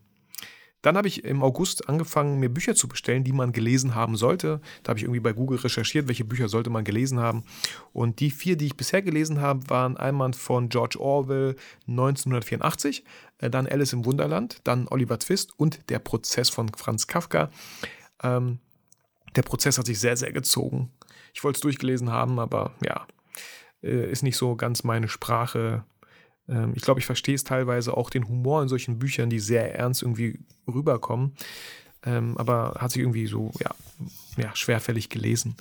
Dann 0.82 0.96
habe 0.96 1.08
ich 1.08 1.26
im 1.26 1.44
August 1.44 1.90
angefangen, 1.90 2.40
mir 2.40 2.50
Bücher 2.50 2.76
zu 2.76 2.88
bestellen, 2.88 3.24
die 3.24 3.34
man 3.34 3.52
gelesen 3.52 3.96
haben 3.96 4.16
sollte. 4.16 4.62
Da 4.84 4.90
habe 4.90 5.00
ich 5.00 5.04
irgendwie 5.04 5.20
bei 5.20 5.34
Google 5.34 5.60
recherchiert, 5.60 6.08
welche 6.08 6.24
Bücher 6.24 6.48
sollte 6.48 6.70
man 6.70 6.84
gelesen 6.84 7.20
haben. 7.20 7.44
Und 7.92 8.20
die 8.20 8.32
vier, 8.32 8.56
die 8.56 8.68
ich 8.68 8.78
bisher 8.78 9.02
gelesen 9.02 9.42
habe, 9.42 9.70
waren 9.70 9.98
einmal 9.98 10.34
von 10.34 10.70
George 10.70 11.00
Orwell 11.00 11.56
1984, 11.88 13.04
äh, 13.40 13.50
dann 13.50 13.68
Alice 13.68 13.94
im 13.94 14.06
Wunderland, 14.06 14.62
dann 14.64 14.88
Oliver 14.88 15.20
Twist 15.20 15.58
und 15.58 15.90
Der 15.90 16.00
Prozess 16.00 16.50
von 16.50 16.70
Franz 16.70 17.08
Kafka. 17.08 17.50
Ähm, 18.24 18.60
der 19.36 19.44
Prozess 19.44 19.78
hat 19.78 19.86
sich 19.86 20.00
sehr, 20.00 20.18
sehr 20.18 20.32
gezogen. 20.32 20.92
Ich 21.34 21.44
wollte 21.44 21.58
es 21.58 21.62
durchgelesen 21.62 22.12
haben, 22.12 22.40
aber 22.40 22.74
ja, 22.84 23.06
äh, 23.84 24.12
ist 24.12 24.24
nicht 24.24 24.38
so 24.38 24.56
ganz 24.56 24.84
meine 24.84 25.08
Sprache. 25.08 25.84
Ähm, 26.50 26.74
ich 26.76 26.82
glaube, 26.82 27.00
ich 27.00 27.06
verstehe 27.06 27.36
es 27.36 27.44
teilweise 27.44 27.96
auch 27.96 28.10
den 28.10 28.28
Humor 28.28 28.62
in 28.62 28.68
solchen 28.68 29.00
Büchern, 29.00 29.30
die 29.30 29.40
sehr 29.40 29.76
ernst 29.76 30.02
irgendwie 30.02 30.40
rüberkommen. 30.68 31.34
Ähm, 32.04 32.38
aber 32.38 32.76
hat 32.80 32.92
sich 32.92 33.02
irgendwie 33.02 33.28
so, 33.28 33.52
ja, 33.60 33.72
ja 34.38 34.56
schwerfällig 34.56 35.10
gelesen. 35.10 35.56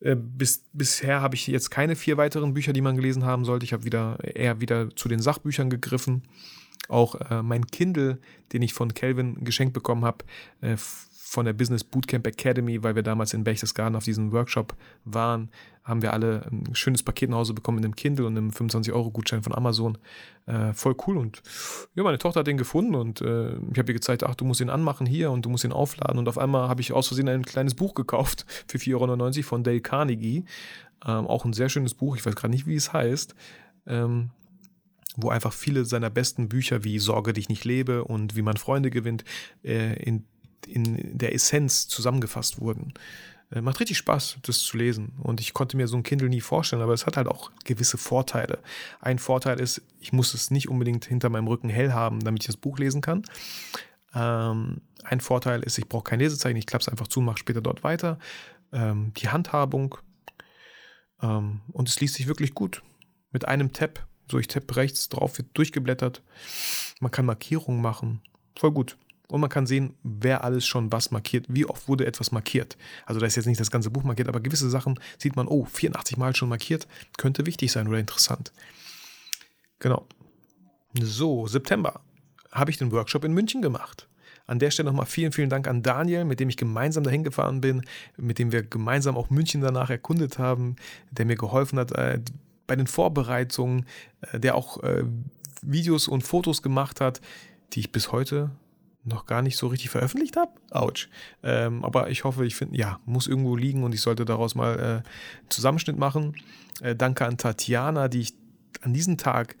Äh, 0.00 0.16
bis, 0.16 0.64
bisher 0.72 1.20
habe 1.20 1.34
ich 1.34 1.46
jetzt 1.46 1.70
keine 1.70 1.96
vier 1.96 2.16
weiteren 2.16 2.54
Bücher, 2.54 2.72
die 2.72 2.80
man 2.80 2.96
gelesen 2.96 3.24
haben 3.24 3.44
sollte. 3.44 3.64
Ich 3.64 3.72
habe 3.72 3.84
wieder 3.84 4.18
eher 4.22 4.60
wieder 4.60 4.94
zu 4.94 5.08
den 5.08 5.20
Sachbüchern 5.20 5.70
gegriffen. 5.70 6.22
Auch 6.88 7.14
äh, 7.30 7.42
mein 7.42 7.66
Kindle, 7.66 8.18
den 8.52 8.62
ich 8.62 8.74
von 8.74 8.94
Kelvin 8.94 9.44
geschenkt 9.44 9.72
bekommen 9.72 10.04
habe, 10.04 10.24
äh, 10.60 10.76
von 11.36 11.44
der 11.44 11.52
Business 11.52 11.84
Bootcamp 11.84 12.26
Academy, 12.26 12.82
weil 12.82 12.94
wir 12.94 13.02
damals 13.02 13.34
in 13.34 13.44
Berchtesgaden 13.44 13.94
auf 13.94 14.04
diesem 14.04 14.32
Workshop 14.32 14.74
waren, 15.04 15.50
haben 15.84 16.00
wir 16.00 16.14
alle 16.14 16.46
ein 16.50 16.74
schönes 16.74 17.02
Paket 17.02 17.28
nach 17.28 17.36
Hause 17.36 17.52
bekommen 17.52 17.76
mit 17.76 17.84
einem 17.84 17.94
Kindle 17.94 18.24
und 18.24 18.38
einem 18.38 18.48
25-Euro-Gutschein 18.48 19.42
von 19.42 19.54
Amazon. 19.54 19.98
Äh, 20.46 20.72
voll 20.72 20.96
cool. 21.06 21.18
Und 21.18 21.42
ja, 21.94 22.02
meine 22.04 22.16
Tochter 22.16 22.40
hat 22.40 22.46
den 22.46 22.56
gefunden 22.56 22.94
und 22.94 23.20
äh, 23.20 23.50
ich 23.70 23.78
habe 23.78 23.88
ihr 23.88 23.94
gezeigt, 23.94 24.24
ach, 24.24 24.34
du 24.34 24.46
musst 24.46 24.62
ihn 24.62 24.70
anmachen 24.70 25.04
hier 25.04 25.30
und 25.30 25.44
du 25.44 25.50
musst 25.50 25.64
ihn 25.64 25.72
aufladen. 25.72 26.18
Und 26.18 26.26
auf 26.26 26.38
einmal 26.38 26.70
habe 26.70 26.80
ich 26.80 26.94
aus 26.94 27.08
Versehen 27.08 27.28
ein 27.28 27.44
kleines 27.44 27.74
Buch 27.74 27.92
gekauft 27.92 28.46
für 28.66 28.78
4,99 28.78 29.36
Euro 29.36 29.42
von 29.42 29.62
Dale 29.62 29.82
Carnegie. 29.82 30.46
Ähm, 31.06 31.26
auch 31.26 31.44
ein 31.44 31.52
sehr 31.52 31.68
schönes 31.68 31.92
Buch, 31.92 32.16
ich 32.16 32.24
weiß 32.24 32.34
gerade 32.34 32.52
nicht, 32.52 32.66
wie 32.66 32.76
es 32.76 32.94
heißt. 32.94 33.34
Ähm, 33.86 34.30
wo 35.16 35.28
einfach 35.28 35.52
viele 35.52 35.84
seiner 35.84 36.10
besten 36.10 36.48
Bücher 36.48 36.82
wie 36.84 36.98
Sorge 36.98 37.34
dich 37.34 37.50
nicht 37.50 37.64
lebe 37.64 38.04
und 38.04 38.36
wie 38.36 38.42
man 38.42 38.56
Freunde 38.56 38.90
gewinnt 38.90 39.24
äh, 39.64 40.02
in, 40.02 40.24
in 40.66 41.16
der 41.16 41.34
Essenz 41.34 41.88
zusammengefasst 41.88 42.60
wurden. 42.60 42.94
Äh, 43.50 43.60
macht 43.60 43.80
richtig 43.80 43.98
Spaß, 43.98 44.38
das 44.42 44.58
zu 44.58 44.76
lesen. 44.76 45.12
Und 45.22 45.40
ich 45.40 45.54
konnte 45.54 45.76
mir 45.76 45.86
so 45.86 45.96
ein 45.96 46.02
Kindle 46.02 46.28
nie 46.28 46.40
vorstellen, 46.40 46.82
aber 46.82 46.92
es 46.92 47.06
hat 47.06 47.16
halt 47.16 47.28
auch 47.28 47.50
gewisse 47.64 47.98
Vorteile. 47.98 48.58
Ein 49.00 49.18
Vorteil 49.18 49.60
ist, 49.60 49.82
ich 50.00 50.12
muss 50.12 50.34
es 50.34 50.50
nicht 50.50 50.68
unbedingt 50.68 51.04
hinter 51.04 51.28
meinem 51.28 51.46
Rücken 51.46 51.68
hell 51.68 51.92
haben, 51.92 52.20
damit 52.20 52.42
ich 52.42 52.46
das 52.48 52.56
Buch 52.56 52.78
lesen 52.78 53.00
kann. 53.00 53.22
Ähm, 54.14 54.80
ein 55.04 55.20
Vorteil 55.20 55.62
ist, 55.62 55.78
ich 55.78 55.88
brauche 55.88 56.04
kein 56.04 56.18
Lesezeichen, 56.18 56.56
ich 56.56 56.66
klappe 56.66 56.82
es 56.82 56.88
einfach 56.88 57.08
zu 57.08 57.20
mache 57.20 57.38
später 57.38 57.60
dort 57.60 57.84
weiter. 57.84 58.18
Ähm, 58.72 59.12
die 59.16 59.28
Handhabung 59.28 59.96
ähm, 61.22 61.60
und 61.72 61.88
es 61.88 62.00
liest 62.00 62.14
sich 62.14 62.26
wirklich 62.26 62.54
gut. 62.54 62.82
Mit 63.30 63.46
einem 63.46 63.72
Tab 63.72 64.06
so, 64.30 64.38
ich 64.38 64.48
tappe 64.48 64.76
rechts 64.76 65.08
drauf, 65.08 65.38
wird 65.38 65.56
durchgeblättert. 65.56 66.22
Man 67.00 67.10
kann 67.10 67.26
Markierungen 67.26 67.80
machen. 67.80 68.22
Voll 68.58 68.72
gut. 68.72 68.96
Und 69.28 69.40
man 69.40 69.50
kann 69.50 69.66
sehen, 69.66 69.94
wer 70.02 70.44
alles 70.44 70.66
schon 70.66 70.92
was 70.92 71.10
markiert, 71.10 71.46
wie 71.48 71.66
oft 71.66 71.88
wurde 71.88 72.06
etwas 72.06 72.32
markiert. 72.32 72.76
Also 73.06 73.20
da 73.20 73.26
ist 73.26 73.36
jetzt 73.36 73.46
nicht 73.46 73.60
das 73.60 73.70
ganze 73.70 73.90
Buch 73.90 74.04
markiert, 74.04 74.28
aber 74.28 74.40
gewisse 74.40 74.70
Sachen 74.70 75.00
sieht 75.18 75.36
man, 75.36 75.48
oh, 75.48 75.64
84 75.64 76.16
Mal 76.16 76.36
schon 76.36 76.48
markiert, 76.48 76.86
könnte 77.16 77.46
wichtig 77.46 77.72
sein 77.72 77.88
oder 77.88 77.98
interessant. 77.98 78.52
Genau. 79.78 80.06
So, 80.94 81.46
September 81.46 82.00
habe 82.52 82.70
ich 82.70 82.78
den 82.78 82.92
Workshop 82.92 83.24
in 83.24 83.32
München 83.32 83.62
gemacht. 83.62 84.08
An 84.46 84.60
der 84.60 84.70
Stelle 84.70 84.88
nochmal 84.88 85.06
vielen, 85.06 85.32
vielen 85.32 85.50
Dank 85.50 85.66
an 85.66 85.82
Daniel, 85.82 86.24
mit 86.24 86.38
dem 86.38 86.48
ich 86.48 86.56
gemeinsam 86.56 87.02
dahin 87.02 87.24
gefahren 87.24 87.60
bin, 87.60 87.82
mit 88.16 88.38
dem 88.38 88.52
wir 88.52 88.62
gemeinsam 88.62 89.16
auch 89.16 89.28
München 89.28 89.60
danach 89.60 89.90
erkundet 89.90 90.38
haben, 90.38 90.76
der 91.10 91.26
mir 91.26 91.36
geholfen 91.36 91.78
hat, 91.80 91.92
äh, 91.92 92.20
bei 92.66 92.76
den 92.76 92.86
Vorbereitungen, 92.86 93.86
äh, 94.20 94.38
der 94.38 94.54
auch 94.54 94.82
äh, 94.84 95.04
Videos 95.62 96.06
und 96.06 96.22
Fotos 96.22 96.62
gemacht 96.62 97.00
hat, 97.00 97.20
die 97.72 97.80
ich 97.80 97.92
bis 97.92 98.12
heute 98.12 98.50
noch 99.06 99.26
gar 99.26 99.42
nicht 99.42 99.56
so 99.56 99.68
richtig 99.68 99.90
veröffentlicht 99.90 100.36
habe. 100.36 100.52
Autsch. 100.70 101.08
Ähm, 101.42 101.84
aber 101.84 102.10
ich 102.10 102.24
hoffe, 102.24 102.44
ich 102.44 102.56
finde, 102.56 102.76
ja, 102.76 102.98
muss 103.06 103.26
irgendwo 103.26 103.56
liegen 103.56 103.84
und 103.84 103.94
ich 103.94 104.00
sollte 104.00 104.24
daraus 104.24 104.54
mal 104.54 104.78
äh, 104.78 104.82
einen 104.82 105.04
Zusammenschnitt 105.48 105.98
machen. 105.98 106.34
Äh, 106.80 106.96
danke 106.96 107.24
an 107.24 107.38
Tatjana, 107.38 108.08
die 108.08 108.20
ich 108.20 108.34
an 108.82 108.92
diesem 108.92 109.16
Tag 109.16 109.56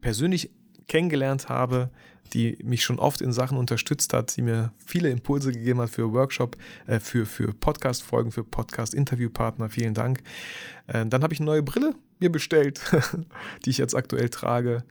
persönlich 0.00 0.50
kennengelernt 0.88 1.48
habe, 1.48 1.90
die 2.32 2.58
mich 2.62 2.84
schon 2.84 2.98
oft 2.98 3.20
in 3.20 3.32
Sachen 3.32 3.58
unterstützt 3.58 4.12
hat, 4.12 4.36
die 4.36 4.42
mir 4.42 4.72
viele 4.84 5.10
Impulse 5.10 5.52
gegeben 5.52 5.80
hat 5.80 5.90
für 5.90 6.12
Workshop, 6.12 6.56
äh, 6.86 7.00
für, 7.00 7.26
für 7.26 7.52
Podcast-Folgen, 7.52 8.32
für 8.32 8.44
Podcast-Interviewpartner. 8.44 9.68
Vielen 9.68 9.94
Dank. 9.94 10.22
Äh, 10.86 11.06
dann 11.06 11.22
habe 11.22 11.32
ich 11.32 11.40
eine 11.40 11.46
neue 11.46 11.62
Brille 11.62 11.94
mir 12.18 12.30
bestellt, 12.30 12.80
die 13.64 13.70
ich 13.70 13.78
jetzt 13.78 13.94
aktuell 13.94 14.28
trage. 14.28 14.84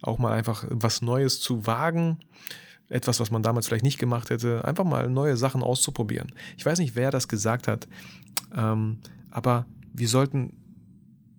Auch 0.00 0.18
mal 0.18 0.32
einfach 0.32 0.64
was 0.68 1.00
Neues 1.00 1.40
zu 1.40 1.66
wagen. 1.66 2.18
Etwas, 2.88 3.20
was 3.20 3.30
man 3.30 3.42
damals 3.42 3.68
vielleicht 3.68 3.84
nicht 3.84 3.98
gemacht 3.98 4.30
hätte. 4.30 4.64
Einfach 4.64 4.84
mal 4.84 5.08
neue 5.08 5.36
Sachen 5.36 5.62
auszuprobieren. 5.62 6.32
Ich 6.56 6.66
weiß 6.66 6.78
nicht, 6.78 6.94
wer 6.94 7.10
das 7.10 7.28
gesagt 7.28 7.68
hat, 7.68 7.88
ähm, 8.54 8.98
aber 9.30 9.66
wir 9.92 10.08
sollten 10.08 10.54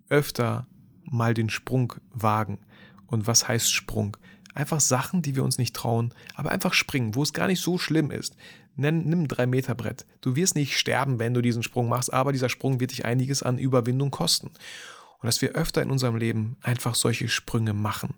öfter 0.10 0.68
mal 1.04 1.34
den 1.34 1.50
Sprung 1.50 1.94
wagen. 2.12 2.60
Und 3.08 3.28
was 3.28 3.48
heißt 3.48 3.72
Sprung? 3.72 4.18
Einfach 4.56 4.80
Sachen, 4.80 5.22
die 5.22 5.36
wir 5.36 5.44
uns 5.44 5.58
nicht 5.58 5.76
trauen, 5.76 6.14
aber 6.36 6.52
einfach 6.52 6.74
springen, 6.74 7.16
wo 7.16 7.24
es 7.24 7.34
gar 7.34 7.48
nicht 7.48 7.62
so 7.62 7.78
schlimm 7.78 8.12
ist. 8.12 8.36
Nenn, 8.76 9.04
nimm 9.08 9.24
ein 9.24 9.28
3-Meter-Brett. 9.28 10.06
Du 10.22 10.36
wirst 10.36 10.56
nicht 10.56 10.78
sterben, 10.78 11.20
wenn 11.20 11.34
du 11.34 11.42
diesen 11.42 11.64
Sprung 11.64 11.90
machst, 11.90 12.14
aber 12.14 12.32
dieser 12.32 12.50
Sprung 12.50 12.80
wird 12.80 12.92
dich 12.92 13.06
einiges 13.06 13.44
an 13.44 13.58
Überwindung 13.58 14.12
kosten. 14.12 14.48
Und 14.48 15.28
dass 15.28 15.42
wir 15.42 15.52
öfter 15.52 15.82
in 15.82 15.92
unserem 15.92 16.16
Leben 16.16 16.58
einfach 16.62 16.96
solche 16.96 17.30
Sprünge 17.30 17.74
machen. 17.74 18.16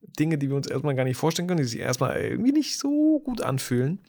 Dinge, 0.00 0.38
die 0.38 0.48
wir 0.48 0.56
uns 0.56 0.66
erstmal 0.66 0.94
gar 0.94 1.04
nicht 1.04 1.16
vorstellen 1.16 1.48
können, 1.48 1.58
die 1.58 1.64
sich 1.64 1.80
erstmal 1.80 2.16
irgendwie 2.16 2.52
nicht 2.52 2.78
so 2.78 3.20
gut 3.20 3.40
anfühlen, 3.40 4.00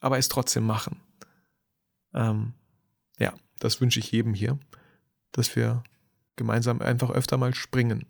aber 0.00 0.18
es 0.18 0.28
trotzdem 0.28 0.64
machen. 0.64 1.00
Ähm, 2.14 2.54
ja, 3.18 3.34
das 3.58 3.80
wünsche 3.80 4.00
ich 4.00 4.10
jedem 4.10 4.34
hier, 4.34 4.58
dass 5.32 5.54
wir 5.56 5.82
gemeinsam 6.36 6.80
einfach 6.80 7.10
öfter 7.10 7.36
mal 7.36 7.54
springen. 7.54 8.06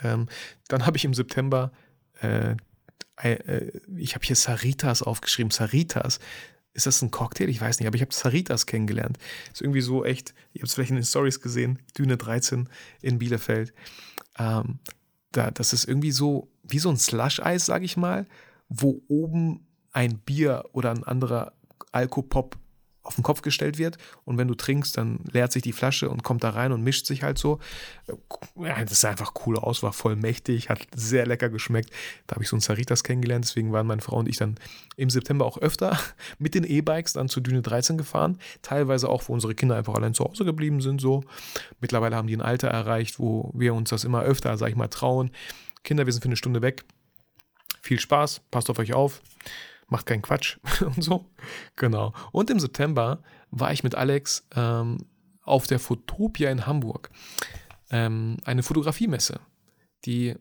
Ähm, 0.00 0.28
dann 0.68 0.86
habe 0.86 0.96
ich 0.96 1.04
im 1.04 1.14
September, 1.14 1.72
äh, 2.20 2.56
äh, 3.16 3.80
ich 3.96 4.14
habe 4.14 4.24
hier 4.24 4.36
Saritas 4.36 5.02
aufgeschrieben. 5.02 5.50
Saritas, 5.50 6.20
ist 6.72 6.86
das 6.86 7.00
ein 7.02 7.10
Cocktail? 7.10 7.48
Ich 7.48 7.60
weiß 7.60 7.78
nicht, 7.78 7.86
aber 7.86 7.96
ich 7.96 8.02
habe 8.02 8.12
Saritas 8.12 8.66
kennengelernt. 8.66 9.18
Ist 9.52 9.62
irgendwie 9.62 9.80
so 9.80 10.04
echt, 10.04 10.34
ich 10.52 10.60
habe 10.60 10.66
es 10.66 10.74
vielleicht 10.74 10.90
in 10.90 10.96
den 10.96 11.04
Stories 11.04 11.40
gesehen, 11.40 11.78
Düne 11.96 12.16
13 12.16 12.68
in 13.00 13.18
Bielefeld. 13.18 13.72
Ähm, 14.38 14.80
da, 15.36 15.50
das 15.50 15.72
ist 15.72 15.84
irgendwie 15.86 16.12
so 16.12 16.48
wie 16.62 16.78
so 16.78 16.90
ein 16.90 16.96
Slush-Eis, 16.96 17.66
sage 17.66 17.84
ich 17.84 17.96
mal, 17.96 18.26
wo 18.68 19.02
oben 19.08 19.66
ein 19.92 20.18
Bier 20.18 20.64
oder 20.72 20.90
ein 20.90 21.04
anderer 21.04 21.52
Alkopop 21.92 22.56
auf 23.04 23.14
den 23.16 23.22
Kopf 23.22 23.42
gestellt 23.42 23.78
wird 23.78 23.98
und 24.24 24.38
wenn 24.38 24.48
du 24.48 24.54
trinkst, 24.54 24.96
dann 24.96 25.20
leert 25.30 25.52
sich 25.52 25.62
die 25.62 25.72
Flasche 25.72 26.08
und 26.08 26.24
kommt 26.24 26.42
da 26.42 26.50
rein 26.50 26.72
und 26.72 26.82
mischt 26.82 27.06
sich 27.06 27.22
halt 27.22 27.38
so. 27.38 27.60
Ja, 28.56 28.82
das 28.82 29.02
sah 29.02 29.10
einfach 29.10 29.32
cool 29.46 29.58
aus, 29.58 29.82
war 29.82 29.92
voll 29.92 30.16
mächtig, 30.16 30.70
hat 30.70 30.80
sehr 30.94 31.26
lecker 31.26 31.50
geschmeckt. 31.50 31.90
Da 32.26 32.34
habe 32.34 32.44
ich 32.44 32.48
so 32.48 32.56
ein 32.56 32.60
Saritas 32.60 33.04
kennengelernt, 33.04 33.44
deswegen 33.44 33.72
waren 33.72 33.86
meine 33.86 34.00
Frau 34.00 34.16
und 34.16 34.28
ich 34.28 34.38
dann 34.38 34.56
im 34.96 35.10
September 35.10 35.44
auch 35.44 35.58
öfter 35.58 35.98
mit 36.38 36.54
den 36.54 36.64
E-Bikes 36.64 37.12
dann 37.12 37.28
zu 37.28 37.40
Düne 37.40 37.62
13 37.62 37.98
gefahren. 37.98 38.38
Teilweise 38.62 39.08
auch, 39.10 39.28
wo 39.28 39.34
unsere 39.34 39.54
Kinder 39.54 39.76
einfach 39.76 39.94
allein 39.94 40.14
zu 40.14 40.24
Hause 40.24 40.44
geblieben 40.44 40.80
sind 40.80 41.00
so. 41.00 41.22
Mittlerweile 41.80 42.16
haben 42.16 42.26
die 42.26 42.36
ein 42.36 42.42
Alter 42.42 42.68
erreicht, 42.68 43.18
wo 43.18 43.50
wir 43.54 43.74
uns 43.74 43.90
das 43.90 44.04
immer 44.04 44.22
öfter, 44.22 44.56
sag 44.56 44.70
ich 44.70 44.76
mal, 44.76 44.88
trauen. 44.88 45.30
Kinder, 45.82 46.06
wir 46.06 46.12
sind 46.12 46.22
für 46.22 46.28
eine 46.28 46.36
Stunde 46.36 46.62
weg. 46.62 46.84
Viel 47.82 48.00
Spaß, 48.00 48.40
passt 48.50 48.70
auf 48.70 48.78
euch 48.78 48.94
auf 48.94 49.20
macht 49.88 50.06
keinen 50.06 50.22
Quatsch 50.22 50.58
und 50.80 51.02
so. 51.02 51.26
Genau. 51.76 52.12
Und 52.32 52.50
im 52.50 52.60
September 52.60 53.22
war 53.50 53.72
ich 53.72 53.84
mit 53.84 53.94
Alex 53.94 54.46
ähm, 54.54 54.98
auf 55.42 55.66
der 55.66 55.78
Fotopia 55.78 56.50
in 56.50 56.66
Hamburg. 56.66 57.10
Ähm, 57.90 58.38
eine 58.44 58.62
Fotografiemesse, 58.62 59.40
die, 60.04 60.34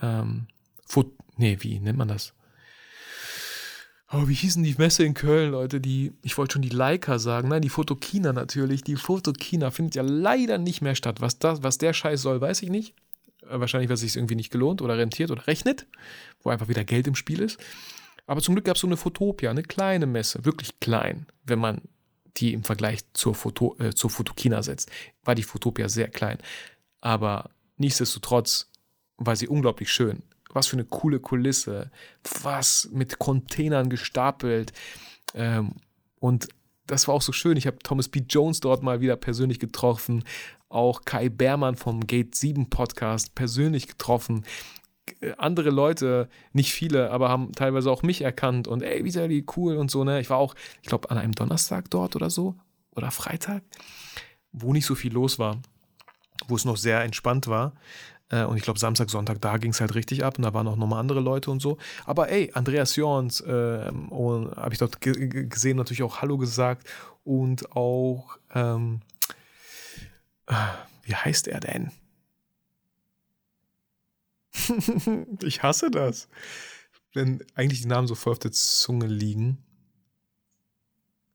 ähm, 0.00 0.46
Fot 0.86 1.12
nee, 1.36 1.58
wie 1.60 1.80
nennt 1.80 1.98
man 1.98 2.08
das? 2.08 2.34
Oh, 4.10 4.26
wie 4.26 4.34
hießen 4.34 4.62
die 4.62 4.74
Messe 4.78 5.04
in 5.04 5.12
Köln, 5.12 5.50
Leute? 5.50 5.82
Die, 5.82 6.14
ich 6.22 6.38
wollte 6.38 6.54
schon 6.54 6.62
die 6.62 6.70
Leica 6.70 7.18
sagen. 7.18 7.48
Nein, 7.48 7.60
die 7.60 7.68
Fotokina 7.68 8.32
natürlich. 8.32 8.82
Die 8.82 8.96
Fotokina 8.96 9.70
findet 9.70 9.96
ja 9.96 10.02
leider 10.02 10.56
nicht 10.56 10.80
mehr 10.80 10.94
statt. 10.94 11.20
Was, 11.20 11.38
das, 11.38 11.62
was 11.62 11.76
der 11.76 11.92
Scheiß 11.92 12.22
soll, 12.22 12.40
weiß 12.40 12.62
ich 12.62 12.70
nicht. 12.70 12.94
Äh, 13.42 13.60
wahrscheinlich, 13.60 13.90
weil 13.90 13.94
es 13.94 14.00
sich 14.00 14.16
irgendwie 14.16 14.34
nicht 14.34 14.50
gelohnt 14.50 14.80
oder 14.80 14.96
rentiert 14.96 15.30
oder 15.30 15.46
rechnet, 15.46 15.86
wo 16.42 16.48
einfach 16.48 16.68
wieder 16.68 16.84
Geld 16.84 17.06
im 17.06 17.16
Spiel 17.16 17.40
ist. 17.40 17.58
Aber 18.28 18.42
zum 18.42 18.54
Glück 18.54 18.66
gab 18.66 18.76
es 18.76 18.82
so 18.82 18.86
eine 18.86 18.98
Fotopia, 18.98 19.50
eine 19.50 19.62
kleine 19.62 20.06
Messe, 20.06 20.44
wirklich 20.44 20.78
klein, 20.80 21.26
wenn 21.44 21.58
man 21.58 21.80
die 22.36 22.52
im 22.52 22.62
Vergleich 22.62 23.00
zur, 23.14 23.34
Foto, 23.34 23.74
äh, 23.78 23.94
zur 23.94 24.10
Fotokina 24.10 24.62
setzt, 24.62 24.90
war 25.24 25.34
die 25.34 25.42
Fotopia 25.42 25.88
sehr 25.88 26.08
klein. 26.08 26.36
Aber 27.00 27.50
nichtsdestotrotz 27.78 28.70
war 29.16 29.34
sie 29.34 29.48
unglaublich 29.48 29.90
schön. 29.90 30.22
Was 30.50 30.66
für 30.66 30.76
eine 30.76 30.84
coole 30.84 31.20
Kulisse, 31.20 31.90
was 32.42 32.90
mit 32.92 33.18
Containern 33.18 33.88
gestapelt. 33.88 34.74
Ähm, 35.34 35.72
und 36.20 36.48
das 36.86 37.08
war 37.08 37.14
auch 37.14 37.22
so 37.22 37.32
schön. 37.32 37.56
Ich 37.56 37.66
habe 37.66 37.78
Thomas 37.78 38.08
B. 38.08 38.24
Jones 38.28 38.60
dort 38.60 38.82
mal 38.82 39.00
wieder 39.00 39.16
persönlich 39.16 39.58
getroffen, 39.58 40.22
auch 40.68 41.06
Kai 41.06 41.30
Bermann 41.30 41.76
vom 41.76 42.06
Gate 42.06 42.34
7 42.34 42.68
Podcast 42.68 43.34
persönlich 43.34 43.88
getroffen 43.88 44.44
andere 45.36 45.70
Leute, 45.70 46.28
nicht 46.52 46.72
viele, 46.72 47.10
aber 47.10 47.28
haben 47.28 47.52
teilweise 47.52 47.90
auch 47.90 48.02
mich 48.02 48.22
erkannt 48.22 48.68
und 48.68 48.82
ey, 48.82 49.04
wie 49.04 49.28
die 49.28 49.46
cool 49.56 49.76
und 49.76 49.90
so, 49.90 50.04
ne? 50.04 50.20
Ich 50.20 50.30
war 50.30 50.38
auch, 50.38 50.54
ich 50.82 50.88
glaube, 50.88 51.10
an 51.10 51.18
einem 51.18 51.34
Donnerstag 51.34 51.90
dort 51.90 52.16
oder 52.16 52.30
so 52.30 52.54
oder 52.94 53.10
Freitag, 53.10 53.62
wo 54.52 54.72
nicht 54.72 54.86
so 54.86 54.94
viel 54.94 55.12
los 55.12 55.38
war, 55.38 55.58
wo 56.46 56.56
es 56.56 56.64
noch 56.64 56.76
sehr 56.76 57.02
entspannt 57.02 57.46
war. 57.46 57.74
Äh, 58.30 58.44
und 58.44 58.56
ich 58.56 58.62
glaube, 58.62 58.78
Samstag, 58.78 59.10
Sonntag, 59.10 59.40
da 59.40 59.56
ging 59.56 59.70
es 59.70 59.80
halt 59.80 59.94
richtig 59.94 60.24
ab 60.24 60.38
und 60.38 60.44
da 60.44 60.54
waren 60.54 60.68
auch 60.68 60.76
nochmal 60.76 61.00
andere 61.00 61.20
Leute 61.20 61.50
und 61.50 61.60
so. 61.60 61.78
Aber 62.04 62.30
ey, 62.30 62.50
Andreas 62.54 62.96
Jorns 62.96 63.40
äh, 63.40 63.86
habe 63.86 64.72
ich 64.72 64.78
dort 64.78 65.00
gesehen, 65.00 65.76
natürlich 65.76 66.02
auch 66.02 66.20
Hallo 66.20 66.38
gesagt 66.38 66.88
und 67.24 67.74
auch, 67.74 68.38
ähm, 68.54 69.00
äh, 70.46 70.54
wie 71.04 71.14
heißt 71.14 71.48
er 71.48 71.60
denn? 71.60 71.90
ich 75.42 75.62
hasse 75.62 75.90
das. 75.90 76.28
wenn 77.14 77.44
eigentlich 77.54 77.82
die 77.82 77.88
Namen 77.88 78.06
so 78.06 78.14
voll 78.14 78.32
auf 78.32 78.38
der 78.38 78.52
Zunge 78.52 79.06
liegen. 79.06 79.64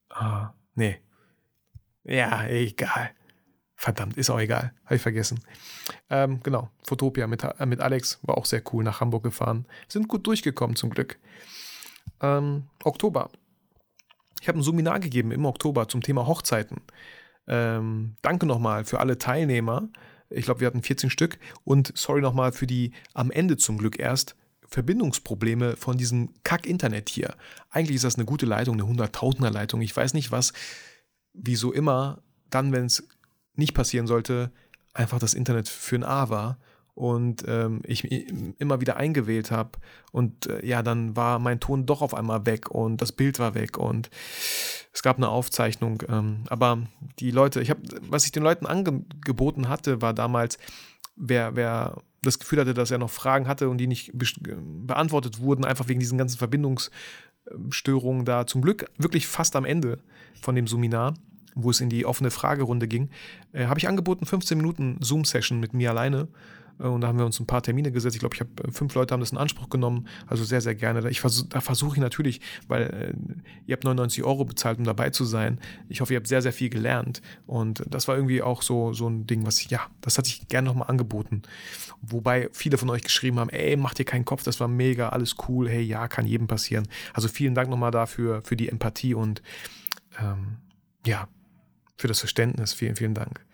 Ah, 0.10 0.54
nee. 0.76 1.02
Ja, 2.04 2.46
egal. 2.48 3.12
Verdammt, 3.76 4.16
ist 4.16 4.30
auch 4.30 4.40
egal. 4.40 4.74
Habe 4.86 4.96
ich 4.96 5.02
vergessen. 5.02 5.42
Ähm, 6.10 6.40
genau, 6.42 6.70
Fotopia 6.84 7.28
mit, 7.28 7.44
äh, 7.44 7.66
mit 7.66 7.82
Alex 7.82 8.20
war 8.22 8.38
auch 8.38 8.46
sehr 8.46 8.62
cool 8.72 8.84
nach 8.84 9.02
Hamburg 9.02 9.24
gefahren. 9.24 9.66
Sind 9.90 10.08
gut 10.08 10.26
durchgekommen 10.26 10.76
zum 10.76 10.90
Glück. 10.90 11.20
Ähm, 12.22 12.70
Oktober. 12.84 13.30
Ich 14.42 14.48
habe 14.48 14.60
ein 14.60 14.64
Seminar 14.64 15.00
gegeben 15.00 15.32
im 15.32 15.46
Oktober 15.46 15.88
zum 15.88 16.02
Thema 16.02 16.28
Hochzeiten. 16.28 16.82
Ähm, 17.48 18.16
danke 18.22 18.46
nochmal 18.46 18.86
für 18.86 19.00
alle 19.00 19.18
Teilnehmer. 19.18 19.90
Ich 20.34 20.46
glaube, 20.46 20.60
wir 20.60 20.68
hatten 20.68 20.84
14 20.84 21.10
Stück. 21.10 21.38
Und 21.64 21.92
sorry 21.96 22.22
nochmal 22.22 22.52
für 22.52 22.68
die 22.68 22.92
am 23.14 23.32
Ende 23.32 23.58
zum 23.58 23.78
Glück 23.78 24.00
erst 24.00 24.36
Verbindungsprobleme 24.68 25.76
von 25.76 25.98
diesem 25.98 26.30
Kack-Internet 26.44 27.10
hier. 27.10 27.36
Eigentlich 27.70 27.96
ist 27.96 28.06
das 28.06 28.16
eine 28.16 28.26
gute 28.26 28.46
Leitung, 28.46 28.76
eine 28.76 28.88
Hunderttausender-Leitung. 28.88 29.82
Ich 29.82 29.96
weiß 29.96 30.14
nicht 30.14 30.32
was, 30.32 30.54
wieso 31.34 31.72
immer 31.72 32.24
dann, 32.50 32.72
wenn 32.72 32.86
es 32.86 33.08
nicht 33.56 33.74
passieren 33.74 34.08
sollte, 34.08 34.52
einfach 34.94 35.20
das 35.20 35.34
Internet 35.34 35.70
für 35.70 35.96
ein 35.96 36.04
A 36.04 36.30
war 36.30 36.58
und 36.96 37.44
ähm, 37.48 37.82
ich 37.86 38.04
immer 38.60 38.82
wieder 38.82 38.98
eingewählt 38.98 39.52
habe 39.52 39.72
und 40.12 40.48
äh, 40.48 40.66
ja, 40.66 40.84
dann 40.84 41.16
war 41.16 41.40
mein 41.40 41.60
Ton 41.60 41.86
doch 41.86 42.02
auf 42.02 42.14
einmal 42.14 42.46
weg 42.46 42.70
und 42.70 43.02
das 43.02 43.12
Bild 43.12 43.40
war 43.40 43.56
weg 43.56 43.78
und 43.78 44.10
es 44.94 45.02
gab 45.02 45.18
eine 45.18 45.30
Aufzeichnung, 45.30 46.04
ähm, 46.08 46.44
aber 46.50 46.84
die 47.20 47.32
Leute, 47.32 47.62
ich 47.62 47.70
habe, 47.70 47.82
was 48.02 48.26
ich 48.26 48.32
den 48.32 48.44
Leuten 48.44 48.68
angeboten 48.68 49.70
hatte, 49.70 50.02
war 50.02 50.14
damals, 50.14 50.60
wer, 51.16 51.56
wer 51.56 52.02
das 52.22 52.40
Gefühl 52.40 52.60
hatte, 52.60 52.74
dass 52.74 52.92
er 52.92 53.00
noch 53.00 53.10
Fragen 53.10 53.48
hatte 53.48 53.70
und 53.70 53.80
die 53.80 53.88
nicht 53.88 54.12
beantwortet 54.14 55.40
wurden, 55.40 55.66
einfach 55.66 55.88
wegen 55.88 56.00
diesen 56.00 56.18
ganzen 56.18 56.38
Verbindungsstörungen 56.38 58.24
da, 58.24 58.46
zum 58.46 58.62
Glück 58.62 58.90
wirklich 58.98 59.28
fast 59.28 59.56
am 59.56 59.66
Ende 59.66 60.00
von 60.42 60.56
dem 60.56 60.68
Seminar, 60.68 61.16
wo 61.56 61.70
es 61.70 61.82
in 61.82 61.90
die 61.90 62.06
offene 62.06 62.32
Fragerunde 62.32 62.88
ging, 62.88 63.10
äh, 63.52 63.66
habe 63.66 63.80
ich 63.80 63.88
angeboten, 63.88 64.26
15 64.26 64.58
Minuten 64.58 64.98
Zoom-Session 65.02 65.60
mit 65.60 65.74
mir 65.74 65.90
alleine 65.90 66.28
und 66.80 67.02
da 67.02 67.08
haben 67.08 67.18
wir 67.18 67.26
uns 67.26 67.40
ein 67.40 67.46
paar 67.46 67.62
Termine 67.62 67.92
gesetzt. 67.92 68.16
Ich 68.16 68.20
glaube, 68.20 68.36
ich 68.36 68.42
habe 68.42 68.52
äh, 68.64 68.72
fünf 68.72 68.94
Leute 68.96 69.14
haben 69.14 69.20
das 69.20 69.32
in 69.32 69.38
Anspruch 69.38 69.70
genommen. 69.70 70.08
Also 70.28 70.44
sehr, 70.44 70.62
sehr 70.62 70.76
gerne. 70.76 71.08
Ich 71.10 71.22
versuch, 71.22 71.46
da 71.48 71.62
versuche 71.62 71.96
ich 71.96 72.02
natürlich, 72.02 72.42
weil 72.68 72.84
äh, 72.84 73.14
ihr 73.66 73.74
habt 73.74 73.84
99 73.84 74.24
Euro 74.24 74.44
bezahlt, 74.46 74.80
um 74.80 74.84
dabei 74.84 75.12
zu 75.12 75.24
sein. 75.24 75.60
Ich 75.88 76.02
hoffe, 76.02 76.14
ihr 76.14 76.18
habt 76.18 76.28
sehr, 76.28 76.42
sehr 76.42 76.54
viel 76.54 76.70
gelernt. 76.70 77.22
Und 77.46 77.84
das 77.90 78.08
war 78.08 78.16
irgendwie 78.16 78.42
auch 78.42 78.62
so, 78.62 78.94
so 78.94 79.08
ein 79.08 79.28
Ding, 79.28 79.46
was 79.46 79.60
ich, 79.60 79.70
ja, 79.70 79.82
das 80.02 80.18
hatte 80.18 80.30
ich 80.30 80.48
gerne 80.48 80.68
nochmal 80.68 80.90
angeboten. 80.90 81.44
Wobei 82.02 82.50
viele 82.52 82.78
von 82.78 82.90
euch 82.90 83.04
geschrieben 83.04 83.40
haben, 83.40 83.50
ey, 83.50 83.78
macht 83.78 84.00
dir 84.00 84.06
keinen 84.06 84.26
Kopf, 84.26 84.44
das 84.44 84.60
war 84.60 84.68
mega, 84.68 85.10
alles 85.10 85.36
cool. 85.48 85.70
Hey, 85.70 85.82
ja, 85.82 86.08
kann 86.08 86.26
jedem 86.26 86.48
passieren. 86.48 86.88
Also 87.14 87.28
vielen 87.28 87.56
Dank 87.56 87.70
nochmal 87.70 87.92
dafür, 87.92 88.42
für 88.44 88.56
die 88.56 88.70
Empathie 88.70 89.14
und 89.14 89.42
ähm, 90.20 90.58
ja, 91.06 91.28
für 91.98 92.08
das 92.08 92.20
Verständnis. 92.20 92.74
Vielen, 92.74 92.96
vielen 92.96 93.14
Dank. 93.14 93.46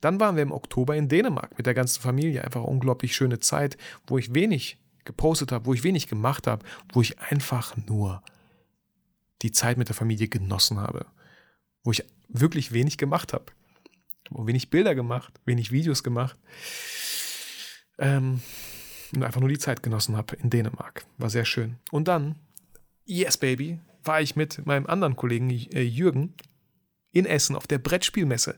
Dann 0.00 0.20
waren 0.20 0.36
wir 0.36 0.42
im 0.42 0.52
Oktober 0.52 0.96
in 0.96 1.08
Dänemark 1.08 1.56
mit 1.56 1.66
der 1.66 1.74
ganzen 1.74 2.00
Familie. 2.00 2.44
Einfach 2.44 2.62
unglaublich 2.62 3.14
schöne 3.16 3.40
Zeit, 3.40 3.76
wo 4.06 4.18
ich 4.18 4.34
wenig 4.34 4.78
gepostet 5.04 5.52
habe, 5.52 5.66
wo 5.66 5.74
ich 5.74 5.84
wenig 5.84 6.06
gemacht 6.06 6.46
habe, 6.46 6.64
wo 6.92 7.00
ich 7.00 7.18
einfach 7.18 7.76
nur 7.76 8.22
die 9.42 9.52
Zeit 9.52 9.78
mit 9.78 9.88
der 9.88 9.96
Familie 9.96 10.28
genossen 10.28 10.78
habe. 10.78 11.06
Wo 11.82 11.90
ich 11.90 12.04
wirklich 12.28 12.72
wenig 12.72 12.98
gemacht 12.98 13.32
habe. 13.32 13.46
Wenig 14.30 14.70
Bilder 14.70 14.94
gemacht, 14.94 15.32
wenig 15.46 15.72
Videos 15.72 16.02
gemacht. 16.02 16.36
Ähm, 17.98 18.40
und 19.14 19.22
einfach 19.22 19.40
nur 19.40 19.48
die 19.48 19.58
Zeit 19.58 19.82
genossen 19.82 20.16
habe 20.16 20.36
in 20.36 20.50
Dänemark. 20.50 21.06
War 21.16 21.30
sehr 21.30 21.46
schön. 21.46 21.76
Und 21.90 22.08
dann, 22.08 22.36
yes, 23.06 23.38
Baby, 23.38 23.80
war 24.04 24.20
ich 24.20 24.36
mit 24.36 24.64
meinem 24.66 24.86
anderen 24.86 25.16
Kollegen 25.16 25.48
äh, 25.50 25.82
Jürgen 25.82 26.34
in 27.12 27.26
Essen 27.26 27.56
auf 27.56 27.66
der 27.66 27.78
Brettspielmesse, 27.78 28.56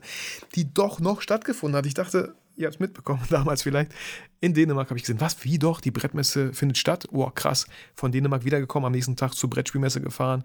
die 0.55 0.73
doch 0.73 0.99
noch 0.99 1.21
stattgefunden 1.21 1.77
hat. 1.77 1.85
Ich 1.85 1.93
dachte, 1.93 2.35
ihr 2.55 2.65
habt 2.65 2.75
es 2.75 2.79
mitbekommen 2.79 3.21
damals 3.29 3.63
vielleicht. 3.63 3.91
In 4.39 4.53
Dänemark 4.53 4.89
habe 4.89 4.97
ich 4.97 5.03
gesehen, 5.03 5.21
was, 5.21 5.43
wie 5.43 5.59
doch, 5.59 5.81
die 5.81 5.91
Brettmesse 5.91 6.53
findet 6.53 6.77
statt. 6.77 7.07
Oh, 7.11 7.29
krass. 7.29 7.67
Von 7.95 8.11
Dänemark 8.11 8.43
wiedergekommen, 8.43 8.87
am 8.87 8.93
nächsten 8.93 9.15
Tag 9.15 9.33
zur 9.33 9.49
Brettspielmesse 9.49 10.01
gefahren. 10.01 10.43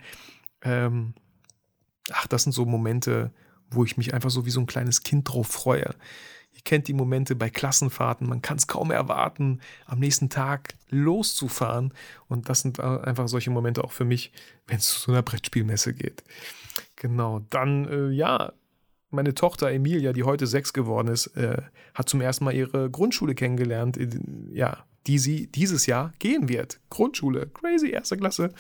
Ähm, 0.63 1.15
ach, 2.13 2.27
das 2.27 2.45
sind 2.45 2.53
so 2.53 2.65
Momente, 2.65 3.33
wo 3.71 3.85
ich 3.85 3.97
mich 3.97 4.15
einfach 4.15 4.31
so 4.31 4.47
wie 4.47 4.51
so 4.51 4.61
ein 4.61 4.67
kleines 4.67 5.03
Kind 5.03 5.29
drauf 5.29 5.49
freue. 5.49 5.95
Kennt 6.67 6.89
die 6.89 6.95
Momente 6.95 7.37
bei 7.37 7.49
Klassenfahrten, 7.49 8.29
man 8.29 8.43
kann 8.43 8.57
es 8.57 8.67
kaum 8.67 8.91
erwarten, 8.91 9.61
am 9.85 10.01
nächsten 10.01 10.31
Tag 10.31 10.75
loszufahren. 10.91 11.95
Und 12.29 12.49
das 12.49 12.61
sind 12.61 12.81
einfach 12.81 13.29
solche 13.29 13.51
Momente 13.51 13.85
auch 13.85 13.93
für 13.93 14.05
mich, 14.05 14.33
wenn 14.67 14.79
es 14.79 15.01
zu 15.01 15.13
einer 15.13 15.23
Brettspielmesse 15.23 15.95
geht. 15.95 16.25
Genau, 16.97 17.41
dann, 17.51 17.87
äh, 17.87 18.09
ja, 18.11 18.53
meine 19.11 19.33
Tochter 19.33 19.71
Emilia, 19.71 20.13
die 20.13 20.25
heute 20.25 20.49
sechs 20.49 20.73
geworden 20.73 21.07
ist, 21.07 21.29
äh, 21.37 21.63
hat 21.95 22.09
zum 22.09 22.21
ersten 22.21 22.45
Mal 22.45 22.55
ihre 22.55 22.91
Grundschule 22.91 23.37
kennengelernt, 23.37 23.97
ja, 24.51 24.85
die 25.07 25.21
sie 25.21 25.47
dieses 25.47 25.87
Jahr 25.87 26.13
gehen 26.19 26.49
wird. 26.49 26.81
Grundschule, 26.91 27.47
crazy, 27.47 27.91
erste 27.91 28.17
Klasse. 28.17 28.53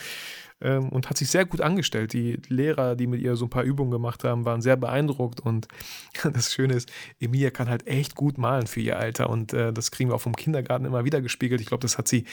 Ähm, 0.60 0.88
und 0.88 1.10
hat 1.10 1.18
sich 1.18 1.28
sehr 1.28 1.44
gut 1.44 1.60
angestellt. 1.60 2.14
Die 2.14 2.40
Lehrer, 2.48 2.96
die 2.96 3.06
mit 3.06 3.20
ihr 3.20 3.36
so 3.36 3.44
ein 3.44 3.50
paar 3.50 3.64
Übungen 3.64 3.90
gemacht 3.90 4.24
haben, 4.24 4.46
waren 4.46 4.62
sehr 4.62 4.76
beeindruckt. 4.76 5.40
Und 5.40 5.68
das 6.32 6.52
Schöne 6.52 6.74
ist, 6.74 6.90
Emilia 7.20 7.50
kann 7.50 7.68
halt 7.68 7.86
echt 7.86 8.14
gut 8.14 8.38
malen 8.38 8.66
für 8.66 8.80
ihr 8.80 8.98
Alter. 8.98 9.28
Und 9.28 9.52
äh, 9.52 9.72
das 9.72 9.90
kriegen 9.90 10.10
wir 10.10 10.14
auch 10.14 10.20
vom 10.20 10.34
Kindergarten 10.36 10.86
immer 10.86 11.04
wieder 11.04 11.20
gespiegelt. 11.20 11.60
Ich 11.60 11.66
glaube, 11.66 11.82
das 11.82 11.98
hat 11.98 12.08
sie, 12.08 12.24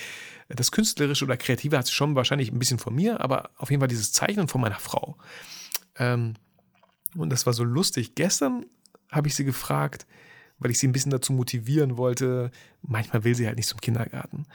das 0.48 0.72
Künstlerische 0.72 1.26
oder 1.26 1.36
Kreative 1.36 1.78
hat 1.78 1.88
sie 1.88 1.94
schon 1.94 2.16
wahrscheinlich 2.16 2.52
ein 2.52 2.60
bisschen 2.60 2.80
von 2.80 2.96
mir, 2.96 3.20
aber 3.20 3.50
auf 3.58 3.70
jeden 3.70 3.82
Fall 3.82 3.90
dieses 3.90 4.14
Zeichnen 4.14 4.48
von 4.48 4.62
meiner 4.62 4.80
Frau. 4.80 5.18
Ähm, 5.98 6.36
und 7.16 7.30
das 7.30 7.46
war 7.46 7.54
so 7.54 7.64
lustig. 7.64 8.16
Gestern 8.16 8.66
habe 9.12 9.28
ich 9.28 9.36
sie 9.36 9.46
gefragt, 9.46 10.08
weil 10.60 10.72
ich 10.72 10.80
sie 10.80 10.88
ein 10.88 10.94
bisschen 10.94 11.12
dazu 11.12 11.34
motivieren 11.34 11.98
wollte. 11.98 12.52
Manchmal 12.82 13.24
will 13.24 13.36
sie 13.36 13.48
halt 13.48 13.58
nicht 13.58 13.68
zum 13.68 13.82
Kindergarten. 13.82 14.46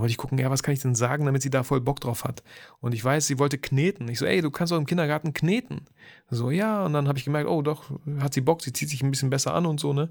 Wollte 0.00 0.10
ich 0.10 0.16
gucken, 0.16 0.38
ja, 0.38 0.50
was 0.50 0.62
kann 0.62 0.74
ich 0.74 0.80
denn 0.80 0.94
sagen, 0.94 1.26
damit 1.26 1.42
sie 1.42 1.50
da 1.50 1.62
voll 1.62 1.80
Bock 1.80 2.00
drauf 2.00 2.24
hat. 2.24 2.42
Und 2.80 2.92
ich 2.92 3.04
weiß, 3.04 3.26
sie 3.26 3.38
wollte 3.38 3.58
kneten. 3.58 4.08
Ich 4.08 4.18
so, 4.18 4.26
ey, 4.26 4.40
du 4.40 4.50
kannst 4.50 4.72
doch 4.72 4.78
im 4.78 4.86
Kindergarten 4.86 5.32
kneten. 5.32 5.82
So, 6.30 6.50
ja, 6.50 6.84
und 6.84 6.92
dann 6.92 7.08
habe 7.08 7.18
ich 7.18 7.24
gemerkt, 7.24 7.48
oh 7.48 7.62
doch, 7.62 7.90
hat 8.20 8.34
sie 8.34 8.40
Bock, 8.40 8.62
sie 8.62 8.72
zieht 8.72 8.88
sich 8.88 9.02
ein 9.02 9.10
bisschen 9.10 9.30
besser 9.30 9.54
an 9.54 9.66
und 9.66 9.80
so, 9.80 9.92
ne? 9.92 10.10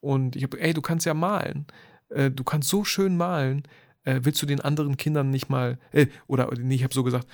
Und 0.00 0.36
ich 0.36 0.42
habe, 0.42 0.60
ey, 0.60 0.72
du 0.74 0.82
kannst 0.82 1.06
ja 1.06 1.14
malen. 1.14 1.66
Äh, 2.08 2.30
du 2.30 2.44
kannst 2.44 2.68
so 2.68 2.84
schön 2.84 3.16
malen. 3.16 3.62
Äh, 4.04 4.20
willst 4.22 4.42
du 4.42 4.46
den 4.46 4.60
anderen 4.60 4.96
Kindern 4.96 5.30
nicht 5.30 5.48
mal, 5.48 5.78
äh, 5.92 6.06
oder, 6.26 6.50
nee, 6.58 6.74
ich 6.74 6.84
habe 6.84 6.94
so 6.94 7.04
gesagt, 7.04 7.28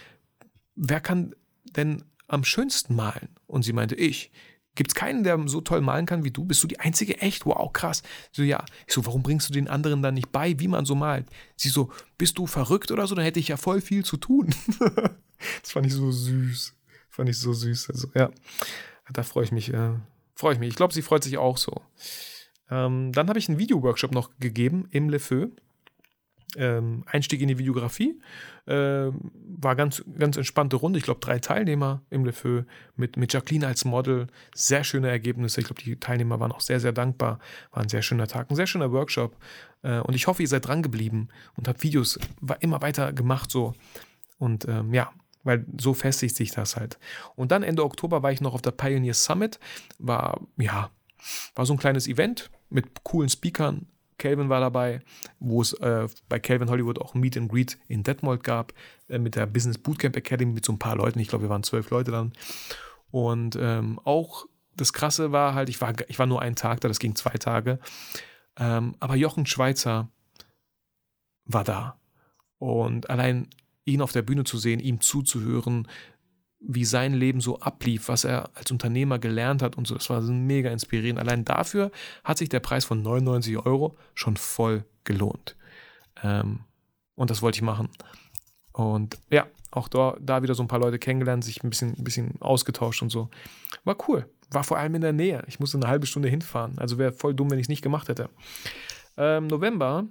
wer 0.74 1.00
kann 1.00 1.34
denn 1.76 2.04
am 2.26 2.44
schönsten 2.44 2.94
malen? 2.94 3.30
Und 3.46 3.62
sie 3.62 3.72
meinte, 3.72 3.94
ich. 3.94 4.30
Gibt 4.78 4.92
es 4.92 4.94
keinen, 4.94 5.24
der 5.24 5.42
so 5.48 5.60
toll 5.60 5.80
malen 5.80 6.06
kann 6.06 6.22
wie 6.22 6.30
du? 6.30 6.44
Bist 6.44 6.62
du 6.62 6.68
die 6.68 6.78
Einzige? 6.78 7.18
Echt? 7.18 7.46
Wow, 7.46 7.72
krass. 7.72 8.04
So, 8.30 8.44
ja. 8.44 8.64
Ich 8.86 8.94
so, 8.94 9.04
warum 9.06 9.24
bringst 9.24 9.48
du 9.48 9.52
den 9.52 9.66
anderen 9.66 10.02
dann 10.02 10.14
nicht 10.14 10.30
bei, 10.30 10.60
wie 10.60 10.68
man 10.68 10.84
so 10.84 10.94
malt? 10.94 11.26
Sie 11.56 11.68
so, 11.68 11.90
bist 12.16 12.38
du 12.38 12.46
verrückt 12.46 12.92
oder 12.92 13.08
so? 13.08 13.16
Dann 13.16 13.24
hätte 13.24 13.40
ich 13.40 13.48
ja 13.48 13.56
voll 13.56 13.80
viel 13.80 14.04
zu 14.04 14.18
tun. 14.18 14.54
das 15.62 15.72
fand 15.72 15.84
ich 15.84 15.94
so 15.94 16.12
süß. 16.12 16.76
Fand 17.10 17.28
ich 17.28 17.40
so 17.40 17.52
süß. 17.52 17.90
Also, 17.90 18.06
ja. 18.14 18.30
Da 19.12 19.24
freue 19.24 19.42
ich 19.42 19.50
mich. 19.50 19.74
Äh, 19.74 19.94
freue 20.36 20.52
ich 20.52 20.60
mich. 20.60 20.68
Ich 20.68 20.76
glaube, 20.76 20.94
sie 20.94 21.02
freut 21.02 21.24
sich 21.24 21.38
auch 21.38 21.58
so. 21.58 21.82
Ähm, 22.70 23.10
dann 23.10 23.28
habe 23.28 23.40
ich 23.40 23.48
einen 23.48 23.58
Video-Workshop 23.58 24.12
noch 24.12 24.30
gegeben 24.38 24.86
im 24.92 25.08
Le 25.08 25.18
Feu 25.18 25.48
ähm, 26.56 27.04
Einstieg 27.06 27.40
in 27.40 27.48
die 27.48 27.58
Videografie. 27.58 28.20
Äh, 28.66 29.10
war 29.60 29.76
ganz, 29.76 30.04
ganz 30.18 30.36
entspannte 30.36 30.76
Runde. 30.76 30.98
Ich 30.98 31.04
glaube, 31.04 31.20
drei 31.20 31.38
Teilnehmer 31.38 32.02
im 32.10 32.24
Le 32.24 32.32
Feu 32.32 32.62
mit, 32.96 33.16
mit 33.16 33.32
Jacqueline 33.32 33.66
als 33.66 33.84
Model. 33.84 34.26
Sehr 34.54 34.84
schöne 34.84 35.08
Ergebnisse. 35.08 35.60
Ich 35.60 35.66
glaube, 35.66 35.82
die 35.82 35.96
Teilnehmer 35.96 36.40
waren 36.40 36.52
auch 36.52 36.60
sehr, 36.60 36.80
sehr 36.80 36.92
dankbar. 36.92 37.38
War 37.72 37.82
ein 37.82 37.88
sehr 37.88 38.02
schöner 38.02 38.26
Tag, 38.26 38.50
ein 38.50 38.56
sehr 38.56 38.66
schöner 38.66 38.92
Workshop. 38.92 39.36
Äh, 39.82 40.00
und 40.00 40.14
ich 40.14 40.26
hoffe, 40.26 40.42
ihr 40.42 40.48
seid 40.48 40.66
dran 40.66 40.82
geblieben 40.82 41.28
und 41.56 41.68
habt 41.68 41.82
Videos 41.82 42.18
immer 42.60 42.82
weiter 42.82 43.12
gemacht 43.12 43.50
so. 43.50 43.74
Und 44.38 44.66
ähm, 44.68 44.94
ja, 44.94 45.12
weil 45.44 45.64
so 45.78 45.94
festigt 45.94 46.36
sich 46.36 46.50
das 46.50 46.76
halt. 46.76 46.98
Und 47.34 47.52
dann 47.52 47.62
Ende 47.62 47.84
Oktober 47.84 48.22
war 48.22 48.32
ich 48.32 48.40
noch 48.40 48.54
auf 48.54 48.62
der 48.62 48.70
Pioneer 48.72 49.14
Summit. 49.14 49.58
War, 49.98 50.40
ja, 50.56 50.90
war 51.54 51.66
so 51.66 51.74
ein 51.74 51.78
kleines 51.78 52.06
Event 52.06 52.50
mit 52.70 53.02
coolen 53.02 53.28
Speakern, 53.28 53.86
Calvin 54.18 54.48
war 54.48 54.60
dabei, 54.60 55.00
wo 55.38 55.62
es 55.62 55.72
äh, 55.74 56.08
bei 56.28 56.38
Calvin 56.38 56.68
Hollywood 56.68 57.00
auch 57.00 57.14
Meet 57.14 57.36
and 57.36 57.50
Greet 57.50 57.78
in 57.88 58.02
Detmold 58.02 58.42
gab, 58.42 58.72
äh, 59.08 59.18
mit 59.18 59.36
der 59.36 59.46
Business 59.46 59.78
Bootcamp 59.78 60.16
Academy 60.16 60.52
mit 60.52 60.64
so 60.64 60.72
ein 60.72 60.78
paar 60.78 60.96
Leuten. 60.96 61.18
Ich 61.20 61.28
glaube, 61.28 61.44
wir 61.44 61.50
waren 61.50 61.62
zwölf 61.62 61.90
Leute 61.90 62.10
dann. 62.10 62.32
Und 63.10 63.56
ähm, 63.60 64.00
auch 64.04 64.46
das 64.76 64.92
Krasse 64.92 65.32
war 65.32 65.54
halt, 65.54 65.68
ich 65.68 65.80
war, 65.80 65.94
ich 66.08 66.18
war 66.18 66.26
nur 66.26 66.42
einen 66.42 66.56
Tag 66.56 66.80
da, 66.80 66.88
das 66.88 66.98
ging 66.98 67.14
zwei 67.14 67.30
Tage. 67.30 67.78
Ähm, 68.56 68.94
aber 69.00 69.16
Jochen 69.16 69.46
Schweizer 69.46 70.08
war 71.44 71.64
da. 71.64 71.98
Und 72.58 73.08
allein 73.10 73.48
ihn 73.84 74.02
auf 74.02 74.12
der 74.12 74.22
Bühne 74.22 74.44
zu 74.44 74.58
sehen, 74.58 74.80
ihm 74.80 75.00
zuzuhören, 75.00 75.88
wie 76.60 76.84
sein 76.84 77.14
Leben 77.14 77.40
so 77.40 77.60
ablief, 77.60 78.08
was 78.08 78.24
er 78.24 78.50
als 78.54 78.70
Unternehmer 78.70 79.18
gelernt 79.18 79.62
hat 79.62 79.76
und 79.76 79.86
so. 79.86 79.94
Das 79.94 80.10
war 80.10 80.20
mega 80.20 80.70
inspirierend. 80.70 81.20
Allein 81.20 81.44
dafür 81.44 81.90
hat 82.24 82.38
sich 82.38 82.48
der 82.48 82.60
Preis 82.60 82.84
von 82.84 83.02
99 83.02 83.58
Euro 83.58 83.96
schon 84.14 84.36
voll 84.36 84.84
gelohnt. 85.04 85.56
Ähm, 86.22 86.60
und 87.14 87.30
das 87.30 87.42
wollte 87.42 87.56
ich 87.56 87.62
machen. 87.62 87.88
Und 88.72 89.18
ja, 89.30 89.46
auch 89.70 89.88
da, 89.88 90.16
da 90.20 90.42
wieder 90.42 90.54
so 90.54 90.62
ein 90.62 90.68
paar 90.68 90.80
Leute 90.80 90.98
kennengelernt, 90.98 91.44
sich 91.44 91.62
ein 91.62 91.70
bisschen, 91.70 91.94
ein 91.98 92.04
bisschen 92.04 92.40
ausgetauscht 92.40 93.02
und 93.02 93.10
so. 93.10 93.28
War 93.84 93.96
cool. 94.08 94.28
War 94.50 94.64
vor 94.64 94.78
allem 94.78 94.94
in 94.94 95.02
der 95.02 95.12
Nähe. 95.12 95.44
Ich 95.46 95.60
musste 95.60 95.78
eine 95.78 95.88
halbe 95.88 96.06
Stunde 96.06 96.28
hinfahren. 96.28 96.78
Also 96.78 96.98
wäre 96.98 97.12
voll 97.12 97.34
dumm, 97.34 97.50
wenn 97.50 97.58
ich 97.58 97.64
es 97.64 97.68
nicht 97.68 97.82
gemacht 97.82 98.08
hätte. 98.08 98.30
Ähm, 99.16 99.46
November 99.46 100.06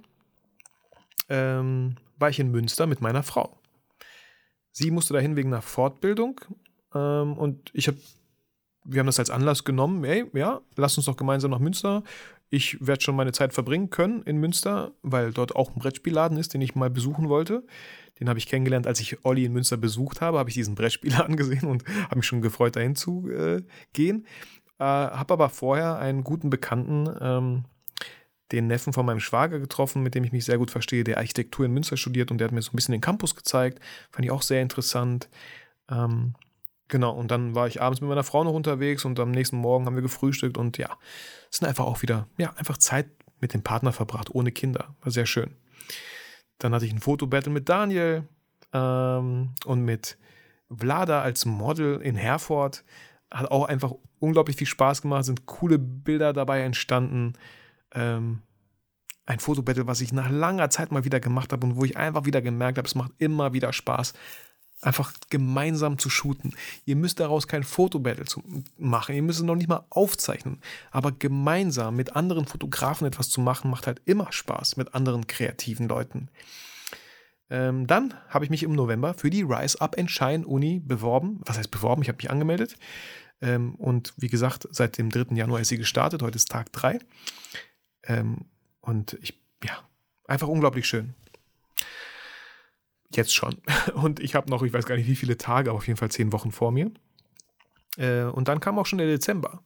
ähm, 1.28 1.96
war 2.18 2.30
ich 2.30 2.38
in 2.38 2.50
Münster 2.50 2.86
mit 2.86 3.00
meiner 3.00 3.22
Frau. 3.22 3.57
Sie 4.78 4.92
musste 4.92 5.12
dahin 5.12 5.34
wegen 5.34 5.52
einer 5.52 5.60
Fortbildung 5.60 6.40
ähm, 6.94 7.36
und 7.36 7.72
ich 7.74 7.88
habe, 7.88 7.98
wir 8.84 9.00
haben 9.00 9.06
das 9.06 9.18
als 9.18 9.28
Anlass 9.28 9.64
genommen, 9.64 10.04
ey, 10.04 10.24
ja, 10.34 10.60
lass 10.76 10.96
uns 10.96 11.06
doch 11.06 11.16
gemeinsam 11.16 11.50
nach 11.50 11.58
Münster. 11.58 12.04
Ich 12.48 12.78
werde 12.80 13.02
schon 13.02 13.16
meine 13.16 13.32
Zeit 13.32 13.52
verbringen 13.52 13.90
können 13.90 14.22
in 14.22 14.36
Münster, 14.36 14.92
weil 15.02 15.32
dort 15.32 15.56
auch 15.56 15.70
ein 15.74 15.80
Brettspielladen 15.80 16.38
ist, 16.38 16.54
den 16.54 16.60
ich 16.60 16.76
mal 16.76 16.90
besuchen 16.90 17.28
wollte. 17.28 17.66
Den 18.20 18.28
habe 18.28 18.38
ich 18.38 18.46
kennengelernt, 18.46 18.86
als 18.86 19.00
ich 19.00 19.24
Olli 19.24 19.44
in 19.44 19.52
Münster 19.52 19.76
besucht 19.76 20.20
habe, 20.20 20.38
habe 20.38 20.48
ich 20.48 20.54
diesen 20.54 20.76
Brettspielladen 20.76 21.34
gesehen 21.36 21.66
und 21.66 21.84
habe 22.04 22.16
mich 22.16 22.26
schon 22.26 22.40
gefreut, 22.40 22.76
dahin 22.76 22.94
zu 22.94 23.28
äh, 23.28 23.62
gehen. 23.94 24.26
Äh, 24.78 24.84
habe 24.84 25.34
aber 25.34 25.48
vorher 25.48 25.98
einen 25.98 26.22
guten 26.22 26.50
Bekannten, 26.50 27.08
ähm, 27.20 27.64
den 28.52 28.66
Neffen 28.66 28.92
von 28.92 29.04
meinem 29.04 29.20
Schwager 29.20 29.58
getroffen, 29.58 30.02
mit 30.02 30.14
dem 30.14 30.24
ich 30.24 30.32
mich 30.32 30.44
sehr 30.44 30.58
gut 30.58 30.70
verstehe, 30.70 31.04
der 31.04 31.18
Architektur 31.18 31.66
in 31.66 31.72
Münster 31.72 31.96
studiert 31.96 32.30
und 32.30 32.38
der 32.38 32.46
hat 32.46 32.52
mir 32.52 32.62
so 32.62 32.72
ein 32.72 32.76
bisschen 32.76 32.92
den 32.92 33.00
Campus 33.00 33.34
gezeigt. 33.34 33.80
Fand 34.10 34.24
ich 34.24 34.30
auch 34.30 34.42
sehr 34.42 34.62
interessant. 34.62 35.28
Ähm, 35.90 36.34
genau, 36.88 37.12
und 37.12 37.30
dann 37.30 37.54
war 37.54 37.66
ich 37.66 37.82
abends 37.82 38.00
mit 38.00 38.08
meiner 38.08 38.24
Frau 38.24 38.44
noch 38.44 38.52
unterwegs 38.52 39.04
und 39.04 39.20
am 39.20 39.30
nächsten 39.30 39.56
Morgen 39.56 39.86
haben 39.86 39.96
wir 39.96 40.02
gefrühstückt 40.02 40.56
und 40.56 40.78
ja, 40.78 40.96
es 41.50 41.58
sind 41.58 41.68
einfach 41.68 41.84
auch 41.84 42.02
wieder, 42.02 42.26
ja, 42.38 42.52
einfach 42.56 42.78
Zeit 42.78 43.08
mit 43.40 43.54
dem 43.54 43.62
Partner 43.62 43.92
verbracht, 43.92 44.34
ohne 44.34 44.50
Kinder. 44.50 44.94
War 45.02 45.12
sehr 45.12 45.26
schön. 45.26 45.54
Dann 46.58 46.74
hatte 46.74 46.86
ich 46.86 46.92
ein 46.92 47.00
Fotobattle 47.00 47.52
mit 47.52 47.68
Daniel 47.68 48.26
ähm, 48.72 49.50
und 49.64 49.84
mit 49.84 50.16
Vlada 50.74 51.22
als 51.22 51.44
Model 51.44 52.00
in 52.00 52.16
Herford. 52.16 52.82
Hat 53.30 53.50
auch 53.50 53.66
einfach 53.66 53.92
unglaublich 54.18 54.56
viel 54.56 54.66
Spaß 54.66 55.02
gemacht, 55.02 55.26
sind 55.26 55.46
coole 55.46 55.78
Bilder 55.78 56.32
dabei 56.32 56.62
entstanden 56.62 57.34
ähm, 57.94 58.42
ein 59.26 59.40
Fotobattle, 59.40 59.86
was 59.86 60.00
ich 60.00 60.12
nach 60.12 60.30
langer 60.30 60.70
Zeit 60.70 60.90
mal 60.90 61.04
wieder 61.04 61.20
gemacht 61.20 61.52
habe 61.52 61.66
und 61.66 61.76
wo 61.76 61.84
ich 61.84 61.96
einfach 61.96 62.24
wieder 62.24 62.40
gemerkt 62.40 62.78
habe, 62.78 62.88
es 62.88 62.94
macht 62.94 63.12
immer 63.18 63.52
wieder 63.52 63.72
Spaß, 63.72 64.14
einfach 64.80 65.12
gemeinsam 65.28 65.98
zu 65.98 66.08
shooten. 66.08 66.54
Ihr 66.84 66.96
müsst 66.96 67.20
daraus 67.20 67.46
kein 67.46 67.62
Fotobattle 67.62 68.24
machen, 68.78 69.14
ihr 69.14 69.22
müsst 69.22 69.40
es 69.40 69.44
noch 69.44 69.56
nicht 69.56 69.68
mal 69.68 69.84
aufzeichnen, 69.90 70.60
aber 70.90 71.12
gemeinsam 71.12 71.96
mit 71.96 72.16
anderen 72.16 72.46
Fotografen 72.46 73.06
etwas 73.06 73.28
zu 73.28 73.40
machen, 73.40 73.70
macht 73.70 73.86
halt 73.86 74.00
immer 74.06 74.32
Spaß 74.32 74.76
mit 74.76 74.94
anderen 74.94 75.26
kreativen 75.26 75.88
Leuten. 75.88 76.28
Ähm, 77.50 77.86
dann 77.86 78.14
habe 78.28 78.44
ich 78.44 78.50
mich 78.50 78.62
im 78.62 78.72
November 78.72 79.14
für 79.14 79.30
die 79.30 79.42
Rise 79.42 79.80
Up 79.80 79.98
and 79.98 80.10
Shine 80.10 80.46
Uni 80.46 80.80
beworben. 80.80 81.40
Was 81.46 81.58
heißt 81.58 81.70
beworben? 81.70 82.02
Ich 82.02 82.08
habe 82.08 82.16
mich 82.16 82.30
angemeldet. 82.30 82.76
Ähm, 83.40 83.74
und 83.76 84.12
wie 84.16 84.28
gesagt, 84.28 84.68
seit 84.70 84.98
dem 84.98 85.10
3. 85.10 85.34
Januar 85.34 85.60
ist 85.60 85.68
sie 85.68 85.78
gestartet. 85.78 86.22
Heute 86.22 86.36
ist 86.36 86.50
Tag 86.50 86.72
3. 86.72 86.98
Ähm, 88.08 88.46
und 88.80 89.18
ich, 89.22 89.40
ja, 89.62 89.78
einfach 90.26 90.48
unglaublich 90.48 90.86
schön. 90.86 91.14
Jetzt 93.14 93.34
schon. 93.34 93.56
Und 93.94 94.20
ich 94.20 94.34
habe 94.34 94.50
noch, 94.50 94.62
ich 94.62 94.72
weiß 94.72 94.84
gar 94.84 94.96
nicht 94.96 95.06
wie 95.06 95.16
viele 95.16 95.38
Tage, 95.38 95.70
aber 95.70 95.78
auf 95.78 95.86
jeden 95.86 95.96
Fall 95.96 96.10
zehn 96.10 96.32
Wochen 96.32 96.52
vor 96.52 96.72
mir. 96.72 96.90
Äh, 97.96 98.24
und 98.24 98.48
dann 98.48 98.60
kam 98.60 98.78
auch 98.78 98.86
schon 98.86 98.98
der 98.98 99.06
Dezember. 99.06 99.62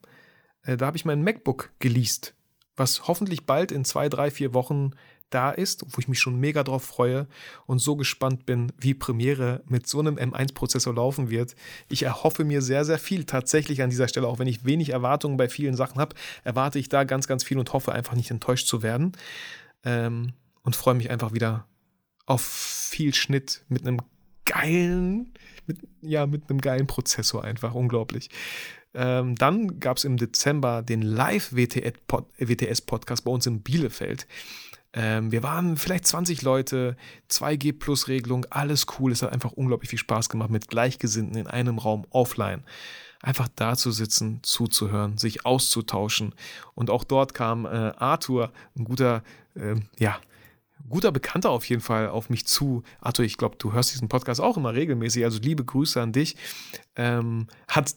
Äh, 0.63 0.77
da 0.77 0.85
habe 0.85 0.97
ich 0.97 1.05
mein 1.05 1.23
MacBook 1.23 1.71
geleast, 1.79 2.35
was 2.75 3.07
hoffentlich 3.07 3.45
bald 3.45 3.71
in 3.71 3.85
zwei, 3.85 4.07
drei, 4.07 4.31
vier 4.31 4.53
Wochen 4.53 4.91
da 5.33 5.51
ist, 5.51 5.85
wo 5.87 5.99
ich 5.99 6.07
mich 6.07 6.19
schon 6.19 6.39
mega 6.39 6.63
drauf 6.63 6.83
freue 6.83 7.27
und 7.65 7.79
so 7.79 7.95
gespannt 7.95 8.45
bin, 8.45 8.71
wie 8.77 8.93
Premiere 8.93 9.63
mit 9.67 9.87
so 9.87 9.99
einem 9.99 10.17
M1-Prozessor 10.17 10.93
laufen 10.93 11.29
wird. 11.29 11.55
Ich 11.89 12.03
erhoffe 12.03 12.43
mir 12.43 12.61
sehr, 12.61 12.85
sehr 12.85 12.99
viel 12.99 13.25
tatsächlich 13.25 13.81
an 13.81 13.89
dieser 13.89 14.07
Stelle, 14.07 14.27
auch 14.27 14.39
wenn 14.39 14.47
ich 14.47 14.65
wenig 14.65 14.89
Erwartungen 14.89 15.37
bei 15.37 15.49
vielen 15.49 15.75
Sachen 15.75 15.99
habe, 15.99 16.15
erwarte 16.43 16.79
ich 16.79 16.89
da 16.89 17.03
ganz, 17.03 17.27
ganz 17.27 17.43
viel 17.43 17.57
und 17.57 17.73
hoffe 17.73 17.91
einfach 17.91 18.15
nicht 18.15 18.31
enttäuscht 18.31 18.67
zu 18.67 18.83
werden. 18.83 19.13
Ähm, 19.83 20.33
und 20.63 20.75
freue 20.75 20.95
mich 20.95 21.11
einfach 21.11 21.33
wieder 21.33 21.67
auf 22.25 22.41
viel 22.41 23.13
Schnitt 23.13 23.63
mit 23.67 23.85
einem 23.85 23.99
geilen, 24.45 25.33
mit, 25.67 25.79
ja, 26.01 26.25
mit 26.25 26.49
einem 26.49 26.61
geilen 26.61 26.87
Prozessor 26.87 27.43
einfach, 27.43 27.73
unglaublich. 27.73 28.29
Ähm, 28.93 29.35
dann 29.35 29.79
gab 29.79 29.97
es 29.97 30.05
im 30.05 30.17
Dezember 30.17 30.83
den 30.83 31.01
Live-WTS-Podcast 31.01 33.25
bei 33.25 33.31
uns 33.31 33.47
in 33.47 33.61
Bielefeld. 33.61 34.27
Ähm, 34.93 35.31
wir 35.31 35.43
waren 35.43 35.77
vielleicht 35.77 36.05
20 36.05 36.43
Leute, 36.43 36.95
2G 37.29 37.77
Plus 37.77 38.07
Regelung, 38.07 38.45
alles 38.49 38.85
cool. 38.99 39.11
Es 39.11 39.23
hat 39.23 39.31
einfach 39.31 39.51
unglaublich 39.51 39.89
viel 39.89 39.99
Spaß 39.99 40.29
gemacht 40.29 40.49
mit 40.49 40.67
Gleichgesinnten 40.67 41.35
in 41.35 41.47
einem 41.47 41.79
Raum 41.79 42.05
offline. 42.11 42.63
Einfach 43.21 43.47
da 43.55 43.75
zu 43.75 43.91
sitzen, 43.91 44.39
zuzuhören, 44.43 45.17
sich 45.17 45.45
auszutauschen. 45.45 46.35
Und 46.75 46.89
auch 46.89 47.03
dort 47.03 47.33
kam 47.33 47.65
äh, 47.65 47.69
Arthur, 47.97 48.51
ein 48.75 48.83
guter, 48.83 49.23
äh, 49.55 49.75
ja, 49.97 50.19
guter 50.89 51.11
Bekannter 51.11 51.49
auf 51.49 51.65
jeden 51.65 51.81
Fall 51.81 52.09
auf 52.09 52.29
mich 52.29 52.45
zu. 52.45 52.83
Arthur, 52.99 53.25
ich 53.25 53.37
glaube, 53.37 53.55
du 53.57 53.73
hörst 53.73 53.93
diesen 53.93 54.09
Podcast 54.09 54.41
auch 54.41 54.57
immer 54.57 54.73
regelmäßig, 54.73 55.23
also 55.23 55.39
liebe 55.39 55.63
Grüße 55.63 56.01
an 56.01 56.11
dich. 56.11 56.35
Ähm, 56.95 57.47
hat 57.67 57.95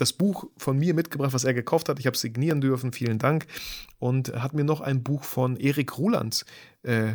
das 0.00 0.12
Buch 0.12 0.48
von 0.56 0.78
mir 0.78 0.94
mitgebracht, 0.94 1.32
was 1.32 1.44
er 1.44 1.54
gekauft 1.54 1.88
hat. 1.88 1.98
Ich 1.98 2.06
habe 2.06 2.14
es 2.14 2.20
signieren 2.20 2.60
dürfen, 2.60 2.92
vielen 2.92 3.18
Dank. 3.18 3.46
Und 3.98 4.32
hat 4.34 4.54
mir 4.54 4.64
noch 4.64 4.80
ein 4.80 5.02
Buch 5.02 5.24
von 5.24 5.56
Erik 5.56 5.98
Rulands 5.98 6.46
äh, 6.82 7.14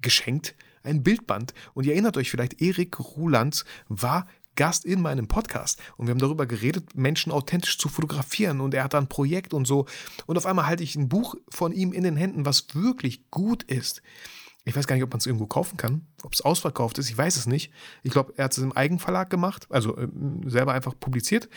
geschenkt, 0.00 0.54
ein 0.82 1.02
Bildband. 1.02 1.54
Und 1.74 1.86
ihr 1.86 1.92
erinnert 1.92 2.16
euch 2.16 2.30
vielleicht, 2.30 2.60
Erik 2.60 2.98
Rulands 2.98 3.64
war 3.88 4.26
Gast 4.56 4.84
in 4.84 5.02
meinem 5.02 5.28
Podcast 5.28 5.80
und 5.98 6.06
wir 6.06 6.12
haben 6.12 6.18
darüber 6.18 6.46
geredet, 6.46 6.96
Menschen 6.96 7.30
authentisch 7.30 7.76
zu 7.76 7.90
fotografieren 7.90 8.62
und 8.62 8.72
er 8.72 8.84
hat 8.84 8.94
ein 8.94 9.06
Projekt 9.06 9.52
und 9.52 9.66
so. 9.66 9.84
Und 10.24 10.38
auf 10.38 10.46
einmal 10.46 10.66
halte 10.66 10.82
ich 10.82 10.96
ein 10.96 11.10
Buch 11.10 11.36
von 11.50 11.72
ihm 11.72 11.92
in 11.92 12.02
den 12.02 12.16
Händen, 12.16 12.46
was 12.46 12.74
wirklich 12.74 13.30
gut 13.30 13.62
ist. 13.64 14.02
Ich 14.64 14.74
weiß 14.74 14.86
gar 14.86 14.96
nicht, 14.96 15.04
ob 15.04 15.10
man 15.10 15.18
es 15.18 15.26
irgendwo 15.26 15.46
kaufen 15.46 15.76
kann, 15.76 16.06
ob 16.24 16.32
es 16.32 16.40
ausverkauft 16.40 16.98
ist, 16.98 17.10
ich 17.10 17.16
weiß 17.16 17.36
es 17.36 17.46
nicht. 17.46 17.70
Ich 18.02 18.10
glaube, 18.10 18.32
er 18.36 18.46
hat 18.46 18.52
es 18.52 18.58
im 18.58 18.72
Eigenverlag 18.72 19.28
gemacht, 19.30 19.66
also 19.70 19.96
äh, 19.96 20.08
selber 20.46 20.72
einfach 20.72 20.98
publiziert 20.98 21.48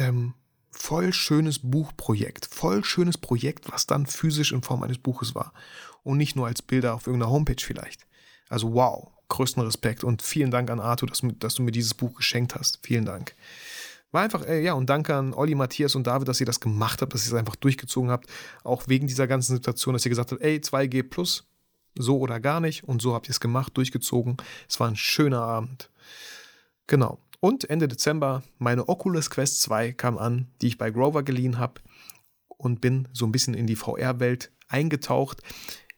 ähm, 0.00 0.34
voll 0.70 1.12
schönes 1.12 1.58
Buchprojekt, 1.58 2.48
voll 2.50 2.84
schönes 2.84 3.18
Projekt, 3.18 3.70
was 3.70 3.86
dann 3.86 4.06
physisch 4.06 4.52
in 4.52 4.62
Form 4.62 4.82
eines 4.82 4.98
Buches 4.98 5.34
war 5.34 5.52
und 6.02 6.16
nicht 6.16 6.36
nur 6.36 6.46
als 6.46 6.62
Bilder 6.62 6.94
auf 6.94 7.06
irgendeiner 7.06 7.30
Homepage 7.30 7.62
vielleicht. 7.62 8.06
Also 8.48 8.74
wow, 8.74 9.10
größten 9.28 9.62
Respekt 9.62 10.04
und 10.04 10.22
vielen 10.22 10.50
Dank 10.50 10.70
an 10.70 10.80
Arthur, 10.80 11.08
dass, 11.08 11.22
dass 11.38 11.54
du 11.54 11.62
mir 11.62 11.72
dieses 11.72 11.94
Buch 11.94 12.14
geschenkt 12.14 12.54
hast. 12.54 12.80
Vielen 12.82 13.04
Dank. 13.04 13.34
War 14.12 14.22
einfach, 14.22 14.44
äh, 14.46 14.62
ja, 14.62 14.72
und 14.72 14.90
danke 14.90 15.14
an 15.14 15.34
Olli, 15.34 15.54
Matthias 15.54 15.94
und 15.94 16.06
David, 16.06 16.26
dass 16.26 16.40
ihr 16.40 16.46
das 16.46 16.58
gemacht 16.58 17.00
habt, 17.00 17.14
dass 17.14 17.24
ihr 17.24 17.32
es 17.32 17.38
einfach 17.38 17.56
durchgezogen 17.56 18.10
habt. 18.10 18.28
Auch 18.64 18.88
wegen 18.88 19.06
dieser 19.06 19.28
ganzen 19.28 19.54
Situation, 19.54 19.92
dass 19.92 20.04
ihr 20.04 20.08
gesagt 20.10 20.32
habt, 20.32 20.42
ey, 20.42 20.58
2G 20.58 21.04
plus, 21.04 21.44
so 21.94 22.18
oder 22.18 22.40
gar 22.40 22.60
nicht. 22.60 22.82
Und 22.84 23.02
so 23.02 23.14
habt 23.14 23.28
ihr 23.28 23.30
es 23.30 23.40
gemacht, 23.40 23.76
durchgezogen. 23.76 24.36
Es 24.68 24.80
war 24.80 24.88
ein 24.88 24.96
schöner 24.96 25.42
Abend. 25.42 25.90
Genau. 26.88 27.18
Und 27.40 27.68
Ende 27.70 27.88
Dezember 27.88 28.42
meine 28.58 28.88
Oculus 28.88 29.30
Quest 29.30 29.62
2 29.62 29.92
kam 29.92 30.18
an, 30.18 30.48
die 30.60 30.68
ich 30.68 30.78
bei 30.78 30.90
Grover 30.90 31.22
geliehen 31.22 31.58
habe 31.58 31.80
und 32.48 32.80
bin 32.82 33.08
so 33.12 33.24
ein 33.24 33.32
bisschen 33.32 33.54
in 33.54 33.66
die 33.66 33.76
VR-Welt 33.76 34.52
eingetaucht. 34.68 35.42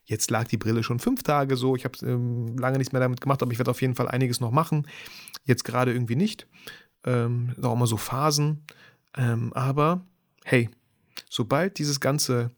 Jetzt 0.04 0.30
lag 0.30 0.46
die 0.46 0.56
Brille 0.56 0.82
schon 0.82 1.00
fünf 1.00 1.22
Tage 1.22 1.56
so. 1.56 1.74
Ich 1.74 1.84
habe 1.84 1.98
ähm, 2.06 2.56
lange 2.56 2.78
nichts 2.78 2.92
mehr 2.92 3.00
damit 3.00 3.20
gemacht, 3.20 3.42
aber 3.42 3.52
ich 3.52 3.58
werde 3.58 3.70
auf 3.70 3.82
jeden 3.82 3.94
Fall 3.94 4.08
einiges 4.08 4.40
noch 4.40 4.52
machen. 4.52 4.86
Jetzt 5.44 5.64
gerade 5.64 5.92
irgendwie 5.92 6.16
nicht. 6.16 6.46
Ähm, 7.04 7.54
auch 7.60 7.72
immer 7.72 7.86
so 7.86 7.96
Phasen. 7.96 8.64
Ähm, 9.16 9.52
aber 9.52 10.04
hey, 10.44 10.70
sobald 11.28 11.78
dieses 11.78 11.98
ganze 11.98 12.50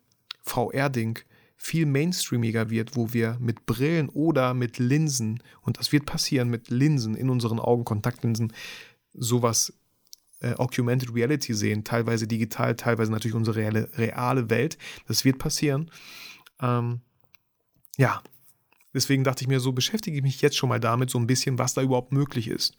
VR-Ding 0.42 1.20
viel 1.64 1.86
mainstreamiger 1.86 2.68
wird, 2.68 2.94
wo 2.94 3.14
wir 3.14 3.38
mit 3.40 3.64
Brillen 3.64 4.10
oder 4.10 4.52
mit 4.52 4.78
Linsen, 4.78 5.42
und 5.62 5.78
das 5.78 5.92
wird 5.92 6.04
passieren 6.04 6.50
mit 6.50 6.68
Linsen 6.68 7.14
in 7.14 7.30
unseren 7.30 7.58
Augen, 7.58 7.86
Kontaktlinsen, 7.86 8.52
sowas 9.14 9.72
äh, 10.40 10.52
Augmented 10.56 11.14
Reality 11.14 11.54
sehen, 11.54 11.82
teilweise 11.82 12.26
digital, 12.26 12.76
teilweise 12.76 13.10
natürlich 13.10 13.34
unsere 13.34 13.56
reale, 13.56 13.88
reale 13.96 14.50
Welt. 14.50 14.76
Das 15.08 15.24
wird 15.24 15.38
passieren. 15.38 15.90
Ähm, 16.60 17.00
ja, 17.96 18.22
deswegen 18.92 19.24
dachte 19.24 19.42
ich 19.42 19.48
mir, 19.48 19.58
so 19.58 19.72
beschäftige 19.72 20.18
ich 20.18 20.22
mich 20.22 20.42
jetzt 20.42 20.58
schon 20.58 20.68
mal 20.68 20.80
damit, 20.80 21.08
so 21.08 21.18
ein 21.18 21.26
bisschen, 21.26 21.58
was 21.58 21.72
da 21.72 21.80
überhaupt 21.80 22.12
möglich 22.12 22.48
ist. 22.48 22.76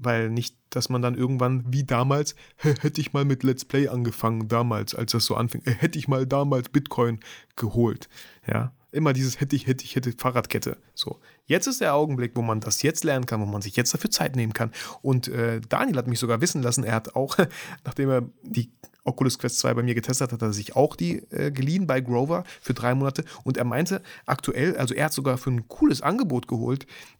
Weil 0.00 0.30
nicht, 0.30 0.56
dass 0.70 0.88
man 0.88 1.02
dann 1.02 1.14
irgendwann, 1.14 1.64
wie 1.72 1.84
damals, 1.84 2.34
hätte 2.56 3.00
ich 3.00 3.12
mal 3.12 3.24
mit 3.24 3.42
Let's 3.42 3.64
Play 3.64 3.88
angefangen, 3.88 4.48
damals, 4.48 4.94
als 4.94 5.12
das 5.12 5.24
so 5.24 5.34
anfing, 5.34 5.62
hätte 5.64 5.98
ich 5.98 6.08
mal 6.08 6.26
damals 6.26 6.68
Bitcoin 6.68 7.20
geholt. 7.56 8.08
Ja, 8.46 8.72
Immer 8.90 9.12
dieses 9.12 9.38
hätte 9.38 9.54
ich, 9.54 9.66
hätte 9.66 9.84
ich, 9.84 9.96
hätte 9.96 10.12
Fahrradkette. 10.12 10.78
So. 10.94 11.20
Jetzt 11.44 11.66
ist 11.66 11.82
der 11.82 11.94
Augenblick, 11.94 12.32
wo 12.34 12.42
man 12.42 12.60
das 12.60 12.80
jetzt 12.82 13.04
lernen 13.04 13.26
kann, 13.26 13.40
wo 13.40 13.44
man 13.44 13.60
sich 13.60 13.76
jetzt 13.76 13.92
dafür 13.92 14.10
Zeit 14.10 14.34
nehmen 14.34 14.54
kann. 14.54 14.72
Und 15.02 15.28
äh, 15.28 15.60
Daniel 15.68 15.98
hat 15.98 16.06
mich 16.06 16.18
sogar 16.18 16.40
wissen 16.40 16.62
lassen, 16.62 16.84
er 16.84 16.94
hat 16.94 17.14
auch, 17.14 17.36
nachdem 17.84 18.08
er 18.08 18.22
die 18.42 18.70
Oculus 19.04 19.38
Quest 19.38 19.58
2 19.58 19.74
bei 19.74 19.82
mir 19.82 19.94
getestet 19.94 20.28
hat, 20.28 20.32
hat 20.32 20.42
er 20.42 20.52
sich 20.54 20.74
auch 20.74 20.96
die 20.96 21.18
äh, 21.30 21.50
geliehen 21.50 21.86
bei 21.86 22.00
Grover 22.00 22.44
für 22.62 22.72
drei 22.72 22.94
Monate. 22.94 23.24
Und 23.44 23.58
er 23.58 23.64
meinte, 23.64 24.02
aktuell, 24.24 24.76
also 24.78 24.94
er 24.94 25.06
hat 25.06 25.12
sogar 25.12 25.36
für 25.36 25.50
ein 25.50 25.68
cooles 25.68 26.00
Angebot 26.00 26.48
geholt, 26.48 26.84
äh, 26.84 27.17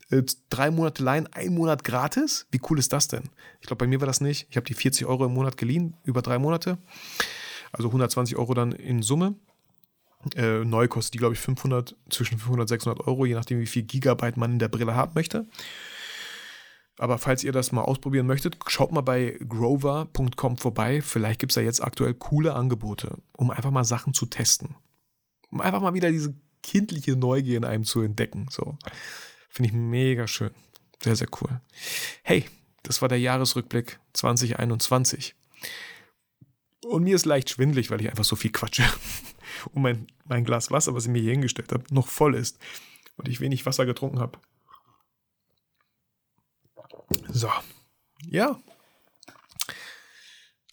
drei 0.51 0.71
Monate 0.71 1.03
leihen, 1.03 1.27
ein 1.33 1.55
Monat 1.55 1.85
gratis. 1.85 2.47
Wie 2.51 2.61
cool 2.69 2.79
ist 2.79 2.93
das 2.93 3.09
denn? 3.09 3.25
Ich 3.61 3.67
glaube, 3.67 3.85
bei 3.85 3.87
mir 3.87 4.01
war 4.01 4.07
das 4.07 4.21
nicht. 4.21 4.47
Ich 4.51 4.57
habe 4.57 4.67
die 4.67 4.75
40 4.75 5.07
Euro 5.07 5.27
im 5.27 5.35
Monat 5.35 5.57
geliehen, 5.57 5.97
über 6.05 6.23
drei 6.23 6.39
Monate. 6.39 6.79
Also 7.73 7.89
120 7.89 8.37
Euro 8.37 8.55
dann 8.55 8.73
in 8.73 9.03
Summe. 9.03 9.35
Äh, 10.35 10.65
neu 10.65 10.89
kostet 10.89 11.15
die, 11.15 11.19
glaube 11.19 11.35
ich, 11.35 11.41
500, 11.41 11.95
zwischen 12.11 12.39
500 12.39 12.63
und 12.63 12.69
600 12.69 13.07
Euro, 13.07 13.27
je 13.27 13.35
nachdem, 13.35 13.61
wie 13.61 13.67
viel 13.67 13.83
Gigabyte 13.83 14.37
man 14.37 14.53
in 14.53 14.59
der 14.59 14.69
Brille 14.69 14.95
haben 14.95 15.13
möchte. 15.15 15.47
Aber 16.99 17.19
falls 17.19 17.45
ihr 17.45 17.53
das 17.53 17.71
mal 17.71 17.83
ausprobieren 17.83 18.27
möchtet, 18.27 18.57
schaut 18.67 18.91
mal 18.91 19.03
bei 19.03 19.39
grover.com 19.49 20.57
vorbei. 20.57 21.01
Vielleicht 21.01 21.39
gibt 21.39 21.53
es 21.53 21.55
da 21.55 21.61
jetzt 21.61 21.83
aktuell 21.83 22.15
coole 22.15 22.55
Angebote, 22.55 23.19
um 23.37 23.53
einfach 23.53 23.71
mal 23.71 23.85
Sachen 23.85 24.15
zu 24.15 24.27
testen. 24.27 24.75
Um 25.51 25.61
einfach 25.61 25.81
mal 25.81 25.95
wieder 25.95 26.11
diese 26.11 26.35
kindliche 26.63 27.15
Neugier 27.15 27.57
in 27.57 27.65
einem 27.65 27.85
zu 27.85 28.01
entdecken. 28.01 28.49
So. 28.51 28.77
Finde 29.49 29.71
ich 29.71 29.75
mega 29.75 30.27
schön. 30.27 30.51
Sehr, 31.03 31.17
sehr 31.17 31.29
cool. 31.41 31.61
Hey, 32.23 32.49
das 32.83 33.03
war 33.03 33.09
der 33.09 33.19
Jahresrückblick 33.19 33.99
2021. 34.13 35.35
Und 36.85 37.03
mir 37.05 37.17
ist 37.17 37.27
leicht 37.27 37.51
schwindlig, 37.51 37.91
weil 37.91 38.01
ich 38.01 38.09
einfach 38.09 38.25
so 38.25 38.37
viel 38.37 38.53
quatsche. 38.53 38.85
Und 39.73 39.83
mein, 39.83 40.07
mein 40.25 40.45
Glas 40.45 40.71
Wasser, 40.71 40.95
was 40.95 41.05
ich 41.05 41.11
mir 41.11 41.23
hier 41.23 41.33
hingestellt 41.33 41.73
habe, 41.73 41.85
noch 41.91 42.09
voll 42.09 42.35
ist. 42.35 42.59
Und 43.17 43.29
ich 43.29 43.41
wenig 43.41 43.67
Wasser 43.67 43.87
getrunken 43.87 44.21
habe. 44.21 44.39
So. 47.29 47.51
Ja. 48.27 48.61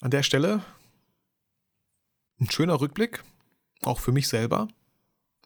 An 0.01 0.11
der 0.11 0.23
Stelle 0.23 0.63
ein 2.39 2.51
schöner 2.51 2.79
Rückblick, 2.79 3.23
auch 3.81 3.99
für 3.99 4.11
mich 4.11 4.27
selber. 4.27 4.67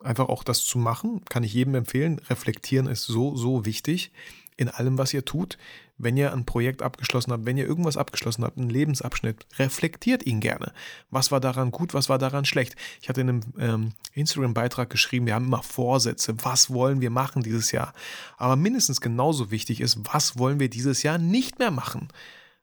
Einfach 0.01 0.29
auch 0.29 0.43
das 0.43 0.63
zu 0.63 0.77
machen, 0.77 1.21
kann 1.25 1.43
ich 1.43 1.53
jedem 1.53 1.75
empfehlen. 1.75 2.19
Reflektieren 2.29 2.87
ist 2.87 3.03
so, 3.03 3.35
so 3.35 3.65
wichtig 3.65 4.11
in 4.59 4.67
allem, 4.67 4.97
was 4.97 5.13
ihr 5.13 5.23
tut. 5.23 5.57
Wenn 5.97 6.17
ihr 6.17 6.33
ein 6.33 6.45
Projekt 6.45 6.81
abgeschlossen 6.81 7.31
habt, 7.31 7.45
wenn 7.45 7.57
ihr 7.57 7.65
irgendwas 7.65 7.97
abgeschlossen 7.97 8.43
habt, 8.43 8.57
einen 8.57 8.69
Lebensabschnitt, 8.69 9.45
reflektiert 9.57 10.25
ihn 10.25 10.39
gerne. 10.39 10.73
Was 11.09 11.31
war 11.31 11.39
daran 11.39 11.71
gut, 11.71 11.93
was 11.93 12.09
war 12.09 12.17
daran 12.17 12.45
schlecht? 12.45 12.75
Ich 13.01 13.09
hatte 13.09 13.21
in 13.21 13.29
einem 13.29 13.41
ähm, 13.57 13.91
Instagram-Beitrag 14.13 14.89
geschrieben, 14.89 15.25
wir 15.25 15.35
haben 15.35 15.45
immer 15.45 15.63
Vorsätze. 15.63 16.35
Was 16.43 16.73
wollen 16.73 17.01
wir 17.01 17.09
machen 17.09 17.41
dieses 17.41 17.71
Jahr? 17.71 17.93
Aber 18.37 18.55
mindestens 18.55 19.01
genauso 19.01 19.51
wichtig 19.51 19.81
ist, 19.81 19.99
was 20.13 20.37
wollen 20.37 20.59
wir 20.59 20.69
dieses 20.69 21.03
Jahr 21.03 21.17
nicht 21.17 21.59
mehr 21.59 21.71
machen? 21.71 22.09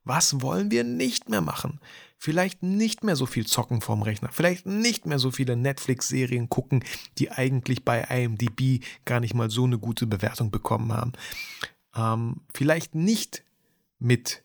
Was 0.05 0.41
wollen 0.41 0.71
wir 0.71 0.85
nicht 0.85 1.29
mehr 1.29 1.41
machen? 1.41 1.81
Vielleicht 2.19 2.63
nicht 2.63 3.05
mehr 3.05 3.15
so 3.15 3.27
viel 3.27 3.47
zocken 3.47 3.81
vorm 3.81 4.03
Rechner, 4.03 4.31
vielleicht 4.33 4.67
nicht 4.67 5.07
mehr 5.07 5.19
so 5.19 5.31
viele 5.31 5.57
Netflix-Serien 5.57 6.49
gucken, 6.49 6.83
die 7.19 7.31
eigentlich 7.31 7.85
bei 7.85 8.01
IMDb 8.03 8.83
gar 9.05 9.21
nicht 9.21 9.35
mal 9.35 9.51
so 9.51 9.65
eine 9.65 9.79
gute 9.79 10.07
Bewertung 10.07 10.51
bekommen 10.51 10.93
haben 10.93 11.13
ähm, 11.97 12.43
vielleicht 12.55 12.95
nicht 12.95 13.43
mit 13.99 14.45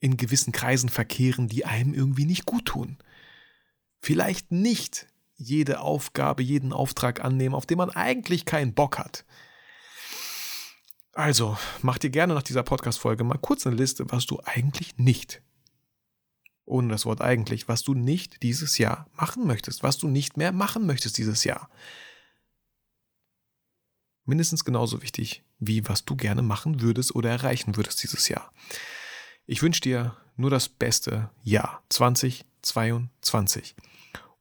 in 0.00 0.16
gewissen 0.16 0.52
Kreisen 0.52 0.88
verkehren, 0.88 1.48
die 1.48 1.64
einem 1.64 1.94
irgendwie 1.94 2.26
nicht 2.26 2.44
gut 2.44 2.66
tun. 2.66 2.98
Vielleicht 4.00 4.52
nicht 4.52 5.06
jede 5.36 5.80
Aufgabe, 5.80 6.42
jeden 6.42 6.72
Auftrag 6.72 7.24
annehmen, 7.24 7.54
auf 7.54 7.66
den 7.66 7.78
man 7.78 7.90
eigentlich 7.90 8.44
keinen 8.44 8.74
Bock 8.74 8.98
hat. 8.98 9.24
Also, 11.12 11.56
mach 11.82 11.98
dir 11.98 12.10
gerne 12.10 12.34
nach 12.34 12.42
dieser 12.42 12.62
Podcast-Folge 12.62 13.24
mal 13.24 13.38
kurz 13.38 13.66
eine 13.66 13.74
Liste, 13.74 14.10
was 14.10 14.26
du 14.26 14.40
eigentlich 14.44 14.98
nicht, 14.98 15.42
ohne 16.68 16.88
das 16.88 17.06
Wort 17.06 17.20
eigentlich, 17.20 17.68
was 17.68 17.82
du 17.82 17.94
nicht 17.94 18.42
dieses 18.42 18.78
Jahr 18.78 19.06
machen 19.14 19.46
möchtest, 19.46 19.82
was 19.82 19.98
du 19.98 20.08
nicht 20.08 20.36
mehr 20.36 20.52
machen 20.52 20.86
möchtest 20.86 21.18
dieses 21.18 21.44
Jahr 21.44 21.68
mindestens 24.28 24.64
genauso 24.64 25.02
wichtig, 25.02 25.42
wie 25.58 25.88
was 25.88 26.04
du 26.04 26.14
gerne 26.14 26.42
machen 26.42 26.82
würdest 26.82 27.16
oder 27.16 27.30
erreichen 27.30 27.76
würdest 27.76 28.02
dieses 28.02 28.28
Jahr. 28.28 28.52
Ich 29.46 29.62
wünsche 29.62 29.80
dir 29.80 30.16
nur 30.36 30.50
das 30.50 30.68
beste 30.68 31.30
Jahr 31.42 31.82
2022. 31.88 33.74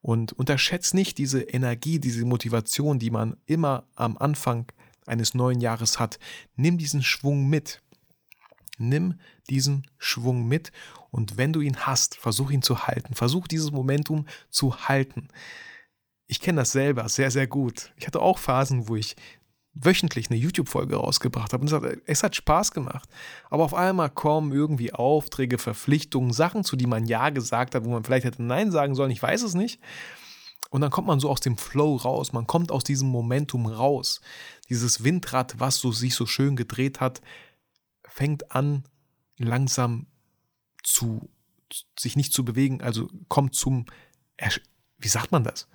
Und 0.02 0.34
unterschätzt 0.34 0.94
nicht 0.94 1.18
diese 1.18 1.42
Energie, 1.42 2.00
diese 2.00 2.24
Motivation, 2.26 3.00
die 3.00 3.10
man 3.10 3.38
immer 3.46 3.88
am 3.96 4.18
Anfang 4.18 4.72
eines 5.06 5.34
neuen 5.34 5.60
Jahres 5.60 6.00
hat. 6.00 6.20
Nimm 6.56 6.78
diesen 6.78 7.02
Schwung 7.02 7.50
mit. 7.50 7.82
Nimm 8.78 9.20
diesen 9.50 9.88
Schwung 9.98 10.48
mit 10.48 10.72
und 11.18 11.38
wenn 11.38 11.52
du 11.52 11.62
ihn 11.62 11.78
hast, 11.78 12.16
versuch 12.16 12.52
ihn 12.52 12.62
zu 12.62 12.86
halten. 12.86 13.16
Versuch 13.16 13.48
dieses 13.48 13.72
Momentum 13.72 14.28
zu 14.50 14.88
halten. 14.88 15.30
Ich 16.28 16.40
kenne 16.40 16.62
das 16.62 16.72
selber 16.72 17.10
sehr, 17.10 17.32
sehr 17.32 17.48
gut. 17.48 17.92
Ich 17.98 18.06
hatte 18.06 18.22
auch 18.22 18.38
Phasen, 18.38 18.88
wo 18.88 18.96
ich 18.96 19.16
wöchentlich 19.74 20.30
eine 20.30 20.40
YouTube-Folge 20.40 20.96
rausgebracht 20.96 21.54
habe. 21.54 21.62
Und 21.62 21.68
es 21.68 21.74
hat, 21.74 21.98
es 22.06 22.24
hat 22.24 22.36
Spaß 22.36 22.72
gemacht. 22.72 23.10
Aber 23.50 23.64
auf 23.64 23.74
einmal 23.74 24.12
kommen 24.12 24.52
irgendwie 24.52 24.94
Aufträge, 24.94 25.58
Verpflichtungen, 25.58 26.34
Sachen, 26.34 26.64
zu 26.64 26.76
die 26.76 26.88
man 26.88 27.06
Ja 27.06 27.32
gesagt 27.32 27.74
hat, 27.74 27.84
wo 27.84 27.90
man 27.90 28.04
vielleicht 28.04 28.26
hätte 28.26 28.44
Nein 28.44 28.72
sagen 28.72 28.94
sollen, 28.94 29.12
ich 29.12 29.22
weiß 29.22 29.42
es 29.42 29.56
nicht. 29.56 29.80
Und 30.70 30.82
dann 30.82 30.92
kommt 30.92 31.08
man 31.08 31.20
so 31.20 31.32
aus 31.32 31.40
dem 31.40 31.58
Flow 31.58 31.96
raus, 31.96 32.34
man 32.34 32.46
kommt 32.46 32.72
aus 32.72 32.84
diesem 32.84 33.08
Momentum 33.08 33.66
raus. 33.66 34.22
Dieses 34.70 35.04
Windrad, 35.04 35.60
was 35.60 35.78
so, 35.78 35.92
sich 35.92 36.14
so 36.14 36.26
schön 36.26 36.56
gedreht 36.56 37.00
hat, 37.00 37.22
fängt 38.06 38.52
an 38.52 38.84
langsam 39.38 40.08
zu 40.88 41.30
sich 42.00 42.16
nicht 42.16 42.32
zu 42.32 42.46
bewegen, 42.46 42.82
also 42.82 43.10
kommt 43.28 43.56
zum, 43.56 43.86
wie 44.98 45.08
sagt 45.08 45.32
man 45.32 45.44
das? 45.44 45.68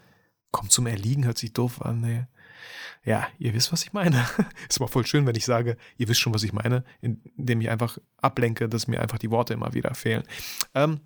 Kommt 0.50 0.72
zum 0.72 0.86
Erliegen, 0.86 1.24
hört 1.24 1.38
sich 1.38 1.52
doof 1.52 1.82
an. 1.82 2.00
Nee. 2.00 2.24
Ja, 3.04 3.28
ihr 3.38 3.52
wisst, 3.52 3.72
was 3.72 3.84
ich 3.84 3.92
meine. 3.92 4.26
Ist 4.68 4.80
aber 4.80 4.88
voll 4.88 5.06
schön, 5.06 5.26
wenn 5.26 5.34
ich 5.34 5.44
sage, 5.44 5.76
ihr 5.98 6.08
wisst 6.08 6.20
schon, 6.20 6.32
was 6.32 6.42
ich 6.42 6.52
meine, 6.52 6.84
indem 7.00 7.60
ich 7.60 7.68
einfach 7.68 7.98
ablenke, 8.18 8.68
dass 8.68 8.86
mir 8.86 9.00
einfach 9.00 9.18
die 9.18 9.30
Worte 9.30 9.52
immer 9.54 9.74
wieder 9.74 9.94
fehlen. 9.94 10.22
Ähm, 10.74 11.00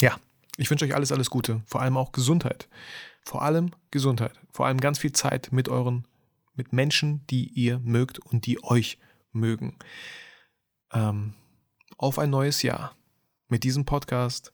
ja, 0.00 0.18
ich 0.56 0.70
wünsche 0.70 0.84
euch 0.84 0.94
alles, 0.94 1.12
alles 1.12 1.30
Gute. 1.30 1.62
Vor 1.66 1.80
allem 1.80 1.96
auch 1.96 2.12
Gesundheit. 2.12 2.68
Vor 3.24 3.42
allem 3.42 3.70
Gesundheit. 3.90 4.38
Vor 4.52 4.66
allem 4.66 4.80
ganz 4.80 4.98
viel 4.98 5.12
Zeit 5.12 5.50
mit 5.50 5.68
euren, 5.68 6.06
mit 6.54 6.72
Menschen, 6.72 7.26
die 7.28 7.48
ihr 7.48 7.78
mögt 7.78 8.18
und 8.18 8.44
die 8.46 8.62
euch 8.62 8.98
mögen. 9.32 9.78
Ähm, 10.92 11.34
auf 11.96 12.18
ein 12.18 12.30
neues 12.30 12.62
Jahr. 12.62 12.94
Mit 13.54 13.62
diesem 13.62 13.84
Podcast. 13.84 14.52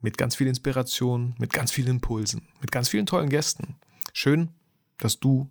Mit 0.00 0.16
ganz 0.16 0.34
viel 0.34 0.46
Inspiration, 0.46 1.34
mit 1.36 1.52
ganz 1.52 1.70
vielen 1.70 1.88
Impulsen, 1.88 2.48
mit 2.62 2.72
ganz 2.72 2.88
vielen 2.88 3.04
tollen 3.04 3.28
Gästen. 3.28 3.76
Schön, 4.14 4.54
dass 4.96 5.20
du 5.20 5.50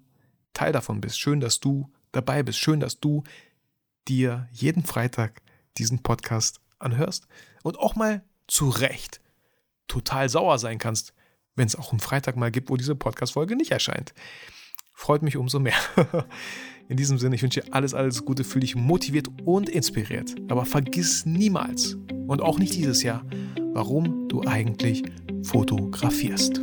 Teil 0.52 0.72
davon 0.72 1.00
bist. 1.00 1.20
Schön, 1.20 1.40
dass 1.40 1.60
du 1.60 1.92
dabei 2.12 2.42
bist. 2.42 2.58
Schön, 2.58 2.80
dass 2.80 3.00
du 3.00 3.22
dir 4.08 4.50
jeden 4.52 4.84
Freitag 4.84 5.44
diesen 5.78 6.02
Podcast 6.02 6.60
anhörst 6.80 7.28
und 7.62 7.78
auch 7.78 7.94
mal 7.94 8.24
zu 8.48 8.70
Recht 8.70 9.22
total 9.88 10.28
sauer 10.28 10.58
sein 10.58 10.80
kannst, 10.80 11.14
wenn 11.54 11.68
es 11.68 11.76
auch 11.76 11.92
einen 11.92 12.00
Freitag 12.00 12.36
mal 12.36 12.50
gibt, 12.50 12.72
wo 12.72 12.78
diese 12.78 12.96
Podcast-Folge 12.96 13.56
nicht 13.56 13.70
erscheint. 13.70 14.16
Freut 14.92 15.22
mich 15.22 15.38
umso 15.38 15.60
mehr. 15.60 15.78
In 16.90 16.96
diesem 16.96 17.18
Sinne, 17.18 17.36
ich 17.36 17.44
wünsche 17.44 17.62
dir 17.62 17.74
alles, 17.74 17.94
alles 17.94 18.24
Gute, 18.24 18.46
fühle 18.46 18.62
dich 18.62 18.76
motiviert 18.76 19.28
und 19.44 19.68
inspiriert. 19.68 20.36
Aber 20.48 20.64
vergiss 20.64 21.26
niemals 21.26 21.98
und 22.28 22.42
auch 22.42 22.60
nicht 22.60 22.76
dieses 22.76 23.04
Jahr, 23.04 23.26
warum 23.74 24.30
du 24.30 24.42
eigentlich 24.44 25.04
fotografierst. 25.44 26.62